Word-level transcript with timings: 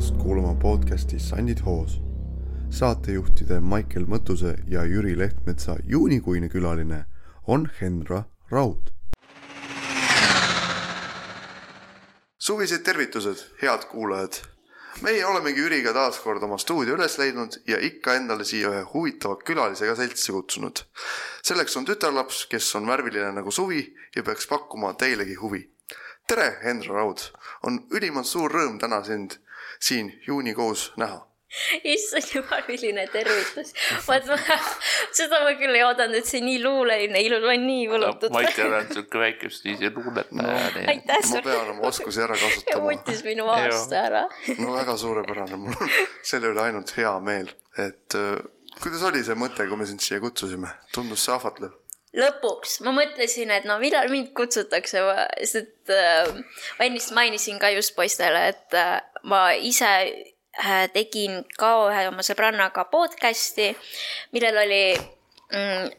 tulemast 0.00 0.22
kuulama 0.22 0.54
podcasti 0.54 1.18
Sandid 1.18 1.58
hoos. 1.64 2.00
saatejuhtide 2.70 3.60
Maicel 3.60 4.06
Mõttuse 4.08 4.54
ja 4.68 4.84
Jüri 4.84 5.18
Lehtmetsa 5.18 5.76
juunikuine 5.84 6.48
külaline 6.48 7.04
on 7.46 7.68
Henra 7.80 8.22
Raud. 8.50 8.90
suvised 12.38 12.78
tervitused, 12.78 13.44
head 13.62 13.84
kuulajad. 13.90 14.32
meie 15.02 15.26
olemegi 15.26 15.60
Jüriga 15.60 15.92
taas 15.92 16.18
kord 16.18 16.42
oma 16.42 16.58
stuudio 16.58 16.94
üles 16.94 17.18
leidnud 17.18 17.60
ja 17.66 17.76
ikka 17.80 18.14
endale 18.14 18.44
siia 18.44 18.70
ühe 18.70 18.86
huvitava 18.94 19.36
külalisega 19.36 19.96
seltsi 19.96 20.32
kutsunud. 20.32 20.80
selleks 21.42 21.76
on 21.76 21.84
tütarlaps, 21.84 22.46
kes 22.46 22.74
on 22.74 22.86
värviline 22.86 23.32
nagu 23.32 23.50
suvi 23.50 23.94
ja 24.16 24.22
peaks 24.22 24.46
pakkuma 24.46 24.94
teilegi 24.94 25.34
huvi 25.34 25.68
tere, 26.30 26.60
Henra 26.64 26.94
Raud, 26.94 27.22
on 27.66 27.80
ülimalt 27.90 28.28
suur 28.28 28.52
rõõm 28.54 28.76
täna 28.78 29.00
sind 29.02 29.40
siin 29.80 30.12
juunikuus 30.26 30.92
näha 31.00 31.30
issand 31.84 32.28
jumal, 32.34 32.62
milline 32.68 33.06
tervitus. 33.12 33.72
vaat 34.06 34.28
ma, 34.30 34.36
seda 35.18 35.40
ma 35.44 35.54
küll 35.58 35.74
ei 35.74 35.82
oodanud, 35.86 36.20
et 36.20 36.28
see 36.28 36.42
nii 36.44 36.60
luuleline, 36.62 37.22
ilus, 37.26 37.42
ma 37.42 37.52
olen 37.52 37.66
nii 37.66 37.88
võlutud. 37.90 38.34
Maikel 38.34 38.76
on 38.78 38.92
siuke 38.94 39.22
väike 39.24 39.50
stiisi 39.54 39.90
luuletaja 39.96 40.46
no,. 40.46 40.54
aitäh 40.94 41.24
sulle. 41.26 41.42
ma 41.42 41.48
pean 41.48 41.74
oma 41.74 41.90
oskusi 41.90 42.22
ära 42.26 42.38
kasutama. 42.38 42.86
võttis 42.92 43.24
minu 43.26 43.50
aasta 43.50 44.00
ära. 44.04 44.24
no 44.60 44.76
väga 44.76 44.96
suurepärane, 45.02 45.60
mul 45.64 45.74
on 45.74 45.94
selle 46.32 46.54
üle 46.54 46.64
ainult 46.68 46.94
hea 46.96 47.12
meel, 47.24 47.50
et 47.82 48.18
äh, 48.18 48.38
kuidas 48.78 49.04
oli 49.10 49.24
see 49.26 49.38
mõte, 49.38 49.66
kui 49.66 49.80
me 49.80 49.90
sind 49.90 50.06
siia 50.06 50.22
kutsusime, 50.22 50.70
tundus 50.94 51.26
see 51.26 51.34
ahvatlev? 51.34 51.74
Lõpuks 52.16 52.80
ma 52.84 52.94
mõtlesin, 52.94 53.52
et 53.54 53.66
no 53.68 53.78
millal 53.82 54.10
mind 54.10 54.32
kutsutakse, 54.36 55.02
sest 55.44 55.90
et 55.90 55.94
äh, 55.94 56.42
ma 56.78 56.88
ennist 56.88 57.14
mainisin 57.16 57.60
ka 57.62 57.70
just 57.74 57.94
poistele, 57.96 58.48
et 58.54 58.76
äh, 58.78 58.98
ma 59.30 59.50
ise 59.54 59.90
äh, 59.90 60.84
tegin 60.94 61.44
ka 61.58 61.72
ühe 61.88 62.08
oma 62.10 62.24
sõbrannaga 62.26 62.86
podcast'i, 62.90 63.70
millel 64.34 64.58
oli 64.64 64.84
mm, 64.96 65.90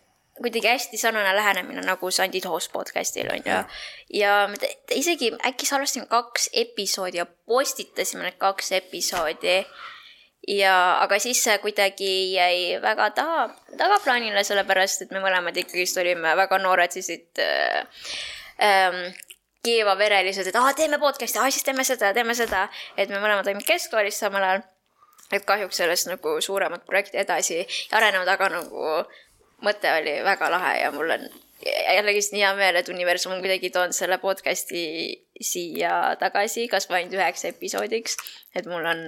kuidagi 0.42 0.68
hästi 0.68 0.98
sarnane 1.00 1.36
lähenemine 1.38 1.86
nagu 1.86 2.12
Sandid 2.12 2.46
Hoos 2.50 2.70
podcast'il 2.74 3.30
on 3.32 3.44
ju. 3.46 3.62
ja 4.20 4.36
me 4.52 4.58
isegi 4.96 5.32
äkki 5.48 5.66
salvestasime 5.70 6.08
kaks 6.12 6.50
episoodi 6.54 7.22
ja 7.22 7.26
postitasime 7.26 8.26
need 8.26 8.40
kaks 8.42 8.72
episoodi 8.72 9.62
ja, 10.48 10.76
aga 11.04 11.20
siis 11.20 11.44
see 11.44 11.58
kuidagi 11.64 12.12
jäi 12.34 12.78
väga 12.82 13.10
taha, 13.18 13.50
tagaplaanile, 13.78 14.44
sellepärast 14.44 15.06
et 15.06 15.12
me 15.14 15.22
mõlemad 15.24 15.58
ikkagist 15.58 16.00
olime 16.02 16.36
väga 16.38 16.58
noored, 16.62 16.94
sellised 16.94 17.42
äh, 17.44 18.08
ähm, 18.64 19.04
keevaverelised, 19.66 20.50
et 20.50 20.58
aa, 20.58 20.74
teeme 20.78 20.98
podcast'i, 21.02 21.40
aa, 21.40 21.52
siis 21.54 21.66
teeme 21.66 21.86
seda, 21.86 22.14
teeme 22.18 22.36
seda. 22.38 22.68
et 22.98 23.10
me 23.10 23.22
mõlemad 23.22 23.46
olime 23.46 23.66
keskkoolis 23.68 24.20
samal 24.20 24.48
ajal. 24.48 24.64
et 25.32 25.46
kahjuks 25.48 25.78
sellest 25.80 26.10
nagu 26.10 26.42
suuremat 26.44 26.84
projekti 26.86 27.22
edasi 27.22 27.62
ei 27.62 27.68
arenenud, 27.96 28.28
aga 28.28 28.50
nagu 28.52 28.88
mõte 29.64 29.94
oli 30.02 30.18
väga 30.26 30.50
lahe 30.52 30.74
ja 30.82 30.90
mul 30.92 31.14
on 31.16 31.30
jällegist 31.66 32.34
nii 32.34 32.42
hea 32.42 32.56
meel, 32.58 32.76
et 32.76 32.90
universum 32.90 33.36
on 33.36 33.44
kuidagi 33.44 33.70
toonud 33.70 33.96
selle 33.96 34.18
podcast'i 34.18 34.84
siia 35.42 36.18
tagasi, 36.20 36.66
kas 36.68 36.90
või 36.90 37.04
ainult 37.04 37.20
üheks 37.20 37.46
episoodiks. 37.54 38.18
et 38.56 38.66
mul 38.66 38.86
on 38.86 39.06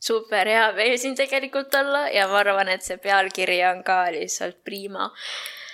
super 0.00 0.48
hea 0.48 0.66
meel 0.76 0.96
siin 1.00 1.16
tegelikult 1.18 1.74
olla 1.74 2.06
ja 2.12 2.26
ma 2.28 2.40
arvan, 2.42 2.68
et 2.72 2.84
see 2.84 2.98
pealkiri 3.02 3.60
on 3.70 3.82
ka 3.86 4.04
lihtsalt 4.14 4.62
prima. 4.64 5.10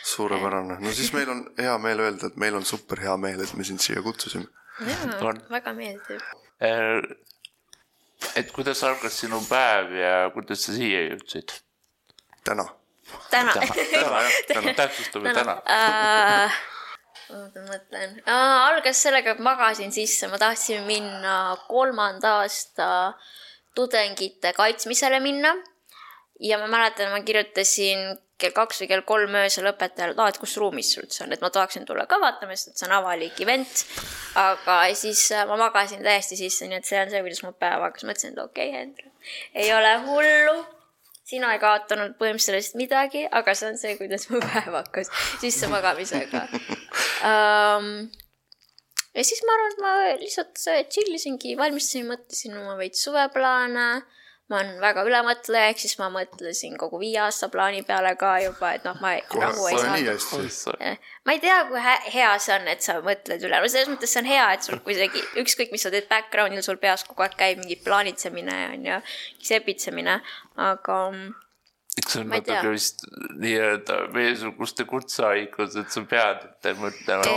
suurepärane, 0.04 0.80
no 0.80 0.92
siis 0.92 1.12
meil 1.14 1.30
on 1.30 1.44
hea 1.58 1.74
meel 1.78 2.00
öelda, 2.06 2.30
et 2.30 2.36
meil 2.36 2.56
on 2.58 2.64
super 2.66 3.00
hea 3.00 3.16
meel, 3.16 3.42
et 3.42 3.54
me 3.54 3.64
sind 3.64 3.82
siia 3.82 4.02
kutsusime. 4.02 4.48
jaa, 4.86 5.34
väga 5.50 5.74
meeldib. 5.76 6.24
Äh, 6.62 7.02
et 8.36 8.52
kuidas 8.52 8.82
algas 8.84 9.18
sinu 9.20 9.42
päev 9.48 9.94
ja 9.98 10.30
kuidas 10.34 10.66
sa 10.66 10.74
siia 10.74 11.06
jõudsid? 11.10 11.54
täna. 12.44 12.66
täna. 13.30 13.52
täna 13.52 13.66
jah, 13.92 14.32
täna, 14.48 14.74
täpsustame 14.74 15.34
täna, 15.34 15.56
täna. 15.66 16.46
Uh, 16.48 17.36
oota, 17.36 17.62
mõtlen 17.68 18.18
uh,. 18.24 18.58
algas 18.66 19.02
sellega, 19.02 19.36
et 19.36 19.42
magasin 19.44 19.94
sisse, 19.94 20.28
ma 20.30 20.40
tahtsin 20.42 20.86
minna 20.88 21.56
kolmanda 21.68 22.38
aasta 22.42 22.88
tudengite 23.74 24.52
kaitsmisele 24.56 25.20
minna. 25.20 25.54
ja 26.40 26.58
ma 26.58 26.66
mäletan, 26.66 27.12
ma 27.12 27.20
kirjutasin 27.22 28.18
kell 28.42 28.54
kaks 28.56 28.80
või 28.82 28.88
kell 28.90 29.04
kolm 29.06 29.36
öösel 29.38 29.68
õpetajale, 29.70 30.16
et 30.16 30.20
aa, 30.22 30.32
et 30.32 30.38
kus 30.42 30.56
ruumis 30.58 30.88
sa 30.94 31.02
üldse 31.02 31.22
on, 31.22 31.34
et 31.34 31.44
ma 31.44 31.50
tahaksin 31.54 31.86
tulla 31.86 32.08
ka 32.10 32.18
vaatama, 32.18 32.56
sest 32.58 32.72
et 32.72 32.80
see 32.80 32.88
on 32.88 32.96
avalik 32.96 33.38
event. 33.44 33.84
aga 34.42 34.78
siis 34.98 35.22
äh, 35.36 35.46
ma 35.46 35.60
magasin 35.60 36.02
täiesti 36.02 36.40
sisse, 36.40 36.66
nii 36.66 36.80
et 36.80 36.88
see 36.88 36.98
on 36.98 37.12
see, 37.12 37.22
kuidas 37.22 37.42
mu 37.46 37.52
päev 37.54 37.86
hakkas, 37.86 38.08
mõtlesin, 38.08 38.34
et 38.34 38.42
okei 38.42 38.72
okay,, 38.72 38.78
Hendrik, 38.80 39.34
ei 39.54 39.70
ole 39.76 39.92
hullu 40.08 40.56
sina 41.32 41.52
ei 41.54 41.60
kaotanud 41.62 42.16
põhimõtteliselt 42.18 42.48
sellest 42.50 42.78
midagi, 42.80 43.22
aga 43.30 43.54
see 43.56 43.70
on 43.70 43.78
see, 43.80 43.94
kuidas 44.00 44.28
mu 44.32 44.40
päev 44.48 44.74
hakkas 44.80 45.12
sissemagamisega 45.44 46.42
um, 47.28 47.92
ja 49.14 49.24
siis 49.24 49.44
ma 49.46 49.54
arvan, 49.56 49.72
et 49.72 49.84
ma 49.84 49.92
lihtsalt 50.22 50.64
chill 50.92 51.14
isingi, 51.16 51.54
valmistasin, 51.58 52.08
mõtlesin 52.08 52.58
oma 52.58 52.76
veits 52.80 53.04
suveplaane. 53.06 53.86
ma 54.50 54.58
olen 54.58 54.80
väga 54.82 55.04
ülemõtleja, 55.08 55.70
ehk 55.70 55.78
siis 55.80 55.94
ma 55.96 56.10
mõtlesin 56.12 56.74
kogu 56.76 56.98
viie 57.00 57.20
aasta 57.24 57.46
plaani 57.48 57.84
peale 57.88 58.10
ka 58.20 58.32
juba, 58.42 58.72
et 58.76 58.82
noh, 58.84 58.98
ma 59.00 59.14
rahu 59.16 59.68
ei 59.70 59.78
saa. 59.78 59.94
ma 61.24 61.32
ei 61.32 61.40
tea, 61.40 61.60
kui 61.70 61.84
hea 62.16 62.32
see 62.42 62.56
on, 62.58 62.68
et 62.68 62.84
sa 62.84 62.98
mõtled 63.06 63.46
üle, 63.46 63.60
no 63.62 63.70
selles 63.72 63.88
mõttes 63.88 64.12
see 64.12 64.20
on 64.20 64.28
hea, 64.28 64.50
et 64.52 64.66
sul 64.66 64.82
kuidagi 64.84 65.22
ükskõik, 65.40 65.72
mis 65.72 65.86
sa 65.86 65.94
teed 65.94 66.10
background'il, 66.10 66.64
sul 66.66 66.80
peas 66.82 67.06
kogu 67.08 67.24
aeg 67.24 67.38
käib 67.38 67.62
mingi 67.62 67.78
plaanitsemine 67.86 68.58
on 68.74 68.90
ju, 68.90 69.00
sepitsemine, 69.52 70.18
aga 70.68 70.98
eks 71.98 72.14
see 72.14 72.22
on 72.22 72.32
natuke 72.32 72.72
vist 72.72 73.04
nii-öelda 73.42 73.98
meiesuguste 74.14 74.86
kutsehaigus, 74.88 75.76
et 75.82 75.92
sa 75.92 76.04
pead 76.08 76.48
mõtlema, 76.80 77.36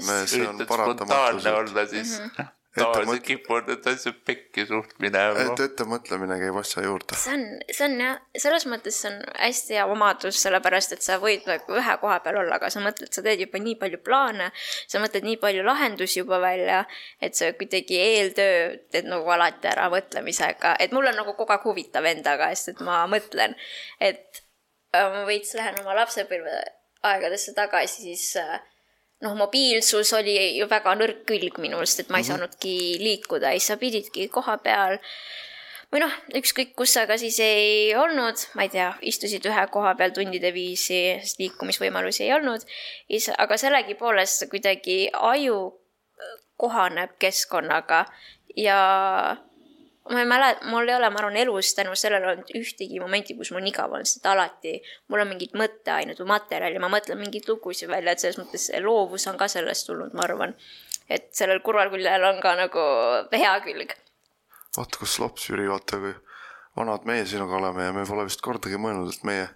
üritad 0.00 0.66
spontaanne 0.66 1.54
olla, 1.60 1.86
siis. 1.92 2.18
Mm 2.18 2.34
-hmm 2.34 2.50
tavaliselt 2.76 3.24
kipuvad 3.26 3.68
need 3.68 3.86
asjad 3.90 4.18
pekki 4.26 4.64
suht 4.68 4.94
minema. 5.02 5.44
et 5.44 5.60
ettemõtlemine 5.66 6.38
käib 6.40 6.56
asja 6.60 6.84
juurde. 6.86 7.16
see 7.20 7.34
on, 7.36 7.44
see 7.68 7.84
on 7.86 7.96
jah, 8.00 8.20
selles 8.44 8.66
mõttes 8.70 9.00
see 9.02 9.10
on 9.10 9.18
hästi 9.36 9.76
hea 9.76 9.84
omadus, 9.92 10.38
sellepärast 10.40 10.96
et 10.96 11.04
sa 11.04 11.18
võid 11.22 11.44
nagu 11.48 11.76
ühe 11.76 11.96
koha 12.00 12.18
peal 12.24 12.40
olla, 12.42 12.56
aga 12.56 12.70
sa 12.72 12.82
mõtled, 12.84 13.12
sa 13.12 13.24
teed 13.26 13.44
juba 13.44 13.60
nii 13.62 13.76
palju 13.82 14.00
plaane, 14.06 14.48
sa 14.88 15.02
mõtled 15.02 15.28
nii 15.28 15.38
palju 15.42 15.66
lahendusi 15.68 16.22
juba 16.22 16.40
välja, 16.42 16.82
et 17.20 17.36
sa 17.38 17.52
kuidagi 17.58 18.00
eeltöö 18.00 18.76
teed 18.94 19.10
nagu 19.10 19.28
alati 19.36 19.68
ära 19.72 19.90
mõtlemisega, 19.92 20.76
et 20.80 20.96
mul 20.96 21.12
on 21.12 21.20
nagu 21.20 21.36
kogu 21.36 21.52
aeg 21.52 21.68
huvitav 21.68 22.08
endaga, 22.08 22.48
sest 22.56 22.76
et 22.76 22.84
ma 22.86 23.02
mõtlen, 23.10 23.56
et 24.00 24.44
äh, 24.96 25.08
ma 25.12 25.26
veits 25.28 25.52
lähen 25.58 25.82
oma 25.84 25.98
lapsepõlve 26.00 26.62
aegadesse 27.02 27.52
tagasi, 27.56 28.08
siis 28.08 28.28
äh, 28.40 28.60
noh, 29.22 29.36
mobiilsus 29.38 30.12
oli 30.18 30.34
ju 30.58 30.66
väga 30.70 30.96
nõrk 30.98 31.22
külg 31.28 31.60
minust, 31.62 32.00
et 32.00 32.10
ma 32.10 32.18
ei 32.18 32.22
mm 32.22 32.26
-hmm. 32.26 32.38
saanudki 32.38 32.74
liikuda, 32.98 33.50
siis 33.50 33.66
sa 33.70 33.76
pididki 33.76 34.28
koha 34.28 34.58
peal 34.58 34.98
või 35.92 36.00
noh, 36.00 36.14
ükskõik 36.40 36.74
kus 36.76 36.94
sa 36.96 37.06
ka 37.06 37.18
siis 37.20 37.38
ei 37.44 37.94
olnud, 37.94 38.36
ma 38.56 38.64
ei 38.66 38.72
tea, 38.72 38.88
istusid 39.00 39.44
ühe 39.46 39.66
koha 39.70 39.94
peal 39.94 40.14
tundide 40.16 40.52
viisi, 40.54 41.20
sest 41.20 41.38
liikumisvõimalusi 41.38 42.24
ei 42.24 42.32
olnud. 42.32 42.64
aga 43.38 43.56
sellegipoolest 43.56 44.48
kuidagi 44.50 45.10
aju 45.12 45.58
kohaneb 46.56 47.18
keskkonnaga 47.18 48.06
ja 48.56 49.36
ma 50.10 50.20
ei 50.20 50.26
mäleta, 50.26 50.66
mul 50.66 50.88
ei 50.88 50.96
ole, 50.96 51.10
ma 51.10 51.20
arvan, 51.20 51.36
elus 51.38 51.74
tänu 51.78 51.94
sellele 51.98 52.32
olnud 52.32 52.50
ühtegi 52.58 53.00
momenti, 53.00 53.36
kus 53.38 53.52
mul 53.52 53.62
on 53.62 53.68
igav 53.70 53.94
olnud, 53.94 54.08
sest 54.08 54.26
alati 54.26 54.74
mul 55.12 55.22
on 55.22 55.30
mingid 55.30 55.54
mõtteained 55.58 56.18
või 56.18 56.30
materjali, 56.32 56.82
ma 56.82 56.90
mõtlen 56.92 57.20
mingeid 57.20 57.46
lugusid 57.50 57.90
välja, 57.90 58.14
et 58.14 58.24
selles 58.24 58.40
mõttes 58.40 58.66
see 58.70 58.82
loovus 58.82 59.28
on 59.30 59.38
ka 59.38 59.48
sellest 59.52 59.86
tulnud, 59.86 60.14
ma 60.18 60.26
arvan. 60.26 60.56
et 61.12 61.28
sellel 61.36 61.60
kurval 61.62 61.90
küljel 61.92 62.24
on 62.24 62.40
ka 62.42 62.54
nagu 62.58 62.84
hea 63.32 63.54
külg. 63.64 63.94
vaata, 64.76 64.98
kus 64.98 65.18
lops, 65.22 65.48
Jüri, 65.50 65.68
vaata 65.70 66.00
kui 66.02 66.14
vanad 66.76 67.04
meie 67.06 67.26
sinuga 67.26 67.58
oleme 67.60 67.84
ja 67.84 67.92
me 67.92 68.06
pole 68.08 68.24
vist 68.26 68.42
kordagi 68.42 68.80
mõelnud, 68.80 69.12
et 69.12 69.26
meie 69.28 69.48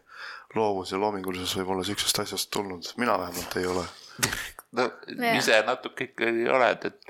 loovus 0.54 0.92
ja 0.92 1.00
loomingulisus 1.00 1.56
võib 1.58 1.74
olla 1.74 1.84
siuksest 1.84 2.22
asjast 2.22 2.50
tulnud, 2.54 2.92
mina 3.00 3.18
vähemalt 3.18 3.56
ei 3.56 3.66
ole 3.66 3.84
no 4.76 4.90
ise 5.36 5.58
natuke 5.66 6.10
ikkagi 6.10 6.46
oled, 6.52 6.86
et 6.90 7.05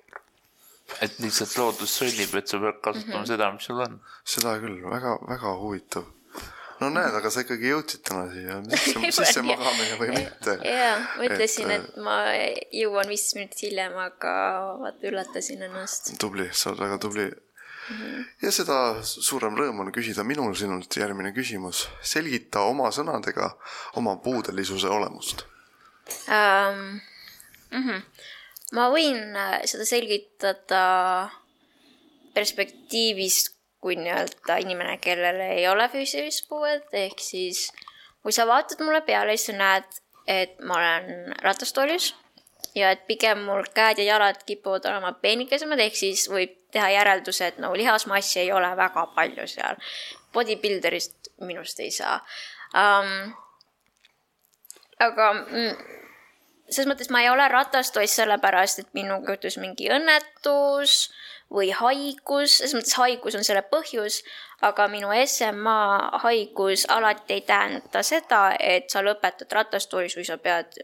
et 1.03 1.19
lihtsalt 1.23 1.57
loodus 1.59 1.95
sunnib, 2.01 2.35
et 2.39 2.51
sa 2.51 2.61
pead 2.63 2.79
kasutama 2.83 3.19
mm 3.19 3.23
-hmm. 3.23 3.31
seda, 3.33 3.51
mis 3.53 3.65
sul 3.69 3.81
on. 3.81 3.97
seda 4.25 4.59
küll, 4.63 4.77
väga, 4.91 5.17
väga 5.29 5.55
huvitav. 5.63 6.05
no 6.81 6.91
näed, 6.93 7.15
aga 7.19 7.31
sa 7.31 7.41
ikkagi 7.41 7.71
jõudsid 7.73 8.03
täna 8.09 8.27
siia 8.33 8.61
sisse, 8.85 9.25
sisse 9.25 9.43
magamine 9.43 9.97
või 10.03 10.11
mitte. 10.19 10.59
jaa, 10.65 10.99
mõtlesin, 11.23 11.71
et 11.79 11.97
ma 11.97 12.19
jõuan 12.83 13.09
viis 13.09 13.27
minutit 13.35 13.67
hiljem, 13.69 13.97
aga 13.97 14.37
vaata 14.85 15.11
üllatasin 15.11 15.67
ennast. 15.71 16.15
tubli, 16.21 16.49
sa 16.53 16.71
oled 16.71 16.87
väga 16.87 16.99
tubli 16.99 17.33
Mm 17.87 17.97
-hmm. 17.97 18.25
ja 18.43 18.51
seda 18.51 18.77
suurem 19.03 19.55
rõõm 19.55 19.81
on 19.81 19.93
küsida 19.95 20.25
minul 20.27 20.55
sinult 20.59 20.97
järgmine 20.97 21.31
küsimus. 21.33 21.89
selgita 22.03 22.61
oma 22.61 22.91
sõnadega 22.91 23.51
oma 23.95 24.17
puudelisuse 24.17 24.89
olemust 24.89 25.45
um,. 26.27 27.01
Mm 27.71 27.83
-hmm 27.89 28.03
ma 28.75 28.89
võin 28.91 29.37
äh, 29.37 29.61
seda 29.69 29.87
selgitada 29.87 30.85
perspektiivist, 32.35 33.55
kui 33.81 33.95
nii-öelda 34.01 34.57
inimene, 34.65 34.97
kellel 34.99 35.39
ei 35.45 35.67
ole 35.69 35.87
füüsilist 35.93 36.49
puuet, 36.49 36.89
ehk 36.97 37.21
siis 37.23 37.69
kui 38.25 38.35
sa 38.35 38.47
vaatad 38.49 38.81
mulle 38.83 39.03
peale, 39.07 39.37
siis 39.37 39.53
sa 39.53 39.59
näed, 39.61 39.99
et 40.27 40.57
ma 40.67 40.81
olen 40.81 41.37
ratastoolis 41.45 42.11
ja 42.75 42.91
et 42.93 43.07
pigem 43.07 43.45
mul 43.47 43.69
käed 43.75 44.01
ja 44.03 44.09
jalad 44.09 44.43
kipuvad 44.49 44.89
olema 44.91 45.13
peenikesemad, 45.23 45.81
ehk 45.81 45.97
siis 45.97 46.27
võib 46.29 46.57
teha 46.75 46.91
järelduse, 46.97 47.53
et 47.53 47.61
no 47.63 47.71
lihasmassi 47.79 48.41
ei 48.43 48.53
ole 48.53 48.73
väga 48.77 49.07
palju 49.15 49.47
seal. 49.49 49.79
Bodybuilderist 50.35 51.31
minust 51.47 51.81
ei 51.81 51.93
saa 51.95 52.19
um,. 52.75 53.33
aga 55.01 55.31
selles 56.69 56.89
mõttes 56.91 57.11
ma 57.15 57.23
ei 57.23 57.31
ole 57.31 57.47
ratastoiss 57.49 58.19
sellepärast, 58.21 58.83
et 58.83 58.93
minuga 58.97 59.35
juhtus 59.35 59.59
mingi 59.63 59.89
õnnetus 59.93 61.09
või 61.53 61.71
haigus, 61.71 62.59
selles 62.59 62.75
mõttes 62.75 62.97
haigus 62.99 63.39
on 63.39 63.47
selle 63.47 63.63
põhjus, 63.71 64.23
aga 64.67 64.89
minu 64.91 65.13
SMA 65.27 65.81
haigus 66.25 66.87
alati 66.91 67.39
ei 67.39 67.45
tähenda 67.47 68.03
seda, 68.03 68.49
et 68.59 68.91
sa 68.91 69.05
lõpetad 69.05 69.53
ratastoolis 69.53 70.17
või 70.19 70.27
sa 70.27 70.39
pead 70.43 70.75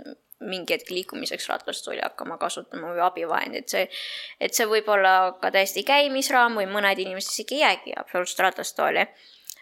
mingi 0.42 0.74
hetk 0.74 0.90
liikumiseks 0.90 1.48
ratastooli 1.48 2.02
hakkama 2.02 2.38
kasutama 2.38 2.92
või 2.94 3.02
abivahendit, 3.04 3.68
see, 3.70 3.84
et 4.42 4.54
see 4.54 4.66
võib 4.66 4.88
olla 4.90 5.34
ka 5.42 5.52
täiesti 5.54 5.84
käimisraam 5.86 6.58
või 6.58 6.66
mõned 6.70 6.98
inimesed 6.98 7.30
isegi 7.30 7.60
ei 7.60 7.64
jäägi 7.66 7.94
absoluutselt 7.96 8.46
ratastooli. 8.48 9.06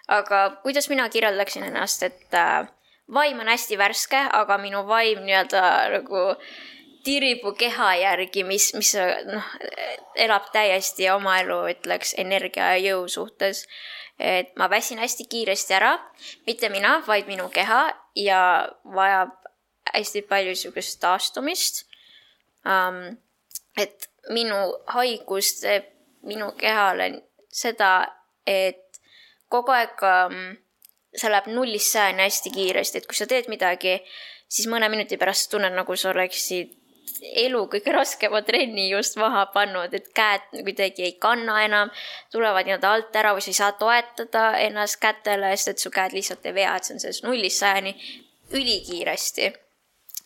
aga 0.08 0.38
kuidas 0.62 0.88
mina 0.88 1.08
kirjeldaksin 1.08 1.64
ennast, 1.64 2.02
et 2.02 2.34
äh, 2.34 2.66
vaim 3.12 3.40
on 3.40 3.48
hästi 3.48 3.78
värske, 3.78 4.20
aga 4.32 4.58
minu 4.58 4.84
vaim 4.88 5.22
nii-öelda 5.26 5.62
nagu 5.96 6.24
tirib 7.04 7.44
mu 7.44 7.52
keha 7.56 7.94
järgi, 8.02 8.44
mis, 8.44 8.70
mis 8.76 8.92
noh, 9.28 9.46
elab 10.20 10.50
täiesti 10.52 11.08
oma 11.12 11.38
elu, 11.40 11.62
ütleks, 11.74 12.14
energia 12.20 12.74
ja 12.74 12.82
jõu 12.90 13.08
suhtes. 13.08 13.66
et 14.20 14.50
ma 14.60 14.68
väsin 14.68 14.98
hästi 15.00 15.24
kiiresti 15.32 15.74
ära, 15.74 15.94
mitte 16.46 16.68
mina, 16.68 16.98
vaid 17.06 17.26
minu 17.26 17.48
keha 17.48 17.86
ja 18.14 18.68
vajab 18.84 19.32
hästi 19.94 20.22
palju 20.28 20.56
sihukest 20.56 21.00
taastumist 21.00 21.86
um,. 22.66 23.16
et 23.76 24.10
minu 24.28 24.58
haigus 24.92 25.54
teeb 25.60 25.86
minu 26.22 26.52
kehale 26.58 27.22
seda, 27.48 27.92
et 28.46 29.00
kogu 29.48 29.72
aeg 29.72 30.04
um, 30.04 30.36
see 31.16 31.30
läheb 31.30 31.48
nullist 31.50 31.94
sajani 31.94 32.22
hästi 32.26 32.52
kiiresti, 32.54 33.00
et 33.00 33.08
kui 33.10 33.18
sa 33.18 33.26
teed 33.30 33.48
midagi, 33.50 33.98
siis 34.50 34.68
mõne 34.70 34.88
minuti 34.92 35.18
pärast 35.18 35.50
tunned, 35.50 35.74
nagu 35.74 35.96
sa 35.96 36.12
oleksid 36.14 36.76
elu 37.20 37.60
kõige 37.72 37.92
raskema 37.94 38.40
trenni 38.46 38.86
just 38.90 39.16
maha 39.20 39.46
pannud, 39.54 39.94
et 39.94 40.08
käed 40.16 40.46
kuidagi 40.52 41.04
ei 41.08 41.16
kanna 41.20 41.60
enam, 41.64 41.90
tulevad 42.32 42.68
nii-öelda 42.68 42.92
alt 42.94 43.16
ära 43.16 43.32
või 43.36 43.44
sa 43.44 43.52
ei 43.52 43.58
saa 43.58 43.72
toetada 43.80 44.44
ennast 44.62 45.00
kätele, 45.02 45.50
sest 45.56 45.74
et 45.74 45.84
su 45.84 45.92
käed 45.94 46.14
lihtsalt 46.16 46.46
ei 46.46 46.56
vea, 46.56 46.76
et 46.76 46.86
see 46.86 46.96
on 46.96 47.02
sellest 47.02 47.26
nullist 47.26 47.60
sajani 47.60 47.94
ülikiiresti. 48.56 49.52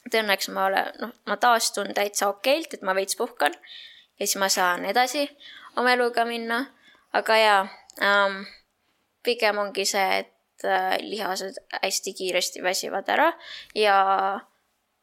et 0.05 0.15
õnneks 0.21 0.51
ma 0.53 0.67
olen, 0.69 0.93
noh, 1.01 1.13
ma 1.27 1.37
taastun 1.41 1.95
täitsa 1.97 2.29
okeilt, 2.29 2.75
et 2.75 2.83
ma 2.83 2.95
veits 2.95 3.17
puhkan 3.17 3.55
ja 4.21 4.27
siis 4.27 4.37
ma 4.37 4.49
saan 4.49 4.85
edasi 4.85 5.25
oma 5.77 5.93
eluga 5.93 6.25
minna, 6.29 6.67
aga 7.13 7.37
jaa 7.37 7.61
ähm,, 8.03 8.45
pigem 9.25 9.59
ongi 9.59 9.87
see, 9.89 10.19
et 10.19 10.34
Äh, 10.65 10.99
lihased 11.01 11.55
hästi 11.83 12.13
kiiresti 12.13 12.63
väsivad 12.63 13.09
ära 13.09 13.33
ja 13.75 13.97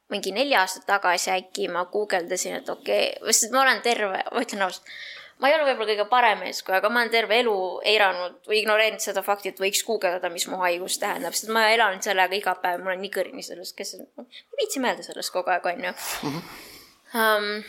mingi 0.10 0.32
neli 0.34 0.56
aastat 0.58 0.88
tagasi 0.88 1.30
äkki 1.32 1.68
ma 1.70 1.84
guugeldasin, 1.86 2.56
et 2.58 2.70
okei 2.70 3.12
okay,, 3.20 3.34
sest 3.34 3.54
ma 3.54 3.62
olen 3.62 3.82
terve, 3.86 4.24
ma 4.32 4.42
ütlen 4.42 4.64
ausalt, 4.66 4.90
ma 5.38 5.52
ei 5.52 5.56
ole 5.58 5.68
võib-olla 5.68 5.92
kõige 5.92 6.08
parem 6.10 6.42
eeskuju, 6.48 6.78
aga 6.80 6.90
ma 6.90 7.04
olen 7.04 7.14
terve 7.14 7.38
elu 7.44 7.54
eiranud 7.94 8.40
või 8.50 8.64
ignoreerinud 8.64 9.06
seda 9.06 9.22
fakti, 9.26 9.54
et 9.54 9.62
võiks 9.62 9.84
guugeldada, 9.86 10.34
mis 10.34 10.48
mu 10.50 10.58
haigus 10.64 10.98
tähendab, 11.04 11.38
sest 11.38 11.54
ma 11.54 11.68
elan 11.76 12.02
sellega 12.02 12.40
iga 12.40 12.56
päev, 12.64 12.82
ma 12.82 12.92
olen 12.92 13.06
nii 13.06 13.14
kõrini 13.20 13.46
sellest, 13.46 13.78
kes, 13.78 13.96
ma 14.18 14.26
ei 14.26 14.64
viitsi 14.64 14.82
mõelda 14.82 15.06
sellest 15.06 15.36
kogu 15.36 15.54
aeg, 15.54 15.70
onju 15.76 15.94
mm. 15.94 16.36
-hmm. 16.36 16.68
Um, 17.12 17.64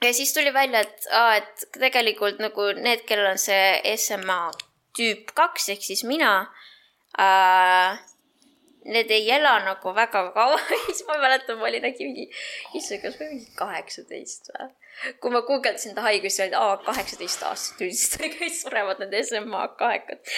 ja 0.00 0.14
siis 0.14 0.32
tuli 0.32 0.52
välja, 0.54 0.80
et 0.80 1.08
aa, 1.10 1.36
et 1.36 1.64
tegelikult 1.74 2.38
nagu 2.38 2.72
need, 2.78 3.02
kellel 3.04 3.34
on 3.34 3.40
see 3.42 3.96
SMA 3.98 4.44
tüüp 4.96 5.32
kaks 5.34 5.68
ehk 5.74 5.82
siis 5.82 6.04
mina 6.04 6.46
äh, 7.20 8.00
need 8.84 9.10
ei 9.10 9.30
ela 9.30 9.58
nagu 9.64 9.94
väga 9.94 10.22
kaua 10.34 10.60
siis 10.86 11.04
ma 11.06 11.18
mäletan, 11.22 11.58
ma 11.58 11.68
olin 11.70 11.84
äkki 11.86 12.06
mingi, 12.08 12.28
issand, 12.74 13.02
kas 13.02 13.18
ma 13.18 13.26
olin 13.26 13.36
mingi 13.36 13.58
kaheksateist 13.58 14.52
või? 14.54 14.70
kui 15.22 15.32
ma 15.34 15.42
guugeldasin 15.46 15.94
ta 15.96 16.04
haigust, 16.06 16.36
siis 16.36 16.46
oli 16.48 16.58
aa, 16.58 16.76
kaheksateist 16.86 17.44
aastat 17.48 17.84
üldiselt 17.86 18.24
kõik 18.40 18.56
surevad 18.58 19.02
need 19.02 19.18
SMA 19.22 19.66
kahekad 19.80 20.32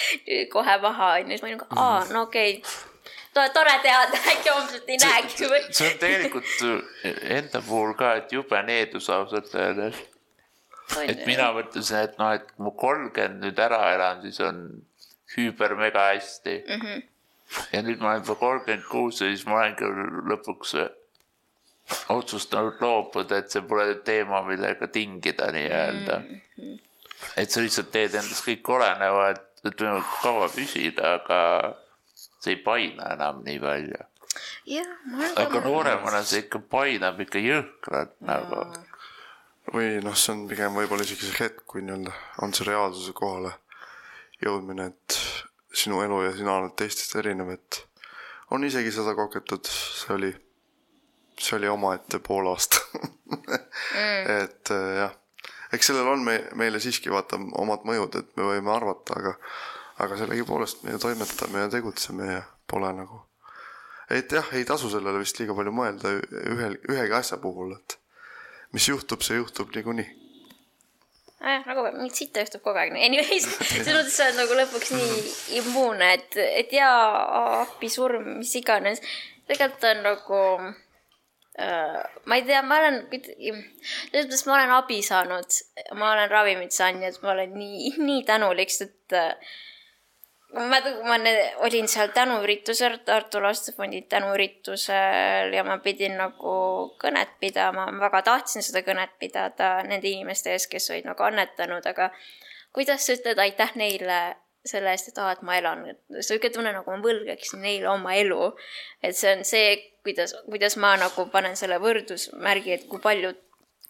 kohe 0.52 0.78
maha 0.84 1.12
onju, 1.18 1.32
siis 1.32 1.44
ma 1.44 1.50
olin 1.50 1.60
nagu 1.60 1.84
aa, 1.84 2.00
no 2.12 2.24
okei 2.28 2.56
okay. 2.60 3.52
tore 3.56 3.76
teada, 3.84 4.22
äkki 4.34 4.52
homselt 4.52 4.90
ei 4.92 5.00
näegi 5.02 5.52
või. 5.52 5.62
see 5.70 5.92
on 5.92 6.02
tegelikult 6.04 7.22
enda 7.38 7.62
puhul 7.66 7.94
ka, 7.98 8.16
et 8.22 8.36
jube 8.36 8.62
needus 8.68 9.10
ausalt 9.10 9.54
öeldes. 9.56 10.02
et 11.00 11.24
mina 11.26 11.48
mõtlesin, 11.56 12.10
et 12.10 12.18
noh, 12.20 12.34
et 12.36 12.50
kui 12.52 12.68
ma 12.68 12.74
kolmkümmend 12.84 13.46
nüüd 13.48 13.60
ära 13.68 13.86
elan, 13.96 14.20
siis 14.26 14.40
on 14.44 14.66
hüüber-mega 15.36 16.08
hästi 16.12 16.64
mm. 16.68 16.80
-hmm. 16.80 17.02
ja 17.72 17.82
nüüd 17.82 18.02
ma 18.02 18.10
olen 18.10 18.24
juba 18.24 18.34
kolmkümmend 18.34 18.86
kuus 18.90 19.20
ja 19.20 19.30
siis 19.30 19.46
ma 19.46 19.60
olengi 19.60 19.90
lõpuks 20.32 20.76
otsustanud 22.08 22.80
loobuda, 22.80 23.38
et 23.38 23.50
see 23.52 23.62
pole 23.68 23.94
teema, 24.06 24.42
millega 24.46 24.88
tingida 24.88 25.50
nii-öelda 25.52 26.18
mm. 26.18 26.40
-hmm. 26.58 26.78
et 27.36 27.50
sa 27.50 27.60
lihtsalt 27.60 27.90
teed 27.92 28.14
endast 28.14 28.46
kõik 28.46 28.70
oleneva, 28.76 29.30
et, 29.34 29.44
et 29.64 29.80
võimalikult 29.80 30.22
kaua 30.22 30.48
püsida, 30.48 31.14
aga 31.18 31.40
see 32.14 32.56
ei 32.56 32.62
paina 32.64 33.12
enam 33.16 33.42
nii 33.44 33.60
palju. 33.60 34.02
aga 35.44 35.60
nooremana 35.64 36.22
see 36.22 36.44
ikka 36.44 36.58
painab 36.76 37.20
ikka 37.20 37.42
jõhkralt 37.42 38.16
nagu. 38.20 38.64
või 39.74 40.00
noh, 40.04 40.16
see 40.16 40.32
on 40.32 40.48
pigem 40.48 40.74
võib-olla 40.76 41.04
isegi 41.04 41.28
see 41.28 41.44
hetk, 41.44 41.62
kui 41.66 41.84
nii-öelda 41.84 42.12
on 42.44 42.52
see 42.56 42.66
reaalsuse 42.68 43.12
kohale 43.16 43.52
jõudmine, 44.44 44.86
et 44.92 45.18
sinu 45.74 46.00
elu 46.04 46.20
ja 46.26 46.32
sina 46.36 46.56
oled 46.58 46.74
teistest 46.78 47.16
erinev, 47.18 47.50
et 47.54 47.80
on 48.54 48.64
isegi 48.64 48.92
seda 48.94 49.14
kogetud, 49.18 49.66
see 49.68 50.14
oli, 50.14 50.30
see 51.40 51.58
oli 51.58 51.70
omaette 51.70 52.20
pool 52.24 52.50
aasta 52.52 52.80
mm. 52.94 53.44
et 54.40 54.72
äh, 54.74 54.88
jah, 55.00 55.14
eks 55.74 55.90
sellel 55.90 56.10
on 56.14 56.24
me, 56.26 56.38
meile 56.60 56.80
siiski 56.82 57.12
vaata 57.12 57.40
omad 57.60 57.86
mõjud, 57.88 58.20
et 58.20 58.34
me 58.38 58.48
võime 58.52 58.74
arvata, 58.74 59.18
aga, 59.20 59.34
aga 60.04 60.18
sellegipoolest 60.22 60.84
me 60.84 60.94
ju 60.94 61.02
toimetame 61.06 61.64
ja 61.64 61.70
tegutseme 61.72 62.32
ja 62.32 62.42
pole 62.70 62.92
nagu. 62.94 63.24
et 64.10 64.32
jah, 64.32 64.52
ei 64.52 64.66
tasu 64.68 64.90
sellele 64.92 65.22
vist 65.22 65.40
liiga 65.40 65.56
palju 65.56 65.72
mõelda 65.74 66.18
ühel, 66.54 66.78
ühegi 66.90 67.18
asja 67.18 67.40
puhul, 67.42 67.74
et 67.78 67.98
mis 68.76 68.88
juhtub, 68.88 69.22
see 69.24 69.40
juhtub 69.40 69.74
niikuinii 69.74 70.23
nojah, 71.44 71.66
nagu 71.68 71.84
mingit 71.96 72.20
sitta 72.20 72.44
juhtub 72.44 72.64
kogu 72.64 72.80
aeg. 72.80 72.94
Anyways, 72.96 73.48
selles 73.60 73.90
mõttes 73.90 74.16
sa 74.16 74.28
oled 74.28 74.40
nagu 74.40 74.56
lõpuks 74.58 74.94
nii 74.96 75.34
immuunne, 75.60 76.08
et, 76.18 76.38
et 76.62 76.72
jaa, 76.74 77.60
appi 77.64 77.90
surm, 77.92 78.38
mis 78.40 78.54
iganes. 78.60 79.02
tegelikult 79.48 79.84
on 79.90 80.02
nagu 80.06 80.40
äh,, 81.60 82.00
ma 82.24 82.38
ei 82.40 82.46
tea, 82.48 82.62
ma 82.64 82.80
olen, 82.80 83.02
selles 83.12 84.24
mõttes 84.24 84.46
ma 84.48 84.56
olen 84.56 84.74
abi 84.78 85.02
saanud, 85.04 85.60
ma 86.00 86.14
olen 86.14 86.32
ravimit 86.32 86.72
saanud, 86.72 87.02
nii 87.04 87.12
et 87.12 87.22
ma 87.22 87.34
olen 87.36 87.54
nii, 87.60 87.94
nii 88.00 88.24
tänulik, 88.28 88.72
sest 88.72 89.16
äh, 89.16 89.54
ma, 90.54 90.78
ma 91.08 91.16
olin 91.66 91.88
seal 91.88 92.12
tänuüritusel, 92.14 92.98
Tartu 93.04 93.42
Lastefondi 93.42 94.02
tänuüritusel 94.08 95.52
ja 95.54 95.64
ma 95.66 95.78
pidin 95.82 96.16
nagu 96.20 96.54
kõnet 97.00 97.36
pidama, 97.40 97.88
ma 97.90 98.06
väga 98.06 98.22
tahtsin 98.30 98.64
seda 98.64 98.84
kõnet 98.86 99.16
pidada 99.18 99.76
nende 99.86 100.08
inimeste 100.10 100.54
ees, 100.54 100.68
kes 100.70 100.90
olid 100.92 101.08
nagu 101.08 101.26
annetanud, 101.26 101.86
aga 101.86 102.10
kuidas 102.74 103.06
sa 103.06 103.16
ütled 103.18 103.40
aitäh 103.42 103.74
neile 103.80 104.20
selle 104.64 104.94
eest, 104.94 105.10
et 105.10 105.18
aa, 105.20 105.34
et 105.34 105.42
ma 105.44 105.58
elan, 105.60 105.84
sihuke 106.20 106.48
tunne 106.52 106.72
nagu 106.72 106.88
ma 106.88 107.02
võlgaksin 107.04 107.60
neile 107.64 107.90
oma 107.92 108.14
elu. 108.16 108.54
et 109.04 109.16
see 109.16 109.34
on 109.34 109.44
see, 109.44 109.74
kuidas, 110.06 110.32
kuidas 110.48 110.78
ma 110.80 110.94
nagu 111.00 111.26
panen 111.32 111.56
selle 111.60 111.76
võrdusmärgi, 111.82 112.78
et 112.78 112.88
kui 112.88 113.02
palju, 113.04 113.34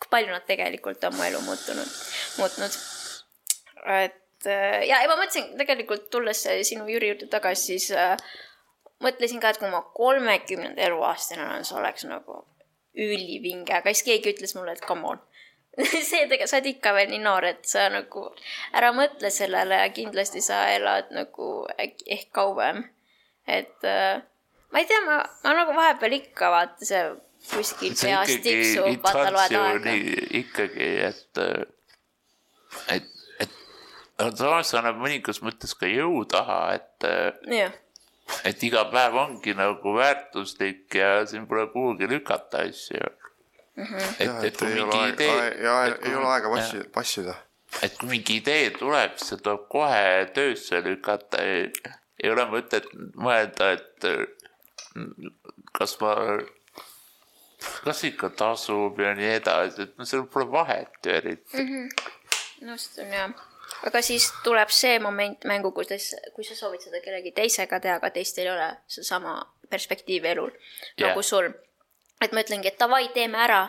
kui 0.00 0.10
palju 0.10 0.34
nad 0.34 0.46
tegelikult 0.48 1.04
on 1.06 1.14
mu 1.14 1.22
elu 1.28 1.40
muutunud, 1.46 1.96
muutnud. 2.40 2.78
et 4.00 4.23
et 4.44 4.50
äh, 4.52 4.80
ja, 4.88 5.02
ja 5.02 5.08
ma 5.08 5.16
mõtlesin 5.18 5.54
tegelikult 5.58 6.10
tulles 6.12 6.44
sinu 6.68 6.86
Jüri 6.90 7.12
juurde 7.12 7.28
tagasi, 7.32 7.74
siis 7.74 7.90
äh, 7.96 8.16
mõtlesin 9.04 9.40
ka, 9.42 9.52
et 9.52 9.60
kui 9.60 9.70
ma 9.72 9.82
kolmekümnenda 9.96 10.82
eluaastane 10.88 11.44
olen, 11.46 11.64
see 11.66 11.78
oleks 11.78 12.06
nagu 12.08 12.42
ülivinge, 12.94 13.74
aga 13.74 13.92
siis 13.92 14.04
keegi 14.06 14.34
ütles 14.34 14.54
mulle, 14.56 14.76
et 14.76 14.84
come 14.86 15.14
on 15.14 15.22
see 15.82 16.26
tegelikult, 16.30 16.50
sa 16.50 16.60
oled 16.60 16.70
ikka 16.70 16.92
veel 16.94 17.10
nii 17.10 17.22
noor, 17.24 17.48
et 17.48 17.64
sa 17.66 17.88
nagu 17.90 18.28
ära 18.78 18.92
mõtle 18.94 19.30
sellele 19.34 19.80
ja 19.80 19.90
kindlasti 19.94 20.42
sa 20.44 20.68
elad 20.70 21.10
nagu 21.14 21.64
äkki 21.74 22.06
ehk 22.14 22.30
kauem. 22.36 22.84
et 23.46 23.82
äh, 23.88 24.22
ma 24.70 24.82
ei 24.82 24.86
tea, 24.86 25.00
ma, 25.06 25.18
ma 25.44 25.56
nagu 25.58 25.74
vahepeal 25.76 26.14
ikka 26.20 26.50
vaata 26.54 26.86
see 26.86 27.02
kuskil 27.50 27.96
peas 27.98 28.36
tiksub, 28.44 29.02
vaata 29.02 29.32
loed 29.34 29.58
aega. 29.58 29.96
ikkagi, 30.40 30.88
et, 31.10 31.42
äh, 31.42 31.66
et 32.96 33.13
aga 34.18 34.36
samas 34.38 34.74
annab 34.78 35.00
mõningas 35.02 35.40
mõttes 35.42 35.74
ka 35.78 35.88
jõu 35.90 36.22
taha, 36.30 36.58
et 36.76 37.06
yeah. 37.50 37.72
et 38.46 38.62
iga 38.66 38.84
päev 38.92 39.16
ongi 39.24 39.54
nagu 39.58 39.94
väärtuslik 39.96 40.94
ja 41.00 41.24
siin 41.28 41.48
pole 41.50 41.66
kuhugi 41.72 42.08
lükata 42.10 42.62
asju 42.68 43.00
mm. 43.00 43.84
-hmm. 43.84 44.14
et, 44.18 44.28
et, 44.28 44.44
et 44.44 44.58
kui 44.58 44.74
mingi 44.74 45.00
idee. 45.08 45.48
ja 45.64 45.74
ei 45.90 46.14
ole 46.14 46.30
aega 46.36 46.52
passi, 46.54 46.84
passida. 46.94 47.34
et 47.82 47.98
kui 47.98 48.08
mingi 48.08 48.38
idee 48.42 48.70
tuleb, 48.78 49.16
siis 49.18 49.34
see 49.34 49.42
tuleb 49.42 49.68
kohe 49.68 50.30
töösse 50.34 50.82
lükata. 50.84 51.42
ei 51.42 52.30
ole 52.30 52.44
mõtet 52.50 52.86
mõelda, 53.18 53.72
et 53.74 54.06
kas 55.74 55.96
ma, 56.00 56.14
kas 57.82 58.04
ikka 58.06 58.30
tasub 58.30 59.00
ja 59.02 59.10
nii 59.18 59.32
edasi, 59.40 59.88
et 59.88 59.98
no 59.98 60.06
seal 60.06 60.22
pole 60.30 60.46
vahet 60.52 60.94
ju 61.02 61.18
eriti 61.18 61.58
mm. 61.58 61.66
-hmm. 61.66 62.70
nõustun 62.70 63.18
jah 63.18 63.34
aga 63.86 64.02
siis 64.02 64.30
tuleb 64.44 64.72
see 64.72 64.98
moment 65.02 65.44
mängu, 65.48 65.72
kuidas, 65.76 66.12
kui 66.34 66.46
sa 66.46 66.56
soovid 66.58 66.84
seda 66.86 67.02
kellegi 67.04 67.34
teisega 67.36 67.80
teha, 67.80 67.98
aga 68.00 68.10
teistel 68.14 68.48
ei 68.48 68.54
ole 68.54 68.70
sedasama 68.88 69.36
perspektiivi 69.70 70.32
elul 70.34 70.50
yeah. 70.50 71.08
nagu 71.08 71.22
sul. 71.22 71.50
et 72.20 72.32
ma 72.32 72.44
ütlengi, 72.44 72.70
et 72.70 72.78
davai, 72.80 73.08
teeme 73.14 73.40
ära 73.44 73.64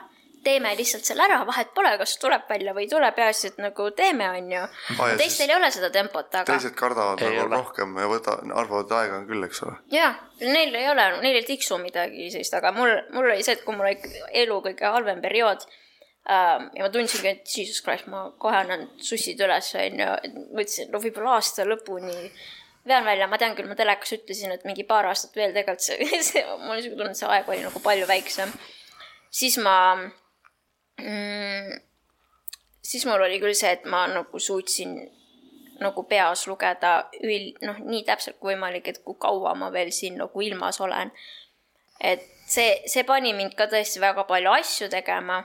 teeme 0.45 0.75
lihtsalt 0.77 1.07
selle 1.07 1.25
ära, 1.25 1.39
vahet 1.47 1.71
pole, 1.75 1.91
kas 1.97 2.17
tuleb 2.21 2.43
välja 2.49 2.73
või 2.77 2.85
ei 2.85 2.89
tule, 2.91 3.07
peaasi, 3.17 3.51
et 3.51 3.61
nagu 3.63 3.87
teeme, 3.97 4.27
on 4.37 4.51
ju 4.53 4.61
ah,. 4.61 5.15
teistel 5.17 5.49
ei 5.49 5.57
ole 5.57 5.71
seda 5.73 5.89
tempot, 5.93 6.29
aga. 6.29 6.45
teised 6.51 6.75
kardavad 6.77 7.23
ei 7.25 7.31
nagu 7.33 7.47
ole. 7.47 7.61
rohkem 7.61 7.95
ja 8.01 8.09
võta, 8.11 8.35
arvavad, 8.45 8.85
et 8.85 8.93
aega 8.99 9.17
on 9.21 9.25
küll, 9.29 9.47
eks 9.47 9.63
ole. 9.65 9.77
jaa, 9.95 10.11
neil 10.43 10.77
ei 10.81 10.89
ole, 10.91 11.07
neil 11.23 11.39
ei 11.41 11.47
tiksu 11.47 11.79
midagi 11.81 12.29
sellist, 12.33 12.53
aga 12.59 12.73
mul, 12.75 12.93
mul 13.15 13.31
oli 13.31 13.45
see, 13.45 13.57
et 13.57 13.65
kui 13.65 13.77
mul 13.77 13.89
oli 13.89 14.21
elu 14.43 14.59
kõige 14.69 14.93
halvem 14.97 15.23
periood 15.25 15.65
ja 16.25 16.81
ma 16.81 16.89
tundsingi, 16.89 17.31
et 17.31 17.55
jesus 17.57 17.81
christ, 17.85 18.07
ma 18.09 18.27
kohe 18.41 18.57
annan 18.63 18.87
sussid 19.01 19.41
üles, 19.45 19.71
on 19.77 19.99
ju, 20.01 20.11
et 20.25 20.37
mõtlesin, 20.57 20.89
no 20.93 21.01
võib-olla 21.03 21.35
aasta 21.37 21.65
lõpuni 21.67 22.15
vean 22.87 23.05
välja, 23.05 23.27
ma 23.29 23.37
tean 23.41 23.55
küll, 23.57 23.69
ma 23.69 23.77
telekas 23.77 24.13
ütlesin, 24.17 24.53
et 24.53 24.65
mingi 24.65 24.85
paar 24.87 25.09
aastat 25.09 25.35
veel 25.37 25.53
tegelikult 25.55 25.85
see, 25.85 26.21
see, 26.29 26.45
mul 26.61 26.75
on 26.75 26.79
niisugune 26.79 27.01
tunne, 27.01 27.13
et 27.13 27.21
see 27.21 27.31
aeg 27.31 27.49
oli 27.49 27.65
nagu 27.65 27.81
palju 27.83 28.09
väiksem. 28.09 28.53
siis 29.31 29.57
ma 29.61 29.77
mm,. 31.01 31.79
siis 32.81 33.05
mul 33.09 33.25
oli 33.27 33.39
küll 33.41 33.57
see, 33.57 33.73
et 33.77 33.85
ma 33.89 34.05
nagu 34.11 34.39
suutsin 34.39 34.97
nagu 35.81 36.03
peas 36.07 36.45
lugeda 36.47 36.93
üld-, 37.23 37.57
noh, 37.65 37.81
nii 37.83 38.05
täpselt 38.07 38.39
kui 38.39 38.53
võimalik, 38.53 38.87
et 38.87 39.01
kui 39.03 39.17
kaua 39.19 39.55
ma 39.59 39.71
veel 39.73 39.91
siin 39.91 40.17
nagu 40.21 40.41
ilmas 40.41 40.79
olen. 40.81 41.11
et 41.99 42.23
see, 42.47 42.81
see 42.87 43.03
pani 43.07 43.33
mind 43.33 43.55
ka 43.57 43.67
tõesti 43.71 44.01
väga 44.03 44.25
palju 44.29 44.53
asju 44.59 44.89
tegema. 44.93 45.43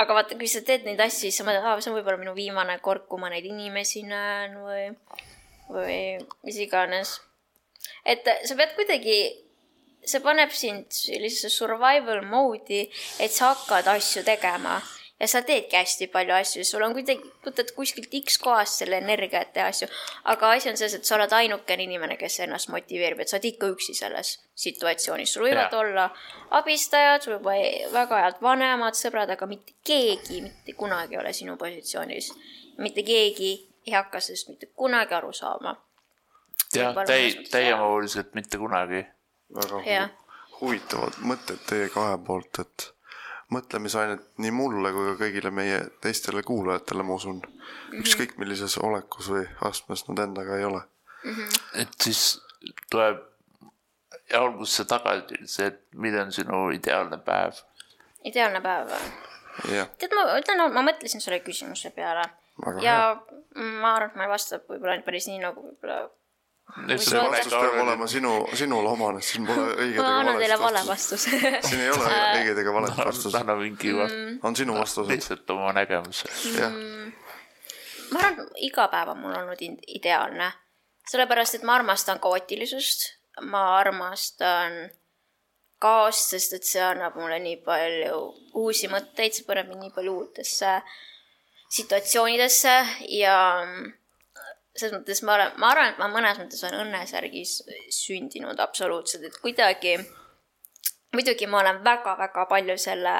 Aga 0.00 0.16
vaata, 0.16 0.38
kui 0.40 0.48
sa 0.48 0.62
teed 0.66 0.86
neid 0.88 1.00
asju, 1.00 1.26
siis 1.26 1.40
sa 1.40 1.46
mõtled, 1.46 1.66
aa, 1.66 1.80
see 1.80 1.92
on 1.92 1.98
võib-olla 1.98 2.20
minu 2.20 2.34
viimane 2.36 2.78
kord, 2.84 3.04
kui 3.10 3.20
ma 3.20 3.30
neid 3.32 3.46
inimesi 3.48 4.04
näen 4.08 4.56
või, 4.64 4.86
või 5.68 6.00
mis 6.46 6.60
iganes. 6.64 7.18
et 8.04 8.24
sa 8.24 8.56
pead 8.58 8.74
kuidagi 8.78 9.18
see 10.02 10.22
paneb 10.24 10.50
sind 10.54 10.90
sellisesse 10.94 11.52
survival 11.52 12.24
mode'i, 12.26 12.88
et 13.22 13.30
sa 13.30 13.52
hakkad 13.52 13.90
asju 13.92 14.24
tegema 14.26 14.80
ja 15.22 15.28
sa 15.30 15.42
teedki 15.46 15.76
hästi 15.78 16.08
palju 16.10 16.34
asju, 16.34 16.64
sul 16.66 16.82
on 16.82 16.94
kuidagi, 16.96 17.28
võtad 17.46 17.70
kuskilt 17.76 18.14
X 18.18 18.40
kohast 18.42 18.80
selle 18.82 18.98
energia, 18.98 19.44
et 19.44 19.52
teha 19.54 19.68
asju. 19.70 19.86
aga 20.32 20.50
asi 20.56 20.70
on 20.70 20.78
selles, 20.80 20.96
et 20.98 21.06
sa 21.06 21.14
oled 21.16 21.32
ainukene 21.38 21.86
inimene, 21.86 22.16
kes 22.18 22.40
ennast 22.46 22.72
motiveerib, 22.74 23.22
et 23.22 23.30
sa 23.30 23.38
oled 23.38 23.46
ikka 23.52 23.70
üksi 23.70 23.94
selles 23.94 24.32
situatsioonis, 24.64 25.34
sul 25.34 25.46
võivad 25.46 25.70
ja. 25.70 25.78
olla 25.78 26.08
abistajad, 26.58 27.22
sul 27.22 27.38
võib 27.38 27.92
väga 27.94 28.22
head 28.24 28.42
vanemad, 28.42 28.98
sõbrad, 28.98 29.30
aga 29.36 29.46
mitte 29.50 29.76
keegi 29.86 30.42
mitte 30.48 30.74
kunagi 30.78 31.14
ei 31.14 31.22
ole 31.22 31.32
sinu 31.36 31.56
positsioonis. 31.60 32.32
mitte 32.78 33.06
keegi 33.06 33.52
ei 33.86 33.94
hakka 33.94 34.20
sellest 34.20 34.48
mitte 34.48 34.72
kunagi 34.74 35.14
aru 35.14 35.32
saama. 35.32 35.76
jah, 36.74 36.98
täi-, 37.06 37.46
täiemahuliselt 37.50 38.34
mitte 38.34 38.58
kunagi 38.58 39.06
väga 39.54 39.84
hu 39.86 40.10
huvitavad 40.62 41.16
mõtted 41.26 41.62
teie 41.66 41.88
kahe 41.90 42.18
poolt, 42.26 42.58
et 42.62 42.92
mõtlemisainet 43.52 44.22
nii 44.42 44.52
mulle 44.54 44.92
kui 44.94 45.10
ka 45.10 45.16
kõigile 45.24 45.52
meie 45.54 45.80
teistele 46.04 46.42
kuulajatele, 46.46 47.04
ma 47.06 47.18
usun 47.18 47.40
mm, 47.40 47.58
-hmm. 47.58 48.00
ükskõik 48.04 48.38
millises 48.40 48.78
olekus 48.78 49.30
või 49.32 49.44
astmes 49.68 50.06
nad 50.08 50.24
endaga 50.26 50.56
ei 50.58 50.64
ole 50.64 50.82
mm. 51.24 51.34
-hmm. 51.34 51.60
et 51.82 51.94
siis 52.00 52.40
tuleb 52.90 53.20
algusesse 54.36 54.84
tagasi 54.88 55.42
see, 55.44 55.66
et 55.66 55.80
milline 55.94 56.28
on 56.28 56.32
sinu 56.32 56.62
ideaalne 56.70 57.18
päev? 57.18 57.60
ideaalne 58.24 58.60
päev 58.60 58.94
või? 58.94 59.12
tead, 59.98 60.14
ma 60.16 60.38
ütlen, 60.38 60.64
ma 60.72 60.86
mõtlesin 60.86 61.20
selle 61.20 61.40
küsimuse 61.44 61.90
peale 61.90 62.24
Väga 62.66 62.82
ja 62.84 62.96
hea. 62.96 63.38
ma 63.80 63.94
arvan, 63.96 64.10
et 64.10 64.16
ma 64.16 64.26
ei 64.26 64.32
vasta 64.32 64.60
võib-olla 64.68 64.98
päris 65.06 65.28
nii, 65.28 65.40
nagu 65.42 65.64
võib-olla 65.64 66.10
see 66.72 67.20
vastus 67.20 67.52
peab 67.52 67.78
olema 67.82 68.06
sinu, 68.08 68.32
sinule 68.56 68.88
omane, 68.92 69.20
siin 69.24 69.46
pole 69.46 69.66
õiget 69.76 70.46
ega 70.46 70.58
valet 70.60 70.88
vastust. 70.88 71.28
siin 71.28 71.82
ei 71.84 71.90
ole 71.92 72.06
õigeid 72.38 72.62
ega 72.62 72.74
valet 72.74 72.96
vastust. 72.96 73.36
anna 73.38 73.56
mingi 73.58 73.92
mm., 73.92 74.38
on 74.42 74.56
sinu 74.56 74.78
vastus. 74.78 75.08
lihtsalt 75.08 75.50
oma 75.52 75.72
nägemuse 75.76 76.30
mm.. 76.62 77.12
ma 78.14 78.24
arvan, 78.24 78.48
iga 78.64 78.88
päev 78.92 79.12
on 79.14 79.22
mul 79.24 79.36
olnud 79.42 79.62
ideaalne, 79.98 80.50
sellepärast 81.10 81.60
et 81.60 81.68
ma 81.68 81.76
armastan 81.80 82.20
kaootilisust, 82.22 83.08
ma 83.52 83.66
armastan 83.78 84.82
kaost, 85.82 86.32
sest 86.32 86.56
et 86.56 86.68
see 86.68 86.82
annab 86.84 87.16
mulle 87.18 87.40
nii 87.42 87.58
palju 87.66 88.20
uusi 88.62 88.88
mõtteid, 88.92 89.34
see 89.34 89.48
paneb 89.48 89.72
mind 89.72 89.88
nii 89.88 89.96
palju 89.96 90.20
uutesse 90.22 90.78
situatsioonidesse 91.72 92.74
ja 93.16 93.36
selles 94.76 94.94
mõttes 94.96 95.22
ma 95.26 95.36
olen, 95.36 95.56
ma 95.60 95.72
arvan, 95.72 95.92
et 95.92 96.00
ma 96.00 96.08
mõnes 96.12 96.38
mõttes 96.40 96.62
olen 96.64 96.86
õnnesärgis 96.86 97.58
sündinud 97.92 98.60
absoluutselt, 98.62 99.26
et 99.28 99.40
kuidagi, 99.42 99.98
muidugi 101.12 101.48
ma 101.50 101.60
olen 101.60 101.82
väga-väga 101.84 102.46
palju 102.50 102.78
selle 102.80 103.16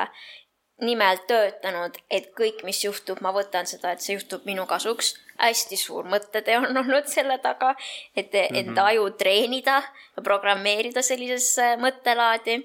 nimel 0.83 1.21
töötanud, 1.29 1.99
et 2.11 2.31
kõik, 2.39 2.65
mis 2.67 2.81
juhtub, 2.83 3.21
ma 3.23 3.31
võtan 3.35 3.69
seda, 3.71 3.93
et 3.93 4.03
see 4.03 4.17
juhtub 4.17 4.49
minu 4.49 4.67
kasuks. 4.67 5.15
hästi 5.43 5.77
suur 5.77 6.07
mõttetee 6.07 6.57
on 6.59 6.77
olnud 6.81 7.07
selle 7.11 7.39
taga, 7.43 7.75
et 8.17 8.33
mm 8.33 8.39
-hmm. 8.39 8.59
enda 8.59 8.85
aju 8.87 9.11
treenida 9.11 9.83
ja 10.17 10.23
programmeerida 10.23 11.03
sellisesse 11.03 11.77
mõttelaadi. 11.77 12.63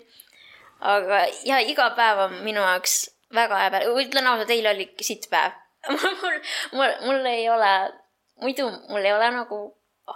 aga 0.79 1.25
ja 1.45 1.59
iga 1.59 1.89
päev 1.89 2.19
on 2.19 2.33
minu 2.43 2.61
jaoks 2.61 3.09
väga 3.33 3.57
hea 3.57 3.71
päev, 3.71 3.97
ütlen 3.97 4.27
ausalt, 4.27 4.49
eile 4.49 4.69
oli 4.69 4.93
sitt 5.01 5.29
päev 5.29 5.51
mul, 6.21 6.39
mul, 6.71 6.91
mul 7.05 7.25
ei 7.25 7.49
ole 7.49 7.93
muidu 8.41 8.69
mul 8.89 9.05
ei 9.05 9.13
ole 9.13 9.31
nagu 9.35 9.59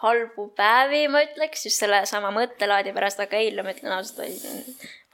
halbu 0.01 0.47
päevi, 0.55 1.07
ma 1.11 1.23
ütleks, 1.25 1.65
just 1.67 1.81
sellesama 1.83 2.31
mõttelaadi 2.35 2.93
pärast, 2.95 3.19
aga 3.23 3.39
eile 3.41 3.65
ma 3.65 3.73
ütlen 3.75 3.95
ausalt, 3.97 4.37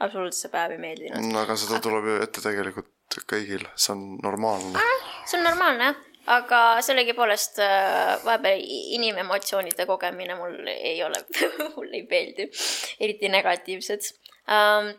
absoluutselt 0.04 0.44
see 0.44 0.52
päev 0.54 0.76
ei 0.76 0.82
meeldinud. 0.82 1.32
no 1.32 1.42
aga 1.42 1.56
seda 1.58 1.80
tuleb 1.84 2.12
ju 2.12 2.20
ette 2.26 2.44
tegelikult 2.44 3.18
kõigil, 3.30 3.66
see 3.76 3.96
on 3.96 4.04
normaalne 4.22 4.78
ah,. 4.78 5.08
see 5.26 5.40
on 5.40 5.48
normaalne 5.48 5.90
jah, 5.90 6.04
aga 6.38 6.62
sellegipoolest 6.86 7.62
äh, 7.64 8.14
vahepeal 8.26 8.62
inimemotsioonide 9.00 9.88
kogemine 9.90 10.38
mul 10.38 10.60
ei 10.76 11.02
ole 11.04 11.24
mulle 11.76 12.02
ei 12.02 12.06
meeldi, 12.12 12.50
eriti 13.00 13.32
negatiivsed 13.34 14.12
um, 14.46 14.92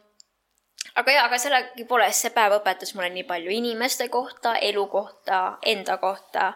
aga 0.98 1.14
jaa, 1.14 1.28
aga 1.28 1.38
sellegipoolest 1.38 2.26
see 2.26 2.34
päev 2.34 2.56
õpetas 2.58 2.96
mulle 2.96 3.12
nii 3.14 3.28
palju 3.28 3.54
inimeste 3.54 4.08
kohta, 4.10 4.56
elu 4.70 4.86
kohta, 4.90 5.42
enda 5.70 6.00
kohta, 6.02 6.50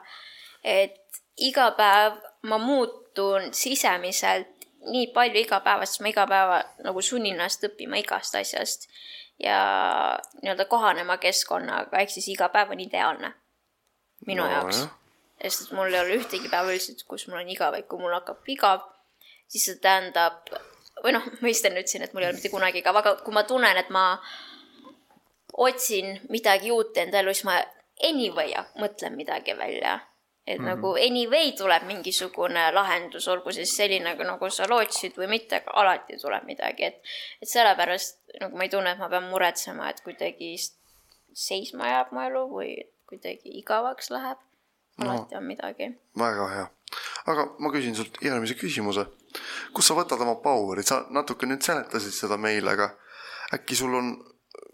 et 0.65 0.99
iga 1.37 1.71
päev 1.77 2.19
ma 2.43 2.59
muutun 2.59 3.53
sisemiselt 3.55 4.49
nii 4.91 5.13
palju 5.15 5.45
igapäevast, 5.45 6.01
ma 6.01 6.11
iga 6.11 6.27
päeva 6.27 6.63
nagu 6.83 7.03
sunnin 7.03 7.37
ennast 7.37 7.63
õppima 7.69 8.01
igast 8.03 8.35
asjast 8.35 8.89
ja 9.43 9.59
nii-öelda 10.43 10.67
kohanema 10.71 11.17
keskkonnaga, 11.23 12.03
ehk 12.03 12.11
siis 12.11 12.29
iga 12.35 12.49
päev 12.53 12.75
on 12.75 12.83
ideaalne 12.83 13.33
minu 14.27 14.43
no, 14.43 14.51
jaoks. 14.51 14.85
sest 15.43 15.67
et 15.67 15.77
mul 15.77 15.95
ei 15.95 16.01
ole 16.01 16.19
ühtegi 16.19 16.51
päeva 16.51 16.71
üldiselt, 16.71 17.05
kus 17.07 17.27
mul 17.29 17.41
on 17.43 17.51
igav, 17.51 17.75
et 17.79 17.89
kui 17.91 18.03
mul 18.03 18.15
hakkab 18.15 18.49
igav, 18.51 18.85
siis 19.51 19.67
see 19.71 19.81
tähendab, 19.83 20.51
või 21.03 21.15
noh, 21.17 21.27
ma 21.41 21.49
vist 21.49 21.67
enne 21.67 21.83
ütlesin, 21.83 22.07
et 22.07 22.15
mul 22.15 22.27
ei 22.27 22.31
ole 22.31 22.39
mitte 22.39 22.53
kunagi 22.53 22.83
igav, 22.83 22.99
aga 22.99 23.17
kui 23.23 23.35
ma 23.35 23.47
tunnen, 23.47 23.79
et 23.79 23.91
ma 23.95 24.07
otsin 25.63 26.17
midagi 26.31 26.71
uut 26.75 26.97
enda 26.99 27.23
ellu, 27.23 27.35
siis 27.35 27.47
ma 27.47 27.59
anyway 28.07 28.55
mõtlen 28.81 29.19
midagi 29.19 29.55
välja 29.59 29.99
et 30.47 30.59
mm 30.59 30.65
-hmm. 30.65 30.69
nagu 30.69 30.95
anyway 30.95 31.53
tuleb 31.53 31.83
mingisugune 31.87 32.73
lahendus, 32.73 33.29
olgu 33.29 33.53
siis 33.53 33.77
selline, 33.77 34.15
nagu 34.15 34.51
sa 34.51 34.67
lootsid 34.69 35.17
või 35.19 35.29
mitte, 35.29 35.57
aga 35.57 35.71
alati 35.75 36.17
tuleb 36.17 36.45
midagi, 36.45 36.85
et, 36.85 37.03
et 37.43 37.49
sellepärast 37.49 38.19
nagu 38.41 38.57
ma 38.57 38.63
ei 38.63 38.69
tunne, 38.69 38.91
et 38.91 38.99
ma 38.99 39.09
pean 39.09 39.29
muretsema, 39.31 39.91
et 39.91 40.01
kuidagi 40.01 40.57
seisma 41.33 41.89
jääb 41.89 42.11
mu 42.13 42.21
elu 42.21 42.47
või 42.51 42.71
kuidagi 43.07 43.59
igavaks 43.59 44.11
läheb. 44.11 44.39
alati 44.99 45.35
no, 45.35 45.39
on 45.39 45.45
midagi. 45.45 45.93
väga 46.19 46.49
hea, 46.49 46.67
aga 47.27 47.47
ma 47.59 47.71
küsin 47.71 47.95
sult 47.95 48.19
järgmise 48.23 48.55
küsimuse. 48.55 49.07
kust 49.73 49.89
sa 49.89 49.95
võtad 49.95 50.21
oma 50.21 50.35
power'id, 50.35 50.87
sa 50.87 51.07
natuke 51.11 51.47
nüüd 51.47 51.63
seletasid 51.63 52.13
seda 52.13 52.37
meile, 52.37 52.71
aga 52.71 52.91
äkki 53.55 53.77
sul 53.77 53.95
on 53.95 54.11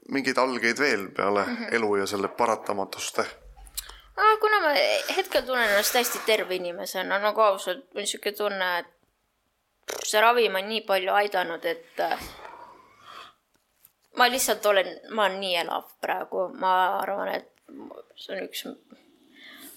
mingeid 0.09 0.39
algeid 0.39 0.79
veel 0.79 1.09
peale 1.11 1.45
mm 1.45 1.57
-hmm. 1.57 1.75
elu 1.75 1.97
ja 1.97 2.07
selle 2.07 2.29
paratamatuste 2.29 3.27
ah,. 4.19 4.37
kuna 4.41 4.61
ma 4.65 4.75
hetkel 5.17 5.47
tunnen 5.47 5.71
ennast 5.71 5.95
täiesti 5.97 6.21
terve 6.27 6.59
inimesena, 6.59 7.19
nagu 7.23 7.41
ausalt, 7.47 7.87
mul 7.95 8.05
on 8.05 8.11
siuke 8.11 8.33
tunne, 8.37 8.71
et 8.83 10.05
see 10.05 10.21
ravim 10.21 10.59
on 10.61 10.69
nii 10.69 10.85
palju 10.89 11.15
aidanud, 11.23 11.65
et 11.65 12.03
äh, 12.05 12.29
ma 14.19 14.29
lihtsalt 14.31 14.67
olen, 14.67 14.91
ma 15.15 15.29
olen 15.29 15.41
nii 15.41 15.57
elav 15.63 15.89
praegu, 16.03 16.49
ma 16.61 16.75
arvan, 16.99 17.35
et 17.39 17.51
see 18.19 18.37
on 18.37 18.45
üks 18.47 18.67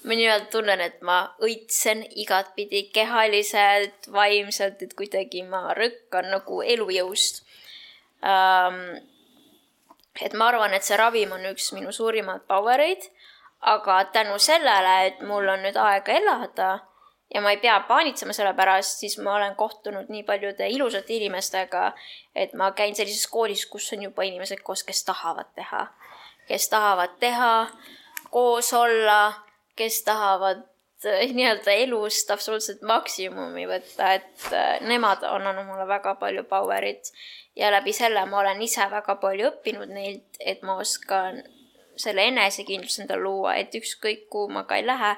ma 0.02 0.18
nii-öelda 0.18 0.50
tunnen, 0.50 0.82
et 0.82 1.02
ma 1.06 1.20
õitsen 1.46 2.04
igatpidi 2.24 2.88
kehaliselt, 2.94 4.10
vaimselt, 4.14 4.82
et 4.82 4.96
kuidagi 4.98 5.44
ma 5.46 5.76
rõkkan 5.78 6.32
nagu 6.34 6.62
elujõust 6.66 7.44
um,. 8.26 8.82
et 10.22 10.34
ma 10.34 10.50
arvan, 10.50 10.74
et 10.74 10.86
see 10.86 10.98
ravim 10.98 11.32
on 11.38 11.46
üks 11.54 11.72
minu 11.78 11.94
suurimaid 11.96 12.48
power 12.50 12.82
eid, 12.82 13.06
aga 13.62 14.04
tänu 14.14 14.40
sellele, 14.40 14.96
et 15.06 15.22
mul 15.22 15.50
on 15.50 15.62
nüüd 15.66 15.78
aega 15.78 16.14
elada 16.18 16.72
ja 17.34 17.42
ma 17.42 17.52
ei 17.54 17.60
pea 17.62 17.80
paanitsema 17.88 18.34
selle 18.34 18.54
pärast, 18.54 19.00
siis 19.00 19.18
ma 19.22 19.36
olen 19.36 19.56
kohtunud 19.56 20.10
nii 20.10 20.24
paljude 20.24 20.68
ilusate 20.70 21.14
inimestega, 21.20 21.92
et 22.36 22.54
ma 22.54 22.72
käin 22.72 22.96
sellises 22.96 23.28
koolis, 23.28 23.66
kus 23.66 23.94
on 23.94 24.04
juba 24.10 24.26
inimesed 24.28 24.64
koos, 24.64 24.84
kes 24.84 25.06
tahavad 25.06 25.54
teha, 25.56 25.86
kes 26.48 26.70
tahavad 26.70 27.16
teha, 27.20 27.54
koos 28.32 28.74
olla 28.74 29.22
kes 29.76 30.04
tahavad 30.04 30.64
eh, 31.06 31.34
nii-öelda 31.34 31.72
elust 31.72 32.32
absoluutselt 32.32 32.82
maksimumi 32.86 33.66
võtta, 33.70 34.14
et 34.18 34.50
eh, 34.52 34.82
nemad 34.88 35.24
on 35.30 35.48
andnud 35.50 35.70
mulle 35.70 35.88
väga 35.90 36.16
palju 36.22 36.46
power'it. 36.50 37.14
Ja 37.56 37.72
läbi 37.74 37.94
selle 37.94 38.24
ma 38.30 38.40
olen 38.44 38.62
ise 38.64 38.86
väga 38.92 39.18
palju 39.20 39.50
õppinud 39.50 39.92
neilt, 39.92 40.40
et 40.40 40.62
ma 40.64 40.78
oskan 40.80 41.42
selle 42.00 42.28
enesekindluse 42.32 43.04
endale 43.04 43.24
luua, 43.24 43.56
et 43.60 43.74
ükskõik 43.76 44.28
kuhu 44.32 44.52
ma 44.54 44.64
ka 44.70 44.80
ei 44.80 44.86
lähe, 44.86 45.16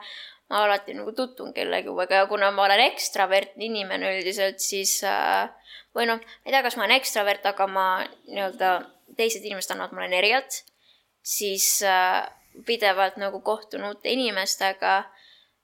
ma 0.50 0.64
alati 0.66 0.94
nagu 0.98 1.14
tutvun 1.18 1.54
kellegagi 1.54 2.14
ja 2.14 2.26
kuna 2.28 2.52
ma 2.52 2.66
olen 2.66 2.86
ekstravertne 2.92 3.66
inimene 3.66 4.18
üldiselt, 4.18 4.60
siis 4.60 5.00
äh, 5.08 5.50
või 5.96 6.08
noh, 6.10 6.20
ma 6.22 6.50
ei 6.50 6.54
tea, 6.54 6.64
kas 6.66 6.78
ma 6.78 6.86
olen 6.86 6.98
ekstravert, 6.98 7.46
aga 7.46 7.68
ma 7.70 7.88
nii-öelda, 8.28 8.76
teised 9.18 9.46
inimesed 9.46 9.74
annavad 9.74 9.96
mulle 9.96 10.10
energiat, 10.10 10.64
siis 11.22 11.82
äh, 11.88 12.24
pidevalt 12.66 13.18
nagu 13.22 13.42
kohtun 13.46 13.86
uute 13.88 14.12
inimestega 14.14 14.96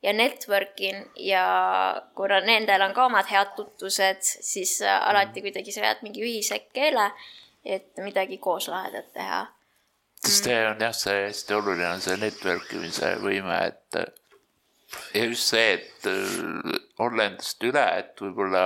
ja 0.01 0.13
network 0.13 0.79
in 0.79 1.03
ja 1.15 1.43
kuna 2.15 2.39
nendel 2.45 2.81
on 2.85 2.95
ka 2.95 3.05
omad 3.09 3.29
head 3.31 3.53
tutvused, 3.57 4.23
siis 4.23 4.79
äh, 4.81 5.01
alati 5.09 5.43
kuidagi 5.45 5.73
sa 5.75 5.85
vead 5.85 6.03
mingi 6.05 6.23
ühise 6.23 6.61
keele, 6.73 7.09
et 7.65 7.97
midagi 8.01 8.37
koos 8.37 8.69
lahedat 8.71 9.11
teha. 9.13 9.45
Sest 10.25 10.49
see 10.49 10.61
on 10.67 10.81
jah, 10.83 10.95
see 10.95 11.25
hästi 11.25 11.55
oluline 11.55 11.91
on 11.93 12.01
see 12.03 12.17
network 12.19 12.73
imise 12.75 13.13
võime, 13.23 13.59
et 13.69 13.99
ja 15.13 15.25
just 15.25 15.53
see, 15.53 15.73
et 15.77 16.07
äh, 16.09 16.79
olla 16.99 17.29
endast 17.29 17.63
üle, 17.63 17.85
et 18.01 18.23
võib-olla 18.23 18.63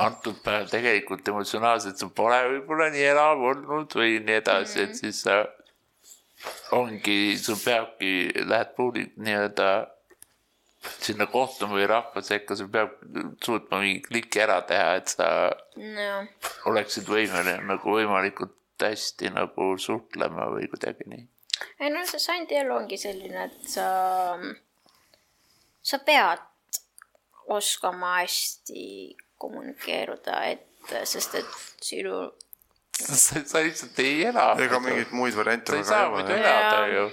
antud 0.00 0.38
päev 0.44 0.70
tegelikult 0.72 1.26
emotsionaalselt 1.28 2.00
sa 2.00 2.08
pole 2.16 2.38
võib-olla 2.52 2.88
nii 2.92 3.04
elav 3.10 3.42
olnud 3.50 3.96
või 3.98 4.20
nii 4.24 4.38
edasi 4.40 4.78
mm, 4.78 4.84
-hmm. 4.84 4.90
et 4.90 5.00
siis 5.02 5.22
sa 5.26 5.42
ongi, 6.76 7.36
sul 7.40 7.58
peabki, 7.64 8.12
lähed 8.44 8.74
puuli 8.76 9.06
nii-öelda 9.16 9.68
sinna 11.02 11.26
kohtuma 11.26 11.74
või 11.78 11.86
rahva 11.90 12.22
sekka, 12.22 12.56
sul 12.56 12.68
peab 12.72 12.92
suutma 13.42 13.80
mingi 13.82 14.02
kliki 14.04 14.42
ära 14.44 14.60
teha, 14.68 14.94
et 15.00 15.10
sa 15.10 15.28
no. 15.76 16.20
oleksid 16.70 17.08
võimeline 17.10 17.58
nagu 17.66 17.96
võimalikult 17.96 18.54
hästi 18.82 19.32
nagu 19.34 19.72
suhtlema 19.80 20.50
või 20.52 20.68
kuidagi 20.72 21.08
nii. 21.10 21.26
ei 21.80 21.92
no 21.92 22.04
see 22.08 22.22
sandielu 22.22 22.74
ongi 22.74 22.98
selline, 23.00 23.48
et 23.48 23.70
sa, 23.70 23.86
sa 25.82 26.00
pead 26.04 26.42
oskama 27.56 28.18
hästi 28.20 29.16
kommunikeeruda, 29.38 30.42
et 30.50 30.96
sest 31.04 31.34
et 31.40 31.54
sinu 31.82 32.26
sa, 32.96 33.44
sa 33.44 33.62
lihtsalt 33.64 33.98
ei 34.00 34.24
ela. 34.30 34.54
ega 34.62 34.80
mingeid 34.80 35.12
muid 35.16 35.36
variante 35.36 35.72
sa 35.72 35.78
ei 35.78 35.84
saa 35.84 36.10
muidu 36.10 36.32
elada 36.32 36.86
ju. 36.92 37.06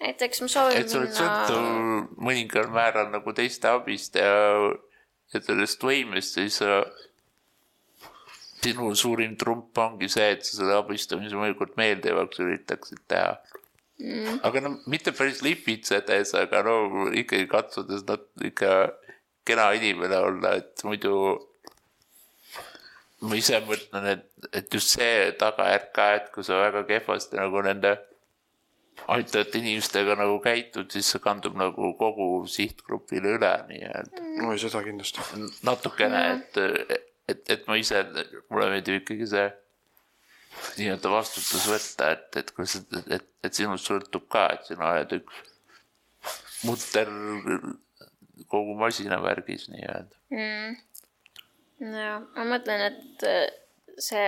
näiteks 0.00 0.42
ma 0.44 0.48
soovin 0.54 0.80
et 0.80 0.90
sa 0.90 1.00
oled 1.00 1.16
sõltuv 1.16 1.66
mõningal 2.28 2.70
määral 2.72 3.12
nagu 3.12 3.34
teiste 3.36 3.70
abist 3.70 4.16
ja, 4.18 4.32
ja 5.34 5.42
sellest 5.42 5.84
võimest, 5.84 6.38
siis 6.38 6.60
sa 6.62 6.82
sinu 8.62 8.92
suurim 8.98 9.36
trump 9.38 9.78
ongi 9.78 10.08
see, 10.12 10.28
et 10.36 10.46
sa 10.46 10.58
selle 10.60 10.76
abistamise 10.78 11.34
võimalikult 11.36 11.76
meeldivaks 11.80 12.42
üritaksid 12.44 13.02
teha 13.10 13.32
mm.. 13.98 14.40
aga 14.48 14.64
no 14.64 14.74
mitte 14.90 15.14
päris 15.16 15.42
lipitsedes, 15.44 16.34
aga 16.38 16.62
no 16.66 17.08
ikkagi 17.10 17.48
katsudes 17.50 18.06
nad 18.08 18.26
ikka 18.44 18.92
kena 19.48 19.72
inimene 19.78 20.20
olla, 20.22 20.56
et 20.62 20.84
muidu 20.86 21.16
ma 23.26 23.38
ise 23.38 23.58
mõtlen, 23.66 24.08
et, 24.16 24.24
et 24.50 24.74
just 24.74 24.96
see 24.96 25.30
tagajärg 25.38 25.92
ka, 25.94 26.08
et 26.18 26.32
kui 26.34 26.46
sa 26.46 26.58
väga 26.62 26.84
kehvasti 26.88 27.38
nagu 27.38 27.62
nende 27.66 27.96
aitavate 29.12 29.58
inimestega 29.58 30.16
nagu 30.18 30.36
käitud, 30.42 30.90
siis 30.94 31.08
see 31.14 31.22
kandub 31.22 31.56
nagu 31.58 31.92
kogu 31.98 32.26
sihtgrupile 32.50 33.36
üle 33.38 33.52
nii-öelda. 33.70 34.26
no 34.42 34.52
seda 34.60 34.82
kindlasti. 34.86 35.24
natukene, 35.66 36.22
et, 36.36 37.08
et, 37.32 37.42
et 37.52 37.66
ma 37.68 37.78
ise, 37.80 38.04
mulle 38.50 38.70
meeldib 38.72 39.00
ikkagi 39.02 39.28
see 39.32 39.48
nii-öelda 40.78 41.10
vastutus 41.12 41.64
võtta, 41.68 42.12
et, 42.16 42.28
et 42.42 42.52
kui 42.56 42.68
sa, 42.68 42.82
et, 43.08 43.24
et 43.44 43.56
sinust 43.56 43.88
sõltub 43.88 44.28
ka, 44.32 44.46
et 44.56 44.68
sina 44.68 44.90
oled 44.92 45.16
üks 45.20 45.42
mutter 46.68 47.08
kogu 48.52 48.74
masinavärgis 48.78 49.68
nii-öelda. 49.72 50.18
Mm. 50.32 50.76
Ja 51.92 52.18
ma 52.36 52.46
mõtlen, 52.46 52.84
et 52.92 53.24
äh, 53.26 53.46
see, 53.98 54.26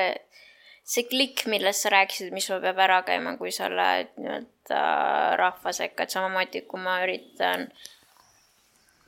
see 0.82 1.06
klikk, 1.10 1.44
millest 1.50 1.84
sa 1.84 1.92
rääkisid, 1.94 2.32
mis 2.34 2.48
sul 2.48 2.62
peab 2.64 2.80
ära 2.82 3.02
käima, 3.06 3.36
kui 3.38 3.52
sa 3.54 3.68
lähed 3.70 4.14
nii-öelda 4.18 4.80
rahva 5.40 5.74
sekka, 5.76 6.06
et 6.06 6.14
samamoodi 6.14 6.64
kui 6.68 6.82
ma 6.82 6.98
üritan, 7.04 7.68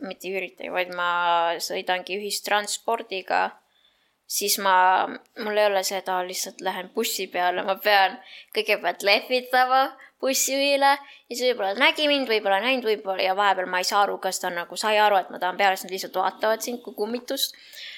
mitte 0.04 0.28
ei 0.28 0.36
üritagi, 0.38 0.70
vaid 0.72 0.92
ma 0.94 1.10
sõidangi 1.62 2.20
ühistranspordiga, 2.20 3.48
siis 4.26 4.58
ma, 4.58 5.06
mul 5.38 5.56
ei 5.56 5.68
ole 5.70 5.82
seda, 5.86 6.18
lihtsalt 6.26 6.60
lähen 6.60 6.90
bussi 6.94 7.28
peale, 7.30 7.62
ma 7.62 7.76
pean 7.78 8.18
kõigepealt 8.56 9.06
lehvitama 9.06 9.84
bussijuhile 10.20 10.92
ja 10.96 11.32
siis 11.32 11.44
võib-olla 11.46 11.74
ta 11.74 11.84
nägi 11.84 12.08
mind, 12.08 12.28
võib-olla 12.30 12.60
näinud, 12.64 12.88
võib-olla 12.88 13.22
ja 13.22 13.36
vahepeal 13.36 13.68
ma 13.70 13.82
ei 13.82 13.88
saa 13.88 14.02
aru, 14.06 14.16
kas 14.18 14.40
ta 14.42 14.50
nagu 14.50 14.78
sai 14.80 14.98
aru, 14.98 15.20
et 15.20 15.30
ma 15.30 15.38
tahan 15.38 15.58
peale, 15.60 15.76
siis 15.76 15.86
nad 15.86 15.94
lihtsalt 15.94 16.18
vaatavad 16.22 16.64
sind 16.64 16.82
kui 16.82 16.96
kummitust 16.96 17.54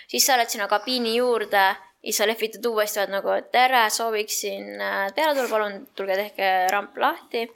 siis 0.09 0.27
sa 0.27 0.37
oled 0.37 0.51
sinna 0.51 0.69
kabiini 0.69 1.17
juurde 1.17 1.65
ja 2.03 2.15
sa 2.15 2.27
lehvitad 2.29 2.67
uuesti, 2.67 3.03
oled 3.03 3.15
nagu 3.17 3.35
tere, 3.53 3.87
sooviksin 3.93 4.81
äh, 4.81 5.09
peale 5.15 5.35
tulla, 5.37 5.51
palun 5.51 5.81
tulge 5.97 6.17
tehke 6.17 6.53
ramp 6.73 6.97
lahti. 6.97 7.49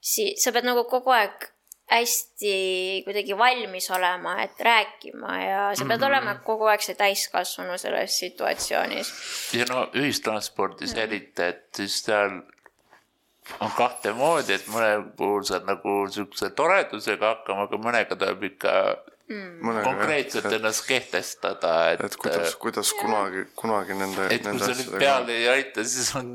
siis 0.00 0.42
sa 0.42 0.52
pead 0.52 0.66
nagu 0.66 0.84
kogu 0.90 1.10
aeg 1.10 1.48
hästi 1.90 3.02
kuidagi 3.04 3.38
valmis 3.38 3.90
olema, 3.94 4.40
et 4.42 4.60
rääkima 4.60 5.38
ja 5.38 5.62
sa 5.74 5.84
pead 5.84 6.00
mm 6.00 6.04
-hmm. 6.04 6.06
olema 6.06 6.34
kogu 6.34 6.66
aeg 6.66 6.82
see 6.82 6.94
täiskasvanu 6.94 7.78
selles 7.78 8.18
situatsioonis. 8.18 9.12
ja 9.54 9.64
no 9.68 9.90
ühistranspordis 9.94 10.90
mm 10.90 10.96
-hmm. 10.96 11.02
eriti, 11.02 11.42
et 11.42 11.64
siis 11.76 12.04
seal 12.04 12.40
on 13.60 13.70
kahte 13.76 14.12
moodi, 14.12 14.52
et 14.52 14.66
mõne 14.66 15.12
puhul 15.16 15.44
saad 15.46 15.66
nagu 15.66 16.08
siukse 16.10 16.50
toredusega 16.50 17.26
hakkama, 17.26 17.62
aga 17.68 17.76
mõnega 17.76 18.16
tuleb 18.18 18.42
ikka 18.42 18.72
mm. 19.28 19.82
konkreetselt 19.84 20.44
jah, 20.44 20.56
ennast 20.58 20.86
kehtestada, 20.88 21.74
et. 21.92 22.00
et 22.00 22.16
kuidas, 22.16 22.56
kuidas 22.62 22.92
kunagi, 22.92 23.46
kunagi 23.54 23.94
nende. 23.94 24.26
et 24.30 24.42
kui 24.42 24.58
sa 24.58 24.72
nüüd 24.72 24.98
peale 24.98 25.38
ei 25.38 25.48
aita, 25.48 25.84
siis 25.84 26.14
on, 26.18 26.34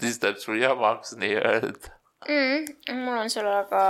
siis 0.00 0.22
läheb 0.22 0.42
sul 0.42 0.60
jamaks 0.62 1.14
nii-öelda 1.22 1.94
mm,. 2.28 2.94
mul 3.04 3.22
on 3.22 3.30
sellega 3.30 3.84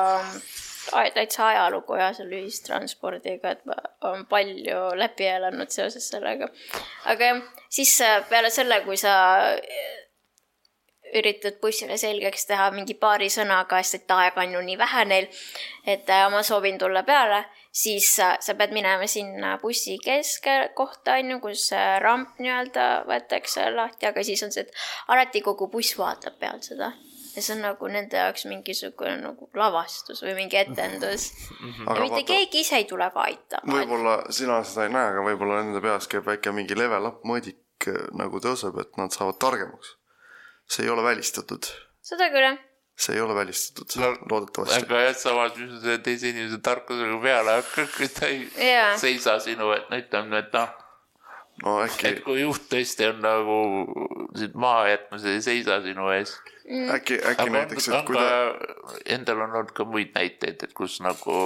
täitsa 1.15 1.47
ajalugu 1.47 1.99
ja 1.99 2.13
selle 2.17 2.41
ühistranspordiga, 2.43 3.55
et 3.55 3.65
ma 3.69 3.77
olen 4.09 4.27
palju 4.31 4.81
läbi 4.99 5.29
elanud 5.29 5.71
seoses 5.75 6.09
sellega. 6.11 6.49
aga 7.05 7.33
jah, 7.33 7.43
siis 7.71 7.95
äh, 8.05 8.23
peale 8.29 8.51
selle, 8.51 8.81
kui 8.87 8.97
sa 8.97 9.15
üritad 11.19 11.57
bussile 11.61 11.97
selgeks 11.97 12.47
teha 12.51 12.71
mingi 12.71 12.95
paari 12.95 13.31
sõnaga, 13.33 13.81
sest 13.83 14.03
et 14.03 14.17
aega 14.17 14.45
on 14.45 14.59
ju 14.59 14.65
nii 14.65 14.79
vähe 14.79 15.05
neil, 15.09 15.31
et 15.87 16.11
äh, 16.11 16.27
ma 16.33 16.43
soovin 16.43 16.79
tulla 16.79 17.03
peale 17.03 17.45
siis 17.73 18.09
sa, 18.17 18.55
pead 18.59 18.73
minema 18.75 19.07
sinna 19.07 19.57
bussi 19.63 19.99
keskkohta, 20.05 21.19
on 21.19 21.35
ju, 21.35 21.41
kus 21.43 21.69
ramp 22.03 22.41
nii-öelda 22.43 22.89
võetakse 23.09 23.69
lahti, 23.75 24.09
aga 24.09 24.25
siis 24.27 24.43
on 24.47 24.55
see, 24.55 24.67
et 24.67 25.15
alati 25.15 25.43
kogu 25.45 25.71
buss 25.73 25.99
vaatab 25.99 26.39
pealt 26.41 26.71
seda. 26.73 26.93
Ja 27.39 27.45
see 27.45 27.55
on 27.55 27.65
nagu 27.65 27.91
nende 27.93 28.19
jaoks 28.19 28.47
mingisugune 28.51 29.17
nagu 29.23 29.49
lavastus 29.59 30.23
või 30.27 30.35
mingi 30.41 30.59
etendus 30.61 31.31
mm. 31.31 31.71
-hmm. 31.71 31.87
ja 31.87 31.97
mitte 32.03 32.15
vaata, 32.17 32.29
keegi 32.33 32.63
ise 32.67 32.83
ei 32.83 32.87
tule 32.91 33.11
ka 33.15 33.27
aitama. 33.31 33.79
võib-olla 33.79 34.17
sina 34.35 34.61
seda 34.67 34.89
ei 34.89 34.95
näe, 34.97 35.13
aga 35.15 35.27
võib-olla 35.31 35.63
nende 35.63 35.83
peas 35.85 36.11
käib 36.11 36.27
väike 36.27 36.53
mingi 36.57 36.79
level 36.79 37.13
up 37.13 37.23
mõõdik 37.29 37.91
nagu 38.19 38.41
tõuseb, 38.43 38.75
et 38.83 38.97
nad 38.99 39.15
saavad 39.15 39.39
targemaks. 39.39 39.95
see 40.69 40.85
ei 40.85 40.91
ole 40.91 41.05
välistatud. 41.07 41.71
seda 42.03 42.33
küll, 42.35 42.51
jah 42.51 42.59
see 42.99 43.15
ei 43.15 43.21
ole 43.21 43.35
välistatud 43.35 44.01
no,, 44.03 44.11
loodetavasti. 44.31 44.83
aga 44.83 45.01
jah, 45.05 45.15
samas, 45.15 45.53
kui 45.55 45.69
sa 45.71 45.81
selle 45.85 46.03
teise 46.03 46.33
inimese 46.33 46.59
tarkusega 46.67 47.21
peale 47.23 47.55
hakkad, 47.61 47.93
kui 47.95 48.09
ta 48.11 48.27
ei 48.27 48.41
yeah. 48.59 48.97
seisa 48.99 49.39
sinu, 49.43 49.71
et 49.77 49.87
no 49.91 50.01
ütleme, 50.03 50.41
et 50.43 50.57
noh. 50.57 50.73
no 51.63 51.77
äkki. 51.85 52.09
et 52.11 52.23
kui 52.27 52.41
juht 52.43 52.67
tõesti 52.73 53.07
on 53.13 53.23
nagu 53.23 53.59
sind 54.35 54.59
maha 54.59 54.89
jätmas, 54.91 55.29
ei 55.31 55.45
seisa 55.47 55.79
sinu 55.87 56.11
ees 56.17 56.35
mm.. 56.69 56.95
äkki, 56.95 57.19
äkki 57.19 57.45
aga 57.47 57.57
näiteks, 57.57 57.91
et 57.91 58.09
kui 58.09 58.17
ta. 58.17 58.97
Endal 59.17 59.45
on 59.47 59.61
olnud 59.61 59.75
ka 59.77 59.87
muid 59.89 60.15
näiteid, 60.17 60.65
et 60.69 60.75
kus 60.77 61.01
nagu 61.05 61.39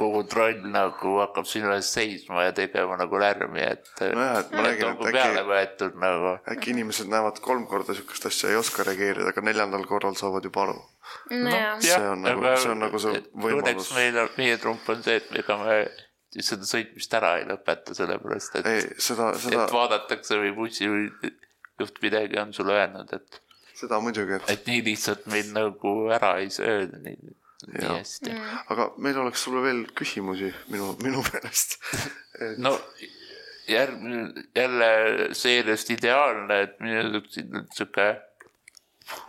kogu 0.00 0.22
troll 0.30 0.62
nagu 0.72 1.16
hakkab 1.20 1.48
sinu 1.48 1.72
ees 1.74 1.90
seisma 1.92 2.46
ja 2.46 2.52
tegema 2.56 2.96
nagu 3.00 3.18
lärmi, 3.20 3.60
et. 3.64 3.90
nojah, 4.00 4.38
et 4.40 4.54
ma 4.54 4.64
räägin, 4.64 4.86
et 4.86 5.00
nagu 5.02 5.08
äkki. 5.10 5.42
võetud 5.50 5.98
nagu. 6.00 6.36
äkki 6.54 6.72
inimesed 6.74 7.10
näevad 7.12 7.40
kolm 7.44 7.66
korda 7.70 7.96
siukest 7.98 8.30
asja, 8.30 8.52
ei 8.52 8.60
oska 8.60 8.86
reageerida, 8.86 9.28
aga 9.34 9.44
neljandal 9.44 9.84
korral 9.90 10.16
saavad 10.18 10.46
juba 10.48 10.64
aru 10.68 10.78
no,. 10.78 11.58
see 11.84 11.98
on 12.06 12.24
nagu, 12.24 12.46
see 12.54 12.72
on 12.72 12.80
nagu 12.86 13.02
see 13.02 13.20
võimalus. 13.34 13.90
meil 13.98 14.22
on, 14.24 14.32
meie 14.38 14.56
trump 14.62 14.88
on 14.94 15.04
see, 15.04 15.18
et 15.20 15.36
ega 15.42 15.58
me 15.60 15.82
seda 16.38 16.66
sõitmist 16.68 17.14
ära 17.18 17.34
ei 17.40 17.46
lõpeta, 17.48 17.94
sellepärast 17.98 18.60
et. 18.60 18.70
ei, 18.70 18.88
seda, 18.96 19.32
seda. 19.42 19.66
et 19.66 19.74
vaadatakse 19.74 20.38
või 20.38 20.54
bussijuht 20.56 22.02
midagi 22.04 22.38
on 22.40 22.52
sulle 22.54 22.76
öelnud, 22.78 23.12
et. 23.16 23.42
Seda 23.80 24.00
muidugi, 24.04 24.38
et. 24.38 24.50
et 24.54 24.66
nii 24.70 24.82
lihtsalt 24.90 25.28
meil 25.32 25.52
nagu 25.56 25.94
ära 26.14 26.36
ei 26.42 26.50
sööda 26.54 27.00
nii 27.04 27.36
nii 27.68 27.84
hästi 27.84 28.30
mm.. 28.32 28.60
aga 28.72 28.86
meil 29.04 29.18
oleks 29.20 29.42
sulle 29.44 29.62
veel 29.64 29.82
küsimusi 29.96 30.48
minu, 30.72 30.94
minu 31.04 31.20
meelest 31.26 31.76
et.... 32.40 32.56
no 32.58 32.72
järgmine, 33.70 34.46
jälle 34.56 34.90
seeriast 35.36 35.90
ideaalne, 35.90 36.60
et 36.64 36.80
minu 36.80 36.98
arust 37.02 37.38
sihuke 37.76 38.08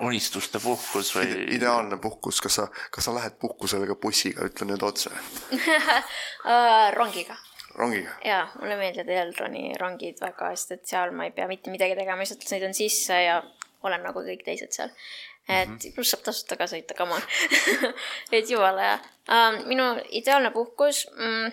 unistuste 0.05 0.59
puhkus 0.61 1.13
või 1.15 1.29
Ide? 1.29 1.45
ideaalne 1.57 1.97
puhkus, 2.01 2.41
kas 2.41 2.59
sa, 2.59 2.67
kas 2.93 3.07
sa 3.07 3.15
lähed 3.15 3.37
puhkusele 3.41 3.87
ka 3.89 3.97
bussiga, 4.01 4.45
ütle 4.49 4.67
nüüd 4.69 4.83
otse 4.85 5.11
uh, 5.11 6.89
rongiga. 6.99 7.37
rongiga? 7.75 8.13
jaa, 8.25 8.43
mulle 8.59 8.77
meeldivad 8.81 9.11
Elroni 9.25 9.71
rongid 9.81 10.21
väga, 10.21 10.53
sest 10.55 10.77
et 10.77 10.85
seal 10.93 11.15
ma 11.17 11.27
ei 11.27 11.35
pea 11.35 11.49
mitte 11.51 11.73
midagi 11.73 11.97
tegema, 11.97 12.21
lihtsalt 12.21 12.47
sõidan 12.47 12.77
sisse 12.77 13.17
ja 13.25 13.41
olen 13.83 14.03
nagu 14.03 14.23
kõik 14.25 14.45
teised 14.45 14.71
seal 14.71 14.89
et 15.49 15.69
mm 15.69 15.75
-hmm. 15.75 15.95
pluss 15.95 16.11
saab 16.11 16.23
tasuta 16.23 16.57
ka 16.57 16.67
sõita, 16.69 16.95
come 16.97 17.13
on 17.13 17.21
et 18.37 18.49
jumala 18.49 18.81
hea 18.81 18.99
uh,. 19.29 19.65
minu 19.65 19.83
ideaalne 20.09 20.51
puhkus 20.51 21.07
mm,, 21.17 21.51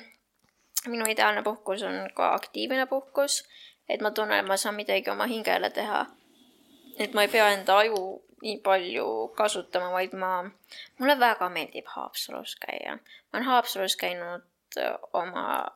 minu 0.86 1.06
ideaalne 1.10 1.42
puhkus 1.42 1.82
on 1.82 2.10
ka 2.14 2.34
aktiivne 2.34 2.86
puhkus, 2.86 3.44
et 3.88 4.00
ma 4.00 4.10
tunnen, 4.10 4.38
et 4.38 4.46
ma 4.46 4.56
saan 4.56 4.74
midagi 4.74 5.10
oma 5.10 5.26
hingele 5.26 5.70
teha. 5.70 6.06
et 6.98 7.14
ma 7.14 7.22
ei 7.22 7.28
pea 7.28 7.50
enda 7.50 7.78
aju 7.78 8.22
nii 8.42 8.58
palju 8.62 9.28
kasutama, 9.36 9.90
vaid 9.92 10.12
ma, 10.14 10.44
mulle 10.98 11.18
väga 11.20 11.48
meeldib 11.48 11.86
Haapsalus 11.86 12.56
käia. 12.56 12.96
ma 12.96 13.38
olen 13.38 13.46
Haapsalus 13.46 13.96
käinud 13.96 14.42
oma 15.12 15.66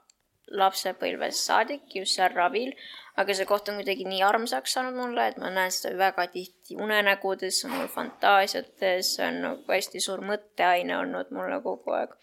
lapsepõlvest 0.50 1.46
saadik 1.48 1.94
just 1.94 2.18
seal 2.18 2.32
ravil, 2.34 2.72
aga 3.16 3.34
see 3.36 3.48
koht 3.48 3.68
on 3.70 3.78
kuidagi 3.80 4.06
nii 4.08 4.22
armsaks 4.26 4.76
saanud 4.76 4.96
mulle, 4.96 5.26
et 5.30 5.40
ma 5.40 5.50
näen 5.52 5.72
seda 5.74 5.96
väga 6.00 6.26
tihti 6.32 6.76
unenägudes, 6.80 7.62
mul 7.70 7.90
fantaasiates, 7.92 9.14
see 9.16 9.26
on 9.26 9.42
nagu 9.46 9.76
hästi 9.76 10.00
suur 10.00 10.24
mõtteaine 10.28 10.96
olnud 10.98 11.32
mulle 11.36 11.60
kogu 11.64 11.96
aeg. 11.98 12.16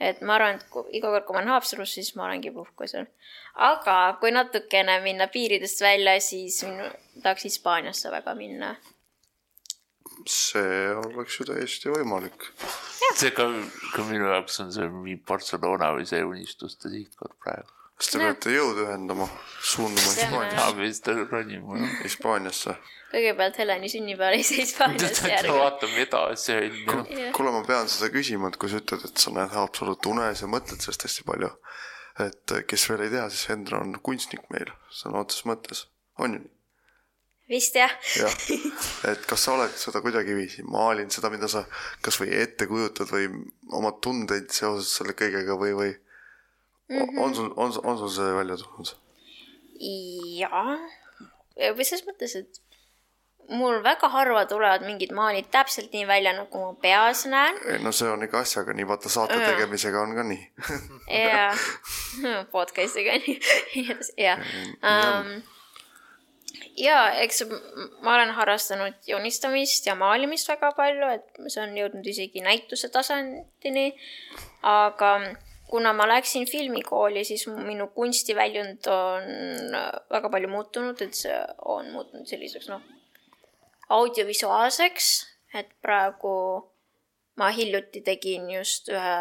et 0.00 0.20
ma 0.26 0.34
arvan, 0.34 0.56
et 0.58 0.64
kui, 0.70 0.82
iga 0.98 1.10
kord, 1.12 1.24
kui 1.26 1.36
ma 1.36 1.40
olen 1.40 1.52
Haapsalus, 1.54 1.92
siis 1.94 2.14
ma 2.16 2.26
olengi 2.26 2.50
puhkusel. 2.50 3.06
aga 3.68 3.98
kui 4.20 4.34
natukene 4.34 4.98
minna 5.04 5.28
piiridest 5.28 5.80
välja, 5.80 6.18
siis 6.20 6.62
minu, 6.66 6.90
tahaks 7.22 7.46
Hispaaniasse 7.50 8.10
väga 8.10 8.34
minna 8.34 8.74
see 10.28 10.90
oleks 10.94 11.38
ju 11.38 11.46
täiesti 11.48 11.92
võimalik. 11.92 12.48
see 13.14 13.30
ka, 13.36 13.46
ka 13.94 14.04
minu 14.08 14.28
jaoks 14.30 14.60
on 14.64 14.72
see 14.74 14.88
mingi 14.90 15.20
Barcelona 15.28 15.92
või 15.96 16.06
see 16.08 16.22
unistuste 16.26 16.90
sihtkoht 16.92 17.36
praegu. 17.42 17.70
kas 17.98 18.10
te 18.10 18.20
peate 18.22 18.54
jõud 18.54 18.80
ühendama, 18.86 19.28
suunduma 19.62 20.14
Hispaaniasse? 20.16 20.76
vist 20.80 21.10
ronima. 21.30 21.80
Hispaaniasse. 22.02 22.76
kõigepealt 23.12 23.60
Heleni 23.62 23.90
sünnipäeval 23.92 24.38
ei 24.38 24.46
saa 24.46 24.62
Hispaaniasse 24.62 25.30
järgi. 25.34 25.58
vaatame 25.58 26.02
edasi, 26.06 26.58
on 26.58 27.04
ju. 27.04 27.30
kuule, 27.36 27.54
ma 27.58 27.64
pean 27.68 27.90
seda 27.90 28.10
küsima, 28.14 28.50
et 28.50 28.58
kui 28.60 28.72
sa 28.72 28.82
ütled, 28.82 29.06
et 29.10 29.26
sa 29.26 29.34
näed 29.34 29.54
Haapsalut 29.54 30.10
unes 30.10 30.42
ja 30.42 30.50
mõtled 30.50 30.82
sellest 30.82 31.06
hästi 31.08 31.28
palju, 31.30 31.52
et 32.24 32.58
kes 32.70 32.90
veel 32.90 33.06
ei 33.06 33.14
tea, 33.14 33.28
siis 33.30 33.48
Hendra 33.52 33.82
on 33.84 33.96
kunstnik 34.02 34.46
meil 34.54 34.74
sõna 34.94 35.22
otseses 35.24 35.48
mõttes, 35.50 35.86
on 36.18 36.38
ju 36.38 36.44
nii? 36.44 36.53
Vist 37.48 37.76
jah. 37.76 37.92
jah, 38.16 38.34
et 39.10 39.26
kas 39.28 39.46
sa 39.46 39.54
oled 39.58 39.76
seda 39.78 40.00
kuidagiviisi 40.04 40.64
maalinud, 40.68 41.12
seda, 41.12 41.30
mida 41.32 41.48
sa 41.50 41.64
kasvõi 42.04 42.32
ette 42.40 42.68
kujutad 42.70 43.10
või 43.12 43.28
oma 43.72 43.94
tundeid 44.04 44.50
seoses 44.54 44.90
selle 44.98 45.16
kõigega 45.18 45.58
või, 45.60 45.74
või 45.76 45.92
mm 45.92 47.00
-hmm. 47.00 47.22
on 47.24 47.34
sul, 47.34 47.52
on, 47.56 47.74
on 47.84 47.98
sul 48.02 48.12
see 48.16 48.36
välja 48.40 48.58
tulnud? 48.60 48.94
jaa, 50.40 50.76
või 51.76 51.84
selles 51.84 52.06
mõttes, 52.06 52.36
et 52.38 52.60
mul 53.48 53.82
väga 53.84 54.08
harva 54.08 54.46
tulevad 54.48 54.84
mingid 54.86 55.12
maalid 55.12 55.50
täpselt 55.52 55.92
nii 55.92 56.06
välja, 56.08 56.32
nagu 56.36 56.60
ma 56.60 56.74
peas 56.80 57.26
näen. 57.26 57.58
no 57.82 57.92
see 57.92 58.08
on 58.08 58.22
ikka 58.24 58.40
asjaga 58.40 58.72
nii, 58.72 58.86
vaata 58.88 59.12
saate 59.12 59.36
ja. 59.40 59.50
tegemisega 59.50 60.00
on 60.00 60.14
ka 60.16 60.22
nii. 60.22 60.44
jaa, 61.08 61.50
podcast'iga 62.54 63.18
nii, 63.26 63.40
jah 64.16 64.38
um, 64.40 64.80
jaa, 64.80 65.20
eks 66.76 67.44
ma 68.02 68.14
olen 68.16 68.32
harrastanud 68.34 68.96
joonistamist 69.06 69.86
ja 69.86 69.94
maalimist 69.94 70.48
väga 70.48 70.72
palju, 70.76 71.10
et 71.14 71.42
see 71.46 71.62
on 71.62 71.76
jõudnud 71.78 72.06
isegi 72.10 72.42
näituse 72.42 72.90
tasandini. 72.94 73.92
aga 74.62 75.10
kuna 75.70 75.92
ma 75.92 76.06
läksin 76.08 76.46
filmikooli, 76.46 77.24
siis 77.24 77.46
minu 77.46 77.88
kunstiväljund 77.94 78.86
on 78.90 79.76
väga 80.10 80.30
palju 80.30 80.48
muutunud, 80.48 81.00
et 81.02 81.14
see 81.14 81.38
on 81.64 81.90
muutunud 81.92 82.26
selliseks 82.26 82.68
noh, 82.72 82.82
audiovisuaalseks, 83.88 85.10
et 85.54 85.70
praegu 85.82 86.34
ma 87.36 87.50
hiljuti 87.50 88.04
tegin 88.06 88.50
just 88.50 88.90
ühe 88.92 89.16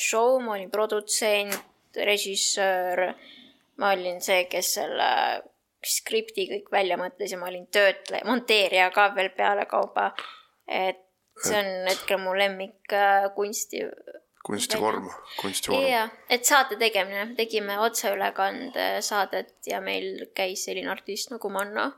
show, 0.00 0.38
ma 0.40 0.56
olin 0.56 0.70
produtsent, 0.72 1.58
režissöör, 1.96 3.12
ma 3.80 3.92
olin 3.96 4.20
see, 4.24 4.44
kes 4.52 4.74
selle 4.78 5.10
skripti 5.88 6.48
kõik 6.50 6.70
välja 6.72 6.98
mõtles 7.00 7.32
ja 7.32 7.38
ma 7.40 7.50
olin 7.50 7.66
töötleja, 7.72 8.26
monteerija 8.28 8.90
ka 8.94 9.10
veel 9.16 9.30
pealekauba. 9.36 10.12
et 10.66 11.02
see 11.42 11.58
on 11.58 11.88
hetkel 11.88 12.18
mu 12.18 12.34
lemmik 12.34 12.92
äh, 12.92 13.28
kunsti. 13.34 13.84
kunstivorm, 14.46 15.08
kunstivorm. 15.40 15.86
jah, 15.90 16.10
et 16.30 16.46
saate 16.46 16.78
tegemine, 16.78 17.32
tegime 17.38 17.78
otseülekande 17.82 18.86
saadet 19.02 19.56
ja 19.66 19.80
meil 19.80 20.28
käis 20.34 20.64
selline 20.64 20.90
artist 20.90 21.32
nagu 21.34 21.50
Manno. 21.50 21.90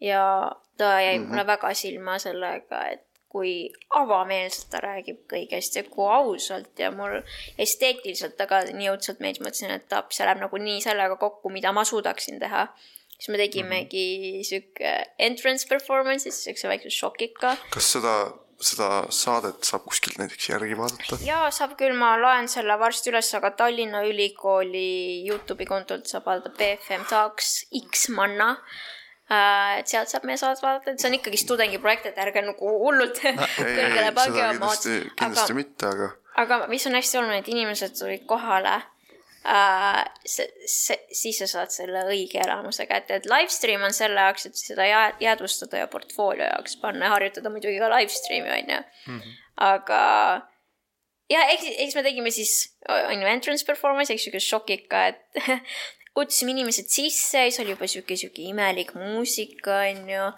ja 0.00 0.52
ta 0.76 1.00
jäi 1.00 1.18
mm 1.18 1.24
-hmm. 1.24 1.28
mulle 1.28 1.46
väga 1.46 1.74
silma 1.74 2.18
sellega, 2.18 2.88
et 2.88 3.06
kui 3.28 3.70
avameelselt 3.90 4.70
ta 4.70 4.80
räägib 4.80 5.18
kõigest 5.28 5.76
ja 5.76 5.82
kui 5.84 6.08
ausalt 6.12 6.78
ja 6.78 6.90
mul 6.90 7.20
esteetiliselt 7.58 8.36
ta 8.36 8.46
ka 8.46 8.62
nii 8.64 8.90
õudselt 8.92 9.20
meeldis, 9.20 9.42
mõtlesin, 9.44 9.74
et 9.74 9.88
ta, 9.88 10.04
see 10.10 10.24
läheb 10.24 10.40
nagu 10.40 10.56
nii 10.56 10.80
sellega 10.80 11.16
kokku, 11.20 11.52
mida 11.52 11.72
ma 11.72 11.84
suudaksin 11.84 12.40
teha 12.40 12.68
siis 13.18 13.28
me 13.32 13.38
tegimegi 13.40 14.06
mm 14.06 14.40
-hmm. 14.40 14.48
sihuke 14.48 14.96
entrance 15.18 15.68
performance'i, 15.68 16.32
siukse 16.32 16.68
väikse 16.68 16.90
šokika. 16.90 17.56
kas 17.70 17.92
seda, 17.92 18.16
seda 18.60 18.90
saadet 19.10 19.64
saab 19.64 19.84
kuskilt 19.84 20.18
näiteks 20.18 20.48
järgi 20.48 20.76
vaadata? 20.76 21.20
jaa, 21.24 21.50
saab 21.50 21.76
küll, 21.80 21.96
ma 21.96 22.16
loen 22.20 22.48
selle 22.48 22.78
varsti 22.78 23.10
üles, 23.10 23.34
aga 23.34 23.50
Tallinna 23.50 24.02
Ülikooli 24.10 25.24
Youtube'i 25.28 25.66
kontolt 25.66 26.06
saab 26.06 26.26
vaadata 26.26 26.50
BFM 26.58 27.08
Talks 27.08 27.64
X 27.90 28.08
Manna 28.08 28.54
Uh, 29.26 29.80
et 29.80 29.90
sealt 29.90 30.06
saab 30.06 30.22
meie 30.22 30.38
saadet 30.38 30.60
vaadata, 30.62 30.92
et 30.92 31.02
see 31.02 31.08
on 31.08 31.14
ikkagi 31.16 31.40
tudengiprojekt, 31.48 32.04
et 32.06 32.18
ärge 32.22 32.44
nagu 32.46 32.68
hullult 32.84 33.16
kõrgele 33.18 34.12
pange 34.14 34.44
oma 34.52 34.68
otsa. 34.70 35.00
kindlasti 35.18 35.50
aga, 35.50 35.56
mitte, 35.58 35.88
aga. 35.88 36.06
aga 36.42 36.58
mis 36.70 36.86
on 36.86 36.94
hästi 36.94 37.18
oluline, 37.18 37.40
et 37.42 37.50
inimesed 37.50 37.96
tulid 37.98 38.22
kohale 38.30 38.76
äh, 39.46 40.02
siis 40.26 41.38
sa 41.38 41.48
saad 41.50 41.72
selle 41.74 42.02
õige 42.10 42.40
elamuse 42.42 42.86
kätte, 42.90 43.20
et 43.20 43.28
live 43.30 43.52
stream 43.52 43.84
on 43.86 43.94
selle 43.94 44.26
jaoks, 44.26 44.48
et 44.48 44.58
seda 44.60 44.86
jäädvustada 45.22 45.84
ja 45.84 45.88
portfoolio 45.92 46.48
jaoks 46.48 46.76
panna 46.82 47.08
ja 47.08 47.14
harjutada 47.16 47.52
muidugi 47.52 47.78
ka 47.82 47.90
live 47.94 48.12
stream'i 48.12 48.52
on 48.58 48.74
ju. 48.74 48.82
-hmm. 49.06 49.34
aga 49.68 50.02
ja 51.30 51.42
eks, 51.54 51.66
eks 51.86 51.98
me 51.98 52.04
tegime 52.06 52.30
siis, 52.34 52.54
on 52.88 53.20
ju, 53.20 53.28
entrance 53.30 53.66
performance, 53.66 54.12
eks 54.12 54.28
sihuke 54.28 54.42
šokika, 54.42 55.06
et 55.06 55.60
kutsusime 56.16 56.54
inimesed 56.54 56.88
sisse 56.88 57.44
siis 57.48 57.60
oli 57.62 57.74
juba 57.74 57.88
sihuke, 57.90 58.16
sihuke 58.16 58.46
imelik 58.50 58.94
muusika, 58.98 59.82
on 59.90 60.08
ju. 60.10 60.30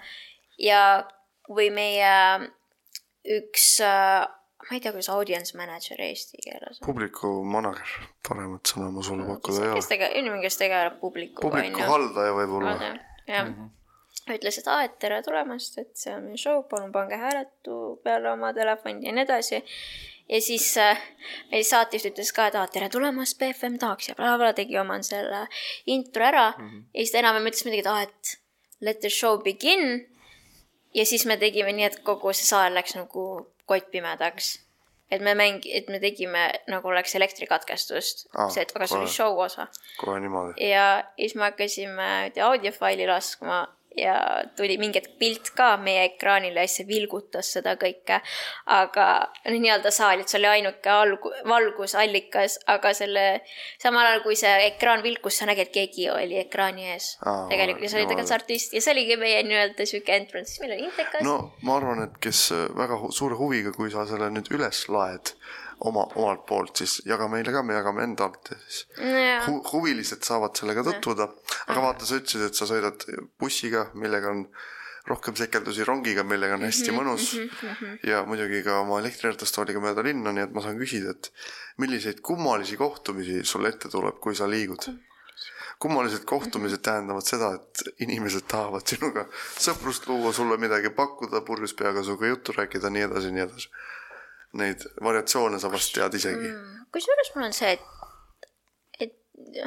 ja 0.69 0.83
või 1.49 1.71
meie 1.73 2.15
üks 3.39 3.79
äh, 3.85 4.27
ma 4.67 4.75
ei 4.75 4.81
tea, 4.81 4.93
kuidas 4.93 5.09
audience 5.15 5.57
manager 5.59 6.01
eesti 6.03 6.43
keeles 6.45 6.81
on. 6.81 6.87
publiku 6.87 7.33
manager, 7.47 8.07
paremat 8.29 8.73
sõna 8.73 8.91
ma 8.95 9.05
sulle 9.07 9.27
pakkuda 9.29 9.63
ei 9.63 9.71
ole. 9.71 9.81
kes 9.81 9.91
tegeleb, 9.93 10.21
inimene, 10.21 10.45
kes 10.45 10.61
tegeleb 10.61 11.01
publikuga. 11.03 11.47
publiku 11.47 11.91
haldaja 11.93 12.37
võib-olla. 12.41 12.77
jah 13.29 13.45
mm 13.45 13.55
-hmm., 13.55 13.75
ütles, 14.35 14.59
et 14.61 14.69
aa, 14.69 14.83
et 14.85 14.99
tere 15.01 15.23
tulemast, 15.25 15.79
et 15.81 15.95
see 15.97 16.13
on 16.13 16.27
meie 16.29 16.41
show, 16.41 16.63
palun 16.71 16.93
pange 16.93 17.17
hääletu 17.17 18.01
peale 18.05 18.33
oma 18.33 18.53
telefoni 18.53 19.07
ja 19.07 19.13
nii 19.15 19.25
edasi. 19.25 19.63
ja 20.29 20.41
siis 20.45 20.67
äh, 20.77 21.01
meie 21.53 21.65
saatejuht 21.65 22.13
ütles 22.13 22.33
ka, 22.37 22.49
et 22.51 22.59
aa, 22.59 22.67
tere 22.67 22.89
tulemast, 22.93 23.39
BFM 23.39 23.79
tahaks 23.79 24.09
ja 24.09 24.15
blablabla, 24.19 24.53
tegi 24.53 24.79
oma 24.79 24.99
selle 25.03 25.47
intro 25.87 26.25
ära 26.25 26.51
mm. 26.51 26.69
-hmm. 26.69 26.83
ja 26.95 27.01
siis 27.01 27.13
ta 27.13 27.19
enam-vähem 27.19 27.51
ütles 27.53 27.65
midagi, 27.65 27.81
et 27.81 27.87
aa, 27.87 28.03
et 28.03 28.39
let 28.81 29.01
the 29.01 29.11
show 29.11 29.39
begin. 29.43 30.07
ja 30.95 31.07
siis 31.07 31.27
me 31.27 31.37
tegime 31.37 31.73
nii, 31.73 31.85
et 31.85 32.01
kogu 32.03 32.33
see 32.33 32.45
saal 32.45 32.75
läks 32.75 32.97
nagu 32.97 33.47
kottpimedaks 33.69 34.57
et 35.11 35.23
me 35.25 35.35
mäng-, 35.35 35.65
et 35.73 35.89
me 35.89 36.01
tegime 36.01 36.45
nagu 36.69 36.89
oleks 36.89 37.15
elektrikatkestust 37.17 38.27
ah,, 38.35 38.51
see, 38.53 38.65
et 38.65 38.75
aga 38.77 38.89
see 38.89 38.99
oli 39.01 39.13
show 39.13 39.41
osa. 39.41 39.69
kohe 40.01 40.21
niimoodi. 40.21 40.71
ja 40.71 41.05
siis 41.17 41.35
me 41.35 41.49
hakkasime 41.49 42.09
audiofaili 42.45 43.09
laskma 43.09 43.63
ja 43.97 44.45
tuli 44.57 44.79
mingi 44.79 45.01
hetk 45.01 45.19
pilt 45.19 45.51
ka 45.57 45.73
meie 45.81 46.05
ekraanile 46.11 46.63
ja 46.63 46.69
siis 46.69 46.83
see 46.83 46.89
vilgutas 46.89 47.53
seda 47.57 47.75
kõike. 47.81 48.21
aga 48.75 49.07
nii-öelda 49.49 49.91
saal, 49.95 50.23
et 50.23 50.31
see 50.31 50.39
oli 50.41 50.51
ainuke 50.51 50.93
algu-, 50.93 51.35
valgusallikas, 51.49 52.59
aga 52.75 52.93
selle, 52.95 53.27
samal 53.83 54.07
ajal 54.07 54.23
kui 54.27 54.37
see 54.39 54.55
ekraan 54.69 55.03
vilkus, 55.03 55.39
sa 55.41 55.49
nägid, 55.51 55.73
keegi 55.75 56.09
oli 56.13 56.39
ekraani 56.45 56.91
ees 56.95 57.11
ah,. 57.23 57.47
tegelikult 57.51 57.87
ja 57.87 57.93
see 57.93 58.01
oli 58.01 58.11
tegelikult 58.11 58.33
see 58.33 58.39
artist 58.41 58.77
ja 58.77 58.85
see 58.85 58.97
oligi 58.97 59.21
meie 59.21 59.43
nii-öelda 59.47 59.89
sihuke 59.89 60.17
entrance, 60.17 60.53
siis 60.53 60.65
meil 60.65 60.77
oli 60.77 60.91
intekas. 60.91 61.25
no 61.27 61.39
ma 61.63 61.79
arvan, 61.81 62.05
et 62.09 62.21
kes 62.23 62.49
väga 62.79 63.01
suure 63.15 63.39
huviga, 63.41 63.75
kui 63.77 63.91
sa 63.95 64.07
selle 64.09 64.31
nüüd 64.35 64.53
üles 64.55 64.85
laed 64.93 65.35
oma, 65.87 66.07
omalt 66.19 66.45
poolt, 66.49 66.81
siis 66.83 66.99
jaga 67.07 67.29
meile 67.31 67.53
ka, 67.55 67.63
me 67.63 67.77
jagame 67.77 68.05
endalt 68.07 68.51
ja 68.53 68.59
siis 68.65 68.81
ja. 68.99 69.39
Hu 69.47 69.61
huvilised 69.73 70.27
saavad 70.27 70.57
sellega 70.59 70.83
tutvuda. 70.87 71.29
aga 71.69 71.85
vaata, 71.85 72.09
sa 72.09 72.19
ütlesid, 72.19 72.49
et 72.49 72.59
sa 72.59 72.67
sõidad 72.71 73.07
bussiga, 73.41 73.89
millega 73.95 74.33
on 74.35 74.45
rohkem 75.09 75.37
sekeldusi 75.39 75.87
rongiga, 75.89 76.25
millega 76.27 76.59
on 76.59 76.67
hästi 76.67 76.91
mhm, 76.91 76.99
mõnus 77.01 77.29
mm. 77.39 77.51
-hmm. 77.59 77.99
ja 78.11 78.23
muidugi 78.29 78.63
ka 78.67 78.81
oma 78.83 79.01
elektriratastoooliga 79.01 79.81
mööda 79.81 80.05
linna, 80.05 80.33
nii 80.33 80.49
et 80.49 80.55
ma 80.55 80.65
saan 80.65 80.81
küsida, 80.81 81.15
et 81.17 81.31
milliseid 81.79 82.21
kummalisi 82.21 82.77
kohtumisi 82.77 83.45
sul 83.45 83.65
ette 83.71 83.89
tuleb, 83.89 84.21
kui 84.21 84.35
sa 84.35 84.51
liigud? 84.51 84.91
kummalised 85.79 86.25
kohtumised 86.27 86.83
tähendavad 86.83 87.23
seda, 87.23 87.53
et 87.55 88.01
inimesed 88.03 88.49
tahavad 88.51 88.83
sinuga 88.91 89.29
sõprust 89.63 90.09
luua, 90.11 90.33
sulle 90.35 90.57
midagi 90.59 90.91
pakkuda, 90.91 91.45
purjus 91.47 91.75
peaga 91.79 92.03
sinuga 92.03 92.27
juttu 92.33 92.53
rääkida, 92.57 92.91
nii 92.91 93.05
edasi, 93.07 93.31
nii 93.31 93.45
edasi 93.45 93.71
neid 94.57 94.85
variatsioone 95.05 95.61
sa 95.61 95.71
vast 95.73 95.93
tead 95.95 96.15
isegi 96.17 96.49
mm,. 96.49 96.89
kusjuures 96.95 97.35
mul 97.35 97.49
on 97.49 97.57
see, 97.57 97.75
et, 97.77 97.85
et 99.01 99.61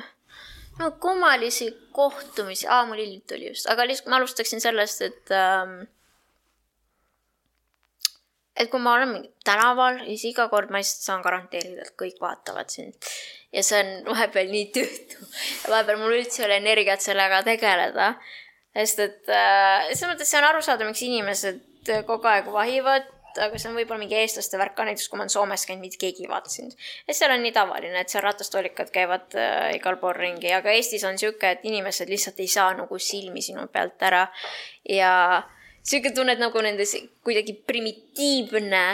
no 0.79 0.91
kummalisi 0.91 1.69
kohtumisi, 1.93 2.67
aa, 2.67 2.85
mul 2.85 3.01
hiljuti 3.01 3.37
oli 3.37 3.51
just, 3.51 3.69
aga 3.69 3.85
lihtsalt 3.87 4.09
ma 4.09 4.17
alustaksin 4.21 4.63
sellest, 4.63 5.03
et 5.05 5.33
ähm, 5.35 5.81
et 8.57 8.69
kui 8.69 8.81
ma 8.83 8.95
olen 8.97 9.15
tänaval, 9.47 10.01
siis 10.09 10.25
iga 10.31 10.47
kord 10.51 10.71
ma 10.73 10.81
lihtsalt 10.81 11.07
saan 11.07 11.23
garanteerida, 11.25 11.85
et 11.85 11.95
kõik 11.99 12.19
vaatavad 12.21 12.69
sind. 12.73 13.11
ja 13.51 13.63
see 13.67 13.79
on 13.83 14.13
vahepeal 14.13 14.51
nii 14.51 14.67
tüütu. 14.75 15.25
vahepeal 15.69 15.99
mul 15.99 16.17
üldse 16.19 16.41
ei 16.41 16.47
ole 16.49 16.61
energiat 16.63 17.03
sellega 17.03 17.41
tegeleda. 17.47 18.13
sest 18.75 19.05
et 19.05 19.29
äh, 19.29 19.91
selles 19.91 20.13
mõttes 20.13 20.31
see 20.31 20.39
on 20.41 20.49
arusaadav, 20.49 20.87
miks 20.89 21.03
inimesed 21.07 21.67
kogu 22.07 22.29
aeg 22.29 22.47
vahivad 22.53 23.07
aga 23.39 23.59
see 23.59 23.69
on 23.69 23.77
võib-olla 23.77 24.01
mingi 24.01 24.17
eestlaste 24.19 24.59
värk 24.59 24.75
ka, 24.77 24.85
näiteks 24.87 25.07
kui 25.09 25.19
ma 25.19 25.25
olen 25.25 25.33
Soomes 25.33 25.65
käinud, 25.67 25.83
mitte 25.85 25.99
keegi 26.01 26.25
ei 26.25 26.31
vaata 26.31 26.51
sind. 26.51 26.75
et 27.07 27.17
seal 27.17 27.33
on 27.33 27.43
nii 27.45 27.53
tavaline, 27.55 28.01
et 28.01 28.11
seal 28.11 28.25
ratastoolikad 28.25 28.91
käivad 28.91 29.37
äh, 29.39 29.71
igal 29.77 29.99
pool 30.01 30.17
ringi, 30.17 30.51
aga 30.55 30.73
Eestis 30.75 31.05
on 31.07 31.17
sihuke, 31.21 31.55
et 31.55 31.65
inimesed 31.67 32.09
lihtsalt 32.09 32.39
ei 32.43 32.51
saa 32.51 32.73
nagu 32.77 32.99
silmi 32.99 33.41
sinu 33.41 33.67
pealt 33.71 34.01
ära. 34.03 34.27
ja 34.89 35.13
sihuke 35.83 36.13
tunne, 36.15 36.35
et 36.35 36.43
nagu 36.43 36.61
nende 36.61 36.85
kuidagi 37.23 37.55
primitiivne 37.67 38.85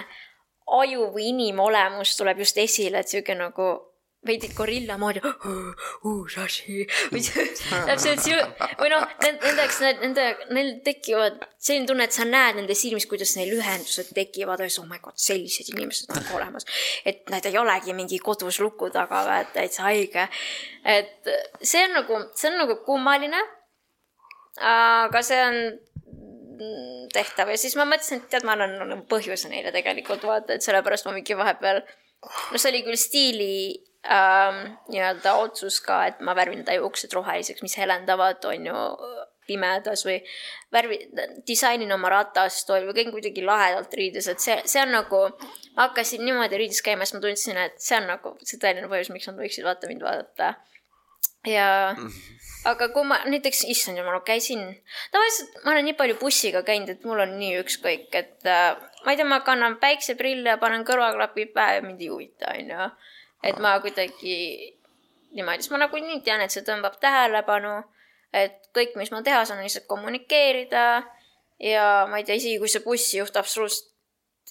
aju 0.67 1.11
või 1.13 1.31
inimolemus 1.31 2.17
tuleb 2.19 2.43
just 2.43 2.57
esile, 2.59 2.99
et 2.99 3.07
sihuke 3.07 3.35
nagu 3.35 3.86
veidi 4.27 4.49
gorilla 4.55 4.97
moodi 4.99 5.21
uus 6.09 6.37
asi 6.43 6.83
või 7.13 7.23
täpselt 7.23 8.23
siu- 8.23 8.43
või 8.81 8.91
noh, 8.93 9.05
nendeks 9.23 9.79
nende, 9.83 10.27
neil 10.53 10.71
tekivad 10.85 11.39
selline 11.57 11.89
tunne, 11.89 12.07
et 12.07 12.15
sa 12.15 12.27
näed 12.27 12.59
nende 12.59 12.77
silmis, 12.77 13.07
kuidas 13.09 13.35
neil 13.39 13.55
ühendused 13.57 14.13
tekivad, 14.15 14.63
oh 14.67 14.87
my 14.89 15.01
god, 15.03 15.17
sellised 15.21 15.71
inimesed 15.73 16.13
on 16.15 16.31
olemas. 16.37 16.67
et 17.05 17.27
nad 17.33 17.45
ei 17.45 17.57
olegi 17.57 17.95
mingi 17.97 18.19
kodus 18.23 18.61
luku 18.63 18.91
taga, 18.93 19.23
vaid 19.27 19.51
täitsa 19.55 19.87
haige. 19.87 20.27
et 20.85 21.31
see 21.61 21.83
on 21.87 21.99
nagu, 22.01 22.21
see 22.35 22.51
on 22.51 22.59
nagu 22.63 22.79
kummaline. 22.85 23.43
aga 24.57 25.21
see 25.21 25.43
on 25.43 25.61
tehtav 27.13 27.51
ja 27.51 27.57
siis 27.59 27.75
ma 27.77 27.85
mõtlesin, 27.85 28.21
et 28.21 28.31
tead, 28.31 28.45
ma 28.47 28.55
annan 28.57 28.77
nagu 28.79 29.03
põhjuse 29.09 29.49
neile 29.51 29.71
tegelikult 29.75 30.25
vaata, 30.25 30.57
et 30.57 30.65
sellepärast 30.65 31.05
ma 31.07 31.13
mingi 31.17 31.37
vahepeal 31.37 31.83
no 32.51 32.57
see 32.57 32.71
oli 32.71 32.83
küll 32.85 32.99
stiili 32.99 33.51
ähm, 34.05 34.61
nii-öelda 34.91 35.33
otsus 35.41 35.79
ka, 35.81 36.03
et 36.11 36.21
ma 36.21 36.35
värvin 36.37 36.65
ta 36.65 36.75
juuksed 36.77 37.13
roheliseks, 37.13 37.63
mis 37.65 37.77
helendavad, 37.79 38.45
on 38.45 38.69
ju, 38.69 38.83
pimedas 39.47 40.03
või 40.05 40.17
värvi, 40.73 40.99
disainin 41.47 41.91
oma 41.95 42.11
ratast 42.11 42.69
või 42.69 42.95
käin 42.95 43.11
kuidagi 43.13 43.43
lahedalt 43.45 43.93
riides, 43.95 44.27
et 44.31 44.43
see, 44.43 44.57
see 44.67 44.81
on 44.83 44.93
nagu, 44.97 45.23
ma 45.75 45.87
hakkasin 45.87 46.25
niimoodi 46.25 46.59
riides 46.59 46.83
käima, 46.85 47.07
siis 47.07 47.17
ma 47.17 47.23
tundsin, 47.23 47.61
et 47.63 47.77
see 47.81 47.97
on 47.99 48.09
nagu 48.11 48.35
see 48.43 48.59
tõeline 48.61 48.89
põhjus, 48.91 49.13
miks 49.15 49.29
nad 49.29 49.39
võiksid 49.39 49.67
vaata 49.67 49.91
mind 49.91 50.03
vaadata. 50.03 50.53
ja 51.47 51.67
aga 52.71 52.89
kui 52.91 53.07
ma 53.07 53.21
näiteks, 53.25 53.63
issand 53.71 54.01
jumal, 54.01 54.19
käisin, 54.27 54.65
tavaliselt 55.13 55.61
ma 55.63 55.73
olen 55.73 55.87
nii 55.87 55.99
palju 55.99 56.17
bussiga 56.19 56.63
käinud, 56.67 56.91
et 56.91 57.05
mul 57.07 57.23
on 57.23 57.37
nii 57.39 57.61
ükskõik, 57.61 58.09
et 58.19 58.49
äh, 58.51 58.73
ma 59.05 59.13
ei 59.13 59.19
tea, 59.19 59.27
ma 59.27 59.39
kannan 59.47 59.79
päikseprille, 59.83 60.57
panen 60.59 60.83
kõrvaklapid 60.87 61.55
pähe, 61.55 61.79
mind 61.85 62.03
ei 62.03 62.11
huvita, 62.11 62.51
onju 62.57 62.89
et 63.43 63.59
ma 63.63 63.75
kuidagi 63.83 64.37
niimoodi, 65.35 65.63
siis 65.63 65.73
ma 65.73 65.83
nagunii 65.83 66.21
tean, 66.25 66.41
et 66.41 66.53
see 66.53 66.65
tõmbab 66.65 66.97
tähelepanu, 67.03 67.75
et 68.35 68.71
kõik, 68.75 68.95
mis 68.99 69.11
ma 69.13 69.21
teha 69.25 69.43
saan, 69.45 69.61
on 69.61 69.67
lihtsalt 69.67 69.87
kommunikeerida. 69.89 70.87
Ja 71.63 72.05
ma 72.09 72.19
ei 72.19 72.25
tea, 72.25 72.37
isegi 72.37 72.59
kui 72.61 72.69
see 72.69 72.83
bussijuht 72.85 73.37
absoluutselt 73.39 73.95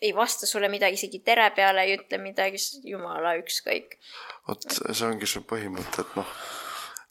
ei 0.02 0.12
vasta 0.12 0.46
sulle 0.46 0.68
midagi, 0.68 0.98
isegi 0.98 1.22
tere 1.24 1.46
peale 1.56 1.86
ei 1.86 1.96
ütle 1.96 2.18
midagi, 2.20 2.58
siis 2.60 2.84
jumala 2.84 3.36
ükskõik. 3.40 3.96
vot 4.48 4.66
see 4.68 5.06
ongi 5.06 5.28
see 5.30 5.40
põhimõte, 5.48 6.02
et 6.02 6.18
noh, 6.18 6.34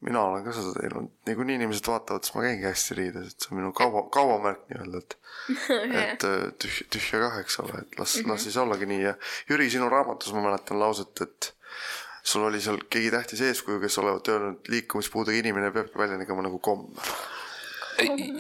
mina 0.05 0.21
olen 0.27 0.45
ka 0.45 0.53
seda 0.53 0.75
teinud, 0.77 1.09
niikuinii 1.25 1.57
inimesed 1.61 1.89
vaatavad, 1.89 2.27
siis 2.27 2.35
ma 2.35 2.43
käingi 2.45 2.67
hästi 2.67 2.97
riides, 2.99 3.31
et 3.31 3.41
see 3.45 3.53
on 3.53 3.61
minu 3.61 3.71
kaua, 3.73 4.05
kauamärk 4.13 4.67
nii-öelda, 4.69 5.01
et 5.01 5.17
et 6.03 6.27
äh, 6.29 6.45
tühja, 6.61 6.87
tühja 6.93 7.23
kah, 7.25 7.39
eks 7.41 7.59
ole, 7.63 7.81
et 7.81 7.99
las 7.99 8.19
las 8.29 8.45
siis 8.45 8.57
ollagi 8.61 8.89
nii. 8.89 9.01
Ja 9.01 9.15
Jüri, 9.49 9.69
sinu 9.73 9.89
raamatus 9.89 10.35
ma 10.35 10.45
mäletan 10.45 10.79
lauset, 10.81 11.25
et 11.25 11.54
sul 12.25 12.43
oli 12.43 12.61
seal 12.61 12.79
keegi 12.89 13.11
tähtis 13.13 13.41
eeskuju, 13.41 13.79
kes 13.83 13.97
olevat 14.01 14.27
öelnud, 14.33 14.59
liikumispuudega 14.67 15.37
inimene 15.37 15.71
peabki 15.71 15.97
välja 15.97 16.17
nägema 16.17 16.45
nagu 16.45 16.59
komm. 16.59 16.87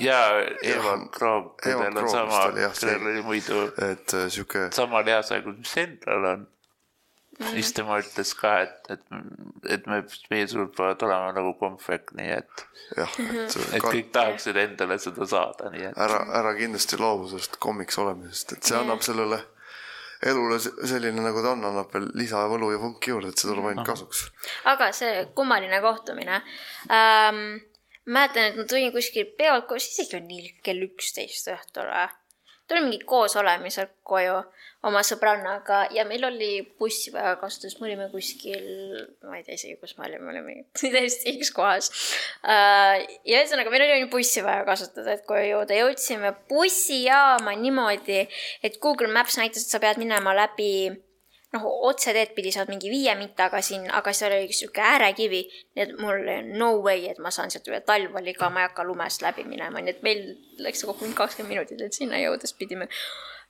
jaa, 0.01 0.41
Evan 0.63 1.09
Kroom, 1.09 1.51
kellel 1.63 1.97
on 1.97 2.09
sama, 2.09 2.41
kellel 2.79 3.07
oli 3.11 3.21
muidu. 3.21 3.61
et 3.91 4.13
äh, 4.13 4.27
sihuke. 4.27 4.67
sama 4.73 5.05
lihasaigus, 5.05 5.57
mis 5.57 5.77
endal 5.77 6.29
on 6.31 6.47
mm.. 7.39 7.51
siis 7.53 7.73
tema 7.77 7.99
ütles 8.01 8.33
ka, 8.39 8.57
et, 8.65 8.89
et, 8.89 9.05
et 9.77 9.87
me, 9.87 10.01
meie 10.33 10.47
sulud 10.49 10.73
peavad 10.75 11.05
olema 11.07 11.31
nagu 11.37 11.53
kompvek, 11.61 12.15
nii 12.19 12.31
et. 12.39 12.67
jah, 12.97 13.17
et. 13.21 13.57
et 13.69 13.81
ka... 13.81 13.91
kõik 13.91 14.11
tahaksid 14.17 14.59
endale 14.65 14.97
seda 14.99 15.29
saada, 15.29 15.71
nii 15.71 15.91
et. 15.91 15.99
ära, 16.07 16.23
ära 16.41 16.55
kindlasti 16.57 16.99
loobu 16.99 17.29
sellest 17.31 17.59
kommiks 17.63 18.01
olemisest, 18.01 18.57
et 18.57 18.71
see 18.71 18.81
annab 18.81 19.05
sellele 19.05 19.43
elule 20.31 20.59
selline, 20.61 21.21
nagu 21.21 21.43
ta 21.43 21.53
on, 21.53 21.63
annab 21.69 21.93
veel 21.93 22.09
lisavõlu 22.17 22.71
ja 22.73 22.81
vunki 22.81 23.13
juurde, 23.13 23.31
et 23.31 23.41
see 23.41 23.49
tuleb 23.51 23.69
ainult 23.71 23.87
kasuks. 23.87 24.25
aga 24.71 24.91
see 24.95 25.23
kummaline 25.37 25.81
kohtumine 25.85 26.41
ähm,. 26.89 27.63
mäletan, 28.05 28.51
et 28.51 28.59
ma 28.59 28.67
tulin 28.69 28.93
kuskil 28.93 29.31
peolt 29.37 29.65
koos, 29.69 29.87
isegi 29.89 30.19
on 30.19 30.27
nii 30.29 30.51
kell 30.65 30.85
üksteist 30.89 31.49
õhtul 31.53 31.89
või 31.89 32.09
tulin 32.67 32.87
mingi 32.87 33.05
koosolemiselt 33.05 33.93
koju 34.05 34.39
oma 34.85 35.01
sõbrannaga 35.05 35.85
ja 35.93 36.05
meil 36.05 36.25
oli 36.27 36.49
bussi 36.79 37.13
vaja 37.13 37.35
kasutada, 37.41 37.73
me 37.81 37.87
olime 37.89 38.07
kuskil, 38.11 38.65
ma 39.25 39.39
ei 39.39 39.45
tea 39.45 39.57
isegi, 39.57 39.77
kus 39.81 39.95
me 39.97 40.05
olime, 40.07 40.25
me 40.25 40.33
olime 40.33 40.55
täiesti 40.79 41.33
X 41.39 41.51
kohas. 41.55 41.89
Äh, 42.45 43.01
ja 43.25 43.41
ühesõnaga, 43.41 43.73
meil 43.73 43.87
oli 43.87 44.09
bussi 44.11 44.43
vaja 44.45 44.65
kasutada, 44.67 45.17
et 45.17 45.25
koju 45.29 45.47
jõuda, 45.49 45.79
jõudsime 45.81 46.35
bussijaama 46.51 47.55
niimoodi, 47.61 48.25
et 48.65 48.79
Google 48.83 49.09
Maps 49.13 49.39
näitas, 49.41 49.65
et 49.65 49.73
sa 49.73 49.81
pead 49.81 50.01
minema 50.01 50.35
läbi 50.37 50.71
noh, 51.55 51.65
otseteed 51.89 52.33
pidi 52.35 52.51
saad 52.53 52.69
mingi 52.71 52.91
viie 52.91 53.15
mittaga 53.19 53.61
siin, 53.65 53.87
aga 53.91 54.13
seal 54.15 54.35
oli 54.37 54.53
sihuke 54.55 54.83
äärekivi, 54.83 55.41
nii 55.75 55.85
et 55.85 55.93
mul 55.99 56.27
no 56.59 56.71
way, 56.85 57.07
et 57.11 57.21
ma 57.23 57.31
saan 57.33 57.53
sealt 57.53 57.69
üle, 57.71 57.81
talv 57.87 58.15
oli 58.19 58.35
ka, 58.37 58.51
ma 58.53 58.63
ei 58.63 58.69
hakka 58.69 58.85
lumest 58.87 59.23
läbi 59.25 59.47
minema, 59.47 59.81
nii 59.81 59.95
et 59.95 60.03
meil 60.05 60.25
läks 60.65 60.85
kokku 60.87 61.09
kakskümmend 61.17 61.55
minutit, 61.55 61.81
et 61.81 61.97
sinna 61.97 62.19
jõudes 62.21 62.55
pidime 62.59 62.89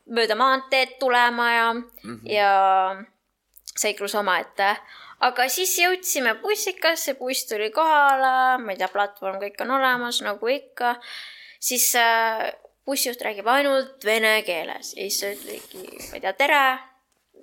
mööda 0.05 0.37
maanteed 0.37 0.99
tulema 1.01 1.49
ja 1.51 1.67
mm, 1.73 1.85
-hmm. 2.03 2.31
ja 2.31 2.51
seiklus 3.75 4.15
omaette. 4.15 4.75
aga 5.19 5.47
siis 5.49 5.77
jõudsime 5.79 6.35
bussikasse, 6.41 7.15
buss 7.15 7.47
tuli 7.47 7.71
kohale, 7.71 8.57
ma 8.63 8.71
ei 8.71 8.77
tea, 8.77 8.87
platvorm 8.91 9.39
kõik 9.41 9.61
on 9.63 9.71
olemas 9.71 10.21
nagu 10.21 10.47
ikka 10.47 10.95
siis 11.59 11.95
äh, 11.95 12.51
bussijuht 12.85 13.21
räägib 13.21 13.47
ainult 13.47 14.05
vene 14.05 14.41
keeles 14.45 14.93
ja 14.93 15.07
siis 15.07 15.19
sa 15.19 15.31
ütledki, 15.33 15.85
ma 16.09 16.19
ei 16.19 16.21
tea, 16.21 16.33
tere. 16.33 16.65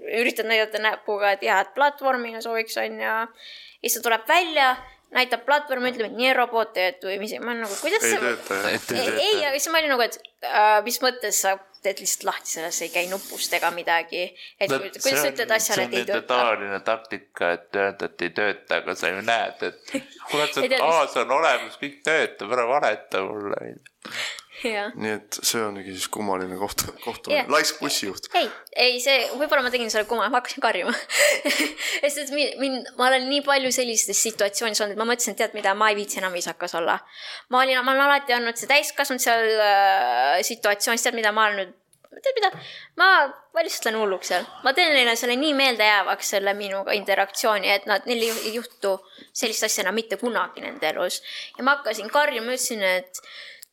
Üritad 0.03 0.49
näidata 0.49 0.81
näpuga, 0.83 1.35
et 1.37 1.45
jah, 1.47 1.63
et 1.63 1.75
platvormile 1.77 2.43
sooviks 2.45 2.77
on 2.83 2.99
ju. 3.01 3.03
ja 3.03 3.27
siis 3.83 3.99
ta 3.99 4.07
tuleb 4.09 4.29
välja 4.29 4.75
näitab 5.13 5.45
platvormi, 5.45 5.91
ütleb, 5.93 6.09
et 6.09 6.17
nii 6.17 6.33
robot 6.37 6.73
töötab 6.77 7.11
või 7.11 7.19
mis, 7.21 7.35
ma 7.41 7.53
olen 7.53 7.67
nagu, 7.67 7.77
kuidas 7.83 8.07
ei 8.09 8.17
tööta 8.23 8.61
jah. 8.63 8.89
ei, 8.97 9.11
ei, 9.27 9.45
aga 9.45 9.59
siis 9.59 9.69
ma 9.73 9.83
olin 9.83 9.93
nagu, 9.93 10.07
et 10.07 10.17
äh, 10.49 10.79
mis 10.87 10.99
mõttes 11.05 11.43
sa 11.45 11.55
teed 11.83 11.99
lihtsalt 11.99 12.25
lahti 12.29 12.53
selles, 12.55 12.79
ei 12.85 12.93
käi 12.95 13.09
nupust 13.11 13.53
ega 13.59 13.73
midagi. 13.75 14.25
et 14.57 14.71
no, 14.71 14.79
kuidas 14.81 15.05
sa 15.05 15.33
ütled 15.33 15.55
asjale, 15.59 15.89
et 15.89 15.97
ei 16.01 16.07
tööta. 16.09 16.27
tavaline 16.33 16.81
taktika, 16.87 17.53
et 17.59 17.81
öelda, 17.81 18.09
et 18.09 18.27
ei 18.27 18.35
tööta, 18.39 18.79
aga 18.81 18.97
sa 18.99 19.11
ju 19.13 19.25
näed, 19.27 19.67
et 19.69 19.97
kurat, 20.31 20.55
see 20.55 21.25
on 21.25 21.37
olemas, 21.41 21.81
kõik 21.83 22.01
töötab, 22.07 22.55
ära 22.57 22.69
valeta 22.71 23.25
mulle 23.27 23.75
nii 24.63 25.13
et 25.17 25.39
see 25.43 25.63
ongi 25.63 25.85
siis 25.89 26.09
kummaline 26.13 26.57
koht, 26.61 26.85
kohtumine, 27.07 27.45
laisk 27.53 27.81
bussijuht. 27.83 28.29
ei, 28.39 28.49
ei 28.87 29.01
see, 29.03 29.19
võib-olla 29.35 29.67
ma 29.67 29.73
tegin 29.75 29.91
selle 29.93 30.09
kumma, 30.11 30.29
ma 30.31 30.41
hakkasin 30.41 30.63
karjuma 30.65 30.95
sest 32.03 32.25
et 32.25 32.33
mind, 32.61 32.93
ma 32.99 33.11
olen 33.11 33.29
nii 33.31 33.43
palju 33.47 33.73
sellistes 33.75 34.23
situatsioonides 34.29 34.85
olnud, 34.85 34.97
et 34.97 35.03
ma 35.03 35.09
mõtlesin, 35.09 35.37
et 35.37 35.43
tead 35.45 35.59
mida, 35.59 35.75
ma 35.79 35.93
ei 35.93 35.99
viitsi 35.99 36.23
enam 36.23 36.35
viisakas 36.37 36.77
olla. 36.79 36.99
ma 37.51 37.63
olin, 37.63 37.83
ma 37.85 37.95
olen 37.95 38.09
alati 38.09 38.37
olnud 38.39 38.59
see 38.59 38.71
täiskasvanud 38.71 39.23
seal 39.23 39.47
äh, 39.67 40.41
situatsioonis, 40.47 41.07
tead 41.07 41.19
mida, 41.19 41.35
ma 41.35 41.49
olen 41.49 41.65
nüüd 41.65 41.79
tead 42.21 42.37
mida, 42.37 42.51
ma 43.01 43.09
lähen 43.57 43.97
hulluks 43.99 44.33
seal, 44.33 44.45
ma 44.65 44.73
teen 44.77 44.93
neile 44.95 45.15
selle 45.17 45.37
nii 45.41 45.55
meeldejäävaks, 45.57 46.33
selle 46.35 46.55
minuga 46.59 46.95
interaktsiooni, 46.97 47.71
et 47.73 47.87
nad, 47.89 48.05
neil 48.09 48.25
ei 48.29 48.55
juhtu 48.57 48.97
sellist 49.33 49.65
asja 49.69 49.85
enam 49.85 49.97
mitte 49.97 50.19
kunagi 50.21 50.65
nende 50.65 50.89
elus. 50.93 51.23
ja 51.57 51.65
ma 51.65 51.79
hakkasin 51.79 52.11
karjuma, 52.13 52.53
ütlesin, 52.53 52.85
et 52.85 53.23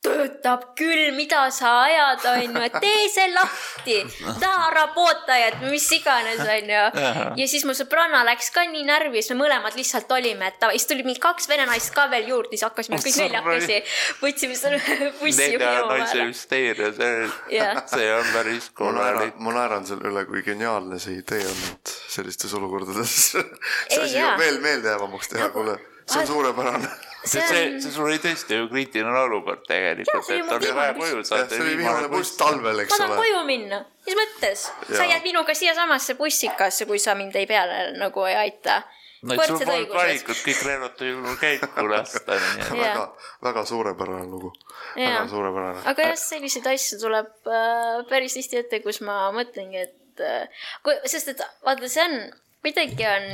töötab 0.04 0.62
küll, 0.80 1.10
mida 1.16 1.42
sa 1.52 1.72
ajad, 1.84 2.24
onju, 2.32 2.62
et 2.64 2.76
tee 2.80 3.08
see 3.12 3.28
lahti, 3.34 3.98
taha 4.40 4.70
rabotajat, 4.78 5.58
mis 5.68 5.88
iganes, 5.98 6.40
onju. 6.40 6.84
ja 7.40 7.48
siis 7.52 7.66
mu 7.68 7.76
sõbranna 7.76 8.22
läks 8.30 8.48
ka 8.56 8.64
nii 8.72 8.86
närvi, 8.88 9.20
siis 9.20 9.34
me 9.36 9.42
mõlemad 9.42 9.76
lihtsalt 9.76 10.12
olime, 10.16 10.48
et 10.54 10.60
ta, 10.62 10.72
siis 10.72 10.88
tuli 10.88 11.04
mingi 11.08 11.20
kaks 11.24 11.50
vene 11.52 11.68
naist 11.68 11.92
ka 11.96 12.08
veel 12.14 12.32
juurde, 12.32 12.54
siis 12.56 12.64
hakkasime 12.70 13.02
kõik 13.04 13.20
neljakesi, 13.26 13.82
võtsime 14.22 14.58
selle 14.62 14.80
bussi. 15.20 15.50
nelja 15.58 15.76
naise 15.92 16.24
hüsteeria, 16.30 16.94
see, 16.96 17.68
see 17.92 18.10
on 18.16 18.32
päris 18.38 18.72
korralik. 18.80 19.36
ma 19.44 19.58
naeran 19.60 19.88
selle 19.90 20.08
üle, 20.14 20.24
kui 20.32 20.46
geniaalne 20.48 21.02
see 21.04 21.20
idee 21.20 21.44
on, 21.44 21.62
et 21.74 21.96
sellistes 22.16 22.56
olukordades. 22.56 23.20
See 23.90 24.00
asi 24.02 24.22
veel 24.40 24.60
meeldejäävamaks 24.64 25.32
teha, 25.34 25.50
kuule, 25.54 25.76
see 26.08 26.22
on 26.22 26.28
suurepärane 26.30 27.09
see, 27.24 27.42
see, 27.42 27.82
see 27.82 27.92
sul 27.92 28.08
oli 28.08 28.20
tõesti 28.24 28.60
ju 28.60 28.68
kriitiline 28.72 29.24
olukord 29.26 29.66
tegelikult, 29.68 30.30
et 30.34 30.54
oli 30.56 30.72
vaja 30.76 30.94
koju 30.98 31.24
saada. 31.28 31.50
see 31.52 31.64
oli 31.64 31.76
viimane 31.80 32.08
buss 32.12 32.38
talvel, 32.40 32.84
eks 32.84 32.96
ole. 32.96 33.02
ma 33.02 33.10
tahan 33.10 33.24
koju 33.24 33.42
minna, 33.48 33.82
mis 34.08 34.18
mõttes, 34.20 34.64
sa 34.88 35.10
jääd 35.10 35.28
minuga 35.28 35.56
siiasamasse 35.58 36.16
bussikasse, 36.20 36.88
kui 36.90 37.02
sa 37.02 37.18
mind 37.20 37.36
ei 37.40 37.50
peale 37.50 37.92
nagu 38.00 38.26
ei 38.30 38.38
aita. 38.46 38.82
no 39.28 39.36
sul 39.44 39.60
polnud 39.60 39.94
valikut, 39.94 40.42
kõik 40.48 40.64
relvad 40.64 41.04
ju 41.04 41.38
käiku 41.42 41.88
lasta. 41.92 42.40
väga, 42.72 43.06
väga 43.44 43.66
suurepärane 43.68 44.28
lugu, 44.32 44.54
väga 44.96 45.28
suurepärane. 45.34 45.86
aga 45.92 46.12
jah, 46.12 46.20
selliseid 46.24 46.72
asju 46.72 47.02
tuleb 47.04 47.52
äh, 47.52 48.04
päris 48.12 48.40
tihti 48.40 48.64
ette, 48.64 48.84
kus 48.86 49.04
ma 49.04 49.26
mõtlengi, 49.36 49.88
et 49.90 50.24
äh, 50.24 50.68
kui, 50.86 50.96
sest 51.12 51.36
et 51.36 51.44
vaata, 51.68 51.92
see 51.92 52.08
on, 52.08 52.22
kuidagi 52.64 53.12
on 53.12 53.32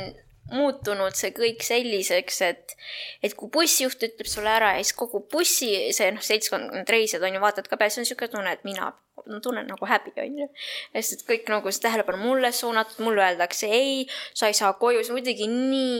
muutunud 0.52 1.16
see 1.18 1.32
kõik 1.34 1.64
selliseks, 1.66 2.40
et, 2.46 2.76
et 3.24 3.34
kui 3.38 3.50
bussijuht 3.52 4.02
ütleb 4.06 4.28
sulle 4.30 4.52
ära 4.52 4.74
ja 4.76 4.84
siis 4.84 4.94
kogu 4.98 5.24
bussi, 5.32 5.70
see 5.96 6.12
noh, 6.14 6.22
seltskond, 6.22 6.86
reisijad 6.90 7.24
on 7.26 7.38
ju, 7.38 7.42
vaatad 7.42 7.68
ka 7.70 7.78
peale, 7.78 7.90
siis 7.90 8.04
on 8.04 8.06
niisugune 8.06 8.32
tunne, 8.34 8.52
et 8.54 8.66
mina 8.68 8.92
no, 9.26 9.40
tunnen 9.42 9.66
nagu 9.66 9.88
häbi, 9.90 10.12
on 10.22 10.42
ju. 10.42 10.48
sest 10.94 11.16
et 11.18 11.24
kõik 11.30 11.48
nagu 11.50 11.72
see 11.72 11.86
tähelepanu 11.86 12.20
mulle 12.22 12.52
suunatud, 12.54 13.00
mulle 13.04 13.24
öeldakse 13.24 13.70
ei, 13.70 14.04
sa 14.34 14.50
ei 14.50 14.58
saa 14.58 14.74
koju, 14.78 15.02
see 15.02 15.14
on 15.14 15.18
kuidagi 15.20 15.48
nii 15.50 15.96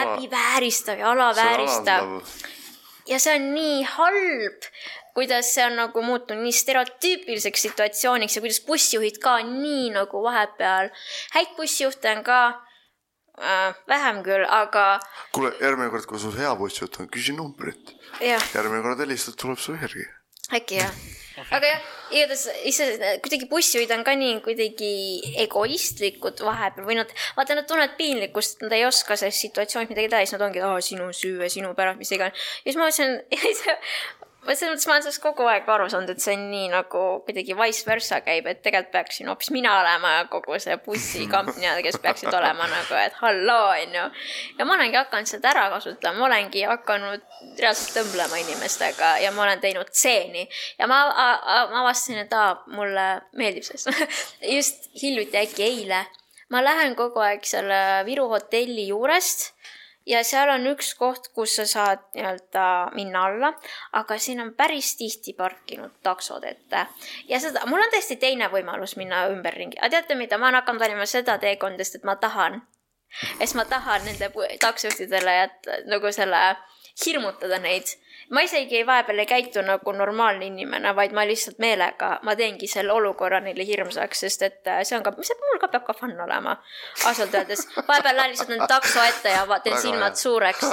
häbivääristav 0.00 1.02
ja 1.02 1.12
alavääristav. 1.12 2.16
ja 3.10 3.20
see 3.22 3.36
on 3.38 3.52
nii 3.54 3.76
halb, 3.96 4.66
kuidas 5.14 5.52
see 5.54 5.66
on 5.66 5.78
nagu 5.78 6.02
muutunud 6.02 6.42
nii 6.42 6.56
stereotüüpiliseks 6.58 7.68
situatsiooniks 7.68 8.38
ja 8.38 8.42
kuidas 8.42 8.62
bussijuhid 8.66 9.22
ka 9.22 9.38
nii 9.46 9.92
nagu 9.94 10.24
vahepeal, 10.26 10.90
häid 11.36 11.54
bussijuhte 11.58 12.16
on 12.16 12.26
ka 12.26 12.40
äh,. 13.40 13.74
vähem 13.88 14.22
küll, 14.26 14.46
aga. 14.46 14.86
kuule, 15.32 15.52
järgmine 15.60 15.90
kord, 15.90 16.08
kui 16.10 16.22
sul 16.22 16.36
hea 16.36 16.52
bussijuht 16.56 17.00
on, 17.00 17.08
küsi 17.12 17.36
numbrit. 17.36 17.96
järgmine 18.20 18.82
kord 18.86 19.02
helistad, 19.06 19.38
tuleb 19.40 19.58
su 19.58 19.76
järgi. 19.78 20.06
äkki 20.54 20.82
jah 20.82 20.94
aga 21.48 21.70
jah, 21.72 21.84
igatahes 22.12 22.42
ise 22.68 22.86
kuidagi 23.22 23.48
bussijuhid 23.50 23.92
on 23.94 24.02
ka 24.06 24.14
nii 24.18 24.40
kuidagi 24.44 24.90
egoistlikud 25.44 26.42
vahepeal 26.44 26.88
või 26.88 26.98
nad, 26.98 27.12
vaata, 27.36 27.56
nad 27.58 27.68
tunnevad 27.70 27.96
piinlikkust, 27.98 28.60
nad 28.64 28.74
ei 28.76 28.84
oska 28.88 29.16
selles 29.20 29.40
situatsioonis 29.46 29.92
midagi 29.92 30.10
teha, 30.12 30.24
siis 30.24 30.36
nad 30.36 30.44
ongi, 30.48 30.62
aa, 30.66 30.80
sinu 30.84 31.10
süü 31.16 31.40
ja 31.44 31.50
sinu 31.52 31.72
pärast, 31.78 32.00
mis 32.02 32.12
iganes. 32.16 32.48
ja 32.64 32.72
siis 32.72 32.80
ma 32.80 32.88
mõtlesin, 32.88 33.16
ma 34.46 34.54
selles 34.56 34.72
mõttes, 34.72 34.86
ma 34.88 34.94
olen 34.94 35.04
sellest 35.04 35.22
kogu 35.22 35.46
aeg 35.50 35.68
aru 35.68 35.86
saanud, 35.92 36.10
et 36.14 36.22
see 36.24 36.34
on 36.36 36.46
nii 36.50 36.68
nagu 36.72 37.02
kuidagi 37.26 37.56
vice 37.58 37.84
versa 37.88 38.20
käib, 38.24 38.48
et 38.48 38.62
tegelikult 38.64 38.92
peaksin 38.94 39.28
hoopis 39.28 39.50
mina 39.54 39.74
olema 39.82 40.12
kogu 40.32 40.56
see 40.62 40.76
bussikamp 40.84 41.52
nii-öelda, 41.56 41.82
kes 41.84 42.00
peaksid 42.02 42.32
olema 42.32 42.68
nagu, 42.70 42.96
et 43.02 43.18
halloo, 43.20 43.66
onju. 43.74 44.06
ja 44.58 44.68
ma 44.68 44.76
olengi 44.78 44.96
hakanud 45.00 45.28
seda 45.28 45.52
ära 45.52 45.66
kasutama, 45.74 46.18
ma 46.22 46.28
olengi 46.30 46.64
hakanud 46.68 47.26
reaalselt 47.60 47.98
tõmblema 47.98 48.40
inimestega 48.40 49.12
ja 49.24 49.34
ma 49.36 49.44
olen 49.44 49.60
teinud 49.60 49.92
stseeni 49.92 50.46
ja 50.78 50.88
ma, 50.88 51.02
ma 51.10 51.84
avastasin, 51.84 52.24
et 52.24 52.32
aa, 52.36 52.54
mulle 52.72 53.08
meeldib 53.36 53.68
see 53.68 54.08
just 54.56 54.88
hiljuti, 55.02 55.36
äkki 55.44 55.68
eile, 55.68 56.04
ma 56.50 56.64
lähen 56.64 56.96
kogu 56.98 57.20
aeg 57.24 57.44
selle 57.46 57.80
Viru 58.08 58.30
hotelli 58.32 58.88
juurest 58.88 59.50
ja 60.06 60.22
seal 60.24 60.50
on 60.52 60.66
üks 60.72 60.94
koht, 60.98 61.28
kus 61.34 61.54
sa 61.58 61.66
saad 61.68 62.02
nii-öelda 62.14 62.64
minna 62.96 63.24
alla, 63.28 63.52
aga 64.00 64.18
siin 64.18 64.40
on 64.40 64.52
päris 64.56 64.94
tihti 64.96 65.34
parkinud 65.38 65.92
taksod 66.02 66.44
ette. 66.44 66.86
ja 67.28 67.40
seda, 67.40 67.66
mul 67.66 67.82
on 67.84 67.92
tõesti 67.94 68.16
teine 68.20 68.50
võimalus 68.52 68.96
minna 68.96 69.26
ümberringi, 69.32 69.78
aga 69.78 69.98
teate 69.98 70.18
mida, 70.18 70.38
ma 70.38 70.48
olen 70.48 70.60
hakanud 70.62 70.84
valima 70.84 71.06
seda 71.06 71.38
teekonda, 71.38 71.84
sest 71.84 72.00
et 72.00 72.08
ma 72.08 72.16
tahan. 72.16 72.62
sest 73.38 73.58
ma 73.58 73.64
tahan 73.64 74.04
nende 74.06 74.30
taksojuhtidele 74.60 75.36
jätta 75.36 75.80
nagu 75.90 76.12
selle, 76.12 76.44
hirmutada 77.04 77.58
neid 77.58 77.96
ma 78.30 78.40
isegi 78.46 78.86
vahepeal 78.86 79.18
ei 79.18 79.26
käitu 79.26 79.62
nagu 79.66 79.92
normaalne 79.92 80.46
inimene, 80.46 80.94
vaid 80.96 81.12
ma 81.16 81.24
lihtsalt 81.26 81.58
meelega, 81.58 82.10
ma 82.22 82.36
teengi 82.38 82.68
selle 82.70 82.92
olukorra 82.92 83.40
neile 83.42 83.66
hirmsaks, 83.66 84.22
sest 84.24 84.44
et 84.46 84.70
äh, 84.70 84.82
see 84.86 84.98
on 84.98 85.04
ka, 85.06 85.12
see 85.26 85.36
mul 85.42 85.58
ka 85.62 85.70
peab 85.72 85.86
ka 85.88 85.96
fun 85.98 86.14
olema. 86.26 86.56
ausalt 87.10 87.34
öeldes, 87.34 87.66
vahepeal 87.88 88.16
lähen 88.16 88.34
lihtsalt 88.34 88.54
nende 88.54 88.70
takso 88.70 89.02
ette 89.02 89.34
ja 89.34 89.60
teen 89.64 89.78
silmad 89.82 90.14
hea. 90.14 90.22
suureks. 90.22 90.66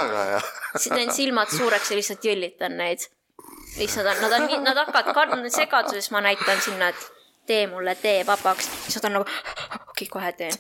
teen 0.88 1.14
silmad 1.14 1.54
suureks 1.58 1.92
ja 1.92 2.00
lihtsalt 2.00 2.30
jõllitan 2.30 2.78
neid. 2.78 3.10
lihtsalt 3.78 4.14
on, 4.14 4.22
nad 4.22 4.40
on, 4.40 4.50
nad 4.64 4.84
hakkavad 4.86 5.14
kartma 5.14 5.54
segaduses, 5.60 6.12
ma 6.12 6.22
näitan 6.22 6.62
sinna, 6.62 6.94
et 6.94 7.12
tee 7.48 7.68
mulle 7.72 7.96
tee 7.96 8.26
vabaks, 8.28 8.70
siis 8.86 9.00
nad 9.00 9.10
on 9.10 9.20
nagu 9.20 9.26
okei 9.26 10.06
okay,, 10.06 10.08
kohe 10.12 10.32
teen 10.38 10.54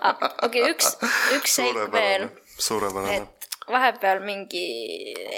ah,. 0.00 0.14
okei 0.42 0.62
okay,, 0.62 0.70
üks, 0.70 0.94
üks 1.34 1.58
seik 1.58 1.80
veel. 1.92 2.28
suurepärane 2.58 3.24
vahepeal 3.70 4.20
mingi, 4.24 4.64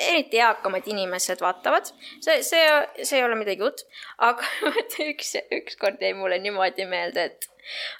eriti 0.08 0.40
eakamad 0.42 0.86
inimesed 0.90 1.40
vaatavad, 1.42 1.90
see, 2.20 2.40
see, 2.44 2.64
see 3.02 3.20
ei 3.20 3.24
ole 3.24 3.38
midagi 3.40 3.64
uut, 3.64 3.84
aga 4.24 4.46
üks, 5.08 5.34
ükskord 5.60 6.02
jäi 6.04 6.14
mulle 6.18 6.40
niimoodi 6.42 6.86
meelde, 6.90 7.28
et 7.30 7.48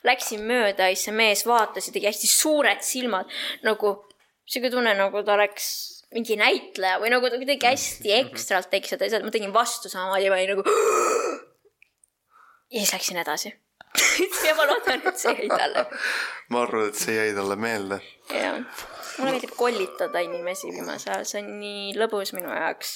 läksin 0.07 0.45
mööda 0.49 0.89
ja 0.89 0.97
siis 0.97 1.09
see 1.09 1.17
mees 1.17 1.45
vaatas 1.49 1.89
ja 1.89 1.95
tegi 1.95 2.11
hästi 2.11 2.31
suured 2.31 2.85
silmad, 2.85 3.31
nagu 3.67 3.95
sihuke 4.49 4.73
tunne, 4.73 4.95
nagu 4.97 5.23
ta 5.25 5.37
oleks 5.37 5.71
mingi 6.15 6.39
näitleja 6.41 7.01
või 7.03 7.13
nagu 7.13 7.29
ta 7.29 7.41
kuidagi 7.41 7.69
hästi 7.69 8.15
ekstralt 8.23 8.71
tegi 8.73 8.93
seda 8.93 9.09
asja, 9.09 9.25
ma 9.25 9.33
tegin 9.33 9.55
vastu 9.55 9.93
samamoodi, 9.93 10.29
ma 10.33 10.41
olin 10.41 10.55
nagu. 10.57 10.69
ja 12.73 12.85
siis 12.85 12.95
läksin 12.97 13.25
edasi 13.25 13.53
ja 14.47 14.55
ma 14.57 14.69
loodan, 14.69 15.05
et 15.09 15.21
see 15.21 15.35
jäi 15.35 15.51
talle. 15.53 15.85
ma 16.53 16.65
arvan, 16.65 16.93
et 16.93 17.01
see 17.01 17.17
jäi 17.17 17.35
talle 17.37 17.61
meelde. 17.61 18.01
jah 18.33 18.97
mulle 19.19 19.35
meeldib 19.35 19.55
kollitada 19.59 20.23
inimesi 20.25 20.71
viimasel 20.73 21.13
ajal, 21.15 21.27
see 21.29 21.43
on 21.43 21.51
nii 21.61 21.85
lõbus 21.99 22.33
minu 22.37 22.51
jaoks. 22.53 22.95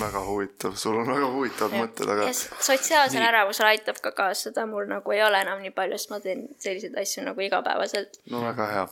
väga 0.00 0.22
huvitav, 0.26 0.76
sul 0.80 1.00
on 1.00 1.10
väga 1.10 1.30
huvitavad 1.34 1.76
mõtted, 1.78 2.12
aga. 2.14 2.28
sotsiaalsel 2.34 3.26
ärevusel 3.30 3.70
aitab 3.70 4.00
ka 4.04 4.14
kaasa, 4.16 4.48
seda 4.48 4.66
mul 4.70 4.88
nagu 4.90 5.16
ei 5.16 5.22
ole 5.26 5.42
enam 5.46 5.62
nii 5.64 5.74
palju, 5.76 5.98
sest 5.98 6.14
ma 6.14 6.20
teen 6.24 6.46
selliseid 6.58 6.96
asju 7.02 7.26
nagu 7.28 7.46
igapäevaselt. 7.46 8.22
no 8.30 8.44
väga 8.44 8.70
hea. 8.74 8.86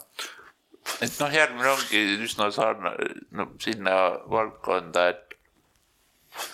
et 1.04 1.20
noh, 1.20 1.38
järgmine 1.40 1.72
ongi 1.74 2.04
üsna 2.26 2.50
sarnane 2.54 3.12
no, 3.30 3.50
sinna 3.62 3.98
valdkonda, 4.30 5.08
et 5.14 5.38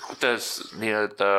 kuidas 0.09 0.51
nii-öelda 0.81 1.31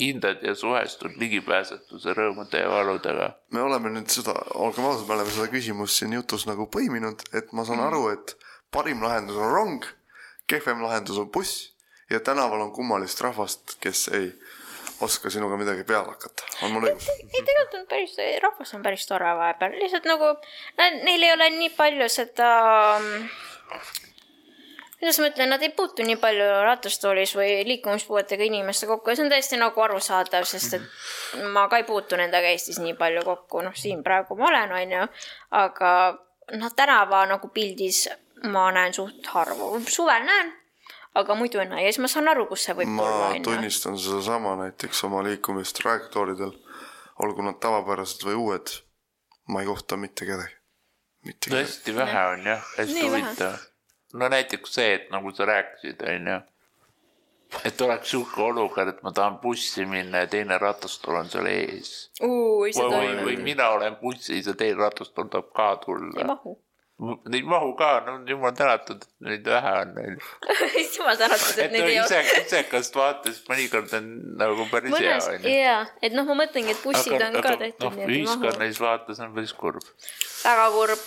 hindad 0.00 0.42
ja 0.44 0.54
suhestud 0.54 1.16
ligipääsetuse 1.20 2.12
rõõmude 2.16 2.60
ja 2.60 2.68
valudega? 2.70 3.30
me 3.52 3.62
oleme 3.62 3.92
nüüd 3.94 4.10
seda, 4.12 4.34
olgem 4.54 4.84
ausad, 4.84 5.06
me 5.08 5.16
oleme 5.16 5.32
seda 5.32 5.48
küsimust 5.52 6.00
siin 6.00 6.12
jutus 6.16 6.46
nagu 6.48 6.68
põiminud, 6.72 7.24
et 7.32 7.52
ma 7.52 7.64
saan 7.64 7.80
mm. 7.80 7.86
aru, 7.88 8.02
et 8.12 8.36
parim 8.72 9.02
lahendus 9.04 9.40
on 9.40 9.52
rong, 9.52 9.88
kehvem 10.50 10.84
lahendus 10.84 11.18
on 11.22 11.30
buss 11.32 11.72
ja 12.10 12.20
tänaval 12.20 12.66
on 12.66 12.72
kummalist 12.76 13.20
rahvast, 13.24 13.78
kes 13.80 14.08
ei 14.14 14.30
oska 15.00 15.30
sinuga 15.30 15.56
midagi 15.60 15.84
peale 15.84 16.12
hakata, 16.12 16.44
on 16.62 16.76
mul 16.76 16.88
õigus? 16.90 17.08
ei, 17.12 17.28
tegelikult 17.40 17.80
on 17.80 17.86
päris, 17.90 18.16
rahvas 18.42 18.74
on 18.76 18.84
päris 18.84 19.08
tore 19.08 19.32
vahepeal, 19.40 19.78
lihtsalt 19.80 20.08
nagu 20.08 20.32
neil 20.78 21.22
ei 21.22 21.32
ole 21.32 21.50
nii 21.56 21.72
palju 21.76 22.08
seda 22.12 22.50
kuidas 25.00 25.18
ma 25.20 25.28
ütlen, 25.30 25.50
nad 25.52 25.62
ei 25.62 25.72
puutu 25.76 26.04
nii 26.06 26.16
palju 26.20 26.44
ratastoolis 26.64 27.34
või 27.36 27.60
liikumispuuetega 27.68 28.46
inimeste 28.48 28.88
kokku 28.88 29.12
ja 29.12 29.16
see 29.16 29.26
on 29.26 29.32
täiesti 29.32 29.58
nagu 29.60 29.82
arusaadav, 29.84 30.46
sest 30.48 30.78
et 30.78 31.42
ma 31.52 31.66
ka 31.68 31.80
ei 31.80 31.88
puutu 31.88 32.16
nendega 32.16 32.52
Eestis 32.52 32.80
nii 32.82 32.96
palju 32.98 33.24
kokku, 33.26 33.64
noh, 33.66 33.76
siin 33.76 34.02
praegu 34.06 34.38
ma 34.38 34.48
olen, 34.48 34.72
on 34.78 34.94
ju, 34.96 35.08
aga 35.60 35.90
noh, 36.56 36.76
tänava 36.76 37.24
nagu 37.28 37.52
pildis 37.52 38.06
ma 38.52 38.70
näen 38.72 38.96
suht 38.96 39.28
harva, 39.34 39.74
suvel 39.92 40.24
näen, 40.24 40.54
aga 41.16 41.36
muidu 41.36 41.60
ei 41.60 41.68
näe. 41.68 41.84
Ja 41.84 41.92
siis 41.92 42.02
ma 42.04 42.12
saan 42.12 42.32
aru, 42.32 42.48
kus 42.48 42.66
see 42.68 42.76
võib 42.80 42.92
ma 42.96 43.04
tulla. 43.04 43.30
ma 43.34 43.44
tunnistan 43.44 43.98
sedasama 44.00 44.56
näiteks 44.62 45.04
oma 45.08 45.22
liikumist 45.28 45.76
trajektooridel, 45.82 46.56
olgu 47.24 47.44
nad 47.44 47.60
tavapärased 47.60 48.24
või 48.28 48.40
uued, 48.42 48.76
ma 49.52 49.60
ei 49.60 49.68
kohta 49.68 50.00
mitte 50.00 50.28
kedagi. 50.28 50.56
hästi 51.52 51.96
vähe 51.96 52.28
on 52.32 52.46
jah, 52.46 52.68
hästi 52.78 53.08
huvitav 53.08 53.64
no 54.12 54.28
näiteks 54.28 54.74
see, 54.74 54.92
et 54.94 55.08
nagu 55.10 55.32
sa 55.34 55.46
rääkisid, 55.48 56.02
onju. 56.10 56.36
et 57.64 57.80
oleks 57.80 58.10
sihuke 58.10 58.42
olukord, 58.42 58.88
et 58.88 59.02
ma 59.06 59.12
tahan 59.14 59.38
bussi 59.38 59.86
minna 59.86 60.24
ja 60.24 60.26
teine 60.30 60.58
ratastool 60.58 61.20
on 61.22 61.30
seal 61.30 61.46
ees. 61.50 62.10
või, 62.20 62.72
või, 62.76 63.10
või 63.24 63.36
mina 63.42 63.68
olen 63.74 63.96
bussis 64.02 64.46
ja 64.46 64.54
teine 64.54 64.80
ratastool 64.82 65.30
tahab 65.32 65.52
ka 65.54 65.74
tulla. 65.84 66.20
ei 66.20 66.30
mahu. 66.32 66.60
Neid 66.96 67.34
ei 67.36 67.42
mahu 67.44 67.74
ka, 67.76 67.88
no 68.06 68.12
jumal 68.24 68.54
tänatud, 68.56 69.02
et 69.04 69.26
neid 69.26 69.48
vähe 69.52 69.72
on 69.82 69.90
neil 69.98 70.14
jumal 70.96 71.18
tänatud, 71.20 71.58
et 71.60 71.74
neid 71.74 71.90
ei 71.90 71.98
ole. 72.00 72.06
ise, 72.06 72.38
isekast 72.40 72.96
vaates 72.96 73.42
mõnikord 73.50 73.92
on 73.98 74.06
nagu 74.40 74.64
päris 74.70 74.96
hea 74.96 75.18
onju. 75.34 75.50
jaa, 75.52 75.82
et 76.00 76.16
noh, 76.16 76.24
ma 76.30 76.38
mõtlengi, 76.40 76.72
et 76.72 76.80
bussid 76.80 77.18
aga, 77.18 77.28
on 77.28 77.36
aga, 77.42 77.52
ka 77.52 77.60
tehtud 77.60 77.98
no,. 77.98 78.06
ühiskonnas 78.08 78.80
vaates 78.80 79.20
on 79.20 79.36
päris 79.36 79.52
kurb. 79.60 79.84
väga 80.40 80.70
kurb, 80.72 81.04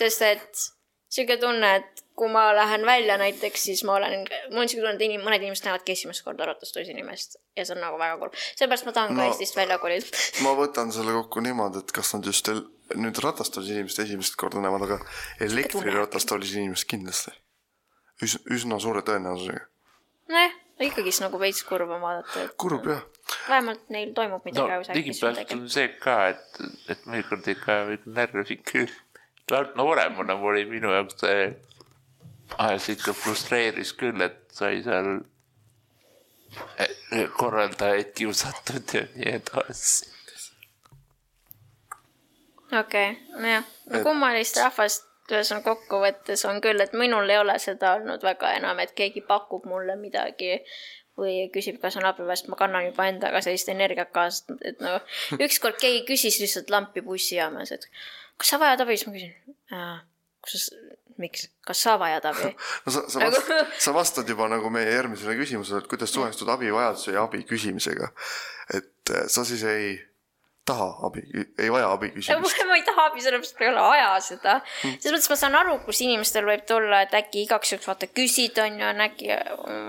sest 0.00 0.24
et 0.24 0.64
sihuke 1.16 1.38
tunne, 1.40 1.72
et 1.80 2.04
kui 2.16 2.30
ma 2.32 2.46
lähen 2.56 2.86
välja 2.88 3.18
näiteks, 3.20 3.64
siis 3.68 3.82
ma 3.84 3.98
olen, 3.98 4.24
mul 4.50 4.62
on 4.62 4.70
siuke 4.70 4.82
tunne, 4.82 4.94
et 4.96 5.04
inim-, 5.04 5.24
mõned 5.24 5.42
inimesed 5.42 5.68
näevadki 5.68 5.92
esimest 5.96 6.24
korda 6.24 6.48
ratastoolis 6.48 6.88
inimest 6.92 7.36
ja 7.56 7.64
see 7.66 7.76
on 7.76 7.82
nagu 7.84 8.00
väga 8.00 8.16
kurb. 8.22 8.36
seepärast 8.56 8.88
ma 8.88 8.94
tahan 8.96 9.12
no, 9.12 9.20
ka 9.20 9.28
Eestist 9.30 9.58
välja 9.58 9.78
kolida 9.82 10.24
ma 10.46 10.54
võtan 10.58 10.92
selle 10.96 11.14
kokku 11.18 11.44
niimoodi, 11.44 11.84
et 11.84 11.92
kas 11.96 12.14
nad 12.16 12.28
just 12.28 12.52
nüüd 12.94 13.20
ratastoolis 13.22 13.72
inimest 13.74 14.04
esimest 14.04 14.38
korda 14.40 14.62
näevad, 14.64 14.86
aga 14.88 15.00
elektriratastoolis 15.48 16.54
inimest 16.56 16.88
kindlasti. 16.90 17.34
üs-, 18.24 18.40
üsna 18.52 18.80
suure 18.80 19.04
tõenäosusega. 19.06 19.66
nojah, 20.32 20.56
ikkagist 20.86 21.24
nagu 21.24 21.40
veits 21.40 21.62
kurb 21.68 21.90
on 21.90 22.00
vaadata, 22.00 22.44
et. 22.44 22.56
kurb 22.60 22.86
jah. 22.90 23.02
vähemalt 23.48 23.90
neil 23.92 24.12
toimub 24.16 24.44
midagi 24.48 24.72
no,. 24.72 24.96
ligipealt 25.00 25.52
on 25.56 25.66
see 25.72 25.88
ka, 26.00 26.16
et, 26.32 26.62
et 26.92 27.08
mõnikord 27.08 27.48
ikka 27.52 27.80
närv 28.06 28.56
ikka, 28.56 28.86
vähemalt 29.50 29.76
nooremana 29.76 30.34
oli 30.34 30.64
minu 30.64 30.92
jaoks 30.92 31.20
see 31.20 31.46
ajas 32.58 32.88
ikka 32.88 33.12
frustreeris 33.12 33.92
küll, 34.00 34.20
et 34.22 34.38
sai 34.52 34.82
seal 34.82 35.12
eh, 36.80 37.28
korraldajaid 37.38 38.12
kiusatud 38.14 38.94
ja 38.94 39.06
nii 39.14 39.32
edasi. 39.38 40.12
okei 42.80 43.10
okay,, 43.10 43.40
nojah, 43.42 43.64
no 43.90 44.02
kummalist 44.02 44.58
rahvast 44.62 45.06
ühesõnaga 45.30 45.74
kokkuvõttes 45.74 46.44
on 46.46 46.60
küll, 46.62 46.82
et 46.82 46.94
minul 46.94 47.30
ei 47.30 47.38
ole 47.38 47.58
seda 47.62 47.96
olnud 47.98 48.22
väga 48.22 48.52
enam, 48.60 48.78
et 48.82 48.94
keegi 48.98 49.24
pakub 49.26 49.66
mulle 49.66 49.96
midagi 49.98 50.60
või 51.16 51.46
küsib, 51.52 51.80
kas 51.80 51.96
on 51.96 52.04
abi, 52.06 52.26
sest 52.28 52.50
ma 52.52 52.58
kannan 52.60 52.90
juba 52.90 53.08
endaga 53.08 53.40
sellist 53.42 53.70
energiat 53.72 54.12
kaasa, 54.14 54.54
et 54.68 54.82
no 54.84 54.98
ükskord 55.40 55.80
keegi 55.80 56.04
küsis 56.10 56.38
lihtsalt 56.42 56.70
lampi 56.70 57.02
bussijaamas, 57.02 57.72
et 57.72 57.88
kas 58.36 58.52
sa 58.52 58.60
vajad 58.62 58.84
abi, 58.84 58.96
siis 58.96 59.08
ma 59.08 59.16
küsin, 59.16 59.34
kus 60.44 60.56
sa 60.66 60.96
miks, 61.22 61.46
kas 61.66 61.84
sa 61.86 61.96
vajad 62.00 62.28
abi? 62.32 62.50
No 62.86 62.92
sa, 62.94 63.04
sa 63.08 63.22
vastad 63.24 63.72
sa 63.86 63.94
vastad 63.96 64.28
juba 64.28 64.48
nagu 64.52 64.70
meie 64.72 64.92
järgmisele 64.92 65.36
küsimusele, 65.38 65.82
et 65.84 65.90
kuidas 65.90 66.12
suhestud 66.14 66.50
abivajaduse 66.52 67.16
ja 67.16 67.24
abi 67.24 67.42
küsimisega. 67.48 68.12
et 68.74 69.14
eh, 69.14 69.26
sa 69.32 69.44
siis 69.48 69.64
ei 69.64 69.96
taha 70.66 70.86
abi, 71.06 71.22
ei 71.62 71.68
vaja 71.70 71.90
abi 71.94 72.10
küsimist. 72.14 72.62
ma 72.68 72.76
ei 72.76 72.84
taha 72.86 73.06
abi, 73.10 73.22
sellepärast 73.24 73.58
ma 73.58 73.64
ei 73.64 73.70
ole 73.70 73.82
aja 73.94 74.08
seda. 74.24 74.54
Hmm. 74.82 74.96
selles 75.02 75.14
mõttes 75.14 75.30
ma 75.32 75.38
saan 75.40 75.58
aru, 75.60 75.76
kus 75.86 76.00
inimestel 76.04 76.46
võib 76.48 76.64
tulla, 76.68 77.02
et 77.06 77.14
äkki 77.16 77.44
igaks 77.44 77.72
juhuks 77.72 77.90
vaata 77.90 78.08
küsid, 78.10 78.58
on 78.62 78.80
ju, 78.80 78.86
on 78.88 79.04
äkki 79.06 79.30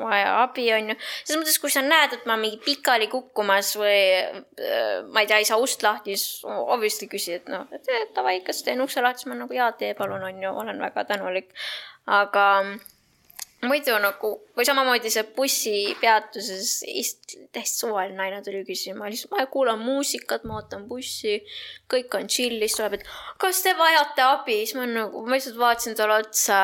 vaja 0.03 0.35
abi, 0.43 0.67
on 0.75 0.91
ju. 0.93 0.97
selles 1.23 1.41
mõttes, 1.41 1.59
kui 1.63 1.73
sa 1.73 1.83
näed, 1.85 2.17
et 2.19 2.27
ma 2.29 2.37
mingi 2.39 2.61
pikali 2.65 3.09
kukkumas 3.11 3.73
või 3.79 4.01
äh, 4.17 4.99
ma 5.09 5.23
ei 5.23 5.31
tea, 5.31 5.41
ei 5.41 5.49
saa 5.49 5.61
ust 5.61 5.85
lahti, 5.85 6.17
siis 6.17 6.45
obviously 6.45 7.09
küsid, 7.11 7.41
et 7.41 7.49
noh, 7.53 7.65
et 7.73 8.13
davai, 8.15 8.39
kas 8.45 8.61
teen 8.67 8.83
ukse 8.85 9.01
lahti, 9.03 9.25
siis 9.25 9.31
ma 9.33 9.39
nagu 9.41 9.57
jaa, 9.57 9.71
tee 9.79 9.95
palun, 9.97 10.25
on 10.29 10.45
ju, 10.45 10.53
olen 10.65 10.85
väga 10.87 11.07
tänulik. 11.09 11.49
aga 12.07 12.45
muidu 13.65 13.95
nagu 14.01 14.31
või 14.57 14.65
samamoodi 14.67 15.09
see 15.13 15.25
bussipeatuses 15.35 16.73
ist-, 16.91 17.37
täiesti 17.55 17.83
suvaline 17.83 18.17
naine 18.19 18.41
tuli 18.45 18.61
küsima, 18.67 19.09
lihtsalt 19.09 19.33
ma 19.33 19.45
kuulan 19.49 19.81
muusikat, 19.81 20.45
ma 20.45 20.59
ootan 20.59 20.85
bussi, 20.89 21.39
kõik 21.89 22.13
on 22.19 22.29
chill, 22.29 22.59
siis 22.61 22.77
tuleb, 22.77 22.99
et 22.99 23.07
kas 23.41 23.63
te 23.65 23.73
vajate 23.77 24.27
abi, 24.27 24.59
siis 24.65 24.77
ma 24.77 24.85
nagu, 24.89 25.25
ma 25.25 25.39
lihtsalt 25.39 25.57
vaatasin 25.57 25.97
talle 25.97 26.19
otsa, 26.21 26.61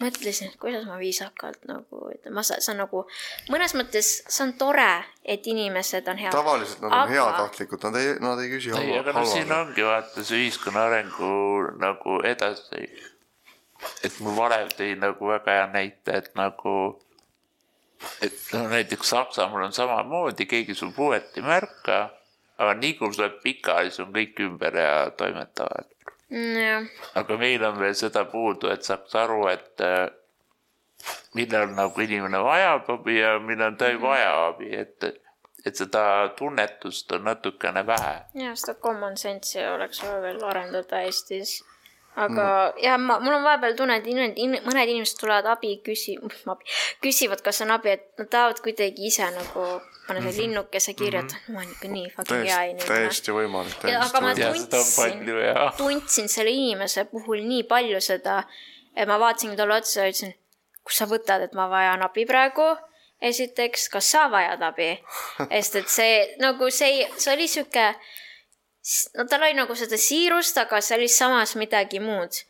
mõtlesin, 0.00 0.52
et 0.52 0.60
kuidas 0.62 0.86
ma 0.88 0.96
viisakalt 1.00 1.66
nagu 1.68 2.06
ütlen, 2.14 2.34
ma 2.36 2.46
saan, 2.46 2.62
see 2.62 2.72
on 2.76 2.82
nagu 2.84 3.04
mõnes 3.52 3.74
mõttes, 3.76 4.14
see 4.30 4.46
on 4.46 4.54
tore, 4.60 4.90
et 5.26 5.46
inimesed 5.50 6.08
on 6.14 6.22
head. 6.22 6.34
tavaliselt 6.34 6.84
nad 6.86 6.92
on 6.92 6.98
aga... 7.02 7.14
heatahtlikud, 7.16 7.88
nad 7.88 8.00
ei, 8.00 8.14
nad 8.22 8.40
ei 8.44 8.54
küsi 8.54 8.72
halva. 8.74 8.86
ei, 8.86 8.98
aga 9.02 9.18
no 9.18 9.26
siin 9.28 9.50
ongi 9.52 9.84
vaata 9.84 10.24
see 10.24 10.44
ühiskonna 10.44 10.86
arengu 10.88 11.32
nagu 11.82 12.20
edasi 12.22 12.86
et 14.04 14.20
mul 14.20 14.36
varem 14.36 14.68
tõi 14.76 14.94
nagu 15.00 15.30
väga 15.32 15.58
hea 15.58 15.68
näite, 15.72 16.16
et 16.22 16.30
nagu, 16.38 16.74
et 18.22 18.40
no 18.52 18.66
näiteks 18.68 19.12
Saksamaal 19.14 19.68
on 19.68 19.76
samamoodi, 19.76 20.46
keegi 20.46 20.74
sul 20.74 20.92
puuet 20.96 21.36
ei 21.36 21.46
märka, 21.46 22.02
aga 22.60 22.74
nii 22.76 22.94
kui 22.98 23.12
sul 23.12 23.24
läheb 23.24 23.40
pikali, 23.44 23.90
siis 23.90 24.04
on 24.04 24.12
kõik 24.14 24.40
ümber 24.46 24.76
ja 24.76 24.94
toimetavad 25.16 25.88
mm,. 26.30 26.88
aga 27.14 27.36
meil 27.40 27.64
on 27.64 27.78
veel 27.80 27.96
seda 27.98 28.24
puudu, 28.30 28.70
et 28.72 28.86
saaks 28.86 29.16
aru, 29.18 29.46
et 29.52 29.84
äh, 29.84 30.08
millal 31.34 31.72
nagu 31.74 32.04
inimene 32.04 32.42
vajab 32.44 32.92
abi 32.96 33.18
ja 33.18 33.38
millal 33.38 33.76
ta 33.78 33.88
ei 33.88 33.96
-hmm. 33.96 34.02
vaja 34.02 34.46
abi, 34.46 34.74
et, 34.76 35.04
et 35.66 35.76
seda 35.76 36.02
tunnetust 36.36 37.12
on 37.12 37.24
natukene 37.24 37.86
vähe. 37.86 38.16
jah, 38.34 38.54
seda 38.54 38.74
common 38.74 39.16
sense'i 39.16 39.66
oleks 39.74 40.02
vaja 40.02 40.22
veel 40.22 40.44
arendada 40.44 41.00
Eestis 41.00 41.60
aga 42.16 42.46
mm. 42.72 42.82
jah, 42.82 42.98
ma, 42.98 43.18
mul 43.22 43.36
on 43.36 43.44
vahepeal 43.46 43.76
tunne, 43.78 44.00
et 44.00 44.08
inimesed 44.10 44.40
in,, 44.42 44.56
mõned 44.66 44.90
inimesed 44.92 45.20
tulevad 45.20 45.46
abi 45.52 45.76
küsi-, 45.86 46.18
küsivad, 47.04 47.42
kas 47.44 47.62
on 47.64 47.74
abi, 47.76 47.94
et 47.94 48.08
nad 48.18 48.30
tahavad 48.32 48.62
kuidagi 48.64 49.06
ise 49.10 49.28
nagu 49.34 49.66
panna 50.08 50.24
selle 50.24 50.32
mhm. 50.32 50.40
linnukese 50.40 50.96
kirja, 50.98 51.22
et 51.22 51.36
mhm. 51.36 51.54
ma 51.54 51.62
olen 51.62 51.72
ikka 51.76 51.92
nii 51.94 52.10
fucking 52.16 52.44
hea 52.48 52.60
inimene. 52.72 52.88
täiesti 52.90 53.36
võimalik, 53.36 53.78
täiesti 53.78 54.02
aga 54.08 54.24
ma 54.26 54.34
tundsin, 54.34 55.24
tundsin 55.78 56.30
selle 56.32 56.54
inimese 56.54 57.06
puhul 57.12 57.44
nii 57.46 57.64
palju 57.70 58.02
seda, 58.02 58.42
et 58.96 59.08
ma 59.08 59.20
vaatasin 59.22 59.54
talle 59.58 59.78
otsa 59.78 60.02
ja 60.02 60.14
ütlesin, 60.14 60.34
kus 60.82 60.98
sa 60.98 61.06
võtad, 61.10 61.46
et 61.46 61.54
ma 61.54 61.68
vajan 61.70 62.02
abi 62.02 62.26
praegu 62.26 62.72
esiteks, 63.20 63.88
kas 63.92 64.10
sa 64.10 64.26
vajad 64.32 64.62
abi? 64.64 64.90
sest 65.50 65.78
et 65.82 65.92
see 65.92 66.16
nagu 66.42 66.70
see, 66.74 67.04
see 67.16 67.34
oli 67.36 67.46
sihuke 67.50 67.92
no 69.16 69.26
tal 69.28 69.42
oli 69.42 69.56
nagu 69.58 69.76
seda 69.76 69.98
siirust, 70.00 70.58
aga 70.58 70.80
see 70.84 70.96
oli 70.98 71.08
samas 71.12 71.54
midagi 71.60 72.00
muud. 72.00 72.42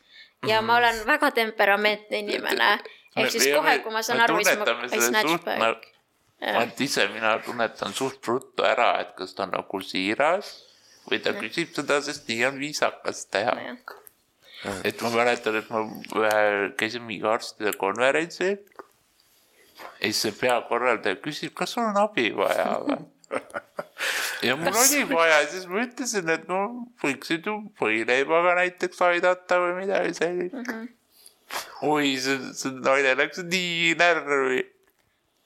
ja 0.47 0.61
mm 0.61 0.67
ma 0.67 0.77
olen 0.77 1.05
väga 1.05 1.31
temperamentne 1.31 2.19
inimene. 2.19 2.71
ehk 3.15 3.31
siis 3.31 3.47
kohe, 3.55 3.79
kui 3.79 3.93
ma 3.93 4.01
saan 4.01 4.21
aru, 4.21 4.39
siis 4.43 4.57
ma 4.57 4.65
ei 4.91 5.01
snatch 5.01 5.43
back. 5.45 5.87
vaat 6.41 6.81
ise 6.81 7.07
mina 7.13 7.37
tunnetan 7.45 7.93
suht 7.93 8.27
ruttu 8.27 8.63
ära, 8.63 8.99
et 9.01 9.15
kas 9.15 9.35
ta 9.35 9.43
on 9.43 9.51
nagu 9.57 9.81
siiras 9.81 10.53
või 11.09 11.19
ta 11.21 11.33
küsib 11.37 11.73
seda, 11.75 11.99
sest 12.01 12.29
nii 12.29 12.45
on 12.45 12.59
viisakas 12.61 13.25
teha 13.25 13.53
no,. 13.57 13.75
et 14.83 15.01
ma 15.01 15.09
mäletan, 15.13 15.55
et 15.59 15.69
ma 15.69 15.83
ühe, 15.83 16.71
käisin 16.77 17.03
mingi 17.03 17.27
arstide 17.27 17.73
konverentsil. 17.77 18.57
ja 19.99 20.07
siis 20.07 20.21
see 20.21 20.37
peakorraldaja 20.39 21.19
küsib, 21.21 21.53
kas 21.53 21.75
sul 21.75 21.83
on 21.83 21.97
abi 21.97 22.31
vaja 22.37 22.77
või 22.87 23.01
ja 24.47 24.55
mul 24.59 24.77
oli 24.83 25.03
vaja, 25.09 25.39
siis 25.51 25.67
ma 25.69 25.85
ütlesin, 25.85 26.29
et 26.33 26.47
no 26.49 26.61
võiksid 27.03 27.47
ju 27.47 27.57
võileivaga 27.81 28.55
näiteks 28.61 29.01
aidata 29.07 29.59
või 29.63 29.77
midagi 29.83 30.13
sellist 30.17 30.57
mm. 30.57 30.67
-hmm. 30.67 31.89
oi, 31.89 32.13
see, 32.23 32.53
see 32.57 32.77
naine 32.79 33.15
läks 33.19 33.43
nii 33.45 33.95
närvi. 33.99 34.63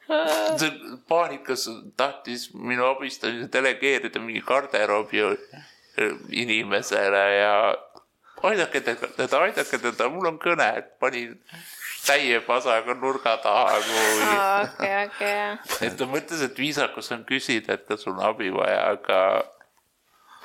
see 0.61 0.71
paanikas 1.09 1.65
tahtis 1.97 2.51
minu 2.53 2.85
abistamise 2.91 3.49
delegeerida 3.53 4.21
mingi 4.21 4.43
garderoobi 4.45 5.23
inimesele 6.29 7.23
ja 7.39 7.55
aidake 8.43 8.81
teda, 8.81 9.39
aidake 9.39 9.79
teda, 9.81 10.09
mul 10.11 10.29
on 10.29 10.37
kõne, 10.41 10.67
et 10.77 10.91
panin 10.99 11.33
täie 12.05 12.39
pasaga 12.45 12.93
nurga 12.93 13.35
taha 13.43 13.79
kuhugi. 13.87 14.37
okei, 14.63 14.93
okei. 15.05 15.87
et 15.87 15.97
ta 15.97 16.07
mõtles, 16.09 16.45
et 16.45 16.59
viisakus 16.59 17.11
on 17.15 17.25
küsida, 17.27 17.79
et 17.79 17.85
kas 17.89 18.05
sul 18.05 18.15
on 18.15 18.23
abi 18.29 18.51
vaja, 18.53 18.81
aga, 18.93 19.19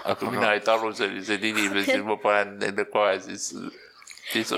aga, 0.05 0.17
aga 0.17 0.33
mina 0.33 0.55
ei 0.57 0.65
talu 0.65 0.93
selliseid 0.97 1.45
inimesi, 1.53 2.01
ma 2.07 2.17
panen 2.23 2.59
neile 2.63 2.87
kohe 2.91 3.17
siis 3.25 3.53
siis 4.33 4.53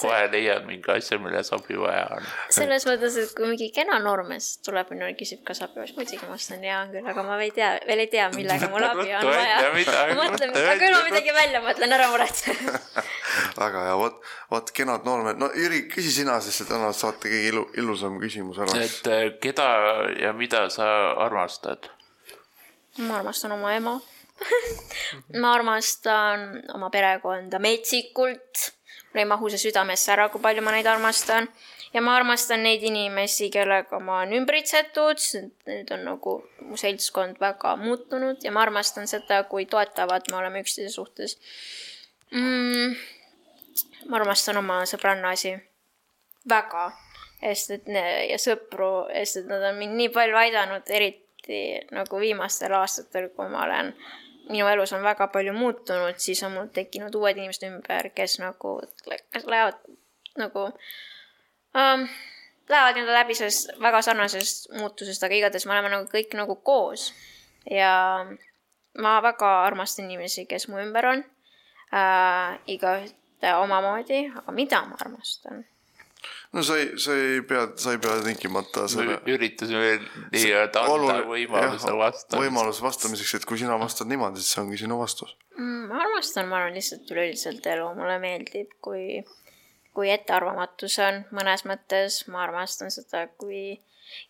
kohe 0.00 0.20
leiad 0.32 0.66
mingi 0.66 0.90
asja, 0.92 1.18
milles 1.22 1.52
abi 1.54 1.78
vaja 1.78 2.06
on. 2.16 2.26
selles 2.54 2.86
mõttes, 2.88 3.16
et 3.22 3.34
kui 3.36 3.48
mingi 3.48 3.70
kena 3.74 3.98
noormees 4.02 4.50
tuleb 4.66 4.90
minule 4.94 5.12
ja 5.12 5.18
küsib, 5.18 5.42
kas 5.46 5.62
abi 5.66 5.84
siis 5.84 5.96
muidugi 5.98 6.20
ma 6.24 6.34
vastan 6.34 6.64
jaa 6.66 6.82
küll, 6.90 7.06
aga 7.12 7.24
ma 7.26 7.38
ei 7.42 7.52
tea, 7.54 7.70
veel 7.88 8.04
ei 8.04 8.10
tea, 8.12 8.28
millega 8.34 8.70
mul 8.72 8.86
abi 8.88 9.14
on 9.18 9.30
vaja. 9.30 9.60
ma 9.70 10.26
mõtlen, 10.26 10.54
aga 10.54 10.76
küll 10.82 10.96
ma 10.96 11.02
midagi 11.08 11.36
välja 11.38 11.62
mõtlen, 11.64 11.96
ära 11.98 12.10
muretse 12.12 12.56
väga 13.62 13.86
hea, 13.86 13.96
vot, 14.00 14.20
vot 14.50 14.74
kenad 14.76 15.06
noormehed, 15.08 15.40
no 15.40 15.50
Jüri, 15.56 15.84
küsi 15.92 16.12
sina 16.20 16.38
siis, 16.44 16.62
annad 16.68 16.96
saate 16.98 17.28
kõige 17.28 17.42
ilu, 17.52 17.66
ilusam 17.80 18.18
küsimus 18.22 18.60
ära. 18.62 18.78
et 18.82 19.10
äh, 19.10 19.26
keda 19.42 19.68
ja 20.20 20.34
mida 20.36 20.66
sa 20.72 20.90
armastad? 21.26 21.90
ma 22.98 23.20
armastan 23.20 23.54
oma 23.54 23.74
ema 23.76 23.98
ma 25.42 25.54
armastan 25.54 26.62
oma 26.74 26.90
perekonda 26.92 27.60
metsikult 27.62 28.70
mul 29.10 29.22
ei 29.22 29.26
mahu 29.26 29.50
see 29.50 29.58
südamesse 29.68 30.12
ära, 30.14 30.28
kui 30.30 30.42
palju 30.42 30.62
ma 30.62 30.74
neid 30.74 30.86
armastan. 30.86 31.48
ja 31.92 32.00
ma 32.00 32.14
armastan 32.16 32.62
neid 32.62 32.82
inimesi, 32.86 33.50
kellega 33.50 33.98
ma 33.98 34.20
olen 34.20 34.36
ümbritsetud, 34.38 35.22
need 35.66 35.90
on 35.90 36.04
nagu 36.06 36.36
mu 36.62 36.76
seltskond 36.78 37.40
väga 37.42 37.74
muutunud 37.76 38.44
ja 38.44 38.52
ma 38.54 38.62
armastan 38.62 39.10
seda, 39.10 39.42
kui 39.50 39.66
toetavad 39.66 40.30
me 40.30 40.36
oleme 40.38 40.62
üksteise 40.62 40.94
suhtes 40.94 41.36
mm,. 42.30 42.94
ma 44.06 44.20
armastan 44.20 44.62
oma 44.62 44.84
sõbrannasi 44.86 45.56
väga, 46.48 46.90
sest 47.40 47.74
et 47.74 47.90
ne, 47.90 48.06
ja 48.30 48.38
sõpru, 48.38 49.08
sest 49.10 49.42
et 49.42 49.50
nad 49.50 49.66
on 49.72 49.78
mind 49.82 49.98
nii 49.98 50.14
palju 50.14 50.38
aidanud, 50.44 50.86
eriti 50.88 51.62
nagu 51.90 52.22
viimastel 52.22 52.74
aastatel, 52.78 53.32
kui 53.34 53.50
ma 53.50 53.64
olen 53.66 53.94
minu 54.50 54.66
elus 54.68 54.92
on 54.96 55.02
väga 55.02 55.28
palju 55.32 55.54
muutunud, 55.56 56.18
siis 56.18 56.42
on 56.46 56.52
mul 56.56 56.68
tekkinud 56.74 57.14
uued 57.14 57.38
inimesed 57.38 57.66
ümber, 57.68 58.10
kes 58.14 58.38
nagu, 58.42 58.76
kes 59.06 59.46
lähevad 59.46 59.78
nagu 60.40 60.66
um,, 60.70 62.06
lähevad 62.68 62.98
nii-öelda 62.98 63.16
läbi 63.18 63.34
sellest 63.38 63.74
väga 63.82 64.02
sarnasest 64.02 64.70
muutusest, 64.78 65.24
aga 65.24 65.38
igatahes 65.38 65.66
me 65.66 65.76
oleme 65.76 65.92
nagu 65.94 66.08
kõik 66.12 66.36
nagu 66.38 66.56
koos. 66.66 67.10
ja 67.70 67.92
ma 68.98 69.18
väga 69.22 69.50
armastan 69.66 70.08
inimesi, 70.08 70.46
kes 70.50 70.68
mu 70.68 70.80
ümber 70.82 71.06
on 71.06 71.24
äh,, 71.94 72.58
igaühte 72.66 73.54
omamoodi, 73.62 74.24
aga 74.36 74.52
mida 74.52 74.82
ma 74.86 74.98
armastan 75.00 75.64
no 76.52 76.62
sa 76.66 76.78
ei, 76.80 76.88
sa 76.98 77.14
ei 77.14 77.42
pea, 77.46 77.66
sa 77.80 77.94
ei 77.94 78.00
pea 78.02 78.16
tingimata 78.24 78.86
selle. 78.90 79.20
üritasime 79.30 79.92
nii-öelda 80.34 80.86
anda 80.86 81.18
võimaluse 81.28 81.92
vastamiseks. 82.00 82.40
võimalus 82.42 82.80
vastamiseks, 82.84 83.36
et 83.38 83.46
kui 83.48 83.60
sina 83.60 83.78
vastad 83.80 84.10
niimoodi, 84.10 84.42
siis 84.42 84.56
see 84.56 84.64
ongi 84.64 84.80
sinu 84.80 84.98
vastus 85.00 85.36
mm,. 85.58 85.84
ma 85.90 86.00
armastan, 86.06 86.48
ma 86.50 86.60
arvan 86.60 86.78
lihtsalt 86.78 87.12
üleüldiselt 87.14 87.70
elu, 87.74 87.86
mulle 87.98 88.18
meeldib, 88.22 88.72
kui, 88.84 89.22
kui 89.96 90.10
ettearvamatus 90.12 90.98
on 91.06 91.22
mõnes 91.36 91.66
mõttes, 91.68 92.24
ma 92.32 92.44
armastan 92.46 92.92
seda, 92.94 93.26
kui 93.40 93.78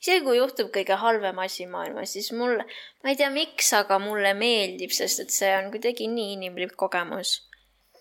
isegi 0.00 0.24
kui 0.26 0.38
juhtub 0.38 0.70
kõige 0.74 0.96
halvem 1.00 1.38
asi 1.40 1.66
maailmas, 1.70 2.14
siis 2.16 2.32
mulle, 2.36 2.66
ma 3.04 3.12
ei 3.12 3.20
tea, 3.20 3.30
miks, 3.32 3.72
aga 3.76 4.00
mulle 4.02 4.34
meeldib, 4.36 4.92
sest 4.94 5.24
et 5.24 5.34
see 5.34 5.52
on 5.56 5.70
kuidagi 5.74 6.08
nii 6.10 6.36
inimlik 6.38 6.76
kogemus. 6.76 7.38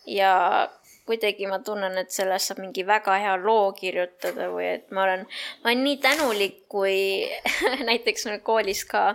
ja 0.09 0.33
kuidagi 1.09 1.47
ma 1.49 1.59
tunnen, 1.65 1.97
et 1.97 2.13
sellest 2.13 2.51
saab 2.51 2.63
mingi 2.63 2.85
väga 2.87 3.17
hea 3.23 3.37
loo 3.41 3.71
kirjutada 3.77 4.49
või 4.53 4.67
et 4.75 4.91
ma 4.93 5.07
olen, 5.07 5.25
ma 5.63 5.71
olen 5.71 5.85
nii 5.87 6.01
tänulik, 6.03 6.59
kui 6.71 6.99
näiteks 7.89 8.29
koolis 8.45 8.85
ka 8.89 9.07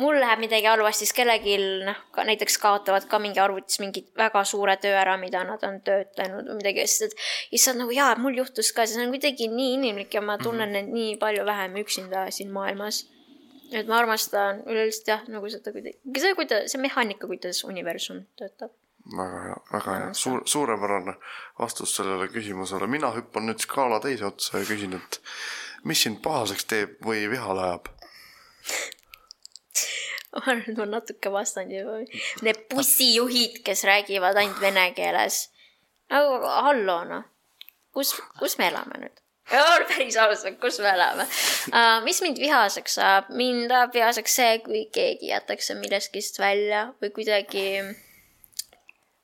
mul 0.00 0.18
läheb 0.20 0.40
midagi 0.44 0.68
halvasti, 0.68 1.04
siis 1.04 1.14
kellelgi 1.16 1.56
noh, 1.86 1.98
ka 2.12 2.24
näiteks 2.28 2.58
kaotavad 2.60 3.06
ka 3.10 3.20
mingi 3.22 3.40
arvutis 3.40 3.80
mingi 3.80 4.04
väga 4.18 4.44
suure 4.48 4.76
töö 4.80 4.96
ära, 5.00 5.16
mida 5.20 5.42
nad 5.48 5.64
on 5.68 5.80
töötanud 5.84 6.50
või 6.50 6.60
midagi, 6.60 6.84
sest 6.84 7.08
et 7.08 7.58
issand 7.58 7.80
nagu 7.80 7.96
jaa, 7.96 8.14
mul 8.20 8.36
juhtus 8.36 8.72
ka, 8.76 8.86
see 8.88 9.04
on 9.04 9.12
kuidagi 9.14 9.48
nii 9.52 9.76
inimlik 9.78 10.16
ja 10.16 10.24
ma 10.24 10.38
tunnen 10.42 10.76
end 10.80 10.92
nii 10.96 11.16
palju 11.22 11.44
vähem 11.48 11.78
üksinda 11.84 12.26
siin 12.38 12.52
maailmas. 12.56 13.04
et 13.72 13.88
ma 13.90 13.96
armastan 13.98 14.60
üleüldiselt 14.70 15.08
jah, 15.10 15.22
nagu 15.26 15.48
seda 15.50 15.72
kuidagi, 15.74 15.98
see, 16.22 16.34
kuidas, 16.38 16.68
see 16.70 16.80
mehaanika, 16.80 17.26
kuidas 17.26 17.64
universum 17.66 18.20
töötab 18.38 18.70
väga 19.14 19.42
hea, 19.42 19.56
väga 19.72 19.98
hea, 19.98 20.14
suur, 20.14 20.42
suurepärane 20.44 21.14
vastus 21.58 21.96
sellele 21.96 22.28
küsimusele. 22.32 22.86
mina 22.86 23.12
hüppan 23.14 23.46
nüüd 23.46 23.62
skaala 23.62 24.00
teise 24.00 24.26
otsa 24.26 24.58
ja 24.58 24.68
küsin, 24.68 24.96
et 24.98 25.20
mis 25.84 26.02
sind 26.02 26.22
pahaseks 26.22 26.66
teeb 26.70 26.96
või 27.06 27.26
vihale 27.30 27.66
ajab? 27.68 27.90
ma 30.36 30.42
arvan, 30.42 30.64
et 30.68 30.78
ma 30.78 30.86
natuke 30.90 31.32
vastan 31.32 31.70
juba. 31.72 32.00
Need 32.44 32.66
bussijuhid, 32.72 33.62
kes 33.64 33.84
räägivad 33.88 34.36
ainult 34.36 34.60
vene 34.60 34.90
keeles. 34.96 35.46
nagu 36.10 36.40
hallo 36.46 36.98
noh, 37.04 37.22
kus, 37.94 38.14
kus 38.38 38.58
me 38.58 38.68
elame 38.72 39.04
nüüd? 39.04 39.22
päris 39.46 40.16
ausalt, 40.18 40.58
kus 40.60 40.80
me 40.82 40.90
elame 40.90 41.22
uh,. 41.22 42.02
mis 42.04 42.18
mind 42.22 42.40
vihaseks 42.42 42.98
ajab? 42.98 43.30
mind 43.30 43.70
ajab 43.70 43.94
vihaseks 43.94 44.34
see, 44.40 44.58
kui 44.64 44.82
keegi 44.94 45.30
jätakse 45.30 45.78
millestki 45.78 46.22
välja 46.38 46.88
või 47.02 47.12
kuidagi 47.14 47.66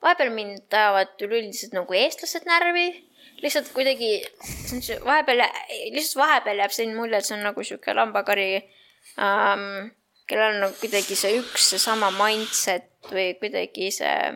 vahepeal 0.02 0.30
mind 0.34 0.74
ajavad 0.74 1.24
üleüldiselt 1.24 1.74
nagu 1.76 1.96
eestlased 1.96 2.46
närvi, 2.48 2.86
lihtsalt 3.42 3.72
kuidagi, 3.74 4.12
vahepeal, 5.04 5.44
lihtsalt 5.94 6.20
vahepeal 6.22 6.62
jääb 6.62 6.74
selline 6.74 6.98
mulje, 6.98 7.18
et 7.18 7.28
see 7.28 7.36
on 7.38 7.44
nagu 7.46 7.66
sihuke 7.66 7.94
lambakari 7.96 8.48
ähm,, 9.18 9.92
kellel 10.26 10.56
on 10.56 10.64
nagu 10.66 10.80
kuidagi 10.80 11.18
see 11.18 11.36
üks 11.40 11.72
seesama 11.72 12.10
mindset 12.14 12.88
või 13.10 13.32
kuidagi 13.40 13.90
see, 13.94 14.32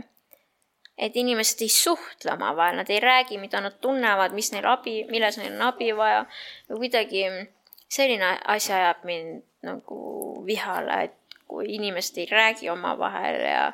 et 0.99 1.17
inimesed 1.17 1.63
ei 1.65 1.73
suhtle 1.73 2.35
omavahel, 2.35 2.81
nad 2.81 2.91
ei 2.91 3.01
räägi, 3.03 3.39
mida 3.39 3.61
nad 3.61 3.79
tunnevad, 3.81 4.35
mis 4.37 4.51
neil 4.55 4.67
abi, 4.71 5.03
milles 5.11 5.39
neil 5.41 5.55
on 5.55 5.67
abi 5.69 5.93
vaja. 5.97 6.25
Või 6.71 6.87
kuidagi 6.87 7.27
selline 7.93 8.33
asi 8.55 8.73
ajab 8.73 9.05
mind 9.09 9.43
nagu 9.67 9.99
vihale, 10.47 11.03
et 11.09 11.41
kui 11.47 11.69
inimesed 11.77 12.19
ei 12.23 12.31
räägi 12.31 12.71
omavahel 12.73 13.41
ja 13.45 13.67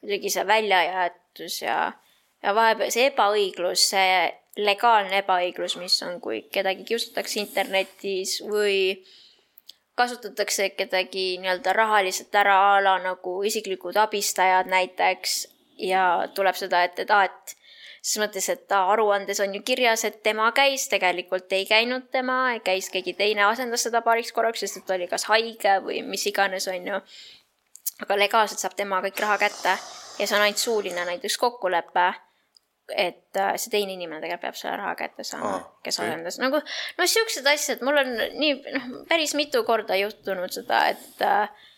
kuidagi 0.00 0.30
see 0.32 0.46
väljajäetus 0.46 1.18
ja, 1.18 1.19
ja 2.42 2.54
vahepeal 2.54 2.90
see 2.90 3.08
ebaõiglus, 3.10 3.88
see 3.92 4.30
legaalne 4.60 5.22
ebaõiglus, 5.22 5.76
mis 5.80 5.96
on, 6.02 6.18
kui 6.20 6.42
kedagi 6.52 6.84
kiusatakse 6.88 7.40
internetis 7.40 8.40
või 8.46 9.04
kasutatakse 10.00 10.70
kedagi 10.78 11.38
nii-öelda 11.42 11.72
rahaliselt 11.76 12.34
ära 12.34 12.56
a 12.72 12.76
la 12.82 12.98
nagu 13.02 13.40
isiklikud 13.44 13.96
abistajad 14.00 14.70
näiteks 14.70 15.40
ja 15.80 16.04
tuleb 16.34 16.56
seda, 16.56 16.84
et, 16.84 16.98
et 17.04 17.10
aa, 17.10 17.26
et 17.28 17.56
ses 18.00 18.20
mõttes, 18.22 18.46
et 18.52 18.72
aruandes 18.72 19.40
on 19.44 19.54
ju 19.54 19.60
kirjas, 19.64 20.06
et 20.08 20.22
tema 20.24 20.48
käis, 20.56 20.86
tegelikult 20.92 21.52
ei 21.52 21.66
käinud 21.68 22.08
tema, 22.12 22.56
käis 22.64 22.88
keegi 22.92 23.14
teine, 23.18 23.44
asendas 23.44 23.84
seda 23.86 24.00
paariks 24.04 24.32
korraks, 24.32 24.64
sest 24.64 24.80
et 24.80 24.88
ta 24.88 24.96
oli 24.96 25.08
kas 25.10 25.26
haige 25.28 25.76
või 25.84 26.00
mis 26.06 26.24
iganes, 26.30 26.68
on 26.72 26.88
ju 26.92 27.02
aga 28.04 28.18
legaalselt 28.18 28.62
saab 28.62 28.76
tema 28.78 29.00
kõik 29.04 29.20
raha 29.22 29.38
kätte. 29.40 29.76
Ja 30.18 30.26
see 30.26 30.36
on 30.36 30.44
ainult 30.44 30.60
suuline 30.60 31.04
näiteks 31.08 31.38
kokkulepe, 31.40 32.10
et 32.90 33.36
äh, 33.38 33.54
see 33.56 33.72
teine 33.72 33.94
inimene 33.94 34.20
tegelikult 34.20 34.48
peab 34.48 34.58
selle 34.58 34.76
raha 34.80 34.94
kätte 34.98 35.24
saama 35.26 35.52
ah,, 35.56 35.66
kes 35.84 36.00
asendas 36.02 36.40
nagu 36.42 36.58
no 36.98 37.06
siuksed 37.06 37.46
asjad, 37.46 37.84
mul 37.86 38.00
on 38.02 38.10
nii 38.40 38.54
noh, 38.74 38.88
päris 39.08 39.36
mitu 39.38 39.62
korda 39.64 39.96
juhtunud 40.00 40.52
seda, 40.54 40.82
et 40.90 41.24
äh, 41.24 41.68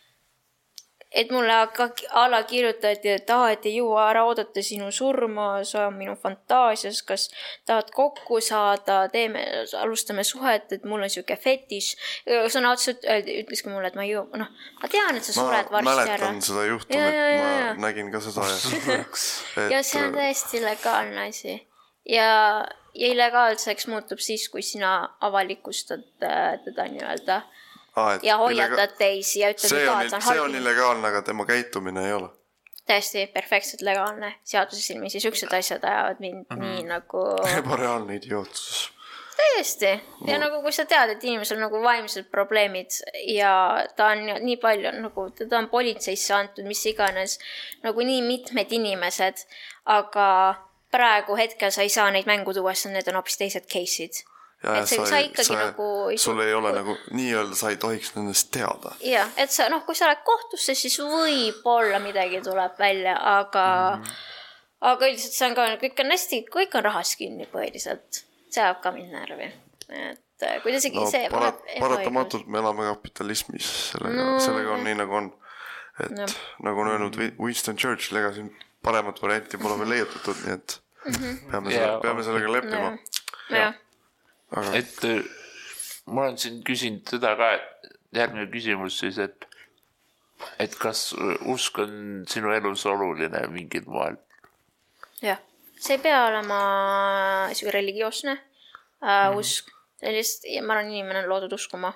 et 1.15 1.31
mulle 1.31 1.57
ka 1.77 1.89
a 2.19 2.27
la 2.31 2.43
kirjutati, 2.49 3.15
et 3.17 3.31
aa, 3.31 3.51
et 3.55 3.67
ei 3.69 3.77
jõua 3.79 4.09
ära 4.11 4.25
oodata 4.29 4.63
sinu 4.65 4.91
surma, 4.95 5.49
sa 5.69 5.87
oled 5.87 5.99
minu 5.99 6.15
fantaasias, 6.21 7.03
kas 7.09 7.29
tahad 7.69 7.91
kokku 7.95 8.41
saada, 8.45 9.03
teeme, 9.13 9.45
alustame 9.81 10.25
suhet, 10.25 10.73
et 10.73 10.87
mul 10.89 11.05
on 11.05 11.13
sihuke 11.13 11.37
fetiš. 11.41 11.93
sõna 12.53 12.73
otseselt 12.77 13.05
ütleski 13.43 13.73
mulle, 13.73 13.93
et 13.93 13.99
ma 13.99 14.07
ei 14.07 14.15
jõua, 14.15 14.41
noh, 14.41 14.53
ma 14.83 14.93
tean, 14.93 15.19
et 15.19 15.27
sa 15.27 15.37
sured 15.37 15.73
varsti 15.73 15.93
ära. 15.93 16.07
ma 16.07 16.07
mäletan 16.07 16.41
seda 16.45 16.69
juhtumit, 16.71 17.19
ma 17.19 17.51
ja. 17.59 17.75
nägin 17.89 18.13
ka 18.15 18.23
seda 18.25 18.49
ja 18.49 18.57
et... 19.03 19.77
ja 19.77 19.83
see 19.87 20.07
on 20.07 20.17
täiesti 20.17 20.63
legaalne 20.65 21.29
asi 21.29 21.59
ja, 22.09 22.29
ja 22.95 23.11
illegaalseks 23.15 23.87
muutub 23.91 24.23
siis, 24.23 24.49
kui 24.53 24.63
sina 24.63 25.17
avalikustad 25.21 26.07
äh, 26.25 26.59
teda 26.65 26.89
nii-öelda 26.91 27.43
ah,. 27.97 28.19
ja 28.23 28.37
hoiatad 28.37 28.79
illega... 28.79 28.99
teisi 28.99 29.41
ja 29.41 29.51
ütled, 29.55 29.75
et 29.79 29.89
aa, 29.89 30.03
et 30.03 30.11
see 30.11 30.17
on 30.17 30.23
halb. 30.23 30.29
see 30.29 30.41
on 30.47 30.57
illegaalne, 30.61 31.09
aga 31.09 31.23
tema 31.23 31.47
käitumine 31.49 32.07
ei 32.07 32.13
ole. 32.13 32.31
täiesti 32.87 33.27
perfektselt 33.35 33.83
legaalne 33.87 34.35
seaduse 34.45 34.83
silmis 34.83 35.15
ja 35.15 35.21
siuksed 35.21 35.53
asjad 35.59 35.85
ajavad 35.85 36.21
mind 36.21 36.45
mm 36.51 36.57
-hmm. 36.57 36.65
nii 36.65 36.83
nagu. 36.83 37.29
ebareaalne 37.59 38.17
idiootsus 38.17 38.93
täiesti 39.37 39.87
ja 40.27 40.39
no. 40.39 40.47
nagu 40.47 40.63
kui 40.63 40.73
sa 40.73 40.85
tead, 40.85 41.11
et 41.15 41.25
inimesel 41.25 41.57
on 41.57 41.67
nagu 41.67 41.83
vaimsed 41.83 42.29
probleemid 42.31 42.91
ja 43.35 43.53
ta 43.97 44.13
on 44.15 44.27
nii 44.45 44.57
palju 44.57 44.93
nagu, 45.01 45.31
teda 45.31 45.59
on 45.59 45.69
politseisse 45.69 46.35
antud, 46.35 46.67
mis 46.69 46.85
iganes, 46.87 47.39
nagu 47.83 48.05
nii 48.07 48.23
mitmed 48.27 48.73
inimesed, 48.79 49.47
aga 49.85 50.29
praegu 50.93 51.37
hetkel 51.37 51.73
sa 51.73 51.83
ei 51.83 51.89
saa 51.89 52.11
neid 52.11 52.29
mängu 52.29 52.55
tuua, 52.55 52.75
sest 52.75 52.93
need 52.93 53.09
on 53.09 53.21
hoopis 53.21 53.41
teised 53.41 53.69
case'id 53.73 54.23
ja, 54.63 54.77
et 54.81 54.89
sa, 54.89 55.07
sa 55.07 55.19
ikkagi 55.23 55.49
sa, 55.49 55.59
nagu 55.59 55.87
sul 56.21 56.41
ei 56.45 56.55
ole 56.55 56.73
nagu 56.77 56.95
nii-öelda, 57.17 57.57
sa 57.59 57.73
ei 57.73 57.79
tohiks 57.83 58.13
nendest 58.17 58.51
teada. 58.55 58.95
jah, 59.05 59.31
et 59.41 59.51
sa 59.55 59.69
noh, 59.73 59.83
kui 59.87 59.99
sa 59.99 60.11
lähed 60.11 60.23
kohtusse, 60.27 60.77
siis 60.79 60.99
võib-olla 61.03 61.99
midagi 62.03 62.43
tuleb 62.45 62.79
välja, 62.79 63.17
aga 63.39 63.67
mm. 63.97 64.03
-hmm. 64.03 64.27
aga 64.93 65.11
üldiselt 65.11 65.39
see 65.39 65.49
on 65.51 65.59
ka, 65.59 65.69
kõik 65.83 66.05
on 66.05 66.15
hästi, 66.15 66.43
kõik 66.59 66.79
on 66.79 66.87
rahas 66.89 67.15
kinni 67.19 67.49
põhiliselt. 67.53 68.25
see 68.51 68.63
ajab 68.63 68.83
ka 68.85 68.93
mind 68.95 69.15
närvi, 69.17 69.53
et 69.89 70.47
äh, 70.47 70.59
kuidas 70.63 70.85
isegi 70.85 71.01
no, 71.01 71.11
see 71.11 71.29
parat, 71.33 71.63
paratamatult 71.81 72.47
me 72.47 72.59
elame 72.63 72.91
kapitalismis, 72.93 73.71
sellega 73.93 74.19
no,, 74.19 74.41
sellega 74.41 74.77
on 74.77 74.85
nii 74.85 74.99
nagu 75.03 75.21
on. 75.23 75.33
et 76.01 76.19
no. 76.19 76.27
nagu 76.63 76.81
on 76.81 76.95
öelnud 76.95 77.19
Winston 77.41 77.77
Churchill, 77.77 78.21
ega 78.23 78.33
siin 78.37 78.53
paremat 78.83 79.23
varianti 79.23 79.59
pole 79.59 79.79
veel 79.79 79.97
leiutatud, 79.97 80.45
nii 80.47 80.55
et 80.55 80.81
mm 81.05 81.13
-hmm. 81.13 81.51
peame 81.51 81.75
yeah. 81.75 82.01
peame 82.03 82.23
sellega 82.23 82.53
leppima. 82.53 82.99
jah 83.51 83.75
Aga... 84.53 84.77
et 84.77 85.05
äh, 85.09 85.23
ma 86.07 86.27
olen 86.27 86.39
siin 86.41 86.61
küsinud 86.67 87.09
seda 87.09 87.35
ka, 87.39 87.53
et 87.57 88.19
järgmine 88.19 88.49
küsimus 88.53 88.99
siis, 89.01 89.19
et, 89.23 89.47
et 90.61 90.75
kas 90.79 91.11
usk 91.49 91.81
on 91.83 92.25
sinu 92.29 92.53
elus 92.55 92.85
oluline 92.91 93.47
mingil 93.55 93.89
moel? 93.89 94.19
jah, 95.25 95.41
see 95.79 95.97
ei 95.97 96.05
pea 96.05 96.25
olema 96.29 96.63
sihuke 97.55 97.77
religioosne 97.79 98.35
äh, 98.37 99.29
mm. 99.31 99.39
usk, 99.41 99.71
sellist, 100.03 100.49
ma 100.61 100.77
arvan, 100.77 100.91
inimene 100.93 101.25
on 101.25 101.31
loodud 101.33 101.57
uskuma. 101.57 101.95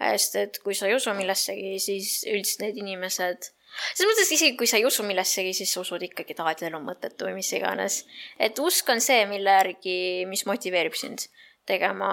sest 0.00 0.40
et 0.40 0.58
kui 0.64 0.74
sa 0.76 0.88
ei 0.90 0.96
usu 0.96 1.14
millessegi, 1.16 1.76
siis 1.80 2.18
üldiselt 2.28 2.66
need 2.66 2.82
inimesed 2.82 3.52
selles 3.76 4.08
mõttes 4.08 4.30
isegi 4.32 4.56
kui 4.56 4.68
sa 4.68 4.78
ei 4.80 4.86
usu 4.88 5.04
millessegi, 5.04 5.52
siis 5.56 5.72
sa 5.72 5.82
usud 5.82 6.02
ikkagi 6.02 6.34
taha, 6.36 6.54
et 6.54 6.62
elu 6.64 6.78
on 6.78 6.86
mõttetu 6.86 7.28
või 7.28 7.38
mis 7.38 7.52
iganes. 7.52 8.02
et 8.40 8.58
usk 8.58 8.88
on 8.92 9.02
see, 9.04 9.22
mille 9.30 9.58
järgi, 9.60 9.98
mis 10.28 10.46
motiveerib 10.48 10.96
sind 10.96 11.28
tegema 11.66 12.10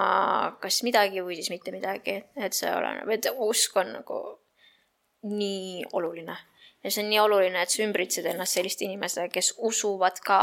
kas 0.62 0.82
midagi 0.86 1.22
või 1.22 1.38
siis 1.38 1.50
mitte 1.52 1.72
midagi, 1.74 2.18
et 2.36 2.56
see 2.56 2.72
oleneb, 2.74 3.10
et 3.14 3.30
usk 3.46 3.76
on 3.80 3.92
nagu 4.00 4.18
nii 5.30 5.84
oluline. 5.92 6.36
ja 6.84 6.90
see 6.90 7.04
on 7.04 7.10
nii 7.10 7.20
oluline, 7.22 7.62
et 7.62 7.72
sa 7.72 7.82
ümbritsed 7.84 8.26
ennast 8.28 8.58
selliste 8.58 8.84
inimestega, 8.84 9.30
kes 9.32 9.54
usuvad 9.64 10.18
ka, 10.24 10.40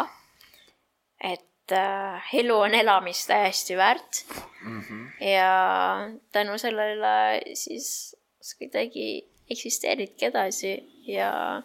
et 1.22 1.76
äh, 1.76 2.32
elu 2.42 2.56
on 2.58 2.74
elamist 2.74 3.28
täiesti 3.28 3.78
väärt 3.78 4.24
mm. 4.64 4.82
-hmm. 4.82 5.28
ja 5.28 5.52
tänu 6.32 6.58
sellele 6.58 7.42
siis 7.54 8.16
sa 8.42 8.58
kuidagi 8.58 9.30
eksisteeridki 9.50 10.26
edasi 10.26 10.74
ja 11.06 11.62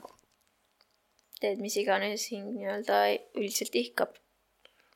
teed 1.41 1.61
mis 1.61 1.77
iganes 1.77 2.31
hing 2.31 2.53
nii-öelda 2.53 3.01
üldiselt 3.35 3.75
ihkab. 3.75 4.17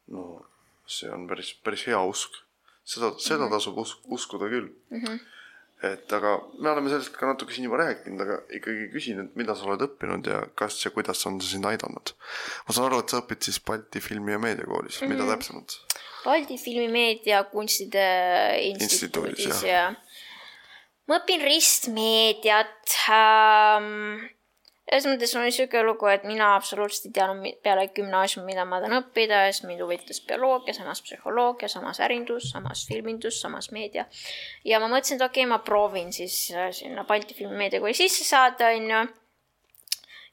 no 0.07 0.50
see 0.91 1.11
on 1.15 1.27
päris, 1.31 1.53
päris 1.65 1.87
hea 1.89 2.01
usk. 2.13 2.41
seda, 2.85 3.13
seda 3.19 3.39
mm 3.39 3.47
-hmm. 3.47 3.51
tasub 3.55 3.79
usk, 3.79 3.99
uskuda 4.17 4.49
küll 4.51 4.69
mm. 4.91 5.05
-hmm. 5.05 5.19
et 5.93 6.13
aga 6.13 6.31
me 6.59 6.71
oleme 6.71 6.91
sellest 6.91 7.17
ka 7.17 7.27
natuke 7.27 7.55
siin 7.55 7.69
juba 7.69 7.77
rääkinud, 7.83 8.21
aga 8.25 8.39
ikkagi 8.59 8.89
küsin, 8.95 9.21
et 9.25 9.37
mida 9.37 9.55
sa 9.55 9.69
oled 9.69 9.85
õppinud 9.87 10.27
ja 10.33 10.41
kas 10.55 10.85
ja 10.85 10.91
kuidas 10.91 11.27
on 11.27 11.41
see 11.41 11.55
sind 11.55 11.69
aidanud. 11.73 12.15
ma 12.67 12.75
saan 12.75 12.87
aru, 12.87 12.99
et 13.05 13.09
sa 13.09 13.23
õpid 13.23 13.47
siis 13.49 13.61
Balti 13.61 14.01
Filmi- 14.01 14.33
ja 14.33 14.39
Meediakoolis 14.39 15.01
mm, 15.01 15.07
-hmm. 15.07 15.11
mida 15.13 15.23
mhm. 15.23 15.33
täpsemalt? 15.33 15.79
Balti 16.25 16.59
Filmimeedia 16.59 17.45
Kunstide 17.45 18.09
Instituudis, 18.61 19.39
Instituudis 19.39 19.63
ja, 19.63 19.73
ja 19.73 19.95
ma 21.09 21.19
õpin 21.19 21.43
ristmeediat 21.43 22.99
ähm, 23.11 24.27
selles 24.91 25.07
mõttes 25.07 25.35
on 25.39 25.47
niisugune 25.47 25.85
lugu, 25.87 26.09
et 26.11 26.25
mina 26.27 26.55
absoluutselt 26.57 27.09
ei 27.11 27.15
teadnud 27.21 27.61
peale 27.63 27.87
gümnaasiumi, 27.95 28.49
mida 28.51 28.65
ma 28.67 28.81
tahan 28.83 28.99
õppida, 28.99 29.45
sest 29.49 29.67
mind 29.69 29.85
huvitas 29.85 30.19
bioloogia, 30.27 30.75
samas 30.75 31.03
psühholoogia, 31.07 31.71
samas 31.71 32.03
ärindus, 32.03 32.51
samas 32.51 32.83
filmindus, 32.89 33.39
samas 33.41 33.71
meedia. 33.75 34.07
ja 34.65 34.83
ma 34.83 34.91
mõtlesin, 34.91 35.21
et 35.21 35.27
okei 35.29 35.45
okay,, 35.45 35.51
ma 35.53 35.61
proovin 35.63 36.13
siis 36.13 36.37
äh, 36.57 36.73
sinna 36.75 37.07
Balti 37.07 37.39
Filmimeediakooli 37.39 37.95
sisse 37.95 38.27
saada, 38.27 38.75
onju 38.75 39.07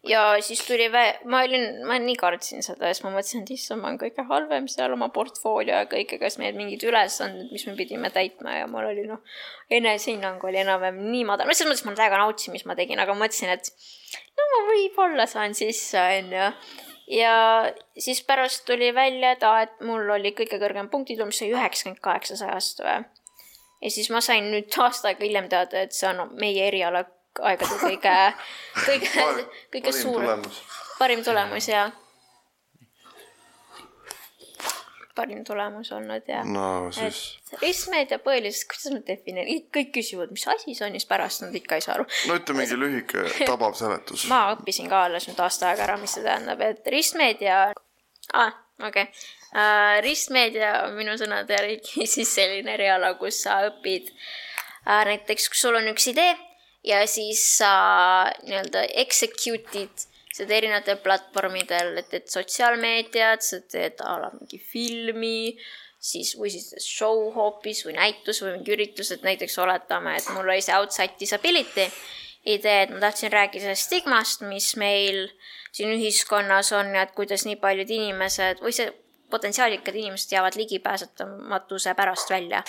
ja 0.05 0.41
siis 0.41 0.61
tuli 0.67 0.87
vä-, 0.91 1.17
ma 1.29 1.41
olin, 1.45 1.85
ma 1.87 1.97
nii 2.01 2.15
kartsin 2.19 2.63
seda 2.65 2.89
ja 2.89 2.95
siis 2.95 3.03
ma 3.05 3.11
mõtlesin, 3.15 3.43
et 3.43 3.51
issand, 3.55 3.81
ma 3.81 3.89
olen 3.89 3.99
kõige 4.01 4.25
halvem 4.29 4.67
seal 4.71 4.93
oma 4.93 5.09
portfoolio 5.13 5.81
ja 5.81 5.87
kõike, 5.89 6.19
kas 6.21 6.37
meil 6.41 6.55
mingid 6.57 6.83
ülesanded, 6.87 7.49
mis 7.51 7.65
me 7.67 7.75
pidime 7.79 8.11
täitma 8.13 8.59
ja 8.59 8.67
mul 8.71 8.89
oli 8.91 9.07
noh, 9.09 9.23
enesehinnang 9.73 10.43
oli 10.47 10.61
enam-vähem 10.61 11.01
nii 11.09 11.25
madal, 11.27 11.51
selles 11.53 11.83
mõttes 11.83 11.87
ma 11.89 11.97
täiega 11.97 12.21
nautisin, 12.21 12.55
mis 12.55 12.67
ma 12.69 12.77
tegin, 12.77 13.01
aga 13.03 13.17
mõtlesin, 13.17 13.51
et 13.55 13.71
no 14.37 14.47
ma 14.53 14.63
võib-olla 14.71 15.27
saan 15.29 15.57
sisse, 15.57 15.99
onju. 16.21 16.47
ja 17.17 17.35
siis 17.97 18.21
pärast 18.27 18.65
tuli 18.69 18.93
välja, 18.95 19.33
et 19.35 19.45
aa, 19.47 19.65
et 19.67 19.85
mul 19.85 20.09
oli 20.17 20.33
kõige 20.37 20.61
kõrgem 20.61 20.91
punktitulemus, 20.93 21.41
see 21.41 21.53
üheksakümmend 21.53 22.03
kaheksa 22.05 22.39
sajast 22.39 22.85
või. 22.85 23.03
ja 23.81 23.93
siis 23.93 24.11
ma 24.13 24.21
sain 24.21 24.51
nüüd 24.53 24.71
aasta 24.77 25.11
aega 25.11 25.25
hiljem 25.25 25.49
teada, 25.51 25.83
et 25.83 25.97
see 25.97 26.09
on 26.13 26.37
meie 26.39 26.69
eriala 26.69 27.05
aegade 27.43 27.79
kõige, 27.81 28.17
kõige, 28.87 29.47
kõige 29.73 29.95
suurem, 29.95 30.43
parim 30.97 31.23
tulemus 31.25 31.69
ja 31.71 31.87
parim 35.17 35.43
tulemus 35.45 35.91
olnud 35.91 36.29
ja 36.29 36.43
no 36.45 36.67
siis. 36.93 37.21
ristmeedia 37.61 38.19
põhiliselt, 38.23 38.69
kuidas 38.71 38.93
ma 38.93 39.01
defineerin, 39.07 39.63
kõik 39.73 39.91
küsivad, 39.97 40.31
mis 40.33 40.45
asi 40.51 40.75
see 40.77 40.85
on 40.85 40.95
ja 40.95 41.01
siis 41.01 41.09
pärast 41.09 41.43
nad 41.45 41.55
ikka 41.57 41.79
ei 41.79 41.85
saa 41.85 41.95
aru. 41.97 42.05
no 42.29 42.37
ütle 42.37 42.57
mingi 42.57 42.77
lühike 42.77 43.25
tabav 43.49 43.77
seletus. 43.79 44.27
ma 44.31 44.43
õppisin 44.55 44.89
ka 44.91 45.05
alles 45.07 45.27
nüüd 45.29 45.41
aasta 45.43 45.71
aega 45.71 45.87
ära, 45.87 45.97
mis 46.01 46.13
see 46.17 46.25
tähendab, 46.25 46.61
et 46.65 46.91
ristmeedia 46.93 47.61
ah,, 48.33 48.57
okei 48.81 49.07
okay. 49.07 49.23
uh,. 49.53 49.97
ristmeedia 50.05 50.73
on 50.87 50.97
minu 50.99 51.17
sõnade 51.19 51.57
järgi 51.57 52.05
siis 52.15 52.35
selline 52.37 52.77
eriala, 52.77 53.15
kus 53.21 53.41
sa 53.47 53.63
õpid 53.71 54.11
uh, 54.13 55.01
näiteks, 55.09 55.49
kui 55.53 55.65
sul 55.65 55.81
on 55.81 55.89
üks 55.95 56.11
idee 56.13 56.35
ja 56.87 57.01
siis 57.09 57.41
sa 57.57 57.71
nii-öelda 58.45 58.85
execute'id 59.03 60.07
seda 60.37 60.55
erinevatel 60.59 60.99
platvormidel, 61.01 61.95
et 62.01 62.09
teed 62.11 62.29
sotsiaalmeediat, 62.31 63.43
sa 63.43 63.59
teed 63.71 64.01
a 64.05 64.17
la 64.21 64.29
mingi 64.35 64.59
filmi, 64.61 65.57
siis 65.97 66.35
või 66.37 66.51
siis 66.53 66.75
show 66.83 67.25
hoopis 67.35 67.83
või 67.87 67.97
näitus 67.97 68.43
või 68.43 68.57
mingi 68.57 68.75
üritus, 68.75 69.11
et 69.15 69.25
näiteks 69.25 69.57
oletame, 69.63 70.17
et 70.19 70.29
mul 70.35 70.45
oli 70.45 70.61
see 70.61 70.77
outside 70.77 71.17
disability 71.19 71.87
idee, 72.47 72.83
et 72.85 72.93
ma 72.93 73.01
tahtsin 73.03 73.33
rääkida 73.33 73.65
sellest 73.65 73.89
stigmast, 73.89 74.45
mis 74.47 74.75
meil 74.79 75.25
siin 75.75 75.91
ühiskonnas 75.97 76.71
on 76.77 76.93
ja 76.95 77.07
et 77.07 77.15
kuidas 77.17 77.43
nii 77.47 77.57
paljud 77.61 77.89
inimesed 77.97 78.61
või 78.63 78.75
see 78.75 78.91
potentsiaalikad 79.33 79.97
inimesed 79.97 80.31
jäävad 80.31 80.55
ligipääsetamatuse 80.55 81.93
pärast 81.97 82.29
välja 82.31 82.63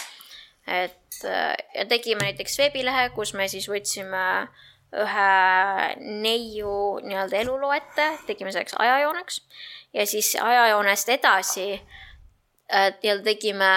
et 0.68 1.24
ja 1.74 1.84
tegime 1.88 2.28
näiteks 2.28 2.58
veebilehe, 2.60 3.08
kus 3.16 3.32
me 3.34 3.48
siis 3.48 3.68
võtsime 3.70 4.24
ühe 4.96 5.32
neiu 6.22 6.74
nii-öelda 7.04 7.42
eluloo 7.42 7.72
ette, 7.76 8.06
tegime 8.28 8.52
selleks 8.54 8.76
ajajooneks. 8.78 9.42
Ja 9.96 10.06
siis 10.06 10.34
ajajoonest 10.40 11.12
edasi 11.12 11.68
äh, 11.74 12.92
nii-öelda 13.02 13.24
tegime 13.24 13.72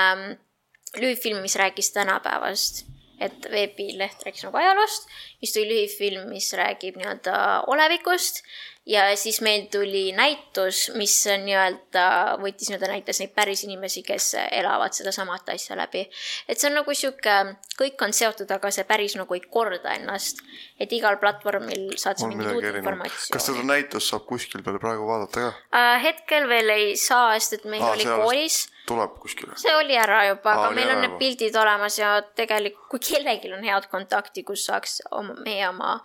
lühifilmi, 1.00 1.42
mis 1.42 1.56
rääkis 1.56 1.92
tänapäevast, 1.96 2.86
et 3.22 3.48
veebileht 3.52 4.24
rääkis 4.26 4.44
nagu 4.48 4.58
ajaloost, 4.58 5.08
siis 5.40 5.54
tuli 5.56 5.70
lühifilm, 5.70 6.28
mis 6.32 6.52
räägib 6.58 7.00
nii-öelda 7.00 7.36
olevikust 7.72 8.44
ja 8.86 9.18
siis 9.18 9.42
meil 9.42 9.68
tuli 9.72 10.12
näitus, 10.12 10.92
mis 10.98 11.14
nii-öelda 11.44 12.06
võttis 12.42 12.72
nii-öelda 12.72 12.90
näitas 12.90 13.20
neid 13.22 13.34
päris 13.36 13.62
inimesi, 13.68 14.02
kes 14.06 14.32
elavad 14.42 14.96
sedasamat 14.98 15.52
asja 15.54 15.78
läbi. 15.78 16.08
et 16.50 16.60
see 16.60 16.70
on 16.72 16.80
nagu 16.80 16.96
sihuke, 16.98 17.36
kõik 17.78 18.02
on 18.02 18.14
seotud, 18.14 18.50
aga 18.52 18.72
see 18.74 18.88
päris 18.90 19.16
nagu 19.20 19.38
ei 19.38 19.44
korda 19.46 19.94
ennast. 20.00 20.42
et 20.80 20.92
igal 20.98 21.20
platvormil 21.22 21.92
saad 21.96 22.18
sa 22.18 22.28
mingit 22.32 22.50
uut 22.56 22.66
informatsiooni. 22.74 23.34
kas 23.38 23.50
seda 23.52 23.68
näitust 23.70 24.10
saab 24.10 24.26
kuskil 24.26 24.66
peal 24.66 24.82
praegu 24.82 25.06
vaadata 25.08 25.46
ka 25.46 25.54
uh,? 25.54 25.96
hetkel 26.02 26.50
veel 26.50 26.74
ei 26.74 26.92
saa, 26.98 27.38
sest 27.40 27.60
et 27.60 27.70
meil 27.70 27.86
ah, 27.86 27.94
oli 27.94 28.10
koolis. 28.10 28.60
tuleb 28.90 29.18
kuskile? 29.22 29.62
see 29.62 29.78
oli 29.78 29.94
ära 29.94 30.26
juba, 30.32 30.58
aga 30.58 30.74
meil 30.74 30.90
on 30.96 31.06
need 31.06 31.18
pildid 31.22 31.56
olemas 31.56 32.02
ja 32.02 32.18
tegelikult, 32.36 32.90
kui 32.90 33.08
kellelgi 33.14 33.54
on 33.54 33.64
head 33.64 33.92
kontakti, 33.94 34.42
kus 34.44 34.66
saaks 34.66 35.04
oma, 35.12 35.38
meie 35.46 35.70
oma 35.70 36.00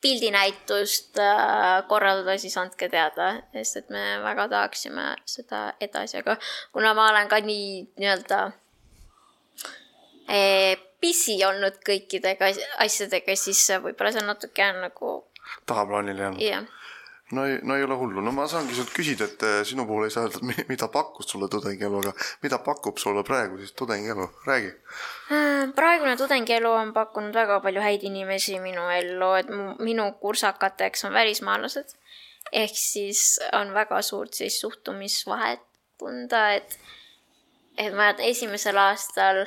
pildinäitust 0.00 1.18
äh, 1.18 1.82
korraldada, 1.88 2.38
siis 2.38 2.56
andke 2.60 2.88
teada, 2.88 3.32
sest 3.52 3.82
et 3.82 3.90
me 3.90 4.02
väga 4.22 4.48
tahaksime 4.48 5.10
seda 5.26 5.72
edasi, 5.80 6.20
aga 6.22 6.36
kuna 6.72 6.94
ma 6.94 7.08
olen 7.12 7.30
ka 7.30 7.40
nii 7.42 7.70
nii-öelda 7.98 8.40
eh, 10.28 10.78
pisi 11.00 11.38
olnud 11.46 11.80
kõikidega 11.86 12.52
asjadega, 12.84 13.36
siis 13.38 13.64
võib-olla 13.82 14.14
see 14.14 14.22
on 14.22 14.30
natuke 14.34 14.72
nagu 14.78 15.14
tahaplaanile 15.66 16.28
jäänud. 16.28 16.42
jah 16.46 16.77
no 17.32 17.44
ei, 17.46 17.58
no 17.62 17.76
ei 17.76 17.84
ole 17.84 17.94
hullu, 17.94 18.22
no 18.24 18.32
ma 18.32 18.46
saangi 18.48 18.76
sult 18.76 18.90
küsida, 18.94 19.28
et 19.28 19.44
eh, 19.44 19.58
sinu 19.68 19.84
puhul 19.88 20.06
ei 20.06 20.12
saa 20.12 20.24
öelda, 20.26 20.40
mida 20.70 20.88
pakkus 20.92 21.28
sulle 21.32 21.48
tudengielu, 21.52 22.00
aga 22.02 22.12
mida 22.44 22.60
pakub 22.64 23.00
sulle 23.00 23.24
praegu 23.26 23.58
siis 23.60 23.74
tudengielu, 23.78 24.28
räägi. 24.46 24.72
Äh, 25.34 25.68
praegune 25.76 26.16
tudengielu 26.16 26.72
on 26.72 26.92
pakkunud 26.96 27.36
väga 27.36 27.60
palju 27.64 27.84
häid 27.84 28.06
inimesi 28.08 28.58
minu 28.64 28.88
ellu, 28.94 29.32
et 29.40 29.52
minu 29.84 30.10
kursakateks 30.22 31.04
on 31.08 31.16
välismaalased. 31.16 31.96
ehk 32.52 32.76
siis 32.80 33.40
on 33.52 33.74
väga 33.74 34.00
suurt 34.02 34.32
siis 34.32 34.60
suhtumisvahet 34.60 35.60
tunda, 35.98 36.54
et, 36.56 36.78
et 37.76 37.92
ma 37.92 38.14
esimesel 38.24 38.78
aastal, 38.80 39.42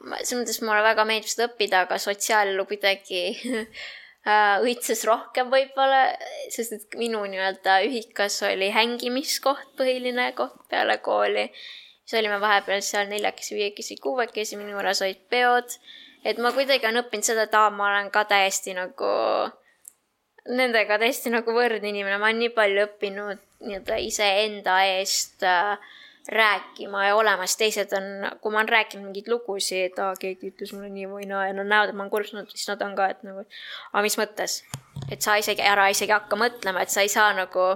selles 0.00 0.40
mõttes 0.40 0.58
mulle 0.64 0.82
väga 0.82 1.04
meeldib 1.06 1.30
seda 1.30 1.46
õppida, 1.46 1.84
aga 1.86 1.98
sotsiaalelu 2.02 2.64
kuidagi 2.66 3.22
õitses 4.26 5.04
rohkem 5.08 5.48
võib-olla, 5.52 6.10
sest 6.52 6.74
et 6.76 6.96
minu 7.00 7.22
nii-öelda 7.24 7.80
ühikas 7.86 8.42
oli 8.44 8.68
hängimiskoht, 8.74 9.72
põhiline 9.78 10.32
koht 10.36 10.68
peale 10.68 10.98
kooli. 10.98 11.50
siis 12.04 12.18
olime 12.20 12.40
vahepeal 12.40 12.82
seal 12.82 13.08
neljakesi, 13.08 13.54
viiekesi, 13.54 13.96
kuuekesi, 13.96 14.56
minu 14.56 14.76
juures 14.76 15.02
olid 15.02 15.22
peod. 15.30 15.78
et 16.24 16.38
ma 16.38 16.52
kuidagi 16.52 16.86
olen 16.86 17.04
õppinud 17.04 17.24
seda, 17.24 17.42
et 17.48 17.54
aa, 17.54 17.70
ma 17.70 17.88
olen 17.88 18.10
ka 18.10 18.24
täiesti 18.24 18.74
nagu 18.74 19.14
nendega 20.48 20.98
täiesti 20.98 21.30
nagu 21.30 21.52
võrdne 21.52 21.88
inimene, 21.88 22.18
ma 22.18 22.28
olen 22.28 22.38
nii 22.44 22.52
palju 22.56 22.84
õppinud 22.88 23.40
nii-öelda 23.60 23.96
iseenda 24.04 24.76
eest 24.84 25.44
äh, 25.44 25.78
rääkima 26.28 27.04
ja 27.06 27.16
olema, 27.16 27.46
siis 27.46 27.56
teised 27.56 27.92
on, 27.96 28.08
kui 28.40 28.52
ma 28.52 28.60
olen 28.60 28.68
rääkinud 28.68 29.08
mingeid 29.08 29.30
lugusid, 29.32 29.96
aa, 29.98 30.14
keegi 30.20 30.52
ütles 30.52 30.74
mulle 30.76 30.90
nii 30.92 31.08
või 31.10 31.28
naa 31.30 31.46
ja 31.48 31.54
nad 31.56 31.70
näevad, 31.70 31.92
et 31.92 31.98
ma 31.98 32.04
olen 32.04 32.12
kurb, 32.12 32.50
siis 32.52 32.68
nad 32.68 32.82
on 32.84 32.96
ka, 32.98 33.08
et 33.14 33.22
nagu, 33.26 33.46
aga 33.92 34.04
mis 34.04 34.18
mõttes? 34.20 34.60
et 35.10 35.22
sa 35.24 35.38
isegi 35.40 35.64
ära 35.64 35.88
isegi 35.90 36.12
hakka 36.12 36.36
mõtlema, 36.38 36.84
et 36.84 36.92
sa 36.92 37.02
ei 37.02 37.10
saa 37.10 37.32
nagu 37.34 37.70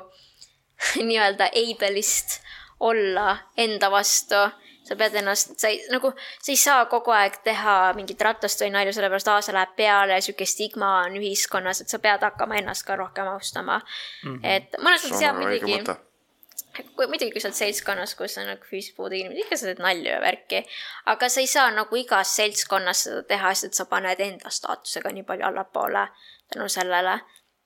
nii-öelda 1.08 1.50
able'ist 1.56 2.40
olla 2.84 3.38
enda 3.56 3.90
vastu 3.90 4.44
sa 4.84 4.96
pead 5.00 5.14
ennast, 5.16 5.54
sa 5.60 5.70
ei, 5.72 5.78
nagu, 5.92 6.10
sa 6.42 6.52
ei 6.52 6.58
saa 6.60 6.84
kogu 6.92 7.12
aeg 7.16 7.38
teha 7.46 7.76
mingit 7.96 8.20
ratast 8.20 8.60
või 8.60 8.72
nalju, 8.74 8.92
sellepärast 8.96 9.30
aasta 9.32 9.54
läheb 9.56 9.72
peale 9.78 10.18
ja 10.18 10.24
sihuke 10.24 10.46
stigma 10.48 10.90
on 11.06 11.16
ühiskonnas, 11.20 11.80
et 11.80 11.92
sa 11.92 12.00
pead 12.04 12.24
hakkama 12.26 12.58
ennast 12.60 12.84
ka 12.86 12.98
rohkem 13.00 13.30
austama 13.32 13.78
mm. 13.80 14.34
-hmm. 14.34 14.40
et 14.42 14.76
mõnes 14.84 15.06
mõttes 15.06 15.24
jah, 15.24 15.36
muidugi, 15.38 15.80
muidugi, 16.82 17.30
kui 17.32 17.42
sa 17.42 17.50
oled 17.50 17.58
seltskonnas, 17.58 18.14
kus 18.18 18.38
on 18.40 18.48
nagu 18.50 18.66
füüsilise 18.66 18.96
puudega 18.96 19.22
inimesed, 19.22 19.44
ikka 19.44 19.58
sa 19.58 19.68
teed 19.70 19.82
nalju 19.84 20.10
ja 20.10 20.20
värki. 20.22 20.64
aga 21.12 21.28
sa 21.28 21.40
ei 21.40 21.50
saa 21.50 21.70
nagu 21.74 21.96
igas 21.96 22.34
seltskonnas 22.36 23.04
seda 23.06 23.22
teha, 23.30 23.54
sest 23.54 23.70
et 23.70 23.78
sa 23.80 23.86
paned 23.90 24.20
enda 24.20 24.50
staatusega 24.50 25.12
nii 25.14 25.26
palju 25.28 25.46
allapoole 25.50 26.08
tänu 26.52 26.68
sellele 26.68 27.18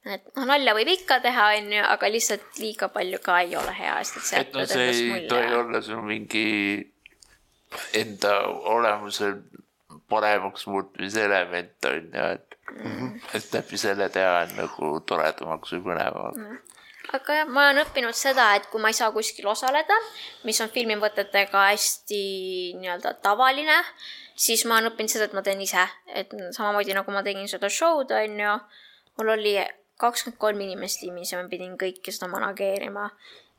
et 0.07 0.29
noh, 0.37 0.47
nalja 0.49 0.75
võib 0.77 0.91
ikka 0.93 1.21
teha, 1.25 1.49
onju, 1.59 1.81
aga 1.95 2.11
lihtsalt 2.13 2.61
liiga 2.63 2.89
palju 2.93 3.21
ka 3.25 3.41
ei 3.45 3.57
ole 3.61 3.75
hea, 3.77 3.97
sest 4.05 4.21
et 4.21 4.29
see 4.29 4.43
et 4.45 4.55
no 4.57 4.67
see 4.69 4.93
ei 4.93 5.27
tohi 5.31 5.57
olla 5.61 5.83
sul 5.85 6.05
mingi 6.07 6.47
enda 7.99 8.35
olemuse 8.75 9.35
paremaks 10.09 10.67
muutmise 10.71 11.25
element 11.25 11.89
on 11.91 12.07
ju, 12.15 12.31
et 12.37 12.57
mm, 12.73 12.95
-hmm. 12.95 13.37
et 13.37 13.53
läbi 13.53 13.79
selle 13.79 14.09
teha 14.09 14.41
on 14.45 14.57
nagu 14.57 14.91
toredamaks 15.01 15.73
või 15.77 15.87
põnevamaks 15.91 16.43
mm. 16.43 16.51
-hmm 16.53 16.77
aga 17.17 17.41
jah, 17.41 17.49
ma 17.49 17.69
olen 17.69 17.83
õppinud 17.85 18.17
seda, 18.17 18.51
et 18.59 18.69
kui 18.73 18.83
ma 18.83 18.93
ei 18.93 18.97
saa 18.99 19.11
kuskil 19.15 19.49
osaleda, 19.49 19.97
mis 20.49 20.61
on 20.65 20.71
filmivõtetega 20.73 21.65
hästi 21.71 22.23
nii-öelda 22.81 23.15
tavaline, 23.25 23.79
siis 24.39 24.65
ma 24.69 24.79
olen 24.79 24.93
õppinud 24.93 25.13
seda, 25.13 25.29
et 25.29 25.37
ma 25.37 25.45
teen 25.47 25.63
ise, 25.65 25.85
et 26.13 26.33
samamoodi 26.57 26.97
nagu 26.97 27.15
ma 27.15 27.25
tegin 27.27 27.49
seda 27.51 27.71
show'd, 27.73 28.13
on 28.15 28.41
ju, 28.45 28.55
mul 29.19 29.35
oli 29.39 29.59
kakskümmend 29.99 30.39
kolm 30.39 30.61
inimest 30.63 31.03
tiimis 31.03 31.33
ja 31.33 31.43
ma 31.43 31.51
pidin 31.51 31.79
kõike 31.81 32.15
seda 32.15 32.31
manageerima. 32.31 33.11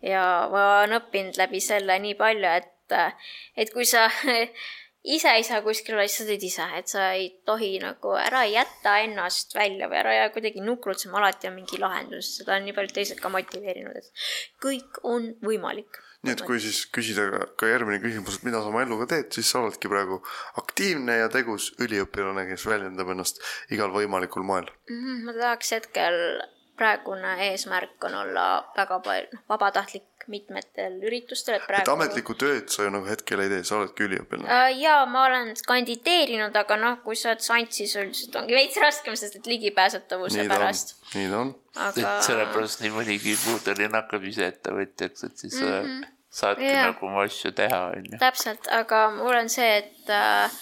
ja 0.01 0.23
ma 0.51 0.65
olen 0.79 0.95
õppinud 1.01 1.37
läbi 1.37 1.59
selle 1.59 1.97
nii 1.99 2.15
palju, 2.19 2.51
et 2.59 2.75
et, 2.89 3.69
kui 3.73 3.85
sa 3.85 4.07
ise 5.03 5.31
ei 5.37 5.45
saa 5.47 5.61
kuskil 5.63 5.95
olla, 5.95 6.07
siis 6.07 6.21
sa 6.21 6.27
teed 6.27 6.43
ise, 6.43 6.65
et 6.79 6.91
sa 6.91 7.05
ei 7.15 7.29
tohi 7.47 7.71
nagu 7.83 8.13
ära 8.19 8.43
jätta 8.49 8.97
ennast 9.05 9.55
välja 9.55 9.87
või 9.91 10.01
ära 10.01 10.15
jää 10.17 10.33
kuidagi 10.35 10.63
nukrutsema, 10.65 11.19
alati 11.21 11.49
on 11.49 11.55
mingi 11.55 11.79
lahendus, 11.79 12.35
seda 12.39 12.57
on 12.57 12.67
nii 12.67 12.75
paljud 12.75 12.95
teised 12.97 13.23
ka 13.23 13.31
motiveerinud, 13.33 13.95
et 13.95 14.29
kõik 14.63 15.01
on 15.07 15.31
võimalik. 15.45 16.01
nii 16.27 16.35
et 16.35 16.43
kui 16.43 16.59
siis 16.59 16.81
küsida 16.91 17.29
ka, 17.55 17.71
järgmine 17.71 18.01
küsimus, 18.03 18.39
et 18.39 18.47
mida 18.49 18.59
sa 18.59 18.73
oma 18.73 18.83
eluga 18.83 19.07
teed, 19.13 19.31
siis 19.31 19.47
sa 19.47 19.63
oledki 19.63 19.91
praegu 19.91 20.19
aktiivne 20.59 21.15
ja 21.21 21.31
tegus 21.31 21.71
üliõpilane, 21.79 22.43
kes 22.51 22.67
väljendab 22.67 23.15
ennast 23.15 23.39
igal 23.71 23.93
võimalikul 23.95 24.43
moel 24.43 24.67
mm. 24.91 25.21
ma 25.29 25.37
tahaks 25.37 25.77
hetkel 25.77 26.19
praegune 26.79 27.35
eesmärk 27.49 28.07
on 28.07 28.15
olla 28.23 28.45
väga 28.77 28.99
palju, 29.05 29.29
noh, 29.35 29.43
vabatahtlik 29.51 30.05
mitmetel 30.29 30.99
üritustel, 31.07 31.57
et 31.57 31.65
praegu. 31.65 31.85
et 31.87 31.91
ametlikku 31.93 32.35
tööd 32.39 32.69
sa 32.73 32.85
ju 32.85 32.91
nagu 32.93 33.07
hetkel 33.09 33.41
ei 33.43 33.49
tee, 33.51 33.63
sa 33.67 33.79
oledki 33.79 34.05
üliõpilane 34.05 34.51
äh,. 34.53 34.67
jaa, 34.83 35.01
ma 35.09 35.25
olen 35.25 35.51
kandideerinud, 35.67 36.55
aga 36.61 36.77
noh, 36.81 36.99
kui 37.05 37.17
sa 37.19 37.31
oled 37.31 37.43
sant, 37.45 37.73
siis 37.75 37.95
üldiselt 37.99 38.37
ongi 38.41 38.57
veits 38.57 38.77
raskem, 38.83 39.17
sest 39.19 39.39
et 39.39 39.49
ligipääsetavuse 39.49 40.43
nii 40.43 40.51
pärast. 40.51 40.95
nii 41.15 41.27
ta 41.33 41.43
on. 41.43 41.53
Aga... 41.75 42.05
et 42.05 42.29
sellepärast 42.29 42.85
nii 42.85 42.95
mõnigi 42.95 43.35
puudeline 43.43 44.01
hakkab 44.01 44.29
ise 44.29 44.47
ettevõtjaks, 44.53 45.27
et 45.29 45.45
siis 45.45 45.59
mm 45.61 45.75
-hmm. 45.75 46.09
saadki 46.41 46.69
ja. 46.69 46.89
nagu 46.91 47.09
oma 47.09 47.25
asju 47.27 47.53
teha, 47.57 47.83
on 47.97 48.09
ju. 48.11 48.21
täpselt, 48.21 48.69
aga 48.81 49.05
mul 49.17 49.41
on 49.43 49.49
see, 49.49 49.71
et 49.83 50.13
äh, 50.13 50.59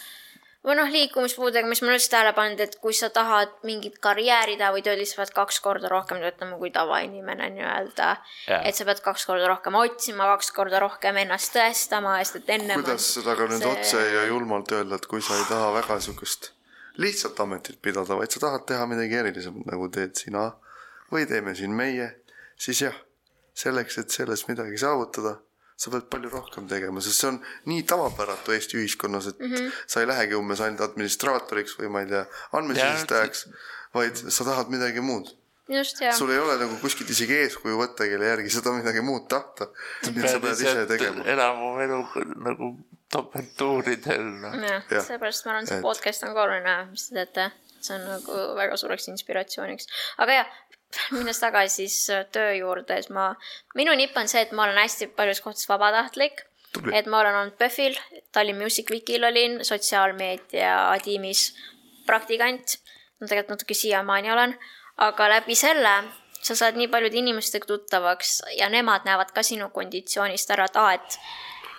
või 0.67 0.75
noh, 0.75 0.89
liikumispuudega, 0.91 1.67
mis 1.69 1.79
ma 1.81 1.87
olen 1.87 1.97
üldse 1.97 2.11
tähele 2.11 2.33
pannud, 2.35 2.59
et 2.63 2.75
kui 2.83 2.95
sa 2.95 3.09
tahad 3.13 3.53
mingit 3.67 3.97
karjääri 4.03 4.57
teha 4.59 4.73
või 4.75 4.83
tööd, 4.83 4.99
siis 4.99 5.15
sa 5.15 5.21
pead 5.21 5.31
kaks 5.37 5.61
korda 5.63 5.91
rohkem 5.91 6.19
töötama 6.23 6.59
kui 6.59 6.73
tavainimene 6.75 7.47
nii-öelda. 7.55 8.09
et 8.59 8.75
sa 8.75 8.87
pead 8.89 9.01
kaks 9.05 9.25
korda 9.29 9.47
rohkem 9.47 9.79
otsima, 9.79 10.27
kaks 10.35 10.51
korda 10.55 10.81
rohkem 10.83 11.21
ennast 11.23 11.55
tõestama, 11.55 12.17
sest 12.23 12.41
et 12.41 12.53
enne 12.57 12.79
kuidas 12.81 13.07
seda 13.15 13.37
ka 13.39 13.47
nüüd 13.47 13.63
see... 13.63 13.71
otse 13.71 14.03
ja 14.11 14.27
julmalt 14.27 14.75
öelda, 14.75 14.99
et 14.99 15.07
kui 15.07 15.23
sa 15.23 15.39
ei 15.39 15.47
taha 15.49 15.71
väga 15.79 15.99
niisugust 16.01 16.51
lihtsalt 16.97 17.39
ametit 17.39 17.81
pidada, 17.81 18.17
vaid 18.17 18.33
sa 18.33 18.41
tahad 18.41 18.65
teha 18.67 18.85
midagi 18.89 19.19
erilisemat, 19.21 19.67
nagu 19.69 19.89
teed 19.93 20.17
sina 20.17 20.49
või 21.13 21.27
teeme 21.29 21.53
siin 21.55 21.75
meie, 21.77 22.09
siis 22.59 22.81
jah, 22.81 22.95
selleks, 23.57 24.01
et 24.01 24.13
selles 24.13 24.47
midagi 24.49 24.79
saavutada 24.81 25.37
sa 25.77 25.91
pead 25.93 26.07
palju 26.11 26.31
rohkem 26.33 26.67
tegema, 26.69 27.01
sest 27.05 27.21
see 27.21 27.31
on 27.31 27.39
nii 27.69 27.83
tavapäratu 27.89 28.55
Eesti 28.55 28.79
ühiskonnas, 28.81 29.29
et 29.31 29.39
mm 29.39 29.53
-hmm. 29.53 29.81
sa 29.85 30.01
ei 30.01 30.07
lähegi 30.09 30.37
umbes 30.37 30.61
ainult 30.65 30.81
administraatoriks 30.89 31.77
või 31.79 31.91
ma 31.93 32.01
ei 32.01 32.09
tea, 32.13 32.23
andmesisestajaks, 32.59 33.43
vaid 33.93 34.23
sa 34.27 34.47
tahad 34.47 34.73
midagi 34.73 35.01
muud. 35.01 35.29
just, 35.69 36.01
jah. 36.01 36.15
sul 36.15 36.31
ei 36.31 36.39
ole 36.39 36.57
nagu 36.57 36.75
kuskilt 36.81 37.09
isegi 37.09 37.37
eeskuju 37.43 37.77
võtta, 37.77 38.09
kelle 38.09 38.25
järgi 38.25 38.49
seda 38.49 38.71
midagi 38.71 39.01
muud 39.01 39.27
tahta. 39.29 39.67
et 40.07 40.29
sa 40.29 40.39
pead 40.39 40.65
ise 40.65 40.85
tegema. 40.89 41.23
elama 41.23 41.83
elu 41.83 42.01
nagu 42.35 42.73
topeltuuridel 43.11 44.23
no.. 44.41 44.51
jah, 44.67 44.83
seepärast 44.89 45.45
ma 45.45 45.51
arvan, 45.51 45.67
see 45.67 45.77
et... 45.77 45.81
podcast 45.81 46.23
on 46.23 46.33
ka 46.33 46.43
oluline, 46.43 46.77
mis 46.91 47.09
te 47.09 47.15
teete 47.15 47.51
see 47.81 47.95
on 47.95 48.07
nagu 48.09 48.37
väga 48.57 48.77
suureks 48.77 49.07
inspiratsiooniks. 49.13 49.87
aga 50.23 50.41
jah, 50.41 50.55
minnes 51.15 51.39
tagasi 51.39 51.75
siis 51.87 52.09
äh, 52.13 52.25
töö 52.31 52.53
juurde, 52.57 52.99
siis 53.01 53.11
ma, 53.13 53.31
minu 53.75 53.95
nipp 53.97 54.17
on 54.17 54.29
see, 54.31 54.43
et 54.45 54.53
ma 54.55 54.67
olen 54.67 54.79
hästi 54.81 55.09
paljudes 55.17 55.41
kohtades 55.43 55.69
vabatahtlik. 55.69 56.43
et 56.93 57.07
ma 57.07 57.21
olen 57.21 57.35
olnud 57.35 57.57
PÖFFil, 57.57 57.95
Tallinn 58.31 58.59
Music 58.61 58.91
Weekil 58.91 59.23
olin, 59.23 59.59
sotsiaalmeedia 59.65 60.75
tiimis 61.03 61.49
praktikant. 62.05 62.77
no 63.19 63.27
tegelikult 63.27 63.57
natuke 63.57 63.73
siiamaani 63.73 64.31
olen, 64.31 64.55
aga 64.97 65.29
läbi 65.29 65.55
selle 65.55 65.95
sa 66.41 66.55
saad 66.55 66.77
nii 66.77 66.87
paljude 66.87 67.17
inimestega 67.17 67.65
tuttavaks 67.67 68.41
ja 68.57 68.69
nemad 68.69 69.07
näevad 69.07 69.33
ka 69.35 69.43
sinu 69.43 69.69
konditsioonist 69.73 70.51
ära, 70.53 70.67
et 70.69 70.77
aa, 70.79 70.93
et 70.93 71.19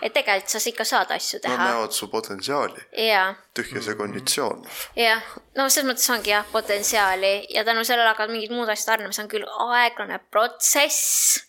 et 0.02 0.14
tegelikult 0.14 0.52
sa 0.52 0.60
ikka 0.70 0.86
saad 0.86 1.10
asju 1.14 1.40
teha. 1.42 1.56
Nad 1.56 1.72
näevad 1.72 1.94
su 1.96 2.08
potentsiaali. 2.10 2.84
tühja 3.54 3.82
see 3.82 3.96
konditsioon. 3.98 4.62
jah, 4.96 5.22
no 5.58 5.68
selles 5.68 5.88
mõttes 5.90 6.10
ongi 6.14 6.30
jah, 6.30 6.46
potentsiaali 6.52 7.32
ja 7.54 7.64
tänu 7.66 7.84
sellele 7.84 8.12
hakkavad 8.12 8.32
mingid 8.34 8.54
muud 8.54 8.70
asjad 8.70 8.94
arenema, 8.94 9.16
see 9.16 9.24
on 9.24 9.30
küll 9.32 9.46
aeglane 9.66 10.20
protsess, 10.30 11.40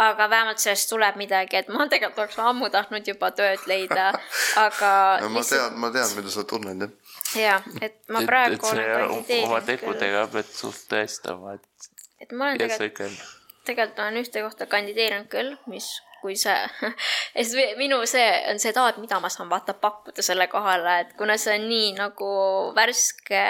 aga 0.00 0.26
vähemalt 0.30 0.62
sellest 0.62 0.90
tuleb 0.90 1.18
midagi, 1.20 1.60
et 1.60 1.70
ma 1.70 1.86
tegelikult 1.90 2.24
oleks 2.24 2.40
ammu 2.42 2.70
tahtnud 2.74 3.10
juba 3.12 3.30
tööd 3.36 3.68
leida, 3.70 4.10
aga 4.66 4.90
no, 5.22 5.30
ma 5.30 5.44
lihtsalt... 5.44 5.60
tean, 5.60 5.78
ma 5.84 5.92
tean, 5.94 6.16
mida 6.18 6.34
sa 6.34 6.46
tunned, 6.50 6.88
jah. 6.88 7.44
jah, 7.44 7.70
et 7.80 8.00
ma 8.08 8.24
praegu 8.26 8.58
et, 8.58 8.64
et 8.64 8.72
olen 8.72 8.90
kandideerinud. 8.98 9.52
oma 9.52 9.62
tegudega 9.68 10.26
pead 10.34 10.50
suht 10.50 10.88
tõestama, 10.90 11.54
et. 11.60 11.92
et 12.26 12.34
ma 12.34 12.50
olen 12.50 12.64
tegelikult, 12.64 13.22
tegelikult 13.70 14.02
olen 14.02 14.20
ühte 14.24 14.42
kohta 14.48 14.68
kandideerinud 14.74 15.30
küll, 15.30 15.54
mis 15.70 15.92
kui 16.24 16.38
see 16.40 16.56
sest 17.36 17.58
minu 17.80 18.00
see 18.08 18.24
on 18.50 18.62
see, 18.62 18.72
et 18.72 18.80
aa, 18.80 18.94
et 18.94 19.02
mida 19.02 19.20
ma 19.20 19.30
saan 19.32 19.52
vaata 19.52 19.76
pakkuda 19.76 20.24
selle 20.24 20.48
kohale, 20.52 20.98
et 21.04 21.14
kuna 21.20 21.36
see 21.40 21.58
on 21.58 21.68
nii 21.68 21.92
nagu 22.00 22.32
värske 22.76 23.44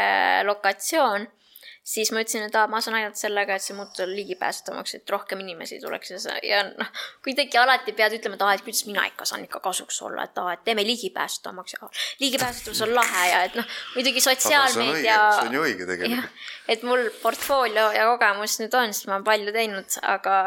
lokatsioon, 0.48 1.28
siis 1.84 2.10
ma 2.12 2.22
ütlesin, 2.24 2.46
et 2.48 2.56
aa, 2.56 2.66
ma 2.70 2.80
saan 2.82 2.96
aidata 2.98 3.20
sellega, 3.20 3.58
et 3.58 3.64
see 3.64 3.76
muutub 3.76 4.08
ligipääsetavamaks, 4.08 4.96
et 4.98 5.14
rohkem 5.14 5.42
inimesi 5.44 5.78
tuleks 5.82 6.14
ja 6.14 6.20
see 6.22 6.36
ja 6.48 6.62
noh, 6.70 6.90
kuidagi 7.24 7.60
alati 7.60 7.94
pead 7.96 8.16
ütlema, 8.18 8.38
et 8.38 8.44
aa, 8.46 8.56
et 8.56 8.64
kuidas 8.64 8.84
mina 8.88 9.04
ikka 9.10 9.28
saan 9.28 9.44
ikka 9.44 9.60
kasuks 9.64 10.00
olla, 10.08 10.24
et 10.24 10.40
aa, 10.40 10.56
et 10.56 10.64
teeme 10.66 10.86
ligipääsetavamaks 10.88 11.76
ja 11.76 11.90
ligipääsetavus 12.24 12.82
on 12.88 12.94
lahe 12.96 13.24
ja 13.30 13.42
et 13.50 13.58
noh, 13.60 13.78
muidugi 13.94 14.24
sotsiaalmeedia. 14.24 15.18
see 15.38 15.48
on 15.48 15.58
ju 15.58 15.64
õige 15.68 15.88
tegelikult. 15.92 16.46
et 16.74 16.86
mul 16.88 17.08
portfoolio 17.22 17.90
ja 17.94 18.08
kogemus 18.12 18.58
nüüd 18.64 18.78
on, 18.80 18.96
sest 18.96 19.10
ma 19.10 19.18
olen 19.18 19.28
palju 19.28 19.56
teinud, 19.58 19.98
aga 20.16 20.38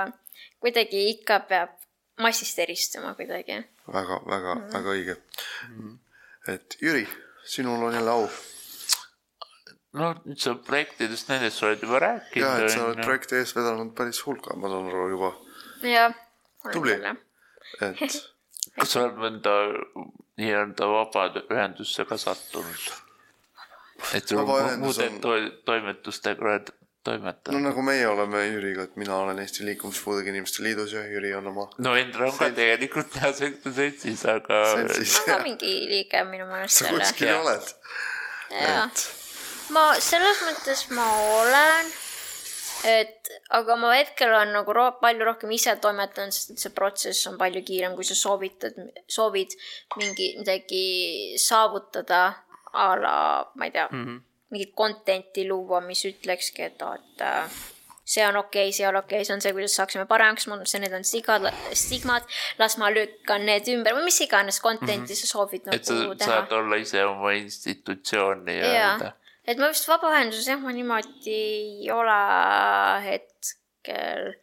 kuidagi 0.64 1.10
ikka 1.14 1.44
peab 1.52 1.77
massist 2.18 2.60
eristuma 2.60 3.14
kuidagi. 3.16 3.64
väga, 3.94 4.22
väga 4.26 4.56
mm, 4.56 4.62
-hmm. 4.62 4.74
väga 4.74 4.90
õige 4.90 5.18
et 6.48 6.78
Jüri, 6.82 7.08
sinul 7.44 7.84
on 7.84 7.94
jälle 7.94 8.12
au. 8.12 8.30
no 9.98 10.12
nüüd 10.26 10.40
sa 10.40 10.54
projektidest 10.68 11.30
nendest 11.32 11.60
sa 11.60 11.68
oled 11.68 11.84
juba 11.84 12.00
rääkinud. 12.04 12.46
jah, 12.46 12.64
et 12.64 12.72
sa 12.72 12.86
oled 12.86 13.04
projekti 13.04 13.40
ees 13.40 13.54
vedanud 13.56 13.94
päris 13.98 14.20
hulga, 14.26 14.56
ma 14.56 14.72
saan 14.72 14.90
aru 14.92 15.08
juba. 15.16 15.32
jah. 15.84 16.16
tubli, 16.72 16.98
et 17.82 18.00
kas 18.78 18.94
sa 18.94 19.04
oled 19.06 19.20
mõnda 19.24 19.56
nii-öelda 20.38 20.90
vabaühendusse 20.94 22.06
ka 22.06 22.20
sattunud? 22.22 22.90
et 24.14 24.28
sul 24.28 24.46
muude 24.84 25.10
to 25.24 25.38
toimetustega 25.66 26.52
oled 26.52 26.74
toimetanud? 27.08 27.58
no 27.58 27.70
nagu 27.70 27.84
meie 27.86 28.08
oleme 28.08 28.44
Jüriga, 28.46 28.88
et 28.88 28.96
mina 29.02 29.18
olen 29.24 29.40
Eesti 29.44 29.66
Liikumispuudega 29.68 30.34
Inimeste 30.34 30.66
Liidus 30.66 30.96
ja 30.96 31.04
Jüri 31.08 31.34
on 31.38 31.52
oma. 31.54 31.68
no 31.84 31.96
Endre 32.00 32.30
on 32.30 32.36
ka 32.38 32.50
tegelikult 32.56 33.20
jah 33.20 33.36
seltsis, 33.36 34.26
aga. 34.34 34.64
ma 34.80 35.22
ka 35.30 35.38
mingi 35.46 35.76
liige 35.94 36.26
minu 36.32 36.50
meelest. 36.50 36.84
sa 36.84 36.92
kuskil 36.94 37.34
oled. 37.38 37.72
jah, 38.56 39.08
ma 39.76 39.88
selles 40.12 40.44
mõttes 40.50 40.90
ma 40.96 41.08
olen 41.38 41.96
et 42.86 43.32
aga 43.58 43.76
ma 43.80 43.94
hetkel 43.96 44.30
olen 44.30 44.54
nagu 44.56 44.74
ro 44.76 44.88
palju 45.02 45.26
rohkem 45.26 45.52
ise 45.56 45.74
toimetanud, 45.82 46.34
sest 46.36 46.54
et 46.54 46.64
see 46.64 46.74
protsess 46.76 47.30
on 47.30 47.38
palju 47.40 47.64
kiirem, 47.66 47.96
kui 47.98 48.06
sa 48.06 48.18
soovitad, 48.18 48.78
soovid 49.10 49.56
mingi 49.98 50.34
midagi 50.40 50.86
saavutada 51.42 52.22
a 52.78 52.88
la, 53.00 53.18
ma 53.56 53.66
ei 53.66 53.72
tea 53.72 53.88
mm, 53.92 54.06
-hmm. 54.06 54.22
Mingit 54.54 54.76
content'i 54.76 55.48
luua, 55.48 55.82
mis 55.82 56.06
ütlekski, 56.08 56.70
et 56.70 56.82
et 56.82 57.22
äh, 57.26 57.58
see 58.08 58.24
on 58.28 58.40
okei 58.40 58.70
okay,, 58.70 58.72
see 58.72 58.88
on 58.88 58.96
okei 58.96 59.18
okay,, 59.18 59.26
see 59.28 59.36
on 59.36 59.44
see, 59.44 59.54
kuidas 59.56 59.76
saaksime 59.76 60.06
paremaks 60.08 60.48
see, 60.48 60.80
need 60.80 60.94
on 60.96 61.04
sigad, 61.04 61.48
stigmad, 61.76 62.24
las 62.60 62.78
ma 62.80 62.90
lükkan 62.94 63.46
need 63.46 63.68
ümber 63.74 63.98
või 63.98 64.08
mis 64.08 64.22
iganes 64.24 64.62
content'i 64.64 64.96
mm 64.96 65.06
-hmm. 65.06 65.22
sa 65.22 65.28
soovid 65.34 65.68
nagu 65.68 65.76
et 65.76 65.86
sa 65.86 65.94
teha. 65.94 66.30
saad 66.32 66.52
olla 66.52 66.80
ise 66.80 67.06
oma 67.06 67.32
institutsioon 67.36 68.46
nii-öelda 68.46 69.14
et 69.48 69.60
ma 69.60 69.70
vist 69.72 69.88
vabaühenduses 69.88 70.48
jah, 70.52 70.60
ma 70.60 70.74
niimoodi 70.76 71.36
ei 71.36 71.92
ole 71.92 72.18
hetkel 73.06 74.34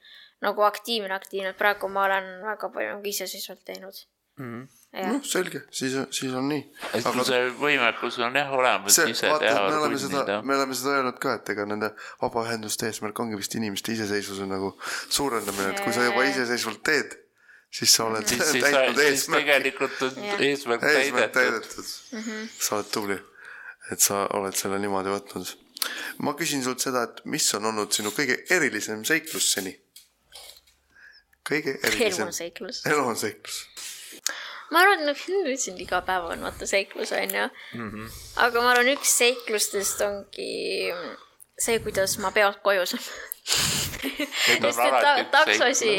nagu 0.45 0.65
aktiivne, 0.67 1.13
aktiivne, 1.15 1.53
praegu 1.57 1.89
ma 1.93 2.05
olen 2.09 2.31
väga 2.45 2.71
palju 2.73 2.97
nagu 2.97 3.13
iseseisvalt 3.13 3.65
teinud 3.65 4.01
mm. 4.39 4.45
-hmm. 4.45 4.67
Noh, 4.95 5.19
selge, 5.27 5.65
siis, 5.75 5.97
siis 6.15 6.37
on 6.39 6.49
nii. 6.53 6.63
Aga... 7.01 7.27
see 7.27 7.43
võimekus 7.59 8.21
on 8.23 8.39
jah 8.39 8.55
olemas 8.55 9.01
me 9.03 9.81
oleme 9.81 9.99
seda, 9.99 10.39
me 10.43 10.57
oleme 10.57 10.79
seda 10.79 10.97
öelnud 11.01 11.21
ka, 11.23 11.37
et 11.41 11.53
ega 11.57 11.67
nende 11.69 11.91
vabaühenduste 12.23 12.89
eesmärk 12.91 13.21
ongi 13.25 13.41
vist 13.41 13.59
inimeste 13.59 13.97
iseseisvuse 13.97 14.49
nagu 14.51 14.73
suurendamine, 15.09 15.75
et 15.75 15.85
kui 15.85 15.95
sa 15.97 16.07
juba 16.07 16.25
iseseisvalt 16.31 16.83
teed 16.87 17.21
siis 17.75 17.91
sa 17.91 18.07
oled 18.07 18.27
siis, 18.31 18.43
täitnud 18.55 19.01
eesmärki. 19.03 19.45
tegelikult 19.45 20.03
on 20.07 20.19
eesmärk 20.47 20.91
täidetud. 21.35 21.95
Mhm. 22.15 22.51
sa 22.55 22.77
oled 22.79 22.93
tubli 22.95 23.21
et 23.93 24.01
sa 24.01 24.25
oled 24.39 24.57
selle 24.57 24.79
niimoodi 24.83 25.13
võtnud. 25.13 25.55
ma 26.25 26.33
küsin 26.39 26.63
sult 26.65 26.81
seda, 26.81 27.05
et 27.09 27.25
mis 27.29 27.47
on 27.59 27.69
olnud 27.71 27.93
sinu 27.93 28.13
kõige 28.17 28.39
erilisem 28.55 29.05
seiklus 29.05 29.51
seni? 29.57 29.75
kõige 31.45 31.77
erilisem. 31.83 32.25
elu 32.25 32.29
on 32.31 32.39
seiklus. 32.39 32.83
elu 32.89 33.07
on 33.13 33.21
seiklus. 33.21 33.59
Ma 34.75 34.83
arvan, 34.83 35.05
et 35.05 35.09
noh, 35.09 35.25
ütlesin, 35.41 35.79
iga 35.83 36.01
päev 36.07 36.27
on 36.35 36.45
vaata 36.49 36.69
seiklus 36.69 37.15
onju 37.15 37.47
mm. 37.47 37.91
-hmm. 37.91 38.17
aga 38.47 38.65
ma 38.65 38.75
arvan, 38.75 38.91
üks 38.97 39.15
seiklustest 39.23 40.03
ongi 40.07 40.91
see, 41.59 41.79
kuidas 41.85 42.19
ma 42.19 42.35
peolt 42.35 42.61
koju 42.67 42.87
saan 42.91 43.05
sest 43.45 44.81
et 44.81 44.97
ta, 45.05 45.13
taksosi 45.33 45.95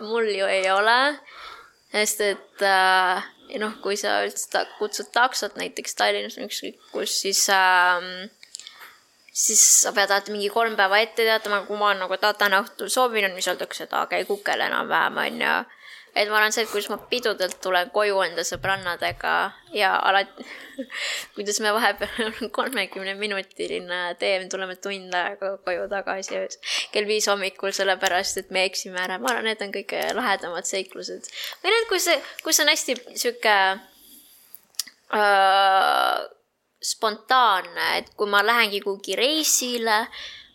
mul 0.00 0.28
ju 0.32 0.46
ei 0.46 0.70
ole. 0.72 0.98
sest 1.92 2.20
et 2.24 2.62
äh, 2.62 3.22
ja 3.50 3.58
noh, 3.62 3.72
kui 3.82 3.96
sa 3.98 4.20
üldse 4.26 4.50
ta, 4.52 4.64
kutsud 4.78 5.10
taksot 5.14 5.56
näiteks 5.58 5.96
Tallinnas 5.98 6.38
või 6.38 6.46
ükskõik 6.46 6.84
kus, 6.92 7.16
siis 7.24 7.42
ähm, 7.54 8.30
siis 9.32 9.62
sa 9.82 9.92
pead 9.96 10.10
alati 10.10 10.34
mingi 10.34 10.50
kolm 10.52 10.76
päeva 10.78 11.00
ette 11.02 11.26
teatama, 11.26 11.64
kui 11.66 11.78
ma 11.80 11.92
nagu 11.98 12.18
täna 12.20 12.62
õhtul 12.64 12.90
soovin, 12.92 13.30
siis 13.34 13.50
öeldakse, 13.52 13.86
et 13.86 13.94
aa, 13.96 14.06
käi 14.10 14.24
kukel 14.28 14.66
enam-vähem, 14.66 15.20
onju 15.26 15.54
et 16.20 16.28
ma 16.28 16.38
arvan 16.38 16.52
see, 16.54 16.64
et 16.66 16.70
kuidas 16.70 16.90
ma 16.92 16.98
pidudelt 17.10 17.56
tulen 17.64 17.90
koju 17.94 18.18
enda 18.26 18.44
sõbrannadega 18.46 19.34
ja 19.76 19.92
alati 20.10 20.46
kuidas 21.36 21.60
me 21.64 21.72
vahepeal 21.76 22.32
kolmekümne 22.58 23.14
minutiline 23.20 24.00
tee, 24.20 24.38
me 24.42 24.48
tuleme 24.52 24.76
tund 24.82 25.14
aega 25.16 25.54
koju 25.66 25.86
tagasi 25.92 26.42
kell 26.94 27.08
viis 27.08 27.28
hommikul, 27.30 27.72
sellepärast 27.76 28.42
et 28.42 28.50
me 28.54 28.64
eksime 28.68 29.00
ära, 29.02 29.20
ma 29.20 29.32
arvan, 29.32 29.48
need 29.50 29.62
on 29.64 29.72
kõige 29.74 30.02
lahedamad 30.16 30.68
seiklused. 30.68 31.30
või 31.62 31.74
need, 31.74 31.88
kus, 31.92 32.10
kus 32.44 32.60
on 32.62 32.72
hästi 32.72 32.98
sihuke 33.14 33.56
äh, 35.16 36.20
spontaanne, 36.80 37.88
et 38.00 38.12
kui 38.16 38.28
ma 38.30 38.42
lähengi 38.44 38.80
kuhugi 38.84 39.16
reisile 39.18 40.04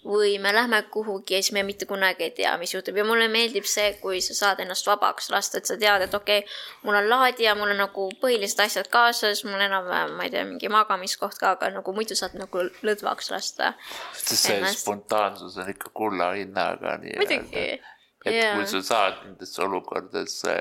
või 0.05 0.37
me 0.39 0.53
lähme 0.53 0.81
kuhugi 0.93 1.33
ja 1.33 1.41
siis 1.41 1.51
me 1.55 1.63
mitte 1.63 1.85
kunagi 1.89 2.23
ei 2.23 2.31
tea, 2.31 2.53
mis 2.61 2.73
juhtub 2.73 2.97
ja 2.97 3.05
mulle 3.07 3.27
meeldib 3.31 3.65
see, 3.69 3.95
kui 4.01 4.21
sa 4.21 4.35
saad 4.37 4.61
ennast 4.61 4.87
vabaks 4.87 5.31
lasta, 5.33 5.57
et 5.57 5.69
sa 5.69 5.77
tead, 5.81 6.05
et 6.05 6.13
okei 6.13 6.43
okay,, 6.43 6.53
mul 6.85 6.99
on 6.99 7.09
laadija, 7.09 7.55
mul 7.57 7.73
on 7.73 7.81
nagu 7.81 8.07
põhilised 8.21 8.61
asjad 8.65 8.89
kaasas, 8.93 9.41
mul 9.47 9.65
enam-vähem, 9.65 10.13
ma 10.17 10.27
ei 10.27 10.33
tea, 10.35 10.45
mingi 10.45 10.69
magamiskoht 10.71 11.39
ka, 11.41 11.55
aga 11.57 11.71
nagu 11.79 11.95
muidu 11.97 12.17
saad 12.17 12.37
nagu 12.37 12.67
lõdvaks 12.85 13.31
lasta. 13.33 13.73
sest 14.13 14.35
see 14.43 14.57
ennast. 14.59 14.85
spontaansus 14.85 15.57
on 15.57 15.73
ikka 15.73 15.91
kulla 15.93 16.31
hinnaga 16.37 16.97
nii-öelda. 17.01 17.41
et 18.25 18.33
yeah. 18.33 18.55
kui 18.57 18.69
sa 18.69 18.81
saad 18.85 19.21
nendesse 19.25 19.61
olukordadesse 19.65 20.57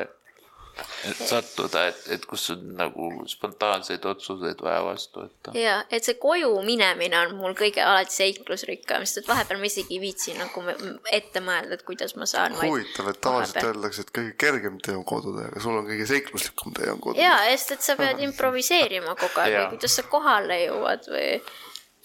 sattuda, 1.28 1.86
et, 1.90 2.00
et 2.16 2.24
kus 2.28 2.48
on 2.54 2.62
nagu 2.78 3.08
spontaanseid 3.30 4.04
otsuseid 4.08 4.62
vaja 4.64 4.82
vastu 4.86 5.24
võtta. 5.24 5.54
ja, 5.58 5.76
et 5.92 6.06
see 6.06 6.16
koju 6.20 6.50
minemine 6.66 7.18
on 7.20 7.34
mul 7.38 7.56
kõige 7.58 7.82
alati 7.84 8.14
seiklusrikkam, 8.14 9.04
sest 9.06 9.22
et 9.22 9.30
vahepeal 9.30 9.60
ma 9.60 9.68
isegi 9.68 9.98
ei 9.98 10.02
viitsi 10.02 10.36
nagu 10.38 10.64
ette 11.12 11.42
mõelda, 11.44 11.78
et 11.78 11.84
kuidas 11.86 12.16
ma 12.20 12.28
saan. 12.30 12.56
huvitav, 12.60 13.10
et 13.12 13.20
tavaliselt 13.24 13.70
öeldakse, 13.70 14.06
et 14.06 14.14
kõige 14.18 14.34
kergem 14.46 14.80
tee 14.84 14.96
on 14.96 15.04
kodutöö, 15.08 15.50
aga 15.50 15.62
sul 15.62 15.78
on 15.78 15.86
kõige 15.88 16.08
seikluslikum 16.10 16.74
tee 16.78 16.90
on 16.92 17.02
kodutöö. 17.04 17.26
ja, 17.26 17.36
sest 17.52 17.76
et 17.78 17.86
sa 17.90 17.98
pead 18.00 18.24
improviseerima 18.28 19.14
kogu 19.20 19.44
aeg 19.44 19.58
või 19.60 19.70
kuidas 19.76 20.00
sa 20.00 20.06
kohale 20.08 20.64
jõuad 20.64 21.08
või 21.12 21.28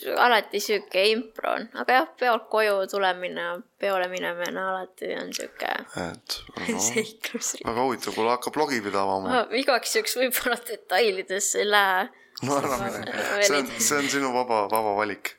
alati 0.07 0.59
sihuke 0.63 1.03
impro 1.11 1.51
on, 1.57 1.67
aga 1.81 1.97
jah, 1.97 2.07
peolt 2.19 2.47
koju 2.51 2.75
tulemine, 2.91 3.47
peole 3.79 4.07
minemine 4.11 4.61
alati 4.61 5.11
on 5.19 5.33
sihuke. 5.35 5.71
et 6.03 6.37
no, 6.73 6.79
seiklus. 6.83 7.55
väga 7.65 7.85
huvitav, 7.87 8.15
kuule 8.15 8.33
hakkab 8.33 8.55
blogi 8.55 8.81
pidama 8.85 9.19
no,. 9.25 9.43
igaks 9.59 9.97
juhuks 9.97 10.15
võib-olla 10.21 10.59
detailidesse 10.69 11.63
ei 11.63 11.69
lähe. 11.69 12.07
no 12.47 12.59
ära 12.61 12.79
mine, 12.85 13.17
see 13.43 13.57
on, 13.59 13.71
see 13.77 13.99
on 13.99 14.11
sinu 14.15 14.33
vaba, 14.35 14.65
vaba 14.71 14.95
valik. 15.01 15.35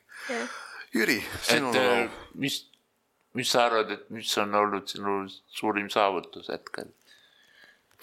Jüri, 0.93 1.21
sinul 1.47 1.71
on 1.71 1.79
laul. 1.79 2.09
mis, 2.43 2.61
mis 3.37 3.51
sa 3.51 3.65
arvad, 3.69 3.93
et 3.95 4.09
mis 4.13 4.31
on 4.43 4.53
olnud 4.61 4.89
sinu 4.91 5.23
suurim 5.49 5.89
saavutus 5.89 6.51
hetkel? 6.53 6.91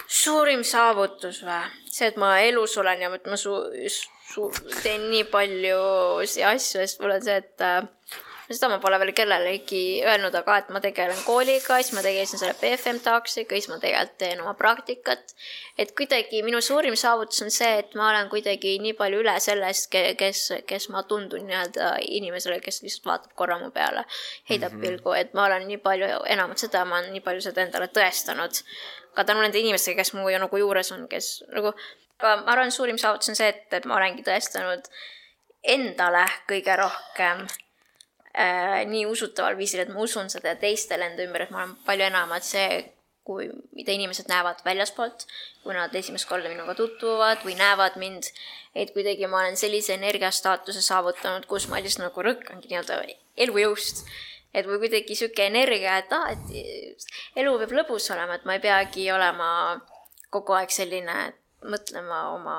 Suurim 0.07 0.63
saavutus 0.63 1.43
või? 1.43 1.61
see, 1.89 2.07
et 2.07 2.17
ma 2.21 2.37
elus 2.45 2.77
olen 2.77 3.01
ja 3.01 3.11
et 3.15 3.27
ma 3.27 3.37
su-, 3.37 3.65
su-, 3.89 4.51
teen 4.83 5.09
nii 5.11 5.25
palju 5.31 5.79
asju, 6.23 6.79
sest 6.79 7.01
mul 7.01 7.17
on 7.17 7.25
see, 7.25 7.39
et 7.41 7.65
äh, 7.65 7.81
seda 8.49 8.69
ma 8.71 8.79
pole 8.81 8.97
veel 9.01 9.11
kellelegi 9.13 10.01
öelnud, 10.01 10.33
aga 10.39 10.55
et 10.61 10.69
ma 10.73 10.81
tegelen 10.81 11.17
kooliga, 11.21 11.77
siis 11.77 11.93
ma 11.93 12.01
tegelesin 12.05 12.41
selle 12.41 12.55
BFM 12.57 13.01
taksiga, 13.05 13.53
siis 13.53 13.69
ma 13.69 13.77
tegelikult 13.81 14.17
teen 14.21 14.41
oma 14.41 14.55
praktikat. 14.57 15.35
et 15.79 15.93
kuidagi 15.95 16.41
minu 16.43 16.61
suurim 16.61 16.95
saavutus 16.99 17.43
on 17.45 17.53
see, 17.53 17.69
et 17.83 17.93
ma 17.95 18.09
olen 18.09 18.29
kuidagi 18.31 18.73
nii 18.83 18.95
palju 18.97 19.21
üle 19.21 19.35
sellest, 19.43 19.93
kes, 20.17 20.41
kes 20.67 20.89
ma 20.89 21.03
tundun 21.07 21.45
nii-öelda 21.47 21.91
inimesele, 22.17 22.59
kes 22.63 22.81
lihtsalt 22.83 23.05
vaatab 23.11 23.35
korra 23.37 23.59
mu 23.61 23.69
peale, 23.71 24.03
heidab 24.49 24.73
mm 24.73 24.81
-hmm. 24.81 24.97
pilgu, 24.97 25.13
et 25.13 25.33
ma 25.33 25.45
olen 25.45 25.67
nii 25.67 25.77
palju 25.77 26.23
enamat 26.25 26.65
seda, 26.65 26.85
ma 26.85 26.99
olen 26.99 27.13
nii 27.13 27.25
palju 27.25 27.45
seda 27.45 27.61
endale 27.61 27.87
tõestanud 27.87 28.63
ka 29.15 29.25
tänu 29.27 29.41
nende 29.43 29.59
inimestega, 29.59 30.01
kes 30.01 30.13
mu 30.17 30.27
nagu 30.29 30.61
juures 30.61 30.91
on, 30.95 31.07
kes 31.11 31.43
nagu, 31.53 31.73
aga 32.19 32.35
ma 32.43 32.53
arvan, 32.53 32.71
suurim 32.71 32.99
saavutus 33.01 33.31
on 33.31 33.39
see, 33.39 33.49
et, 33.49 33.65
et 33.73 33.87
ma 33.89 33.97
olengi 33.97 34.25
tõestanud 34.25 34.87
endale 35.63 36.23
kõige 36.49 36.75
rohkem 36.79 37.43
äh, 37.45 38.85
nii 38.87 39.05
usutaval 39.09 39.57
viisil, 39.59 39.83
et 39.83 39.91
ma 39.93 40.03
usun 40.05 40.31
seda 40.31 40.55
teistele 40.59 41.09
enda 41.09 41.25
ümber, 41.25 41.45
et 41.45 41.51
ma 41.55 41.65
olen 41.65 41.75
palju 41.87 42.07
enamat 42.07 42.47
see, 42.47 42.79
kui, 43.27 43.49
mida 43.77 43.93
inimesed 43.93 44.29
näevad 44.31 44.63
väljaspoolt, 44.65 45.27
kui 45.63 45.75
nad 45.75 45.93
esimest 45.95 46.29
korda 46.29 46.49
minuga 46.49 46.73
tutvuvad 46.77 47.43
või 47.45 47.57
näevad 47.59 47.99
mind, 48.01 48.31
et 48.73 48.93
kuidagi 48.95 49.27
ma 49.29 49.43
olen 49.43 49.59
sellise 49.59 49.93
energiastaatuse 49.99 50.81
saavutanud, 50.85 51.45
kus 51.49 51.67
ma 51.69 51.81
lihtsalt 51.83 52.07
nagu 52.07 52.25
rõkkangi 52.25 52.71
nii-öelda 52.71 53.03
elujõust 53.45 54.05
et 54.53 54.67
või 54.67 54.79
kuidagi 54.83 55.17
sihuke 55.17 55.45
energia, 55.45 55.99
et 56.01 56.13
aa, 56.15 56.33
et 56.33 57.41
elu 57.41 57.57
peab 57.61 57.75
lõbus 57.81 58.09
olema, 58.13 58.37
et 58.39 58.47
ma 58.49 58.57
ei 58.57 58.63
peagi 58.63 59.09
olema 59.13 59.49
kogu 60.33 60.55
aeg 60.57 60.73
selline, 60.73 61.17
mõtlema 61.69 62.21
oma 62.35 62.57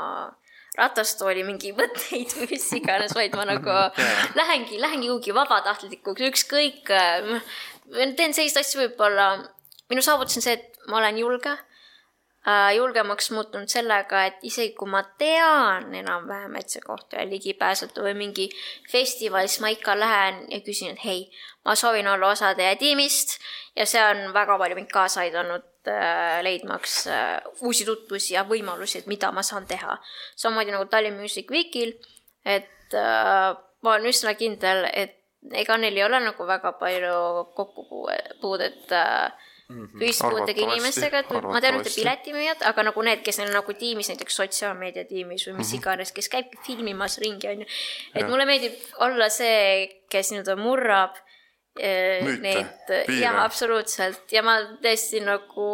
ratastooli 0.79 1.43
mingi 1.47 1.73
mõtteid 1.79 2.35
või 2.39 2.51
mis 2.53 2.69
iganes, 2.79 3.15
vaid 3.17 3.35
ma 3.39 3.47
nagu 3.49 3.79
lähengi, 4.41 4.79
lähengi 4.83 5.11
kuhugi 5.11 5.35
vabatahtlikuks, 5.37 6.27
ükskõik. 6.31 6.85
teen 6.91 8.37
selliseid 8.37 8.63
asju 8.63 8.85
võib-olla, 8.85 9.33
minu 9.91 10.05
saavutus 10.05 10.39
on 10.39 10.47
see, 10.47 10.59
et 10.61 10.87
ma 10.91 11.03
olen 11.03 11.19
julge 11.19 11.57
julgemaks 12.77 13.31
muutunud 13.37 13.69
sellega, 13.69 14.25
et 14.31 14.45
isegi 14.49 14.73
kui 14.75 14.89
ma 14.89 15.03
tean 15.21 15.93
enam-vähem, 15.95 16.55
et 16.57 16.73
see 16.73 16.81
koht 16.81 17.13
ei 17.13 17.21
ole 17.21 17.35
ligipääsetav 17.35 18.07
või 18.09 18.15
mingi 18.17 18.47
festival, 18.91 19.49
siis 19.49 19.61
ma 19.61 19.73
ikka 19.75 19.97
lähen 19.99 20.47
ja 20.49 20.61
küsin, 20.65 20.95
et 20.95 21.05
hei, 21.05 21.27
ma 21.69 21.77
soovin 21.77 22.09
olla 22.09 22.33
osa 22.33 22.55
teie 22.57 22.79
tiimist 22.81 23.37
ja 23.77 23.87
see 23.87 24.01
on 24.01 24.33
väga 24.33 24.57
palju 24.59 24.79
mind 24.79 24.91
kaasa 24.93 25.27
aidanud 25.27 25.69
äh, 25.93 26.41
leidmaks 26.47 26.97
äh, 27.13 27.37
uusi 27.61 27.85
tutvusi 27.85 28.35
ja 28.35 28.47
võimalusi, 28.49 29.03
et 29.03 29.11
mida 29.11 29.33
ma 29.37 29.45
saan 29.45 29.69
teha. 29.69 29.99
samamoodi 30.37 30.73
nagu 30.73 30.89
Tallinn 30.89 31.21
Music 31.21 31.51
Weekil, 31.53 31.93
et 32.45 32.97
äh, 32.97 33.53
ma 33.83 33.95
olen 33.95 34.09
üsna 34.11 34.35
kindel, 34.41 34.87
et 34.93 35.19
ega 35.57 35.77
neil 35.81 35.97
ei 35.97 36.05
ole 36.05 36.21
nagu 36.25 36.47
väga 36.47 36.73
palju 36.81 37.45
kokkupuudet 37.57 38.93
äh, 38.97 39.49
ühispuudega 39.71 40.65
mhm. 40.65 40.75
inimestega, 40.75 41.23
et 41.23 41.33
ma 41.47 41.61
tean 41.63 41.79
ühte 41.81 41.93
piletimüüjat, 41.95 42.65
aga 42.71 42.85
nagu 42.89 43.05
need, 43.07 43.23
kes 43.27 43.41
neil 43.41 43.53
nagu 43.55 43.75
tiimis, 43.79 44.11
näiteks 44.13 44.39
sotsiaalmeedia 44.43 45.07
tiimis 45.09 45.47
või 45.49 45.59
mis 45.59 45.67
mm 45.67 45.73
-hmm. 45.73 45.83
iganes, 45.83 46.13
kes 46.17 46.31
käibki 46.33 46.63
filmimas 46.67 47.19
ringi, 47.23 47.49
on 47.49 47.65
ju. 47.65 47.69
et 48.15 48.23
ja. 48.23 48.29
mulle 48.29 48.47
meeldib 48.47 48.79
olla 49.07 49.29
see, 49.29 50.01
kes 50.11 50.33
nii-öelda 50.33 50.57
murrab 50.61 51.21
äh, 51.81 52.25
Müüte, 52.27 52.41
neid, 52.43 53.13
jah, 53.21 53.43
absoluutselt 53.45 54.33
ja 54.33 54.43
ma 54.43 54.59
tõesti 54.83 55.23
nagu 55.25 55.69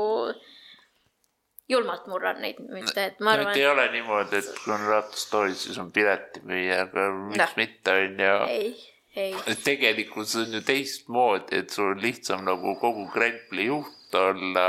julmalt 1.69 2.07
murran 2.07 2.41
neid 2.41 2.61
müüte, 2.63 3.09
et 3.11 3.21
ma 3.21 3.33
arvan. 3.33 3.57
ei 3.57 3.67
ole 3.67 3.89
niimoodi, 3.93 4.37
et 4.39 4.53
kui 4.65 4.75
on 4.75 4.85
ratastoolis, 4.87 5.65
siis 5.67 5.79
on 5.83 5.91
piletimüüja, 5.93 6.85
aga 6.87 7.09
miks 7.15 7.43
no. 7.43 7.49
mitte, 7.57 7.97
on 7.97 8.23
ju. 8.23 8.37
ei 8.51 8.96
et 9.17 9.63
tegelikult 9.65 10.29
see 10.29 10.45
on 10.45 10.57
ju 10.59 10.63
teistmoodi, 10.67 11.61
et 11.63 11.73
sul 11.73 11.95
on 11.95 12.03
lihtsam 12.03 12.45
nagu 12.45 12.75
kogu 12.81 13.07
krempli 13.13 13.69
juht 13.71 14.17
olla, 14.21 14.67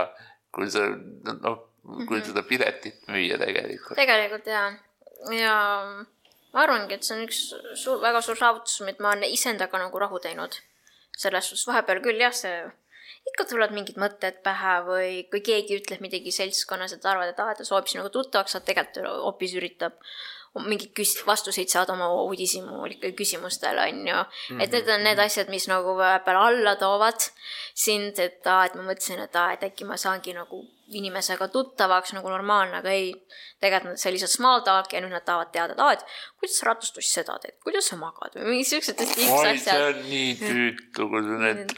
kui 0.55 0.69
sa 0.71 0.85
noh, 0.87 1.63
kui 1.83 1.97
mm 1.97 2.07
-hmm. 2.07 2.25
seda 2.27 2.43
piletit 2.43 3.07
müüa 3.07 3.37
tegelikult. 3.37 3.97
tegelikult 3.99 4.47
jaa, 4.47 4.71
ja 5.31 5.55
ma 6.53 6.63
arvangi, 6.63 6.93
et 6.93 7.03
see 7.03 7.17
on 7.17 7.23
üks 7.27 7.39
suur, 7.75 8.01
väga 8.01 8.21
suur 8.21 8.37
saavutus, 8.39 8.81
et 8.81 8.99
ma 8.99 9.11
olen 9.11 9.23
iseendaga 9.23 9.77
nagu 9.77 9.99
rahu 9.99 10.19
teinud. 10.19 10.55
selles 11.17 11.47
suhtes 11.49 11.67
vahepeal 11.67 11.99
küll 12.05 12.19
jah, 12.21 12.33
see 12.33 12.57
ikka 13.31 13.45
tulevad 13.49 13.73
mingid 13.73 13.97
mõtted 13.97 14.35
pähe 14.45 14.73
või 14.85 15.11
kui 15.31 15.41
keegi 15.41 15.79
ütleb 15.79 16.01
midagi 16.03 16.31
seltskonnas, 16.31 16.93
et 16.93 17.05
arvad, 17.05 17.31
et 17.31 17.39
aa, 17.39 17.55
ta 17.57 17.65
soovib 17.65 17.89
sinuga 17.89 18.11
tuttavaks 18.13 18.51
saada, 18.53 18.65
tegelikult 18.65 19.23
hoopis 19.23 19.55
üritab 19.57 19.97
mingeid 20.64 20.93
küs-, 20.97 21.20
vastuseid 21.28 21.72
saada 21.72 21.93
oma 21.93 22.10
uudishimulike 22.26 23.12
küsimustele, 23.18 23.88
on 23.91 24.08
ju. 24.08 24.24
et 24.60 24.72
need 24.72 24.89
on 24.89 25.03
need 25.03 25.18
mhm. 25.18 25.26
asjad, 25.26 25.51
mis 25.53 25.68
nagu 25.72 25.97
vahepeal 25.97 26.41
alla 26.41 26.76
toovad 26.80 27.30
sind, 27.78 28.20
et 28.24 28.47
aa, 28.47 28.66
et 28.68 28.76
ma 28.78 28.88
mõtlesin, 28.88 29.22
et 29.24 29.36
aa, 29.38 29.53
et 29.55 29.68
äkki 29.70 29.88
ma 29.88 29.97
saangi 30.01 30.34
nagu 30.38 30.64
inimesega 30.97 31.49
tuttavaks 31.51 32.14
nagu 32.16 32.30
normaalne, 32.32 32.80
aga 32.80 32.93
ei. 32.95 33.12
tegelikult 33.62 33.99
see 33.99 34.14
lihtsalt 34.14 34.32
small 34.32 34.62
talk 34.66 34.93
ja 34.93 35.01
nüüd 35.01 35.12
nad 35.12 35.26
tahavad 35.26 35.49
teada, 35.53 35.74
et 35.74 35.82
aa, 35.84 35.97
et 35.97 36.05
kuidas 36.38 36.60
sa 36.60 36.70
ratastus 36.70 37.10
seda 37.12 37.39
teed, 37.43 37.58
kuidas 37.66 37.89
sa 37.89 37.97
magad 37.99 38.38
või 38.38 38.53
mingid 38.53 38.70
siuksed 38.72 39.01
X 39.03 39.18
asjad. 39.18 39.66
see 39.66 39.89
on 39.89 40.01
nii 40.12 40.32
tüütu, 40.43 41.10
kui 41.12 41.26
sa 41.26 41.41
need, 41.43 41.76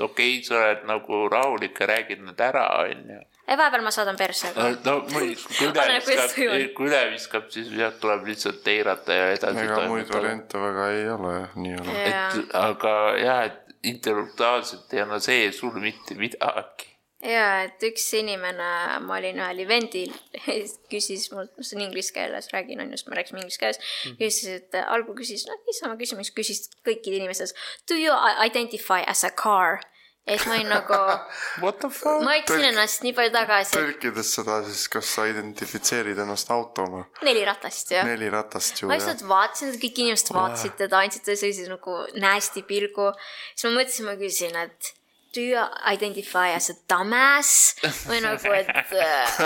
okei 0.00 0.36
okay,, 0.38 0.44
sa 0.44 0.60
oled 0.60 0.84
nagu 0.88 1.24
rahulik 1.32 1.80
ja 1.80 1.86
räägid 1.92 2.22
need 2.24 2.40
ära, 2.40 2.68
on 2.84 3.10
ju 3.14 3.22
vahepeal 3.54 3.82
ma 3.82 3.90
saadan 3.94 4.16
persse. 4.16 4.50
no 4.84 4.96
kui 5.06 5.36
üle 5.68 5.84
viskab, 5.92 6.34
kui 6.74 6.88
üle 6.88 7.02
viskab, 7.12 7.46
siis 7.54 7.70
jah, 7.78 7.94
tuleb 8.00 8.26
lihtsalt 8.26 8.66
eirata 8.72 9.14
ja 9.14 9.28
edasi. 9.36 9.62
ega 9.62 9.84
muid 9.90 10.10
variante 10.10 10.58
väga 10.58 10.88
ei 10.96 11.06
ole 11.14 11.36
nii 11.54 11.78
on. 11.78 11.94
et 12.02 12.58
aga 12.58 12.96
jah, 13.22 13.44
et 13.46 13.62
intellektuaalselt 13.86 14.94
ei 14.96 15.04
anna 15.04 15.20
see 15.22 15.52
sulle 15.54 15.82
mitte 15.82 16.18
midagi. 16.18 16.90
Ja, 17.26 17.46
et 17.66 17.82
üks 17.88 18.06
inimene, 18.18 18.68
ma 19.04 19.18
olin 19.18 19.40
ühel 19.42 19.64
event'il, 19.66 20.14
küsis 20.92 21.28
mult, 21.34 21.52
ma 21.56 21.66
siin 21.66 21.82
inglise 21.86 22.14
keeles 22.16 22.48
räägin, 22.54 22.82
on 22.82 22.92
ju, 22.92 23.00
sest 23.00 23.10
me 23.10 23.18
rääkisime 23.18 23.42
inglise 23.42 23.62
keeles 23.62 23.82
mm. 23.82 24.16
küsis, 24.20 24.48
et 24.60 24.78
algul 24.84 25.18
küsis, 25.18 25.46
noh, 25.50 25.58
niisama 25.68 25.98
küsimus, 26.00 26.32
küsis 26.36 26.66
kõikide 26.86 27.20
inimeste 27.20 27.48
seas. 27.48 27.68
Do 27.90 27.98
you 27.98 28.14
identify 28.46 29.02
as 29.06 29.26
a 29.26 29.34
car? 29.34 29.82
ja 30.26 30.34
siis 30.34 30.46
ma 30.48 30.54
olin 30.56 30.68
nagu 30.72 30.96
ma 32.24 32.32
hoidsin 32.32 32.64
ennast 32.72 33.04
nii 33.06 33.14
palju 33.14 33.30
tagasi. 33.34 33.76
tõlkides 33.76 34.32
seda 34.38 34.58
siis, 34.66 34.88
kas 34.90 35.12
sa 35.14 35.26
identifitseerid 35.30 36.18
ennast 36.24 36.50
autona? 36.50 37.04
neli 37.26 37.44
ratast 37.46 37.94
ju. 37.94 38.02
neli 38.08 38.30
ratast 38.32 38.82
ju. 38.82 38.90
ma 38.90 38.98
lihtsalt 38.98 39.22
vaatasin, 39.28 39.76
kõik 39.82 40.02
inimesed 40.02 40.32
vaatasid 40.34 40.74
teda, 40.82 41.04
andsid 41.06 41.26
talle 41.26 41.38
sellise 41.44 41.70
nagu 41.70 41.98
nasty 42.18 42.64
pilgu. 42.66 43.12
siis 43.54 43.68
ma 43.68 43.76
mõtlesin, 43.78 44.08
ma 44.10 44.16
küsisin, 44.18 44.58
et 44.66 44.94
do 45.36 45.42
you 45.44 45.60
identify 45.92 46.48
as 46.56 46.70
a 46.70 46.74
dumbass? 46.88 47.76
Või 48.08 48.22
nagu, 48.24 48.52
et 48.56 48.70
äh, 48.72 49.40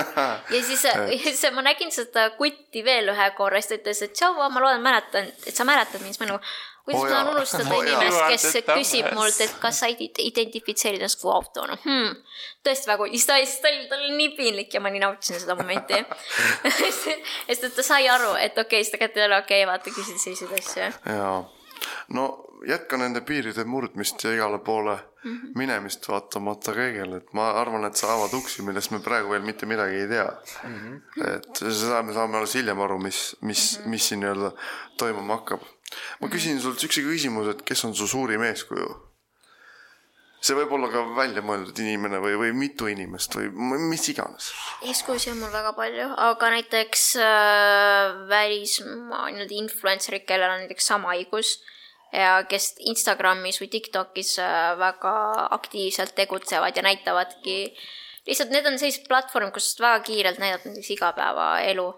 ja 0.55 0.62
siis, 0.62 0.84
ja 0.86 0.95
siis 1.24 1.43
ma 1.55 1.64
nägin 1.66 1.91
seda 1.95 2.30
kutti 2.38 2.84
veel 2.86 3.11
ühe 3.12 3.30
korra, 3.38 3.61
siis 3.61 3.74
ta 3.74 3.80
ütles, 3.80 4.03
et 4.07 4.14
tšau, 4.14 4.36
ma 4.38 4.62
loodan, 4.62 4.84
mäletan, 4.84 5.32
et 5.47 5.57
sa 5.57 5.66
mäletad 5.68 6.03
mind, 6.05 6.14
siis 6.14 6.22
ma 6.22 6.30
nagu 6.32 6.43
kuidas 6.86 7.03
ma 7.03 7.11
saan 7.11 7.30
unustada 7.34 7.78
inimest, 7.82 8.20
kes 8.30 8.47
küsib 8.70 9.09
mult, 9.18 9.41
et 9.45 9.57
kas 9.62 9.82
sa 9.82 9.91
identifitseerid 9.91 11.03
ennast 11.03 11.20
kui 11.20 11.32
autona 11.34 11.76
hmm.. 11.82 12.18
tõesti 12.66 12.91
väga, 12.91 13.09
siis 13.14 13.26
ta, 13.28 13.38
siis 13.43 13.57
tal, 13.64 13.80
tal 13.91 14.05
oli 14.05 14.16
nii 14.16 14.30
piinlik 14.38 14.74
ja 14.74 14.82
ma 14.82 14.93
nii 14.93 15.03
nautisin 15.03 15.43
seda 15.43 15.57
momenti. 15.59 16.01
Sest 16.78 17.66
et 17.66 17.66
ta 17.76 17.86
sai 17.86 18.09
aru, 18.11 18.34
et 18.38 18.55
okei 18.59 18.80
okay,, 18.80 18.86
seda 18.88 19.03
kätte 19.03 19.22
ei 19.22 19.28
ole 19.28 19.41
okei 19.43 19.64
okay,, 19.64 19.72
vaata, 19.72 19.95
küsid 19.95 20.22
selliseid 20.22 20.55
asju. 20.61 20.93
jaa, 21.18 21.34
no 22.16 22.30
jätka 22.67 22.97
nende 23.01 23.21
piiride 23.27 23.65
murdmist 23.65 24.25
ja 24.25 24.33
igale 24.35 24.59
poole 24.59 24.95
mm 24.97 25.37
-hmm. 25.37 25.53
minemist 25.55 26.09
vaatamata 26.09 26.73
kõigele, 26.77 27.17
et 27.17 27.33
ma 27.33 27.51
arvan, 27.61 27.85
et 27.85 27.97
sa 27.97 28.13
avad 28.15 28.35
uksi, 28.35 28.63
millest 28.63 28.91
me 28.91 29.01
praegu 29.01 29.31
veel 29.31 29.43
mitte 29.43 29.67
midagi 29.67 29.97
ei 29.97 30.09
tea 30.09 30.31
mm. 30.65 30.79
-hmm. 30.79 31.29
et 31.35 31.57
seda 31.57 32.03
me 32.03 32.13
saame 32.13 32.37
alles 32.37 32.55
hiljem 32.55 32.81
aru, 32.81 32.99
mis, 32.99 33.37
mis 33.41 33.79
mm, 33.79 33.85
-hmm. 33.85 33.89
mis 33.89 34.09
siin 34.09 34.21
nii-öelda 34.21 34.53
toimuma 34.97 35.37
hakkab 35.37 35.61
ma 36.21 36.29
küsin 36.29 36.61
sult 36.61 36.79
siukse 36.79 37.03
küsimuse, 37.03 37.51
et 37.51 37.63
kes 37.63 37.85
on 37.85 37.95
su 37.95 38.09
suurim 38.09 38.43
eeskuju? 38.43 39.11
see 40.41 40.57
võib 40.57 40.71
olla 40.73 40.89
ka 40.89 41.03
väljamõeldud 41.17 41.79
inimene 41.83 42.21
või, 42.25 42.37
või 42.41 42.53
mitu 42.57 42.87
inimest 42.89 43.35
või 43.37 43.81
mis 43.91 44.09
iganes. 44.09 44.53
eeskujusid 44.83 45.35
on 45.35 45.43
mul 45.43 45.53
väga 45.53 45.73
palju, 45.77 46.07
aga 46.17 46.51
näiteks 46.57 47.03
äh, 47.17 48.15
välismaa 48.29 49.27
nii-öelda 49.31 49.59
influencer'id, 49.65 50.25
kellel 50.25 50.55
on 50.55 50.65
näiteks 50.65 50.87
sama 50.87 51.13
haigus 51.13 51.59
ja 52.13 52.43
kes 52.49 52.75
Instagramis 52.91 53.61
või 53.63 53.71
Tiktokis 53.73 54.37
äh, 54.43 54.75
väga 54.79 55.15
aktiivselt 55.57 56.15
tegutsevad 56.19 56.77
ja 56.77 56.83
näitavadki 56.83 57.59
lihtsalt 58.27 58.53
need 58.55 58.67
on 58.69 58.79
sellised 58.79 59.09
platvormid, 59.09 59.55
kus 59.55 59.73
väga 59.81 60.05
kiirelt 60.07 60.39
näidata 60.43 60.69
näiteks 60.69 60.93
igapäevaelu 60.97 61.89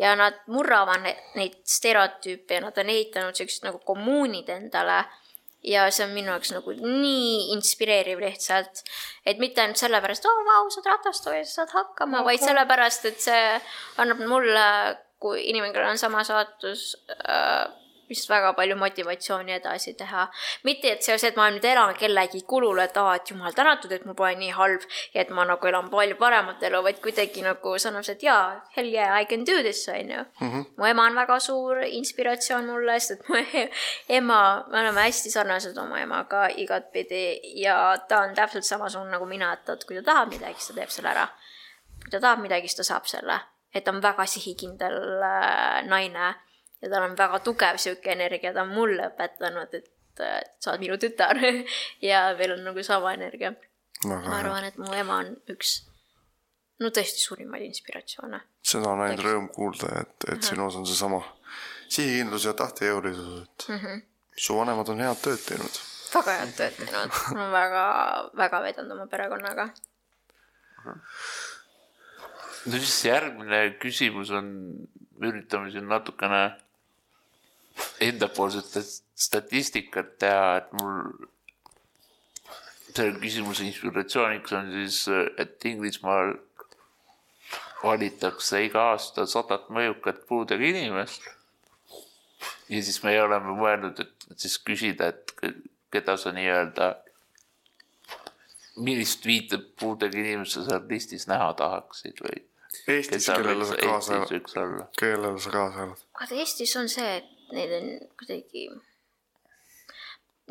ja 0.00 0.14
nad 0.16 0.38
murravad 0.50 1.04
neid 1.36 1.58
stereotüüpe 1.68 2.58
ja 2.58 2.64
nad 2.66 2.78
on 2.78 2.92
ehitanud 2.92 3.38
siuksed 3.38 3.66
nagu 3.68 3.82
kommuunid 3.86 4.48
endale. 4.52 5.04
ja 5.62 5.84
see 5.94 6.02
on 6.02 6.10
minu 6.10 6.32
jaoks 6.32 6.50
nagu 6.50 6.72
nii 6.74 7.52
inspireeriv 7.54 8.18
lihtsalt, 8.18 8.80
et 9.22 9.38
mitte 9.38 9.62
ainult 9.62 9.78
sellepärast, 9.78 10.24
oo 10.26 10.32
oh, 10.40 10.40
vau, 10.48 10.64
sa 10.74 10.80
oled 10.80 10.88
ratastool, 10.90 11.36
sa 11.46 11.60
saad 11.60 11.74
hakkama 11.76 12.18
okay., 12.18 12.32
vaid 12.32 12.42
sellepärast, 12.42 13.06
et 13.06 13.22
see 13.22 13.44
annab 14.02 14.24
mulle, 14.26 14.64
kui 15.22 15.44
inimene, 15.52 15.84
on 15.86 16.02
sama 16.02 16.24
saatus 16.26 16.82
äh, 17.14 17.70
vist 18.08 18.28
väga 18.30 18.52
palju 18.56 18.76
motivatsiooni 18.76 19.54
edasi 19.56 19.94
teha. 19.98 20.26
mitte, 20.64 20.92
et 20.92 21.02
see 21.02 21.14
on 21.14 21.18
see, 21.18 21.30
et 21.32 21.36
ma 21.36 21.48
nüüd 21.50 21.64
elan 21.64 21.94
kellegi 21.98 22.42
kulul, 22.48 22.78
et 22.82 22.96
aa, 22.96 23.14
et 23.18 23.30
jumal 23.30 23.54
tänatud, 23.56 23.92
et 23.92 24.04
mul 24.06 24.16
pole 24.18 24.34
nii 24.40 24.52
halb 24.56 24.86
ja 25.14 25.22
et 25.22 25.30
ma 25.30 25.44
nagu 25.48 25.70
elan 25.70 25.90
palju 25.92 26.16
paremat 26.20 26.62
elu, 26.68 26.82
vaid 26.86 27.00
kuidagi 27.04 27.44
nagu 27.46 27.76
annab 27.76 28.06
see, 28.06 28.16
et 28.18 28.26
jaa, 28.26 28.42
hell 28.76 28.90
yeah, 28.90 29.14
I 29.20 29.28
can 29.30 29.44
do 29.48 29.60
this, 29.62 29.86
on 29.88 30.10
ju. 30.10 30.24
Mhm. 30.40 30.66
mu 30.78 30.86
ema 30.86 31.06
on 31.06 31.16
väga 31.16 31.38
suur 31.40 31.82
inspiratsioon 31.86 32.66
mulle, 32.66 32.98
sest 33.00 33.20
et 33.20 33.28
mu 33.28 33.36
ema, 34.18 34.40
me 34.68 34.80
oleme 34.80 35.06
hästi 35.08 35.30
sarnased 35.30 35.78
oma 35.78 36.00
emaga 36.00 36.48
igatpidi 36.64 37.40
ja 37.62 37.96
ta 38.08 38.24
on 38.26 38.34
täpselt 38.34 38.64
samasugune 38.64 39.10
nagu 39.10 39.26
mina, 39.26 39.52
et, 39.52 39.68
et 39.68 39.84
kui 39.84 39.96
ta 40.00 40.04
tahab 40.12 40.34
midagi, 40.34 40.60
siis 40.60 40.72
ta 40.72 40.80
teeb 40.80 40.94
selle 40.94 41.14
ära. 41.14 41.26
kui 42.02 42.10
ta 42.10 42.20
tahab 42.20 42.42
midagi, 42.42 42.68
siis 42.68 42.82
ta 42.82 42.92
saab 42.94 43.06
selle 43.06 43.40
et 43.74 43.84
ta 43.84 43.92
on 43.92 44.02
väga 44.04 44.26
sihikindel 44.28 44.96
äh, 45.24 45.82
naine 45.88 46.34
ja 46.82 46.90
tal 46.90 47.06
on 47.06 47.16
väga 47.18 47.40
tugev 47.46 47.78
sihuke 47.80 48.12
energia, 48.12 48.52
ta 48.54 48.64
on 48.66 48.72
mulle 48.74 49.08
õpetanud, 49.10 49.76
et, 49.78 49.90
et 50.18 50.56
sa 50.60 50.72
oled 50.72 50.84
minu 50.84 50.98
tütar 51.00 51.38
ja 52.10 52.24
meil 52.38 52.56
on 52.56 52.64
nagu 52.70 52.84
sama 52.86 53.14
energia. 53.16 53.54
ma 54.08 54.18
arvan, 54.38 54.66
et 54.66 54.78
mu 54.82 54.90
ema 54.98 55.20
on 55.22 55.30
üks, 55.52 55.76
no 56.82 56.90
tõesti 56.90 57.22
suurimaid 57.22 57.64
inspiratsioone. 57.68 58.42
seda 58.72 58.90
on 58.90 59.04
ainult 59.06 59.26
rõõm 59.26 59.48
kuulda, 59.54 59.92
et, 60.00 60.16
et 60.26 60.34
uh 60.34 60.38
-huh. 60.38 60.48
sinus 60.48 60.76
on 60.76 60.86
seesama 60.86 61.22
sihikindlus 61.88 62.44
ja 62.44 62.52
tahtejõulisus, 62.58 63.42
et 63.42 63.68
uh 63.68 63.86
-huh. 63.86 64.02
su 64.36 64.58
vanemad 64.58 64.88
on 64.88 65.00
head 65.00 65.22
tööd 65.22 65.46
teinud. 65.46 65.80
väga 66.14 66.36
head 66.40 66.54
tööd 66.56 66.76
teinud, 66.76 67.22
ma 67.34 67.40
olen 67.40 67.52
väga, 67.52 67.86
väga 68.36 68.62
vedanud 68.62 68.98
oma 68.98 69.06
perekonnaga 69.06 69.70
no 72.66 72.78
siis 72.78 73.04
järgmine 73.04 73.62
küsimus 73.82 74.30
on, 74.34 74.50
üritame 75.22 75.70
siin 75.70 75.88
natukene 75.90 76.42
endapoolset 78.00 78.78
statistikat 79.14 80.16
teha, 80.18 80.56
et 80.56 80.72
mul 80.80 81.28
selle 82.92 83.18
küsimuse 83.20 83.64
inspiratsiooniks 83.68 84.56
on 84.56 84.72
siis, 84.72 85.04
et 85.40 85.64
Inglismaal 85.64 86.34
valitakse 87.82 88.60
iga 88.66 88.88
aasta 88.92 89.26
sadat 89.26 89.70
mõjukat 89.74 90.24
puudega 90.28 90.64
inimest. 90.64 91.24
ja 92.68 92.82
siis 92.82 93.02
me 93.02 93.14
oleme 93.22 93.54
mõelnud, 93.56 94.00
et 94.00 94.38
siis 94.38 94.58
küsida, 94.58 95.08
et 95.12 95.34
keda 95.92 96.16
sa 96.16 96.32
nii-öelda 96.32 96.94
millist 98.76 99.26
viite 99.26 99.58
puudega 99.58 100.18
inimest 100.18 100.56
sa 100.56 100.64
seal 100.68 100.88
listis 100.88 101.28
näha 101.28 101.52
tahaksid 101.58 102.24
või? 102.24 102.42
Eestis, 102.88 103.26
kellele 103.28 103.66
sa 103.68 103.76
kaasa, 103.76 104.22
kellele 104.98 105.40
sa 105.40 105.50
kaasa 105.52 105.84
elad? 105.84 106.04
vaata 106.20 106.38
Eestis 106.40 106.72
on 106.80 106.88
see, 106.88 107.18
et 107.20 107.41
neid 107.52 107.72
on 107.76 107.88
kuidagi, 108.20 108.66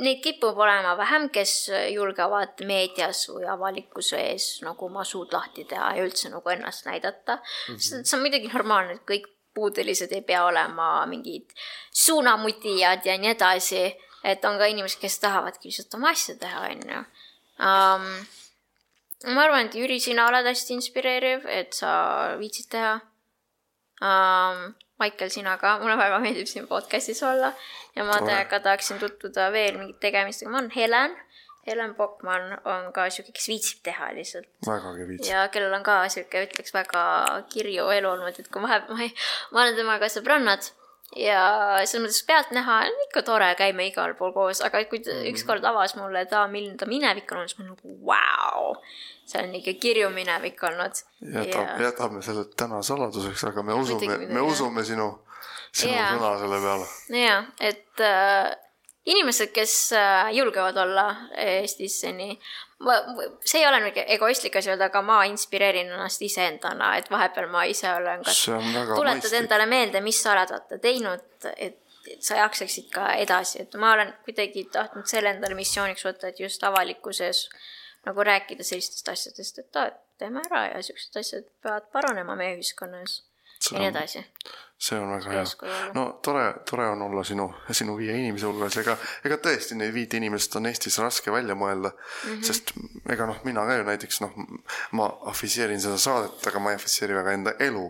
neid 0.01 0.21
kipub 0.23 0.57
olema 0.57 0.95
vähem, 0.97 1.29
kes 1.33 1.55
julgevad 1.93 2.63
meedias 2.67 3.25
või 3.29 3.45
avalikkuse 3.49 4.21
ees 4.31 4.47
nagu 4.65 4.87
oma 4.87 5.05
suud 5.07 5.33
lahti 5.35 5.65
teha 5.69 5.93
ja 5.97 6.05
üldse 6.07 6.31
nagu 6.33 6.53
ennast 6.53 6.87
näidata 6.87 7.37
mm. 7.41 7.75
-hmm. 7.75 8.03
see 8.03 8.17
on 8.17 8.25
muidugi 8.25 8.51
normaalne, 8.53 8.97
et 8.99 9.07
kõik 9.07 9.27
puudelised 9.53 10.11
ei 10.15 10.21
pea 10.21 10.45
olema 10.45 11.05
mingid 11.05 11.51
suunamutijad 11.91 13.05
ja 13.05 13.17
nii 13.17 13.33
edasi, 13.35 13.83
et 14.23 14.45
on 14.45 14.57
ka 14.57 14.69
inimesed, 14.71 15.01
kes 15.01 15.19
tahavadki 15.19 15.67
lihtsalt 15.67 15.99
oma 15.99 16.13
asja 16.15 16.37
teha, 16.39 16.61
onju 16.71 17.01
um, 17.61 18.07
ma 19.35 19.43
arvan, 19.45 19.67
et 19.67 19.75
Jüri, 19.77 19.99
sina 20.01 20.27
oled 20.29 20.47
hästi 20.47 20.77
inspireeriv, 20.77 21.45
et 21.45 21.73
sa 21.77 21.91
viitsid 22.39 22.71
teha 22.73 22.99
um,. 24.01 24.71
Maicel, 25.01 25.31
sina 25.33 25.55
ka, 25.57 25.79
mulle 25.81 25.95
väga 25.97 26.19
meeldib 26.21 26.45
siin 26.45 26.67
podcast'is 26.69 27.23
olla 27.25 27.47
ja 27.95 28.03
ma 28.05 28.19
teiega 28.21 28.59
tahaksin 28.61 28.99
tutvuda 29.01 29.47
veel 29.49 29.79
mingite 29.79 29.97
tegemistega, 30.03 30.51
ma 30.53 30.59
olen 30.59 30.73
Helen. 30.75 31.15
Helen 31.65 31.95
Bokman 31.97 32.55
on 32.65 32.87
ka 32.93 33.07
siuke, 33.13 33.33
kes 33.37 33.47
viitsib 33.49 33.81
teha 33.85 34.11
lihtsalt. 34.17 34.45
vägagi 34.67 35.07
viitsib. 35.07 35.31
ja 35.31 35.47
kellel 35.53 35.73
on 35.77 35.83
ka 35.85 35.97
siuke, 36.09 36.45
ütleks 36.47 36.73
väga 36.73 37.03
kirju 37.53 37.89
elu 37.97 38.11
olnud, 38.11 38.37
et 38.37 38.49
kui 38.53 38.61
vahepeal 38.61 38.97
ma, 38.97 39.09
ma 39.53 39.63
olen 39.63 39.77
temaga 39.77 40.09
sõbrannad 40.09 40.69
ja 41.15 41.43
selles 41.83 42.05
mõttes 42.05 42.25
pealtnäha 42.27 42.77
on 42.87 43.01
ikka 43.07 43.23
tore, 43.27 43.49
käime 43.59 43.87
igal 43.89 44.13
pool 44.19 44.33
koos, 44.35 44.61
aga 44.65 44.83
kui 44.89 45.01
ta 45.03 45.13
mm. 45.13 45.31
ükskord 45.33 45.65
avas 45.67 45.95
mulle 45.99 46.25
ta, 46.31 46.45
milline 46.51 46.77
ta 46.79 46.87
minevik 46.89 47.31
on 47.31 47.41
olnud, 47.41 47.51
siis 47.51 47.59
ma 47.59 47.71
nagu 47.71 47.97
vau 48.07 48.75
see 49.31 49.43
on 49.43 49.55
ikka 49.55 49.73
kirju 49.79 50.09
minevik 50.09 50.63
olnud. 50.63 51.03
jätab 51.33 51.81
jätame 51.81 52.21
selle 52.21 52.45
täna 52.57 52.81
saladuseks, 52.83 53.43
aga 53.51 53.63
me 53.63 53.73
usume, 53.73 54.17
me 54.27 54.41
usume 54.41 54.83
sinu, 54.85 55.07
sinu 55.71 55.93
ja. 55.95 56.09
sõna 56.15 56.33
selle 56.41 56.59
peale. 56.65 56.89
ja, 57.21 57.37
et 57.59 58.03
äh, 58.07 58.51
inimesed, 59.05 59.53
kes 59.55 59.75
äh, 59.97 60.33
julgevad 60.35 60.77
olla 60.77 61.07
Eestis 61.37 62.01
nii 62.07 62.37
ma, 62.85 62.97
see 63.45 63.61
ei 63.61 63.67
ole 63.67 63.79
mingi 63.83 64.03
egoistlik 64.15 64.55
asi 64.59 64.71
öelda, 64.73 64.89
aga 64.91 65.01
ma 65.05 65.21
inspireerin 65.29 65.91
ennast 65.91 66.21
iseendana, 66.25 66.95
et 66.99 67.09
vahepeal 67.11 67.49
ma 67.51 67.63
ise 67.69 67.89
olen 67.93 68.23
kas 68.25 68.43
tuletad 68.47 68.97
mõistlik. 68.97 69.37
endale 69.43 69.67
meelde, 69.69 70.01
mis 70.05 70.21
sa 70.23 70.33
oled 70.35 70.53
vaata 70.55 70.79
teinud, 70.81 71.25
et, 71.43 71.79
et 72.11 72.23
sa 72.25 72.39
jaksaksid 72.41 72.89
ka 72.93 73.11
edasi, 73.21 73.61
et 73.65 73.75
ma 73.79 73.93
olen 73.95 74.13
kuidagi 74.25 74.65
tahtnud 74.73 75.09
selle 75.09 75.35
endale 75.35 75.57
missiooniks 75.57 76.05
võtta, 76.07 76.31
et 76.31 76.39
just 76.41 76.63
avalikkuses 76.67 77.47
nagu 78.05 78.23
rääkida 78.25 78.65
sellistest 78.65 79.09
asjadest, 79.13 79.61
et 79.61 79.77
aa, 79.77 79.91
teeme 80.21 80.41
ära 80.49 80.67
ja 80.71 80.81
siuksed 80.85 81.19
asjad 81.21 81.45
peavad 81.61 81.89
paranema 81.93 82.35
meie 82.37 82.57
ühiskonnas 82.57 83.21
ja 83.71 83.79
nii 83.79 83.91
edasi 83.91 84.25
see 84.81 84.97
on 84.99 85.11
väga 85.13 85.31
hea. 85.31 85.73
no 85.93 86.19
tore, 86.25 86.53
tore 86.69 86.87
on 86.89 87.01
olla 87.05 87.23
sinu, 87.23 87.45
sinu 87.71 87.93
viie 87.99 88.15
inimese 88.17 88.49
hulgas, 88.49 88.79
ega, 88.81 88.95
ega 89.27 89.37
tõesti 89.43 89.77
neid 89.77 89.93
viite 89.93 90.17
inimest 90.17 90.57
on 90.57 90.69
Eestis 90.71 90.97
raske 91.03 91.33
välja 91.33 91.55
mõelda 91.55 91.91
mm. 91.93 92.31
-hmm. 92.31 92.41
sest 92.47 92.73
ega 93.13 93.27
noh, 93.29 93.37
mina 93.45 93.65
ka 93.67 93.77
ju 93.77 93.85
näiteks 93.91 94.23
noh, 94.25 94.33
ma 94.97 95.11
afiseerin 95.33 95.81
seda 95.83 95.99
saadet, 96.01 96.41
aga 96.49 96.63
ma 96.63 96.73
ei 96.73 96.81
afiseeri 96.81 97.17
väga 97.19 97.37
enda 97.37 97.55
elu. 97.59 97.85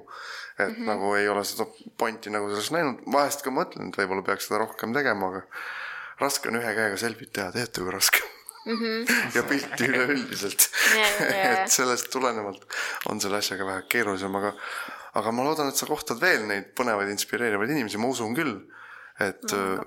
et 0.59 0.67
mm 0.67 0.75
-hmm. 0.75 0.85
nagu 0.91 1.15
ei 1.15 1.29
ole 1.29 1.43
seda 1.47 1.65
pointi 1.97 2.29
nagu 2.29 2.49
selles 2.49 2.71
näinud, 2.71 2.99
vahest 3.11 3.41
ka 3.41 3.49
mõtlen, 3.49 3.87
et 3.87 3.97
võib-olla 3.97 4.21
peaks 4.21 4.47
seda 4.47 4.59
rohkem 4.59 4.93
tegema, 4.93 5.27
aga 5.27 5.41
raske 6.19 6.49
on 6.49 6.59
ühe 6.59 6.75
käega 6.75 6.97
selfit 6.97 7.33
teha, 7.33 7.51
teate 7.51 7.81
kui 7.81 7.91
raske 7.91 8.19
mm. 8.65 8.77
-hmm. 8.77 9.13
ja 9.35 9.43
pilti 9.43 9.87
üleüldiselt 9.87 10.69
et 11.51 11.71
sellest 11.71 12.11
tulenevalt 12.11 12.67
on 13.05 13.21
selle 13.21 13.37
asjaga 13.37 13.65
vähe 13.65 13.81
keerulisem, 13.87 14.35
aga 14.35 14.53
aga 15.19 15.33
ma 15.35 15.45
loodan, 15.47 15.71
et 15.71 15.79
sa 15.79 15.87
kohtad 15.89 16.21
veel 16.21 16.45
neid 16.49 16.71
põnevaid, 16.77 17.11
inspireerivaid 17.13 17.73
inimesi, 17.73 17.99
ma 18.01 18.11
usun 18.11 18.35
küll, 18.37 18.55
et 19.19 19.43
no, 19.51 19.83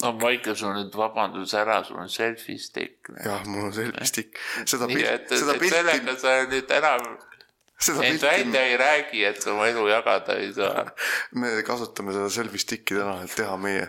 no 0.00 0.14
Maicel, 0.22 0.56
sul 0.56 0.74
nüüd 0.76 0.96
vabandus 0.96 1.54
ära, 1.58 1.82
sul 1.84 2.00
on 2.00 2.10
selfie 2.12 2.58
stick. 2.60 3.12
jah, 3.24 3.44
mul 3.50 3.68
on 3.68 3.76
selfie 3.76 4.08
stick. 4.08 4.42
seda 4.64 4.88
pilti, 4.90 5.38
seda 5.38 5.56
pilti. 5.60 5.76
sellega 5.76 6.18
sa 6.20 6.36
nüüd 6.48 6.76
enam 6.80 7.08
end 7.84 8.22
välja 8.22 8.60
ei 8.64 8.76
räägi, 8.80 9.24
et 9.28 9.42
sa 9.42 9.52
oma 9.52 9.66
elu 9.68 9.88
jagada 9.90 10.38
ei 10.40 10.52
saa. 10.54 10.86
me 11.40 11.56
kasutame 11.66 12.14
seda 12.16 12.30
selfie 12.32 12.62
stick'i 12.62 12.96
täna, 12.96 13.18
et 13.26 13.34
teha 13.36 13.56
meie 13.60 13.88